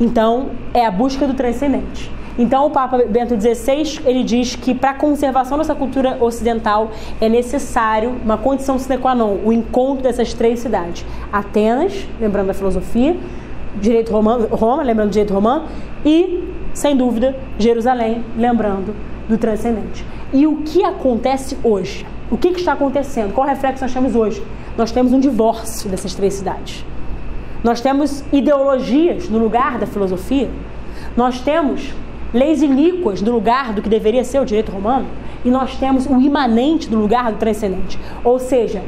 Então, 0.00 0.50
é 0.72 0.84
a 0.84 0.90
busca 0.90 1.26
do 1.26 1.34
transcendente. 1.34 2.10
Então, 2.38 2.66
o 2.66 2.70
Papa 2.70 2.98
Bento 3.08 3.34
XVI 3.40 4.00
ele 4.04 4.22
diz 4.22 4.54
que 4.54 4.74
para 4.74 4.90
a 4.90 4.94
conservação 4.94 5.56
dessa 5.56 5.74
cultura 5.74 6.18
ocidental 6.20 6.90
é 7.20 7.28
necessário 7.28 8.14
uma 8.22 8.36
condição 8.36 8.78
sine 8.78 8.98
qua 8.98 9.14
non, 9.14 9.38
o 9.44 9.52
encontro 9.52 10.02
dessas 10.02 10.34
três 10.34 10.60
cidades: 10.60 11.04
Atenas, 11.32 12.06
lembrando 12.20 12.48
da 12.48 12.54
filosofia, 12.54 13.16
direito 13.80 14.12
romano, 14.12 14.46
Roma, 14.50 14.82
lembrando 14.82 15.08
do 15.08 15.12
direito 15.12 15.32
romano, 15.32 15.64
e, 16.04 16.52
sem 16.74 16.96
dúvida, 16.96 17.34
Jerusalém, 17.58 18.22
lembrando 18.36 18.94
do 19.28 19.38
transcendente. 19.38 20.04
E 20.32 20.46
o 20.46 20.58
que 20.58 20.84
acontece 20.84 21.56
hoje? 21.64 22.06
O 22.30 22.36
que, 22.36 22.50
que 22.50 22.58
está 22.58 22.72
acontecendo? 22.72 23.32
Qual 23.32 23.46
reflexo 23.46 23.82
nós 23.82 23.92
temos 23.92 24.14
hoje? 24.14 24.42
Nós 24.76 24.92
temos 24.92 25.12
um 25.12 25.20
divórcio 25.20 25.88
dessas 25.88 26.14
três 26.14 26.34
cidades. 26.34 26.84
Nós 27.64 27.80
temos 27.80 28.22
ideologias 28.32 29.28
no 29.28 29.38
lugar 29.38 29.78
da 29.78 29.86
filosofia. 29.86 30.50
Nós 31.16 31.40
temos 31.40 31.94
leis 32.36 32.62
iníquas 32.62 33.22
no 33.22 33.32
lugar 33.32 33.72
do 33.72 33.82
que 33.82 33.88
deveria 33.88 34.22
ser 34.22 34.40
o 34.40 34.44
direito 34.44 34.70
romano. 34.70 35.06
E 35.44 35.50
nós 35.50 35.76
temos 35.76 36.06
o 36.06 36.20
imanente 36.20 36.90
no 36.90 37.00
lugar 37.00 37.32
do 37.32 37.38
transcendente. 37.38 37.98
Ou 38.22 38.38
seja, 38.38 38.82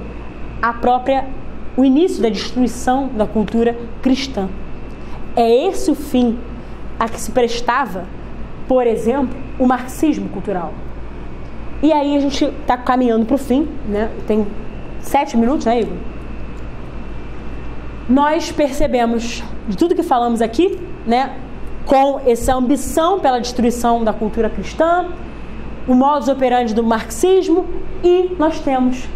a 0.60 0.72
própria 0.72 1.24
o 1.78 1.84
início 1.84 2.20
da 2.20 2.28
destruição 2.28 3.06
da 3.06 3.24
cultura 3.24 3.78
cristã. 4.02 4.48
É 5.36 5.68
esse 5.68 5.88
o 5.92 5.94
fim 5.94 6.36
a 6.98 7.08
que 7.08 7.20
se 7.20 7.30
prestava, 7.30 8.04
por 8.66 8.84
exemplo, 8.84 9.38
o 9.60 9.64
marxismo 9.64 10.28
cultural. 10.28 10.74
E 11.80 11.92
aí 11.92 12.16
a 12.16 12.20
gente 12.20 12.44
está 12.44 12.76
caminhando 12.76 13.24
para 13.26 13.36
o 13.36 13.38
fim, 13.38 13.68
né? 13.88 14.10
Tem 14.26 14.44
sete 15.00 15.36
minutos, 15.36 15.66
né, 15.66 15.82
Igor? 15.82 15.96
Nós 18.08 18.50
percebemos 18.50 19.44
de 19.68 19.76
tudo 19.76 19.94
que 19.94 20.02
falamos 20.02 20.42
aqui, 20.42 20.76
né? 21.06 21.36
Com 21.88 22.20
essa 22.26 22.54
ambição 22.54 23.18
pela 23.18 23.40
destruição 23.40 24.04
da 24.04 24.12
cultura 24.12 24.50
cristã, 24.50 25.06
o 25.86 25.94
modus 25.94 26.28
operandi 26.28 26.74
do 26.74 26.84
marxismo 26.84 27.64
e 28.04 28.36
nós 28.38 28.60
temos 28.60 29.08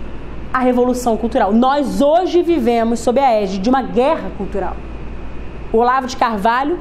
a 0.50 0.60
revolução 0.60 1.14
cultural. 1.18 1.52
Nós 1.52 2.00
hoje 2.00 2.40
vivemos 2.40 3.00
sob 3.00 3.20
a 3.20 3.30
égide 3.30 3.58
de 3.58 3.68
uma 3.68 3.82
guerra 3.82 4.30
cultural. 4.38 4.74
O 5.70 5.76
Olavo 5.76 6.06
de 6.06 6.16
Carvalho 6.16 6.78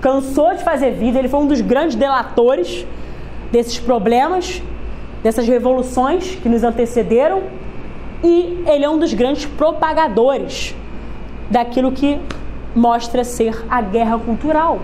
cansou 0.00 0.54
de 0.54 0.64
fazer 0.64 0.92
vida, 0.92 1.18
ele 1.18 1.28
foi 1.28 1.40
um 1.40 1.46
dos 1.46 1.60
grandes 1.60 1.94
delatores 1.94 2.86
desses 3.52 3.78
problemas, 3.78 4.62
dessas 5.22 5.46
revoluções 5.46 6.36
que 6.36 6.48
nos 6.48 6.64
antecederam, 6.64 7.42
e 8.24 8.64
ele 8.66 8.82
é 8.82 8.88
um 8.88 8.98
dos 8.98 9.12
grandes 9.12 9.44
propagadores 9.44 10.74
daquilo 11.50 11.92
que 11.92 12.18
mostra 12.74 13.24
ser 13.24 13.62
a 13.68 13.82
guerra 13.82 14.18
cultural. 14.18 14.80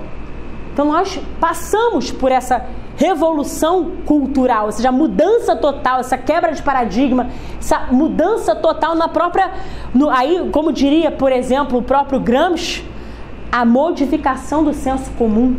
Então 0.79 0.87
nós 0.87 1.19
passamos 1.41 2.13
por 2.13 2.31
essa 2.31 2.65
revolução 2.97 3.95
cultural, 4.07 4.67
ou 4.67 4.71
seja, 4.71 4.91
a 4.91 4.93
mudança 4.93 5.57
total, 5.57 5.99
essa 5.99 6.17
quebra 6.17 6.53
de 6.53 6.63
paradigma, 6.63 7.31
essa 7.59 7.89
mudança 7.91 8.55
total 8.55 8.95
na 8.95 9.09
própria, 9.09 9.51
no, 9.93 10.09
aí, 10.09 10.49
como 10.53 10.73
diria, 10.73 11.11
por 11.11 11.33
exemplo, 11.33 11.81
o 11.81 11.83
próprio 11.83 12.21
Gramsci, 12.21 12.85
a 13.51 13.65
modificação 13.65 14.63
do 14.63 14.73
senso 14.73 15.11
comum. 15.19 15.57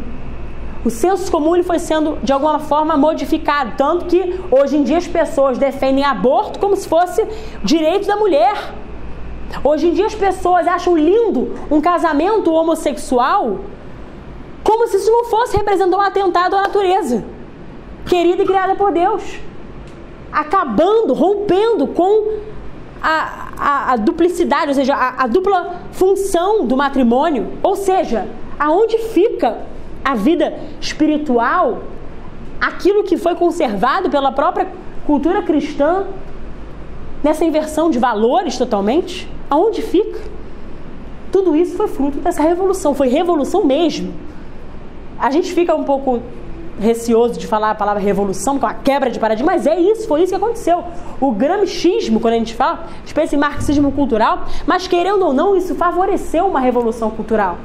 O 0.86 0.90
senso 0.90 1.30
comum 1.30 1.54
ele 1.54 1.64
foi 1.66 1.80
sendo 1.80 2.18
de 2.24 2.32
alguma 2.32 2.60
forma 2.60 2.96
modificado, 2.96 3.74
tanto 3.76 4.06
que 4.06 4.40
hoje 4.50 4.78
em 4.78 4.84
dia 4.84 5.00
as 5.00 5.08
pessoas 5.08 5.58
defendem 5.58 6.06
aborto 6.06 6.60
como 6.60 6.78
se 6.78 6.88
fosse 6.88 7.28
direito 7.62 8.08
da 8.08 8.16
mulher. 8.16 8.74
Hoje 9.66 9.88
em 9.88 9.94
dia 9.94 10.06
as 10.06 10.16
pessoas 10.16 10.66
acham 10.66 10.96
lindo 10.96 11.56
um 11.70 11.82
casamento 11.82 12.54
homossexual 12.54 13.60
como 14.70 14.88
se 14.88 14.98
isso 14.98 15.12
não 15.12 15.26
fosse 15.26 15.58
representar 15.58 15.98
um 15.98 16.02
atentado 16.02 16.56
à 16.56 16.62
natureza, 16.62 17.24
querida 18.06 18.44
e 18.44 18.46
criada 18.46 18.76
por 18.76 18.92
Deus. 18.92 19.24
Acabando, 20.32 21.12
rompendo 21.16 21.88
com 21.88 22.38
a, 23.02 23.48
a, 23.58 23.94
a 23.94 23.96
duplicidade, 23.96 24.68
ou 24.68 24.76
seja, 24.76 24.94
a, 24.94 25.24
a 25.24 25.26
dupla 25.26 25.76
função 25.92 26.68
do 26.68 26.78
matrimônio. 26.78 27.54
Ou 27.64 27.76
seja, 27.76 28.28
aonde 28.60 29.00
fica 29.00 29.58
a 30.06 30.14
vida 30.14 30.60
espiritual, 30.80 31.80
aquilo 32.62 33.04
que 33.04 33.18
foi 33.18 33.34
conservado 33.34 34.08
pela 34.08 34.32
própria 34.32 34.68
cultura 35.04 35.42
cristã, 35.42 36.06
nessa 37.24 37.44
inversão 37.44 37.90
de 37.90 37.98
valores 37.98 38.56
totalmente, 38.56 39.28
aonde 39.50 39.82
fica? 39.82 40.20
Tudo 41.32 41.56
isso 41.56 41.76
foi 41.76 41.88
fruto 41.88 42.20
dessa 42.20 42.44
revolução, 42.44 42.94
foi 42.94 43.08
revolução 43.08 43.66
mesmo. 43.66 44.29
A 45.20 45.30
gente 45.30 45.54
fica 45.54 45.76
um 45.76 45.84
pouco 45.84 46.22
receoso 46.80 47.38
de 47.38 47.46
falar 47.46 47.72
a 47.72 47.76
palavra 47.76 48.02
revolução, 48.02 48.58
que 48.58 48.66
é 48.66 48.68
uma 48.68 48.74
quebra 48.74 49.12
de 49.12 49.20
paradigma, 49.20 49.52
mas 49.52 49.68
é 49.68 49.78
isso, 49.78 50.08
foi 50.08 50.22
isso 50.24 50.32
que 50.32 50.36
aconteceu. 50.36 50.84
O 51.20 51.32
gramscismo, 51.32 52.20
quando 52.20 52.36
a 52.36 52.38
gente 52.38 52.56
fala, 52.56 52.86
a 52.90 53.00
gente 53.00 53.14
pensa 53.14 53.36
em 53.36 53.38
marxismo 53.38 53.92
cultural, 53.92 54.46
mas 54.66 54.88
querendo 54.88 55.26
ou 55.26 55.34
não, 55.34 55.56
isso 55.56 55.76
favoreceu 55.76 56.48
uma 56.48 56.60
revolução 56.60 57.12
cultural. 57.12 57.58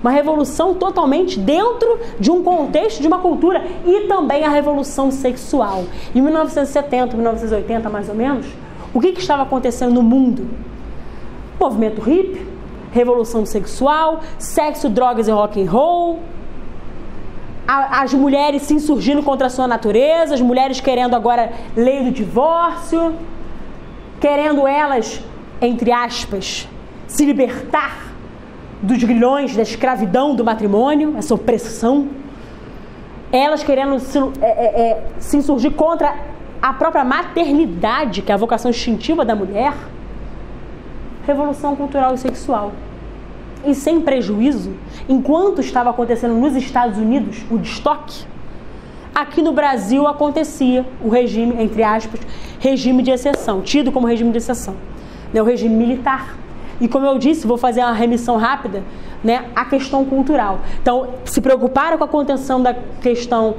Uma 0.00 0.12
revolução 0.12 0.72
totalmente 0.72 1.38
dentro 1.38 1.98
de 2.18 2.30
um 2.30 2.42
contexto 2.42 3.02
de 3.02 3.08
uma 3.08 3.18
cultura 3.18 3.62
e 3.84 4.06
também 4.06 4.44
a 4.44 4.48
revolução 4.48 5.10
sexual. 5.10 5.84
Em 6.14 6.22
1970, 6.22 7.16
1980 7.16 7.90
mais 7.90 8.08
ou 8.08 8.14
menos, 8.14 8.46
o 8.94 9.00
que, 9.00 9.12
que 9.12 9.20
estava 9.20 9.42
acontecendo 9.42 9.92
no 9.92 10.02
mundo? 10.02 10.48
Movimento 11.60 12.00
hippie, 12.00 12.46
revolução 12.92 13.44
sexual, 13.44 14.20
sexo, 14.38 14.88
drogas 14.88 15.28
e 15.28 15.30
rock 15.30 15.62
and 15.62 15.70
roll, 15.70 16.20
as 17.72 18.12
mulheres 18.12 18.62
se 18.62 18.74
insurgindo 18.74 19.22
contra 19.22 19.46
a 19.46 19.50
sua 19.50 19.68
natureza, 19.68 20.34
as 20.34 20.40
mulheres 20.40 20.80
querendo 20.80 21.14
agora 21.14 21.52
lei 21.76 22.02
do 22.02 22.10
divórcio, 22.10 23.14
querendo 24.20 24.66
elas, 24.66 25.22
entre 25.62 25.92
aspas, 25.92 26.68
se 27.06 27.24
libertar 27.24 28.08
dos 28.82 28.98
grilhões 29.04 29.54
da 29.54 29.62
escravidão 29.62 30.34
do 30.34 30.44
matrimônio, 30.44 31.14
essa 31.16 31.34
opressão. 31.34 32.08
Elas 33.30 33.62
querendo 33.62 34.00
se, 34.00 34.18
é, 34.18 34.22
é, 34.42 34.80
é, 34.90 35.06
se 35.20 35.36
insurgir 35.36 35.70
contra 35.72 36.16
a 36.60 36.72
própria 36.72 37.04
maternidade, 37.04 38.22
que 38.22 38.32
é 38.32 38.34
a 38.34 38.38
vocação 38.38 38.70
instintiva 38.70 39.24
da 39.24 39.36
mulher. 39.36 39.74
Revolução 41.24 41.76
cultural 41.76 42.14
e 42.14 42.18
sexual 42.18 42.72
e 43.64 43.74
sem 43.74 44.00
prejuízo, 44.00 44.72
enquanto 45.08 45.60
estava 45.60 45.90
acontecendo 45.90 46.34
nos 46.34 46.54
Estados 46.56 46.98
Unidos 46.98 47.44
o 47.50 47.58
destoque, 47.58 48.24
aqui 49.14 49.42
no 49.42 49.52
Brasil 49.52 50.06
acontecia 50.06 50.84
o 51.02 51.08
regime, 51.08 51.62
entre 51.62 51.82
aspas, 51.82 52.20
regime 52.58 53.02
de 53.02 53.10
exceção, 53.10 53.60
tido 53.60 53.92
como 53.92 54.06
regime 54.06 54.30
de 54.30 54.38
exceção, 54.38 54.74
né, 55.32 55.40
o 55.40 55.44
regime 55.44 55.74
militar. 55.74 56.36
E 56.80 56.88
como 56.88 57.04
eu 57.04 57.18
disse, 57.18 57.46
vou 57.46 57.58
fazer 57.58 57.80
uma 57.80 57.92
remissão 57.92 58.36
rápida, 58.38 58.82
né, 59.22 59.44
a 59.54 59.64
questão 59.66 60.04
cultural. 60.04 60.60
Então, 60.80 61.08
se 61.24 61.40
preocuparam 61.40 61.98
com 61.98 62.04
a 62.04 62.08
contenção 62.08 62.62
da 62.62 62.74
questão 63.02 63.56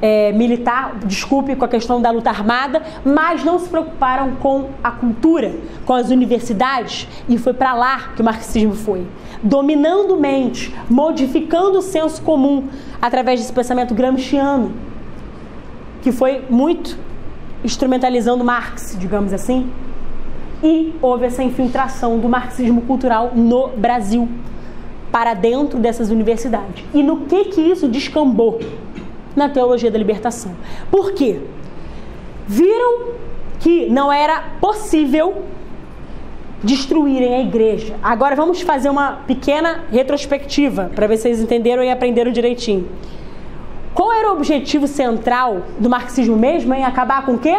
é, 0.00 0.32
militar, 0.32 0.96
desculpe, 1.04 1.56
com 1.56 1.64
a 1.64 1.68
questão 1.68 2.00
da 2.00 2.10
luta 2.10 2.30
armada, 2.30 2.82
mas 3.04 3.44
não 3.44 3.58
se 3.58 3.68
preocuparam 3.68 4.32
com 4.36 4.70
a 4.82 4.90
cultura, 4.90 5.54
com 5.84 5.92
as 5.92 6.10
universidades, 6.10 7.08
e 7.28 7.38
foi 7.38 7.52
para 7.52 7.74
lá 7.74 8.12
que 8.14 8.20
o 8.20 8.24
marxismo 8.24 8.74
foi. 8.74 9.06
Dominando 9.42 10.16
mente, 10.16 10.74
modificando 10.88 11.78
o 11.78 11.82
senso 11.82 12.22
comum 12.22 12.68
através 13.00 13.40
desse 13.40 13.52
pensamento 13.52 13.94
gramsciano, 13.94 14.72
que 16.02 16.12
foi 16.12 16.44
muito 16.48 16.98
instrumentalizando 17.64 18.44
Marx, 18.44 18.96
digamos 18.98 19.32
assim, 19.32 19.70
e 20.62 20.94
houve 21.02 21.26
essa 21.26 21.42
infiltração 21.42 22.18
do 22.18 22.28
marxismo 22.28 22.82
cultural 22.82 23.32
no 23.34 23.68
Brasil 23.68 24.28
para 25.10 25.34
dentro 25.34 25.78
dessas 25.78 26.10
universidades. 26.10 26.84
E 26.94 27.02
no 27.02 27.22
que 27.26 27.46
que 27.46 27.60
isso 27.60 27.88
descambou? 27.88 28.60
Na 29.36 29.48
teologia 29.50 29.90
da 29.90 29.98
libertação. 29.98 30.56
Por 30.90 31.12
quê? 31.12 31.38
Viram 32.48 33.10
que 33.60 33.88
não 33.90 34.12
era 34.12 34.42
possível 34.60 35.42
destruírem 36.62 37.34
a 37.34 37.40
igreja. 37.40 37.94
Agora 38.02 38.34
vamos 38.34 38.62
fazer 38.62 38.88
uma 38.88 39.12
pequena 39.26 39.84
retrospectiva 39.92 40.90
para 40.94 41.06
ver 41.06 41.16
se 41.16 41.24
vocês 41.24 41.40
entenderam 41.40 41.84
e 41.84 41.90
aprenderam 41.90 42.32
direitinho. 42.32 42.88
Qual 43.94 44.12
era 44.12 44.30
o 44.30 44.32
objetivo 44.32 44.86
central 44.86 45.62
do 45.78 45.88
marxismo 45.88 46.36
mesmo 46.36 46.74
em 46.74 46.84
acabar 46.84 47.24
com 47.24 47.34
o 47.34 47.38
quê? 47.38 47.56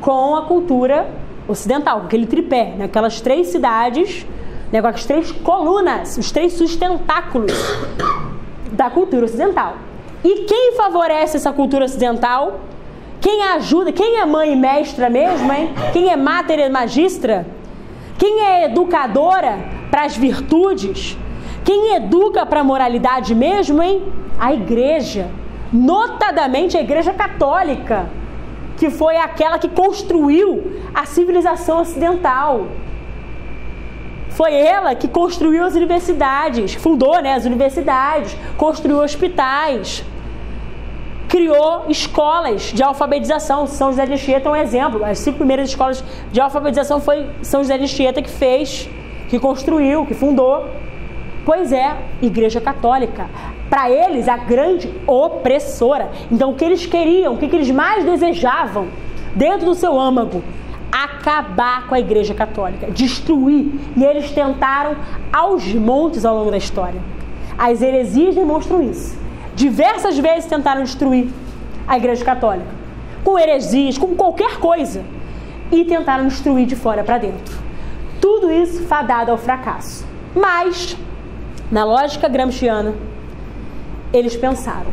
Com 0.00 0.36
a 0.36 0.42
cultura 0.42 1.08
ocidental, 1.48 2.00
com 2.00 2.06
aquele 2.06 2.26
tripé, 2.26 2.74
né? 2.76 2.84
aquelas 2.86 3.20
três 3.20 3.48
cidades, 3.48 4.26
né? 4.72 4.80
com 4.80 4.88
as 4.88 5.04
três 5.04 5.30
colunas, 5.32 6.16
os 6.16 6.30
três 6.30 6.54
sustentáculos 6.54 7.52
da 8.74 8.90
cultura 8.90 9.24
ocidental. 9.24 9.76
E 10.22 10.44
quem 10.44 10.72
favorece 10.76 11.36
essa 11.36 11.52
cultura 11.52 11.84
ocidental? 11.84 12.60
Quem 13.20 13.42
ajuda? 13.42 13.92
Quem 13.92 14.18
é 14.18 14.26
mãe 14.26 14.52
e 14.52 14.56
mestra 14.56 15.08
mesmo, 15.08 15.50
hein? 15.52 15.70
Quem 15.92 16.10
é 16.10 16.16
mater 16.16 16.58
e 16.58 16.68
magistra? 16.68 17.46
Quem 18.18 18.40
é 18.40 18.64
educadora 18.64 19.58
para 19.90 20.02
as 20.02 20.16
virtudes? 20.16 21.16
Quem 21.64 21.94
educa 21.94 22.44
para 22.44 22.60
a 22.60 22.64
moralidade 22.64 23.34
mesmo, 23.34 23.82
hein? 23.82 24.02
A 24.38 24.52
igreja. 24.52 25.30
Notadamente 25.72 26.76
a 26.76 26.80
igreja 26.80 27.12
católica, 27.12 28.08
que 28.76 28.90
foi 28.90 29.16
aquela 29.16 29.58
que 29.58 29.68
construiu 29.68 30.80
a 30.94 31.06
civilização 31.06 31.80
ocidental. 31.80 32.66
Foi 34.34 34.52
ela 34.52 34.96
que 34.96 35.06
construiu 35.06 35.64
as 35.64 35.76
universidades, 35.76 36.74
fundou 36.74 37.22
né, 37.22 37.34
as 37.34 37.44
universidades, 37.44 38.36
construiu 38.56 38.98
hospitais, 38.98 40.04
criou 41.28 41.84
escolas 41.88 42.72
de 42.72 42.82
alfabetização. 42.82 43.68
São 43.68 43.90
José 43.92 44.06
de 44.06 44.14
Anchieta 44.14 44.48
é 44.48 44.52
um 44.52 44.56
exemplo. 44.56 45.04
As 45.04 45.20
cinco 45.20 45.38
primeiras 45.38 45.68
escolas 45.68 46.02
de 46.32 46.40
alfabetização 46.40 47.00
foi 47.00 47.26
São 47.42 47.62
José 47.62 47.78
de 47.78 47.84
Anchieta 47.84 48.20
que 48.20 48.28
fez, 48.28 48.90
que 49.28 49.38
construiu, 49.38 50.04
que 50.04 50.14
fundou. 50.14 50.68
Pois 51.44 51.72
é, 51.72 51.96
Igreja 52.20 52.60
Católica. 52.60 53.30
Para 53.70 53.88
eles, 53.88 54.26
a 54.26 54.36
grande 54.36 54.92
opressora. 55.06 56.10
Então, 56.28 56.50
o 56.50 56.54
que 56.54 56.64
eles 56.64 56.86
queriam, 56.86 57.34
o 57.34 57.38
que 57.38 57.46
eles 57.46 57.70
mais 57.70 58.04
desejavam 58.04 58.88
dentro 59.36 59.66
do 59.66 59.74
seu 59.76 59.98
âmago 59.98 60.42
acabar 60.94 61.88
com 61.88 61.94
a 61.96 61.98
Igreja 61.98 62.34
Católica, 62.34 62.88
destruir. 62.88 63.72
E 63.96 64.04
eles 64.04 64.30
tentaram 64.30 64.94
aos 65.32 65.66
montes 65.74 66.24
ao 66.24 66.36
longo 66.36 66.52
da 66.52 66.56
história. 66.56 67.02
As 67.58 67.82
heresias 67.82 68.36
demonstram 68.36 68.80
isso. 68.80 69.18
Diversas 69.56 70.16
vezes 70.16 70.46
tentaram 70.46 70.84
destruir 70.84 71.28
a 71.86 71.96
Igreja 71.96 72.24
Católica, 72.24 72.68
com 73.24 73.38
heresias, 73.38 73.98
com 73.98 74.14
qualquer 74.14 74.58
coisa, 74.58 75.04
e 75.72 75.84
tentaram 75.84 76.28
destruir 76.28 76.66
de 76.66 76.76
fora 76.76 77.02
para 77.02 77.18
dentro. 77.18 77.58
Tudo 78.20 78.50
isso 78.50 78.84
fadado 78.84 79.32
ao 79.32 79.36
fracasso. 79.36 80.06
Mas, 80.34 80.96
na 81.70 81.84
lógica 81.84 82.28
gramsciana, 82.28 82.94
eles 84.12 84.36
pensaram: 84.36 84.92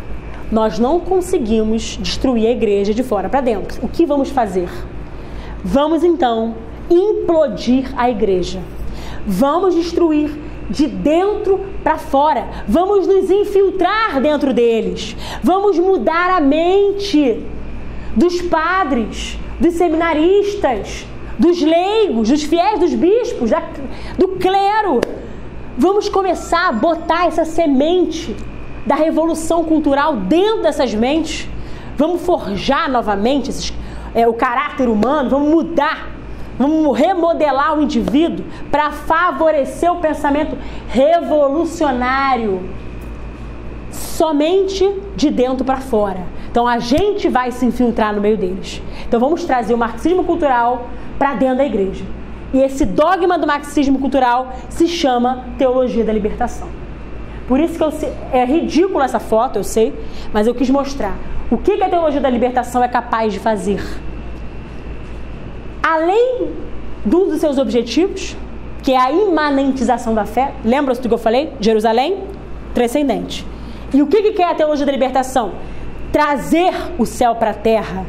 nós 0.52 0.80
não 0.80 0.99
conseguimos 0.99 1.98
destruir 1.98 2.48
a 2.48 2.52
igreja 2.52 2.94
de 2.94 3.03
fora 3.03 3.30
para 3.30 3.41
dentro. 3.41 3.84
O 3.84 3.88
que 3.88 4.06
vamos 4.06 4.30
fazer? 4.30 4.69
Vamos 5.63 6.03
então 6.03 6.55
implodir 6.89 7.91
a 7.95 8.09
igreja. 8.09 8.61
Vamos 9.25 9.75
destruir 9.75 10.31
de 10.69 10.88
dentro 10.88 11.59
para 11.83 11.97
fora. 11.97 12.47
Vamos 12.67 13.05
nos 13.05 13.29
infiltrar 13.29 14.19
dentro 14.21 14.53
deles. 14.53 15.15
Vamos 15.43 15.77
mudar 15.77 16.31
a 16.31 16.39
mente 16.39 17.45
dos 18.15 18.41
padres, 18.41 19.38
dos 19.59 19.75
seminaristas, 19.75 21.05
dos 21.38 21.61
leigos, 21.61 22.29
dos 22.29 22.43
fiéis, 22.43 22.79
dos 22.79 22.93
bispos, 22.93 23.49
da, 23.49 23.61
do 24.17 24.29
clero. 24.29 25.01
Vamos 25.77 26.09
começar 26.09 26.69
a 26.69 26.71
botar 26.71 27.27
essa 27.27 27.45
semente 27.45 28.35
da 28.85 28.95
revolução 28.95 29.63
cultural 29.63 30.15
dentro 30.15 30.63
dessas 30.63 30.93
mentes. 30.93 31.47
Vamos 31.97 32.21
forjar 32.21 32.89
novamente 32.89 33.49
esses 33.49 33.71
é, 34.13 34.27
o 34.27 34.33
caráter 34.33 34.88
humano, 34.88 35.29
vamos 35.29 35.49
mudar, 35.49 36.09
vamos 36.57 36.97
remodelar 36.97 37.77
o 37.77 37.81
indivíduo 37.81 38.45
para 38.69 38.91
favorecer 38.91 39.91
o 39.91 39.97
pensamento 39.97 40.57
revolucionário 40.88 42.69
somente 43.91 44.89
de 45.15 45.29
dentro 45.29 45.65
para 45.65 45.77
fora. 45.77 46.19
Então 46.49 46.67
a 46.67 46.79
gente 46.79 47.29
vai 47.29 47.51
se 47.51 47.65
infiltrar 47.65 48.13
no 48.13 48.21
meio 48.21 48.38
deles. 48.38 48.81
Então 49.07 49.19
vamos 49.19 49.45
trazer 49.45 49.73
o 49.73 49.77
marxismo 49.77 50.23
cultural 50.23 50.89
para 51.17 51.33
dentro 51.33 51.57
da 51.57 51.65
igreja. 51.65 52.03
E 52.53 52.59
esse 52.59 52.85
dogma 52.85 53.38
do 53.38 53.47
marxismo 53.47 53.99
cultural 53.99 54.53
se 54.69 54.88
chama 54.88 55.45
teologia 55.57 56.03
da 56.03 56.11
libertação. 56.11 56.67
Por 57.47 57.59
isso 57.59 57.77
que 57.77 57.83
eu, 57.83 57.91
é 58.31 58.45
ridícula 58.45 59.05
essa 59.05 59.19
foto, 59.19 59.57
eu 59.57 59.63
sei, 59.63 59.93
mas 60.33 60.47
eu 60.47 60.53
quis 60.53 60.69
mostrar 60.69 61.15
o 61.52 61.57
que, 61.57 61.73
a 61.84 61.90
teologia 61.90 62.22
da 62.22 62.30
libertação 62.30 62.82
é 62.82 62.88
capaz 62.88 63.34
de 63.34 63.40
fazer. 63.40 63.84
Além 65.84 66.48
dos 67.03 67.41
seus 67.41 67.57
objetivos, 67.57 68.38
que 68.82 68.94
é 68.94 68.98
a 68.98 69.11
imanentização 69.11 70.15
da 70.15 70.26
fé, 70.26 70.53
lembra-se 70.64 71.02
do 71.02 71.10
que 71.10 71.14
eu 71.14 71.18
falei? 71.18 71.52
Jerusalém 71.60 72.23
transcendente. 72.73 73.45
E 73.94 74.02
o 74.02 74.07
que, 74.07 74.32
que 74.32 74.41
é 74.41 74.49
a 74.49 74.56
teologia 74.56 74.86
da 74.86 74.91
libertação? 74.94 75.52
Trazer 76.10 76.73
o 76.98 77.06
céu 77.06 77.36
para 77.36 77.52
a 77.52 77.53
terra. 77.53 78.06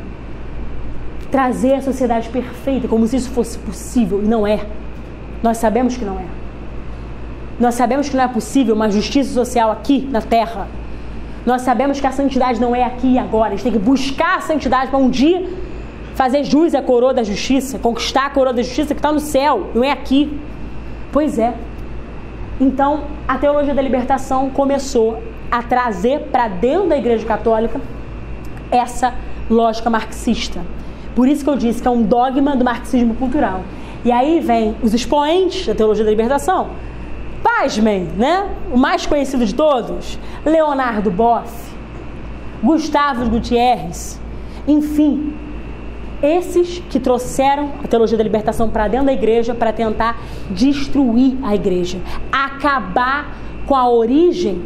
Trazer 1.29 1.75
a 1.75 1.83
sociedade 1.83 2.29
perfeita, 2.29 2.87
como 2.87 3.05
se 3.09 3.17
isso 3.17 3.31
fosse 3.31 3.59
possível, 3.59 4.23
e 4.23 4.27
não 4.29 4.47
é. 4.47 4.65
Nós 5.43 5.59
sabemos 5.59 5.97
que 5.97 6.05
não 6.05 6.17
é. 6.17 6.27
Nós 7.59 7.75
sabemos 7.75 8.09
que 8.09 8.17
não 8.17 8.23
é 8.23 8.29
possível 8.29 8.77
uma 8.77 8.89
justiça 8.89 9.35
social 9.35 9.73
aqui 9.73 10.07
na 10.13 10.21
terra 10.21 10.69
Nós 11.45 11.63
sabemos 11.63 12.01
que 12.01 12.07
a 12.07 12.13
santidade 12.13 12.61
não 12.61 12.75
é 12.75 12.85
aqui 12.85 13.15
e 13.15 13.19
agora. 13.19 13.49
A 13.49 13.51
gente 13.51 13.65
tem 13.65 13.73
que 13.73 13.79
buscar 13.79 14.39
a 14.39 14.41
santidade 14.41 14.91
para 14.91 14.99
um 14.99 15.11
dia 15.11 15.49
fazer 16.15 16.45
jus 16.45 16.75
à 16.75 16.83
coroa 16.83 17.13
da 17.13 17.23
justiça, 17.23 17.79
conquistar 17.79 18.27
a 18.27 18.31
coroa 18.31 18.53
da 18.53 18.63
justiça 18.63 18.95
que 18.95 19.01
está 19.01 19.11
no 19.11 19.21
céu, 19.21 19.71
não 19.75 19.83
é 19.83 19.91
aqui. 19.91 20.39
Pois 21.11 21.39
é. 21.39 21.55
Então, 22.61 23.05
a 23.27 23.39
teologia 23.39 23.75
da 23.75 23.83
libertação 23.83 24.51
começou 24.51 25.23
a 25.51 25.63
trazer 25.63 26.21
para 26.31 26.49
dentro 26.49 26.89
da 26.89 26.97
Igreja 26.97 27.27
Católica 27.27 27.81
essa 28.71 29.15
lógica 29.51 29.91
marxista. 29.91 30.61
Por 31.15 31.29
isso 31.29 31.45
que 31.45 31.51
eu 31.51 31.57
disse 31.57 31.83
que 31.83 31.89
é 31.89 31.91
um 31.91 32.03
dogma 32.03 32.57
do 32.57 32.65
marxismo 32.65 33.15
cultural. 33.15 33.63
E 34.05 34.11
aí 34.11 34.41
vem 34.41 34.75
os 34.83 34.95
expoentes 34.95 35.67
da 35.67 35.75
teologia 35.75 36.05
da 36.05 36.11
libertação. 36.11 36.71
Pasmem, 37.43 38.05
né? 38.17 38.49
O 38.73 38.77
mais 38.77 39.07
conhecido 39.07 39.45
de 39.45 39.55
todos, 39.55 40.19
Leonardo 40.45 41.11
Boff, 41.11 41.53
Gustavo 42.63 43.29
Gutierrez, 43.29 44.21
enfim, 44.67 45.35
esses 46.23 46.79
que 46.89 47.01
trouxeram 47.01 47.73
a 47.83 47.89
teologia 47.89 48.17
da 48.17 48.23
libertação 48.23 48.71
para 48.71 48.87
dentro 48.87 49.07
da 49.07 49.13
igreja 49.13 49.55
para 49.55 49.73
tentar 49.73 50.21
destruir 50.51 51.37
a 51.43 51.55
igreja, 51.55 51.99
acabar 52.31 53.37
com 53.67 53.75
a 53.75 53.89
origem 53.89 54.63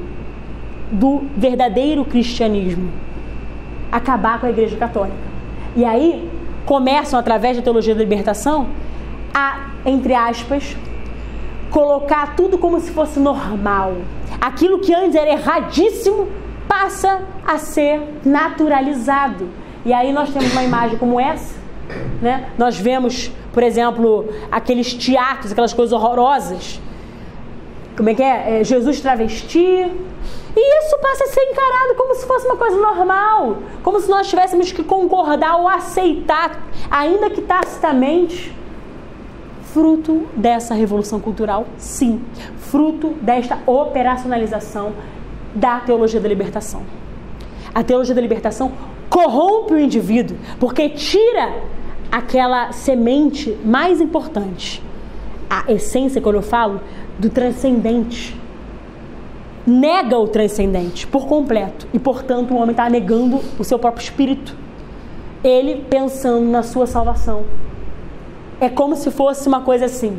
do 0.93 1.23
verdadeiro 1.37 2.05
cristianismo, 2.05 2.91
acabar 3.91 4.39
com 4.39 4.47
a 4.47 4.51
igreja 4.51 4.77
católica. 4.77 5.17
E 5.75 5.85
aí 5.85 6.29
começam 6.67 7.19
através 7.19 7.57
da 7.57 7.63
teologia 7.63 7.95
da 7.95 8.01
libertação 8.01 8.67
a, 9.33 9.69
entre 9.85 10.15
aspas, 10.15 10.77
colocar 11.77 12.35
tudo 12.35 12.57
como 12.57 12.81
se 12.81 12.91
fosse 12.91 13.21
normal. 13.21 13.97
Aquilo 14.41 14.79
que 14.79 14.95
antes 14.95 15.15
era 15.15 15.29
erradíssimo 15.29 16.27
passa 16.67 17.21
a 17.47 17.59
ser 17.59 18.01
naturalizado. 18.25 19.51
E 19.85 19.93
aí 19.93 20.11
nós 20.11 20.31
temos 20.31 20.51
uma 20.53 20.65
imagem 20.65 20.97
como 20.97 21.21
essa, 21.21 21.55
né? 22.23 22.51
Nós 22.57 22.79
vemos, 22.79 23.31
por 23.53 23.63
exemplo, 23.63 24.27
aqueles 24.51 24.95
teatros, 24.95 25.53
aquelas 25.53 25.75
coisas 25.75 25.93
horrorosas. 25.93 26.81
Como 27.95 28.09
é 28.09 28.15
que 28.15 28.23
é? 28.23 28.61
é 28.61 28.65
Jesus 28.65 29.03
travesti. 29.03 29.59
E 29.59 30.79
isso 30.79 30.99
passa 31.03 31.25
a 31.25 31.27
ser 31.27 31.43
encarado 31.43 31.95
como 31.95 32.15
se 32.15 32.27
fosse 32.27 32.47
uma 32.47 32.57
coisa 32.57 32.79
normal, 32.79 33.59
como 33.83 34.01
se 34.01 34.09
nós 34.09 34.27
tivéssemos 34.27 34.73
que 34.73 34.83
concordar 34.83 35.59
ou 35.59 35.69
aceitar, 35.69 36.59
ainda 36.91 37.29
que 37.29 37.43
tacitamente, 37.43 38.57
fruto 39.77 40.27
dessa 40.35 40.73
revolução 40.73 41.21
cultural, 41.21 41.67
sim, 41.77 42.23
fruto 42.57 43.11
desta 43.21 43.59
operacionalização 43.67 44.95
da 45.55 45.81
teologia 45.81 46.19
da 46.19 46.27
libertação. 46.27 46.81
A 47.75 47.85
teologia 47.85 48.15
da 48.15 48.23
libertação 48.23 48.73
corrompe 49.11 49.75
o 49.75 49.79
indivíduo, 49.79 50.39
porque 50.59 50.89
tira 50.89 51.63
aquela 52.11 52.73
semente 52.73 53.55
mais 53.63 54.01
importante, 54.01 54.83
a 55.51 55.71
essência, 55.71 56.23
quando 56.23 56.37
eu 56.37 56.43
falo, 56.43 56.81
do 57.19 57.29
transcendente. 57.29 58.35
Nega 59.67 60.17
o 60.17 60.27
transcendente 60.27 61.07
por 61.07 61.27
completo. 61.27 61.87
E, 61.93 61.99
portanto, 61.99 62.55
o 62.55 62.57
homem 62.57 62.71
está 62.71 62.89
negando 62.89 63.43
o 63.59 63.63
seu 63.65 63.79
próprio 63.79 64.03
espírito. 64.03 64.57
Ele 65.45 65.85
pensando 65.91 66.47
na 66.47 66.63
sua 66.63 66.87
salvação. 66.87 67.45
É 68.61 68.69
como 68.69 68.97
se 68.97 69.11
fosse 69.11 69.47
uma 69.49 69.61
coisa 69.63 69.87
assim. 69.87 70.19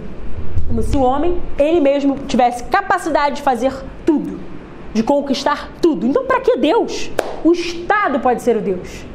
Como 0.67 0.83
se 0.83 0.95
o 0.95 1.01
homem, 1.01 1.41
ele 1.57 1.79
mesmo, 1.79 2.17
tivesse 2.27 2.63
capacidade 2.65 3.37
de 3.37 3.41
fazer 3.41 3.73
tudo 4.05 4.39
de 4.97 5.03
conquistar 5.03 5.69
tudo. 5.79 6.07
Então, 6.07 6.25
para 6.25 6.39
que 6.41 6.57
Deus? 6.57 7.11
O 7.43 7.51
Estado 7.51 8.19
pode 8.19 8.41
ser 8.41 8.57
o 8.57 8.61
Deus. 8.61 9.05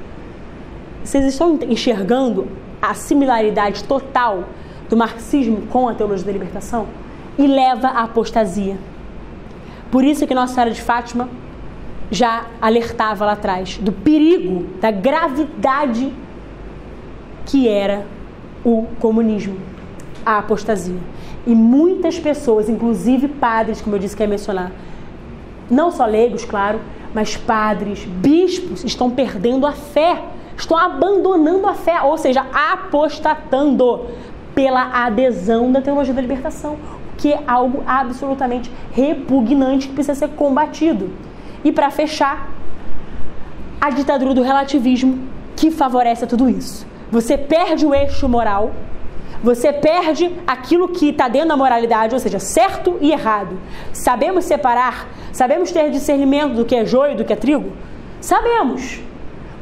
Vocês 1.02 1.24
estão 1.24 1.58
enxergando 1.68 2.46
a 2.80 2.94
similaridade 2.94 3.82
total 3.82 4.44
do 4.88 4.96
marxismo 4.96 5.62
com 5.62 5.88
a 5.88 5.94
teologia 5.94 6.24
da 6.24 6.32
libertação? 6.32 6.86
E 7.36 7.48
leva 7.48 7.88
à 7.88 8.04
apostasia. 8.04 8.76
Por 9.90 10.04
isso 10.04 10.24
que 10.24 10.34
Nossa 10.34 10.54
Senhora 10.54 10.70
de 10.70 10.80
Fátima 10.80 11.28
já 12.12 12.46
alertava 12.60 13.24
lá 13.24 13.32
atrás 13.32 13.78
do 13.78 13.90
perigo, 13.90 14.66
da 14.80 14.92
gravidade 14.92 16.12
que 17.44 17.68
era 17.68 18.06
o 18.64 18.86
comunismo, 19.00 19.56
a 20.24 20.38
apostasia. 20.38 20.98
E 21.46 21.54
muitas 21.54 22.18
pessoas, 22.18 22.68
inclusive 22.68 23.28
padres, 23.28 23.80
como 23.80 23.96
eu 23.96 24.00
disse 24.00 24.16
que 24.16 24.22
ia 24.22 24.28
mencionar, 24.28 24.70
não 25.70 25.90
só 25.90 26.04
leigos, 26.04 26.44
claro, 26.44 26.80
mas 27.14 27.36
padres, 27.36 28.04
bispos 28.04 28.84
estão 28.84 29.10
perdendo 29.10 29.66
a 29.66 29.72
fé, 29.72 30.22
estão 30.56 30.76
abandonando 30.76 31.66
a 31.66 31.74
fé, 31.74 32.00
ou 32.02 32.16
seja, 32.16 32.46
apostatando 32.52 34.06
pela 34.54 35.04
adesão 35.04 35.72
da 35.72 35.80
teologia 35.80 36.14
da 36.14 36.20
libertação, 36.20 36.76
que 37.16 37.32
é 37.32 37.42
algo 37.46 37.82
absolutamente 37.86 38.70
repugnante 38.92 39.88
que 39.88 39.94
precisa 39.94 40.14
ser 40.14 40.28
combatido. 40.28 41.10
E 41.64 41.72
para 41.72 41.90
fechar, 41.90 42.50
a 43.80 43.90
ditadura 43.90 44.34
do 44.34 44.42
relativismo 44.42 45.18
que 45.56 45.70
favorece 45.70 46.26
tudo 46.26 46.48
isso. 46.48 46.86
Você 47.12 47.38
perde 47.38 47.86
o 47.86 47.94
eixo 47.94 48.28
moral, 48.28 48.72
você 49.44 49.72
perde 49.72 50.32
aquilo 50.44 50.88
que 50.88 51.10
está 51.10 51.28
dentro 51.28 51.50
da 51.50 51.56
moralidade, 51.56 52.12
ou 52.12 52.20
seja, 52.20 52.40
certo 52.40 52.98
e 53.00 53.12
errado. 53.12 53.56
Sabemos 53.92 54.46
separar 54.46 55.06
Sabemos 55.32 55.72
ter 55.72 55.90
discernimento 55.90 56.54
do 56.54 56.64
que 56.64 56.74
é 56.74 56.84
joio 56.84 57.12
e 57.12 57.16
do 57.16 57.24
que 57.24 57.32
é 57.32 57.36
trigo? 57.36 57.72
Sabemos. 58.20 59.00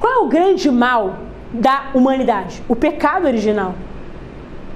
Qual 0.01 0.13
é 0.13 0.19
o 0.19 0.27
grande 0.27 0.69
mal 0.69 1.19
da 1.53 1.91
humanidade? 1.95 2.61
O 2.69 2.75
pecado 2.75 3.27
original. 3.27 3.75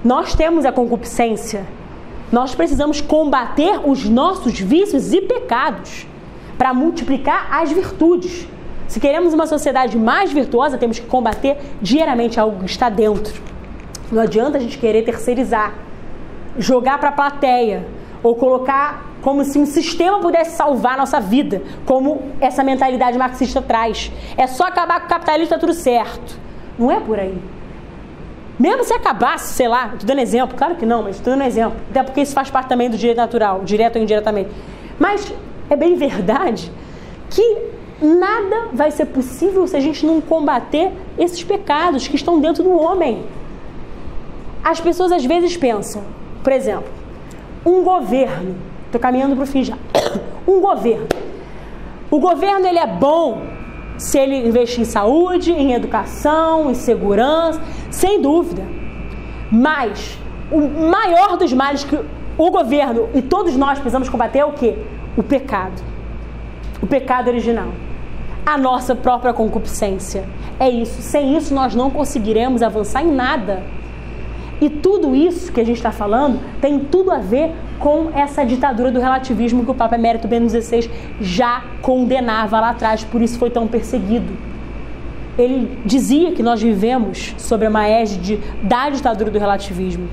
Nós 0.05 0.35
temos 0.37 0.65
a 0.65 0.71
concupiscência. 0.71 1.67
Nós 2.31 2.55
precisamos 2.55 3.01
combater 3.01 3.81
os 3.85 4.09
nossos 4.09 4.59
vícios 4.59 5.13
e 5.13 5.21
pecados 5.21 6.07
para 6.57 6.73
multiplicar 6.73 7.49
as 7.51 7.73
virtudes. 7.73 8.47
Se 8.95 9.01
queremos 9.01 9.35
uma 9.35 9.49
sociedade 9.49 9.99
mais 9.99 10.33
virtuosa, 10.33 10.79
temos 10.79 11.01
que 11.01 11.07
combater 11.07 11.59
diariamente 11.83 12.39
algo 12.39 12.61
que 12.61 12.71
está 12.71 12.89
dentro. 12.89 13.43
Não 14.13 14.23
adianta 14.23 14.57
a 14.57 14.61
gente 14.61 14.79
querer 14.79 15.03
terceirizar, 15.03 15.75
jogar 16.57 16.99
para 16.99 17.09
a 17.09 17.13
plateia 17.13 17.85
ou 18.23 18.37
colocar 18.37 19.05
como 19.21 19.43
se 19.43 19.59
um 19.59 19.67
sistema 19.67 20.21
pudesse 20.21 20.57
salvar 20.57 20.93
a 20.95 20.99
nossa 20.99 21.19
vida, 21.19 21.61
como 21.85 22.23
essa 22.41 22.63
mentalidade 22.63 23.19
marxista 23.19 23.61
traz. 23.61 24.13
É 24.37 24.47
só 24.47 24.69
acabar 24.69 25.01
com 25.01 25.07
o 25.07 25.09
capitalismo, 25.09 25.53
tá 25.53 25.59
tudo 25.59 25.75
certo. 25.75 26.39
Não 26.79 26.89
é 26.89 27.01
por 27.01 27.19
aí. 27.19 27.37
Mesmo 28.57 28.85
se 28.85 28.95
acabasse, 28.95 29.55
sei 29.55 29.67
lá, 29.67 29.87
estou 29.95 30.07
dando 30.07 30.21
exemplo, 30.21 30.57
claro 30.57 30.77
que 30.77 30.87
não, 30.87 31.03
mas 31.03 31.17
estou 31.17 31.33
dando 31.33 31.43
exemplo. 31.43 31.77
Até 31.91 32.05
porque 32.05 32.21
isso 32.21 32.33
faz 32.33 32.49
parte 32.49 32.69
também 32.69 32.89
do 32.89 32.97
direito 32.97 33.17
natural, 33.17 33.63
direto 33.65 33.97
ou 33.97 34.03
indiretamente. 34.03 34.51
Mas 35.01 35.35
é 35.69 35.75
bem 35.75 35.97
verdade 35.97 36.71
que 37.29 37.75
nada 38.01 38.69
vai 38.73 38.91
ser 38.91 39.07
possível 39.07 39.67
se 39.67 39.77
a 39.77 39.81
gente 39.81 40.05
não 40.05 40.21
combater 40.21 40.93
esses 41.19 41.43
pecados 41.43 42.09
que 42.09 42.17
estão 42.17 42.41
dentro 42.41 42.63
do 42.63 42.73
homem. 42.73 43.25
As 44.63 44.81
pessoas 44.81 45.13
às 45.13 45.25
vezes 45.25 45.57
pensam, 45.57 46.03
por 46.43 46.53
exemplo, 46.53 46.89
um 47.65 47.83
governo 47.83 48.57
Estou 48.95 49.03
caminhando 49.03 49.35
para 49.35 49.43
o 49.43 49.47
fim 49.47 49.65
já. 49.65 49.77
Um 50.47 50.61
governo. 50.61 51.09
O 52.11 52.21
governo 52.21 52.65
ele 52.65 52.79
é 52.79 52.87
bom 52.87 53.43
se 53.99 54.19
ele 54.19 54.47
investir 54.47 54.83
em 54.83 54.85
saúde, 54.85 55.51
em 55.51 55.73
educação, 55.73 56.71
em 56.71 56.75
segurança, 56.75 57.61
sem 57.91 58.23
dúvida. 58.23 58.63
Mas 59.51 60.17
o 60.53 60.61
maior 60.61 61.37
dos 61.37 61.53
males 61.53 61.83
que 61.83 61.99
o 62.39 62.51
governo 62.51 63.09
e 63.15 63.23
todos 63.23 63.57
nós 63.57 63.79
precisamos 63.79 64.09
combater 64.09 64.41
é 64.41 64.45
o 64.45 64.53
quê? 64.53 64.77
O 65.17 65.25
pecado. 65.25 65.83
O 66.83 66.87
pecado 66.87 67.29
original. 67.29 67.69
A 68.45 68.59
nossa 68.59 68.95
própria 68.95 69.33
concupiscência. 69.33 70.25
É 70.59 70.69
isso. 70.69 71.01
Sem 71.03 71.37
isso 71.37 71.55
nós 71.55 71.75
não 71.75 71.91
conseguiremos 71.91 72.63
avançar 72.63 73.03
em 73.03 73.13
nada. 73.13 73.63
E 74.61 74.71
tudo 74.71 75.15
isso 75.15 75.53
que 75.53 75.61
a 75.61 75.65
gente 75.65 75.77
está 75.77 75.93
falando 75.93 76.41
tem 76.61 76.79
tudo 76.79 77.11
a 77.11 77.19
ver 77.19 77.53
com 77.79 78.11
essa 78.15 78.45
ditadura 78.45 78.91
do 78.91 79.01
relativismo 79.01 79.65
que 79.65 79.71
o 79.71 79.75
Papa 79.75 79.97
Emérito 79.97 80.29
Bento 80.29 80.49
XVI 80.49 80.91
já 81.21 81.65
condenava 81.83 82.61
lá 82.61 82.71
atrás, 82.71 83.05
por 83.05 83.21
isso 83.21 83.39
foi 83.39 83.51
tão 83.51 83.67
perseguido. 83.67 84.33
Ele 85.37 85.77
dizia 85.85 86.33
que 86.33 86.43
nós 86.43 86.63
vivemos 86.63 87.35
sob 87.37 87.67
a 87.67 87.71
maégide 87.71 88.41
da 88.63 88.89
ditadura 88.89 89.31
do 89.31 89.39
relativismo, 89.39 90.09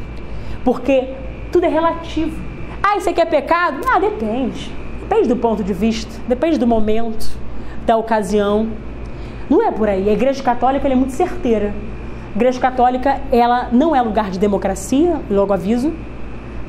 porque 0.65 1.09
tudo 1.51 1.65
é 1.65 1.69
relativo. 1.69 2.41
Ah, 2.81 2.97
isso 2.97 3.09
aqui 3.09 3.21
é 3.21 3.25
pecado? 3.25 3.81
Ah, 3.87 3.99
depende. 3.99 4.71
Depende 5.11 5.27
do 5.27 5.35
ponto 5.35 5.61
de 5.61 5.73
vista, 5.73 6.09
depende 6.25 6.57
do 6.57 6.65
momento, 6.65 7.37
da 7.85 7.97
ocasião. 7.97 8.69
Não 9.49 9.61
é 9.61 9.69
por 9.69 9.89
aí. 9.89 10.07
A 10.07 10.13
Igreja 10.13 10.41
Católica 10.41 10.87
é 10.87 10.95
muito 10.95 11.11
certeira. 11.11 11.73
A 12.33 12.37
Igreja 12.37 12.57
Católica 12.61 13.19
ela 13.29 13.67
não 13.73 13.93
é 13.93 14.01
lugar 14.01 14.31
de 14.31 14.39
democracia, 14.39 15.19
logo 15.29 15.51
aviso 15.51 15.91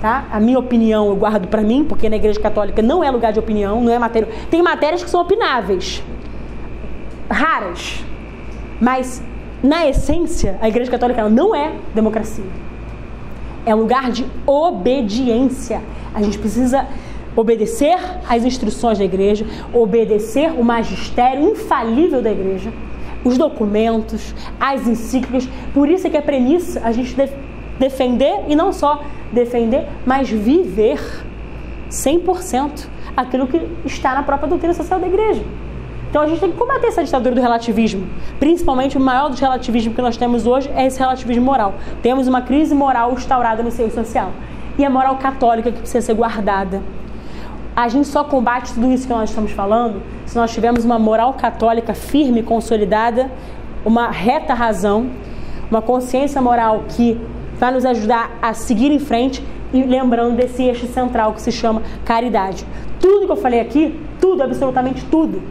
tá? 0.01 0.24
A 0.32 0.40
minha 0.40 0.59
opinião 0.59 1.06
eu 1.06 1.14
guardo 1.14 1.47
para 1.47 1.62
mim, 1.62 1.85
porque 1.89 2.09
na 2.09 2.16
Igreja 2.16 2.40
Católica 2.40 2.82
não 2.82 3.05
é 3.05 3.09
lugar 3.12 3.32
de 3.32 3.39
opinião, 3.39 3.81
não 3.81 3.93
é 3.93 3.98
matéria. 4.01 4.28
Tem 4.51 4.60
matérias 4.60 5.05
que 5.05 5.09
são 5.09 5.20
opináveis, 5.20 6.02
raras, 7.31 8.05
mas 8.81 9.23
na 9.62 9.86
essência 9.86 10.59
a 10.60 10.66
Igreja 10.66 10.90
Católica 10.90 11.28
não 11.28 11.55
é 11.55 11.74
democracia. 11.94 12.44
É 13.64 13.73
lugar 13.73 14.10
de 14.10 14.27
obediência. 14.44 15.81
A 16.12 16.20
gente 16.20 16.36
precisa 16.36 16.89
obedecer 17.36 17.96
às 18.28 18.44
instruções 18.44 18.98
da 18.98 19.04
igreja, 19.04 19.46
obedecer 19.72 20.52
o 20.52 20.64
magistério 20.64 21.50
infalível 21.50 22.20
da 22.22 22.30
igreja, 22.30 22.72
os 23.24 23.38
documentos, 23.38 24.34
as 24.60 24.86
encíclicas. 24.86 25.48
Por 25.72 25.88
isso 25.88 26.06
é 26.06 26.10
que 26.10 26.16
a 26.16 26.22
premissa 26.22 26.80
a 26.84 26.92
gente 26.92 27.14
deve 27.14 27.34
defender 27.78 28.44
e 28.48 28.54
não 28.54 28.72
só 28.72 29.02
defender, 29.32 29.86
mas 30.04 30.28
viver 30.28 31.00
100% 31.90 32.86
aquilo 33.16 33.46
que 33.46 33.60
está 33.84 34.14
na 34.14 34.22
própria 34.22 34.48
doutrina 34.48 34.74
social 34.74 34.98
da 34.98 35.06
igreja. 35.06 35.42
Então 36.12 36.20
a 36.20 36.26
gente 36.26 36.40
tem 36.40 36.52
que 36.52 36.59
combater 36.59 36.88
essa 36.88 37.02
ditadura 37.02 37.34
do 37.34 37.40
relativismo. 37.40 38.06
Principalmente 38.38 38.98
o 38.98 39.00
maior 39.00 39.30
dos 39.30 39.40
relativismos 39.40 39.96
que 39.96 40.02
nós 40.02 40.16
temos 40.16 40.46
hoje 40.46 40.70
é 40.74 40.86
esse 40.86 40.98
relativismo 40.98 41.42
moral. 41.42 41.74
Temos 42.02 42.28
uma 42.28 42.42
crise 42.42 42.74
moral 42.74 43.12
instaurada 43.14 43.62
no 43.62 43.70
seio 43.70 43.90
social. 43.90 44.30
E 44.76 44.84
a 44.84 44.90
moral 44.90 45.16
católica 45.16 45.72
que 45.72 45.78
precisa 45.78 46.02
ser 46.02 46.14
guardada. 46.14 46.82
A 47.74 47.89
gente 47.89 48.07
só 48.07 48.23
combate 48.23 48.74
tudo 48.74 48.93
isso 48.93 49.07
que 49.07 49.12
nós 49.12 49.31
estamos 49.31 49.51
falando 49.53 50.03
se 50.27 50.36
nós 50.36 50.53
tivermos 50.53 50.85
uma 50.85 50.99
moral 50.99 51.32
católica 51.35 51.94
firme, 51.94 52.43
consolidada, 52.43 53.31
uma 53.85 54.11
reta 54.11 54.53
razão, 54.53 55.11
uma 55.70 55.81
consciência 55.81 56.40
moral 56.43 56.85
que 56.89 57.19
vai 57.59 57.73
nos 57.73 57.86
ajudar 57.86 58.31
a 58.43 58.53
seguir 58.53 58.90
em 58.90 58.99
frente 58.99 59.43
e 59.73 59.82
lembrando 59.82 60.36
desse 60.36 60.62
eixo 60.62 60.86
central 60.86 61.32
que 61.32 61.40
se 61.40 61.51
chama 61.51 61.82
caridade. 62.05 62.66
Tudo 63.01 63.24
que 63.24 63.32
eu 63.32 63.36
falei 63.36 63.61
aqui, 63.61 63.99
tudo, 64.20 64.43
absolutamente 64.43 65.05
tudo, 65.07 65.43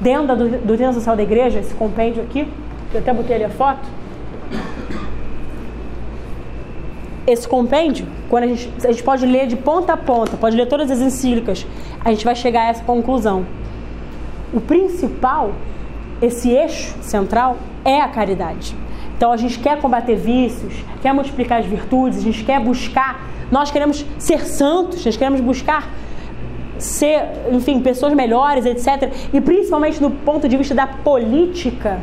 dentro 0.00 0.28
da 0.28 0.34
doutrina 0.34 0.94
social 0.94 1.14
da 1.14 1.22
igreja, 1.22 1.58
esse 1.58 1.74
compêndio 1.74 2.22
aqui, 2.22 2.48
eu 2.94 3.00
até 3.00 3.12
botei 3.12 3.36
ali 3.36 3.44
a 3.44 3.50
foto. 3.50 3.86
Esse 7.26 7.48
compêndio, 7.48 8.06
quando 8.28 8.44
a 8.44 8.46
gente, 8.46 8.70
a 8.84 8.92
gente 8.92 9.02
pode 9.02 9.26
ler 9.26 9.46
de 9.46 9.56
ponta 9.56 9.94
a 9.94 9.96
ponta, 9.96 10.36
pode 10.36 10.56
ler 10.56 10.66
todas 10.66 10.90
as 10.90 11.00
encíclicas, 11.00 11.66
a 12.04 12.10
gente 12.10 12.24
vai 12.24 12.36
chegar 12.36 12.62
a 12.62 12.68
essa 12.68 12.84
conclusão. 12.84 13.44
O 14.54 14.60
principal, 14.60 15.52
esse 16.22 16.50
eixo 16.50 16.94
central, 17.02 17.56
é 17.84 18.00
a 18.00 18.08
caridade. 18.08 18.76
Então 19.16 19.32
a 19.32 19.36
gente 19.36 19.58
quer 19.58 19.80
combater 19.80 20.14
vícios, 20.14 20.72
quer 21.02 21.12
multiplicar 21.12 21.60
as 21.60 21.66
virtudes, 21.66 22.18
a 22.18 22.22
gente 22.22 22.44
quer 22.44 22.60
buscar, 22.60 23.28
nós 23.50 23.70
queremos 23.70 24.04
ser 24.18 24.46
santos, 24.46 25.04
nós 25.04 25.16
queremos 25.16 25.40
buscar 25.40 25.90
ser, 26.78 27.22
enfim, 27.50 27.80
pessoas 27.80 28.12
melhores, 28.14 28.66
etc. 28.66 29.12
E 29.32 29.40
principalmente 29.40 29.98
do 29.98 30.10
ponto 30.10 30.48
de 30.48 30.56
vista 30.56 30.74
da 30.74 30.86
política. 30.86 31.98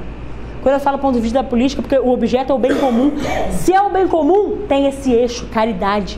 Quando 0.63 0.75
eu 0.75 0.79
falo 0.79 0.97
do 0.97 1.01
ponto 1.01 1.15
de 1.15 1.21
vista 1.21 1.43
da 1.43 1.47
política, 1.47 1.81
porque 1.81 1.97
o 1.97 2.09
objeto 2.09 2.53
é 2.53 2.55
o 2.55 2.57
bem 2.57 2.73
comum. 2.75 3.11
Se 3.51 3.73
é 3.73 3.81
o 3.81 3.89
bem 3.89 4.07
comum, 4.07 4.59
tem 4.67 4.87
esse 4.87 5.11
eixo, 5.11 5.45
caridade. 5.47 6.17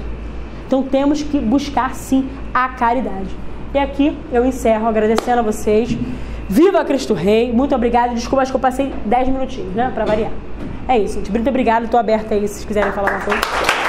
Então 0.67 0.84
temos 0.84 1.23
que 1.23 1.39
buscar 1.39 1.95
sim 1.95 2.30
a 2.53 2.69
caridade. 2.69 3.35
E 3.73 3.80
aqui 3.80 4.15
eu 4.31 4.45
encerro 4.45 4.88
agradecendo 4.88 5.39
a 5.39 5.41
vocês. 5.41 5.97
Viva 6.47 6.85
Cristo 6.85 7.15
Rei! 7.15 7.51
Muito 7.51 7.73
obrigada. 7.73 8.13
Desculpa, 8.13 8.43
acho 8.43 8.51
que 8.51 8.55
eu 8.55 8.61
passei 8.61 8.93
10 9.03 9.30
minutinhos, 9.30 9.73
né? 9.73 9.91
Para 9.93 10.05
variar. 10.05 10.31
É 10.88 10.97
isso, 10.97 11.15
gente. 11.15 11.31
Muito 11.31 11.49
obrigada. 11.49 11.85
Estou 11.85 11.99
aberta 11.99 12.35
aí 12.35 12.47
se 12.47 12.53
vocês 12.53 12.65
quiserem 12.65 12.91
falar 12.91 13.15
alguma 13.15 13.26
coisa. 13.26 13.84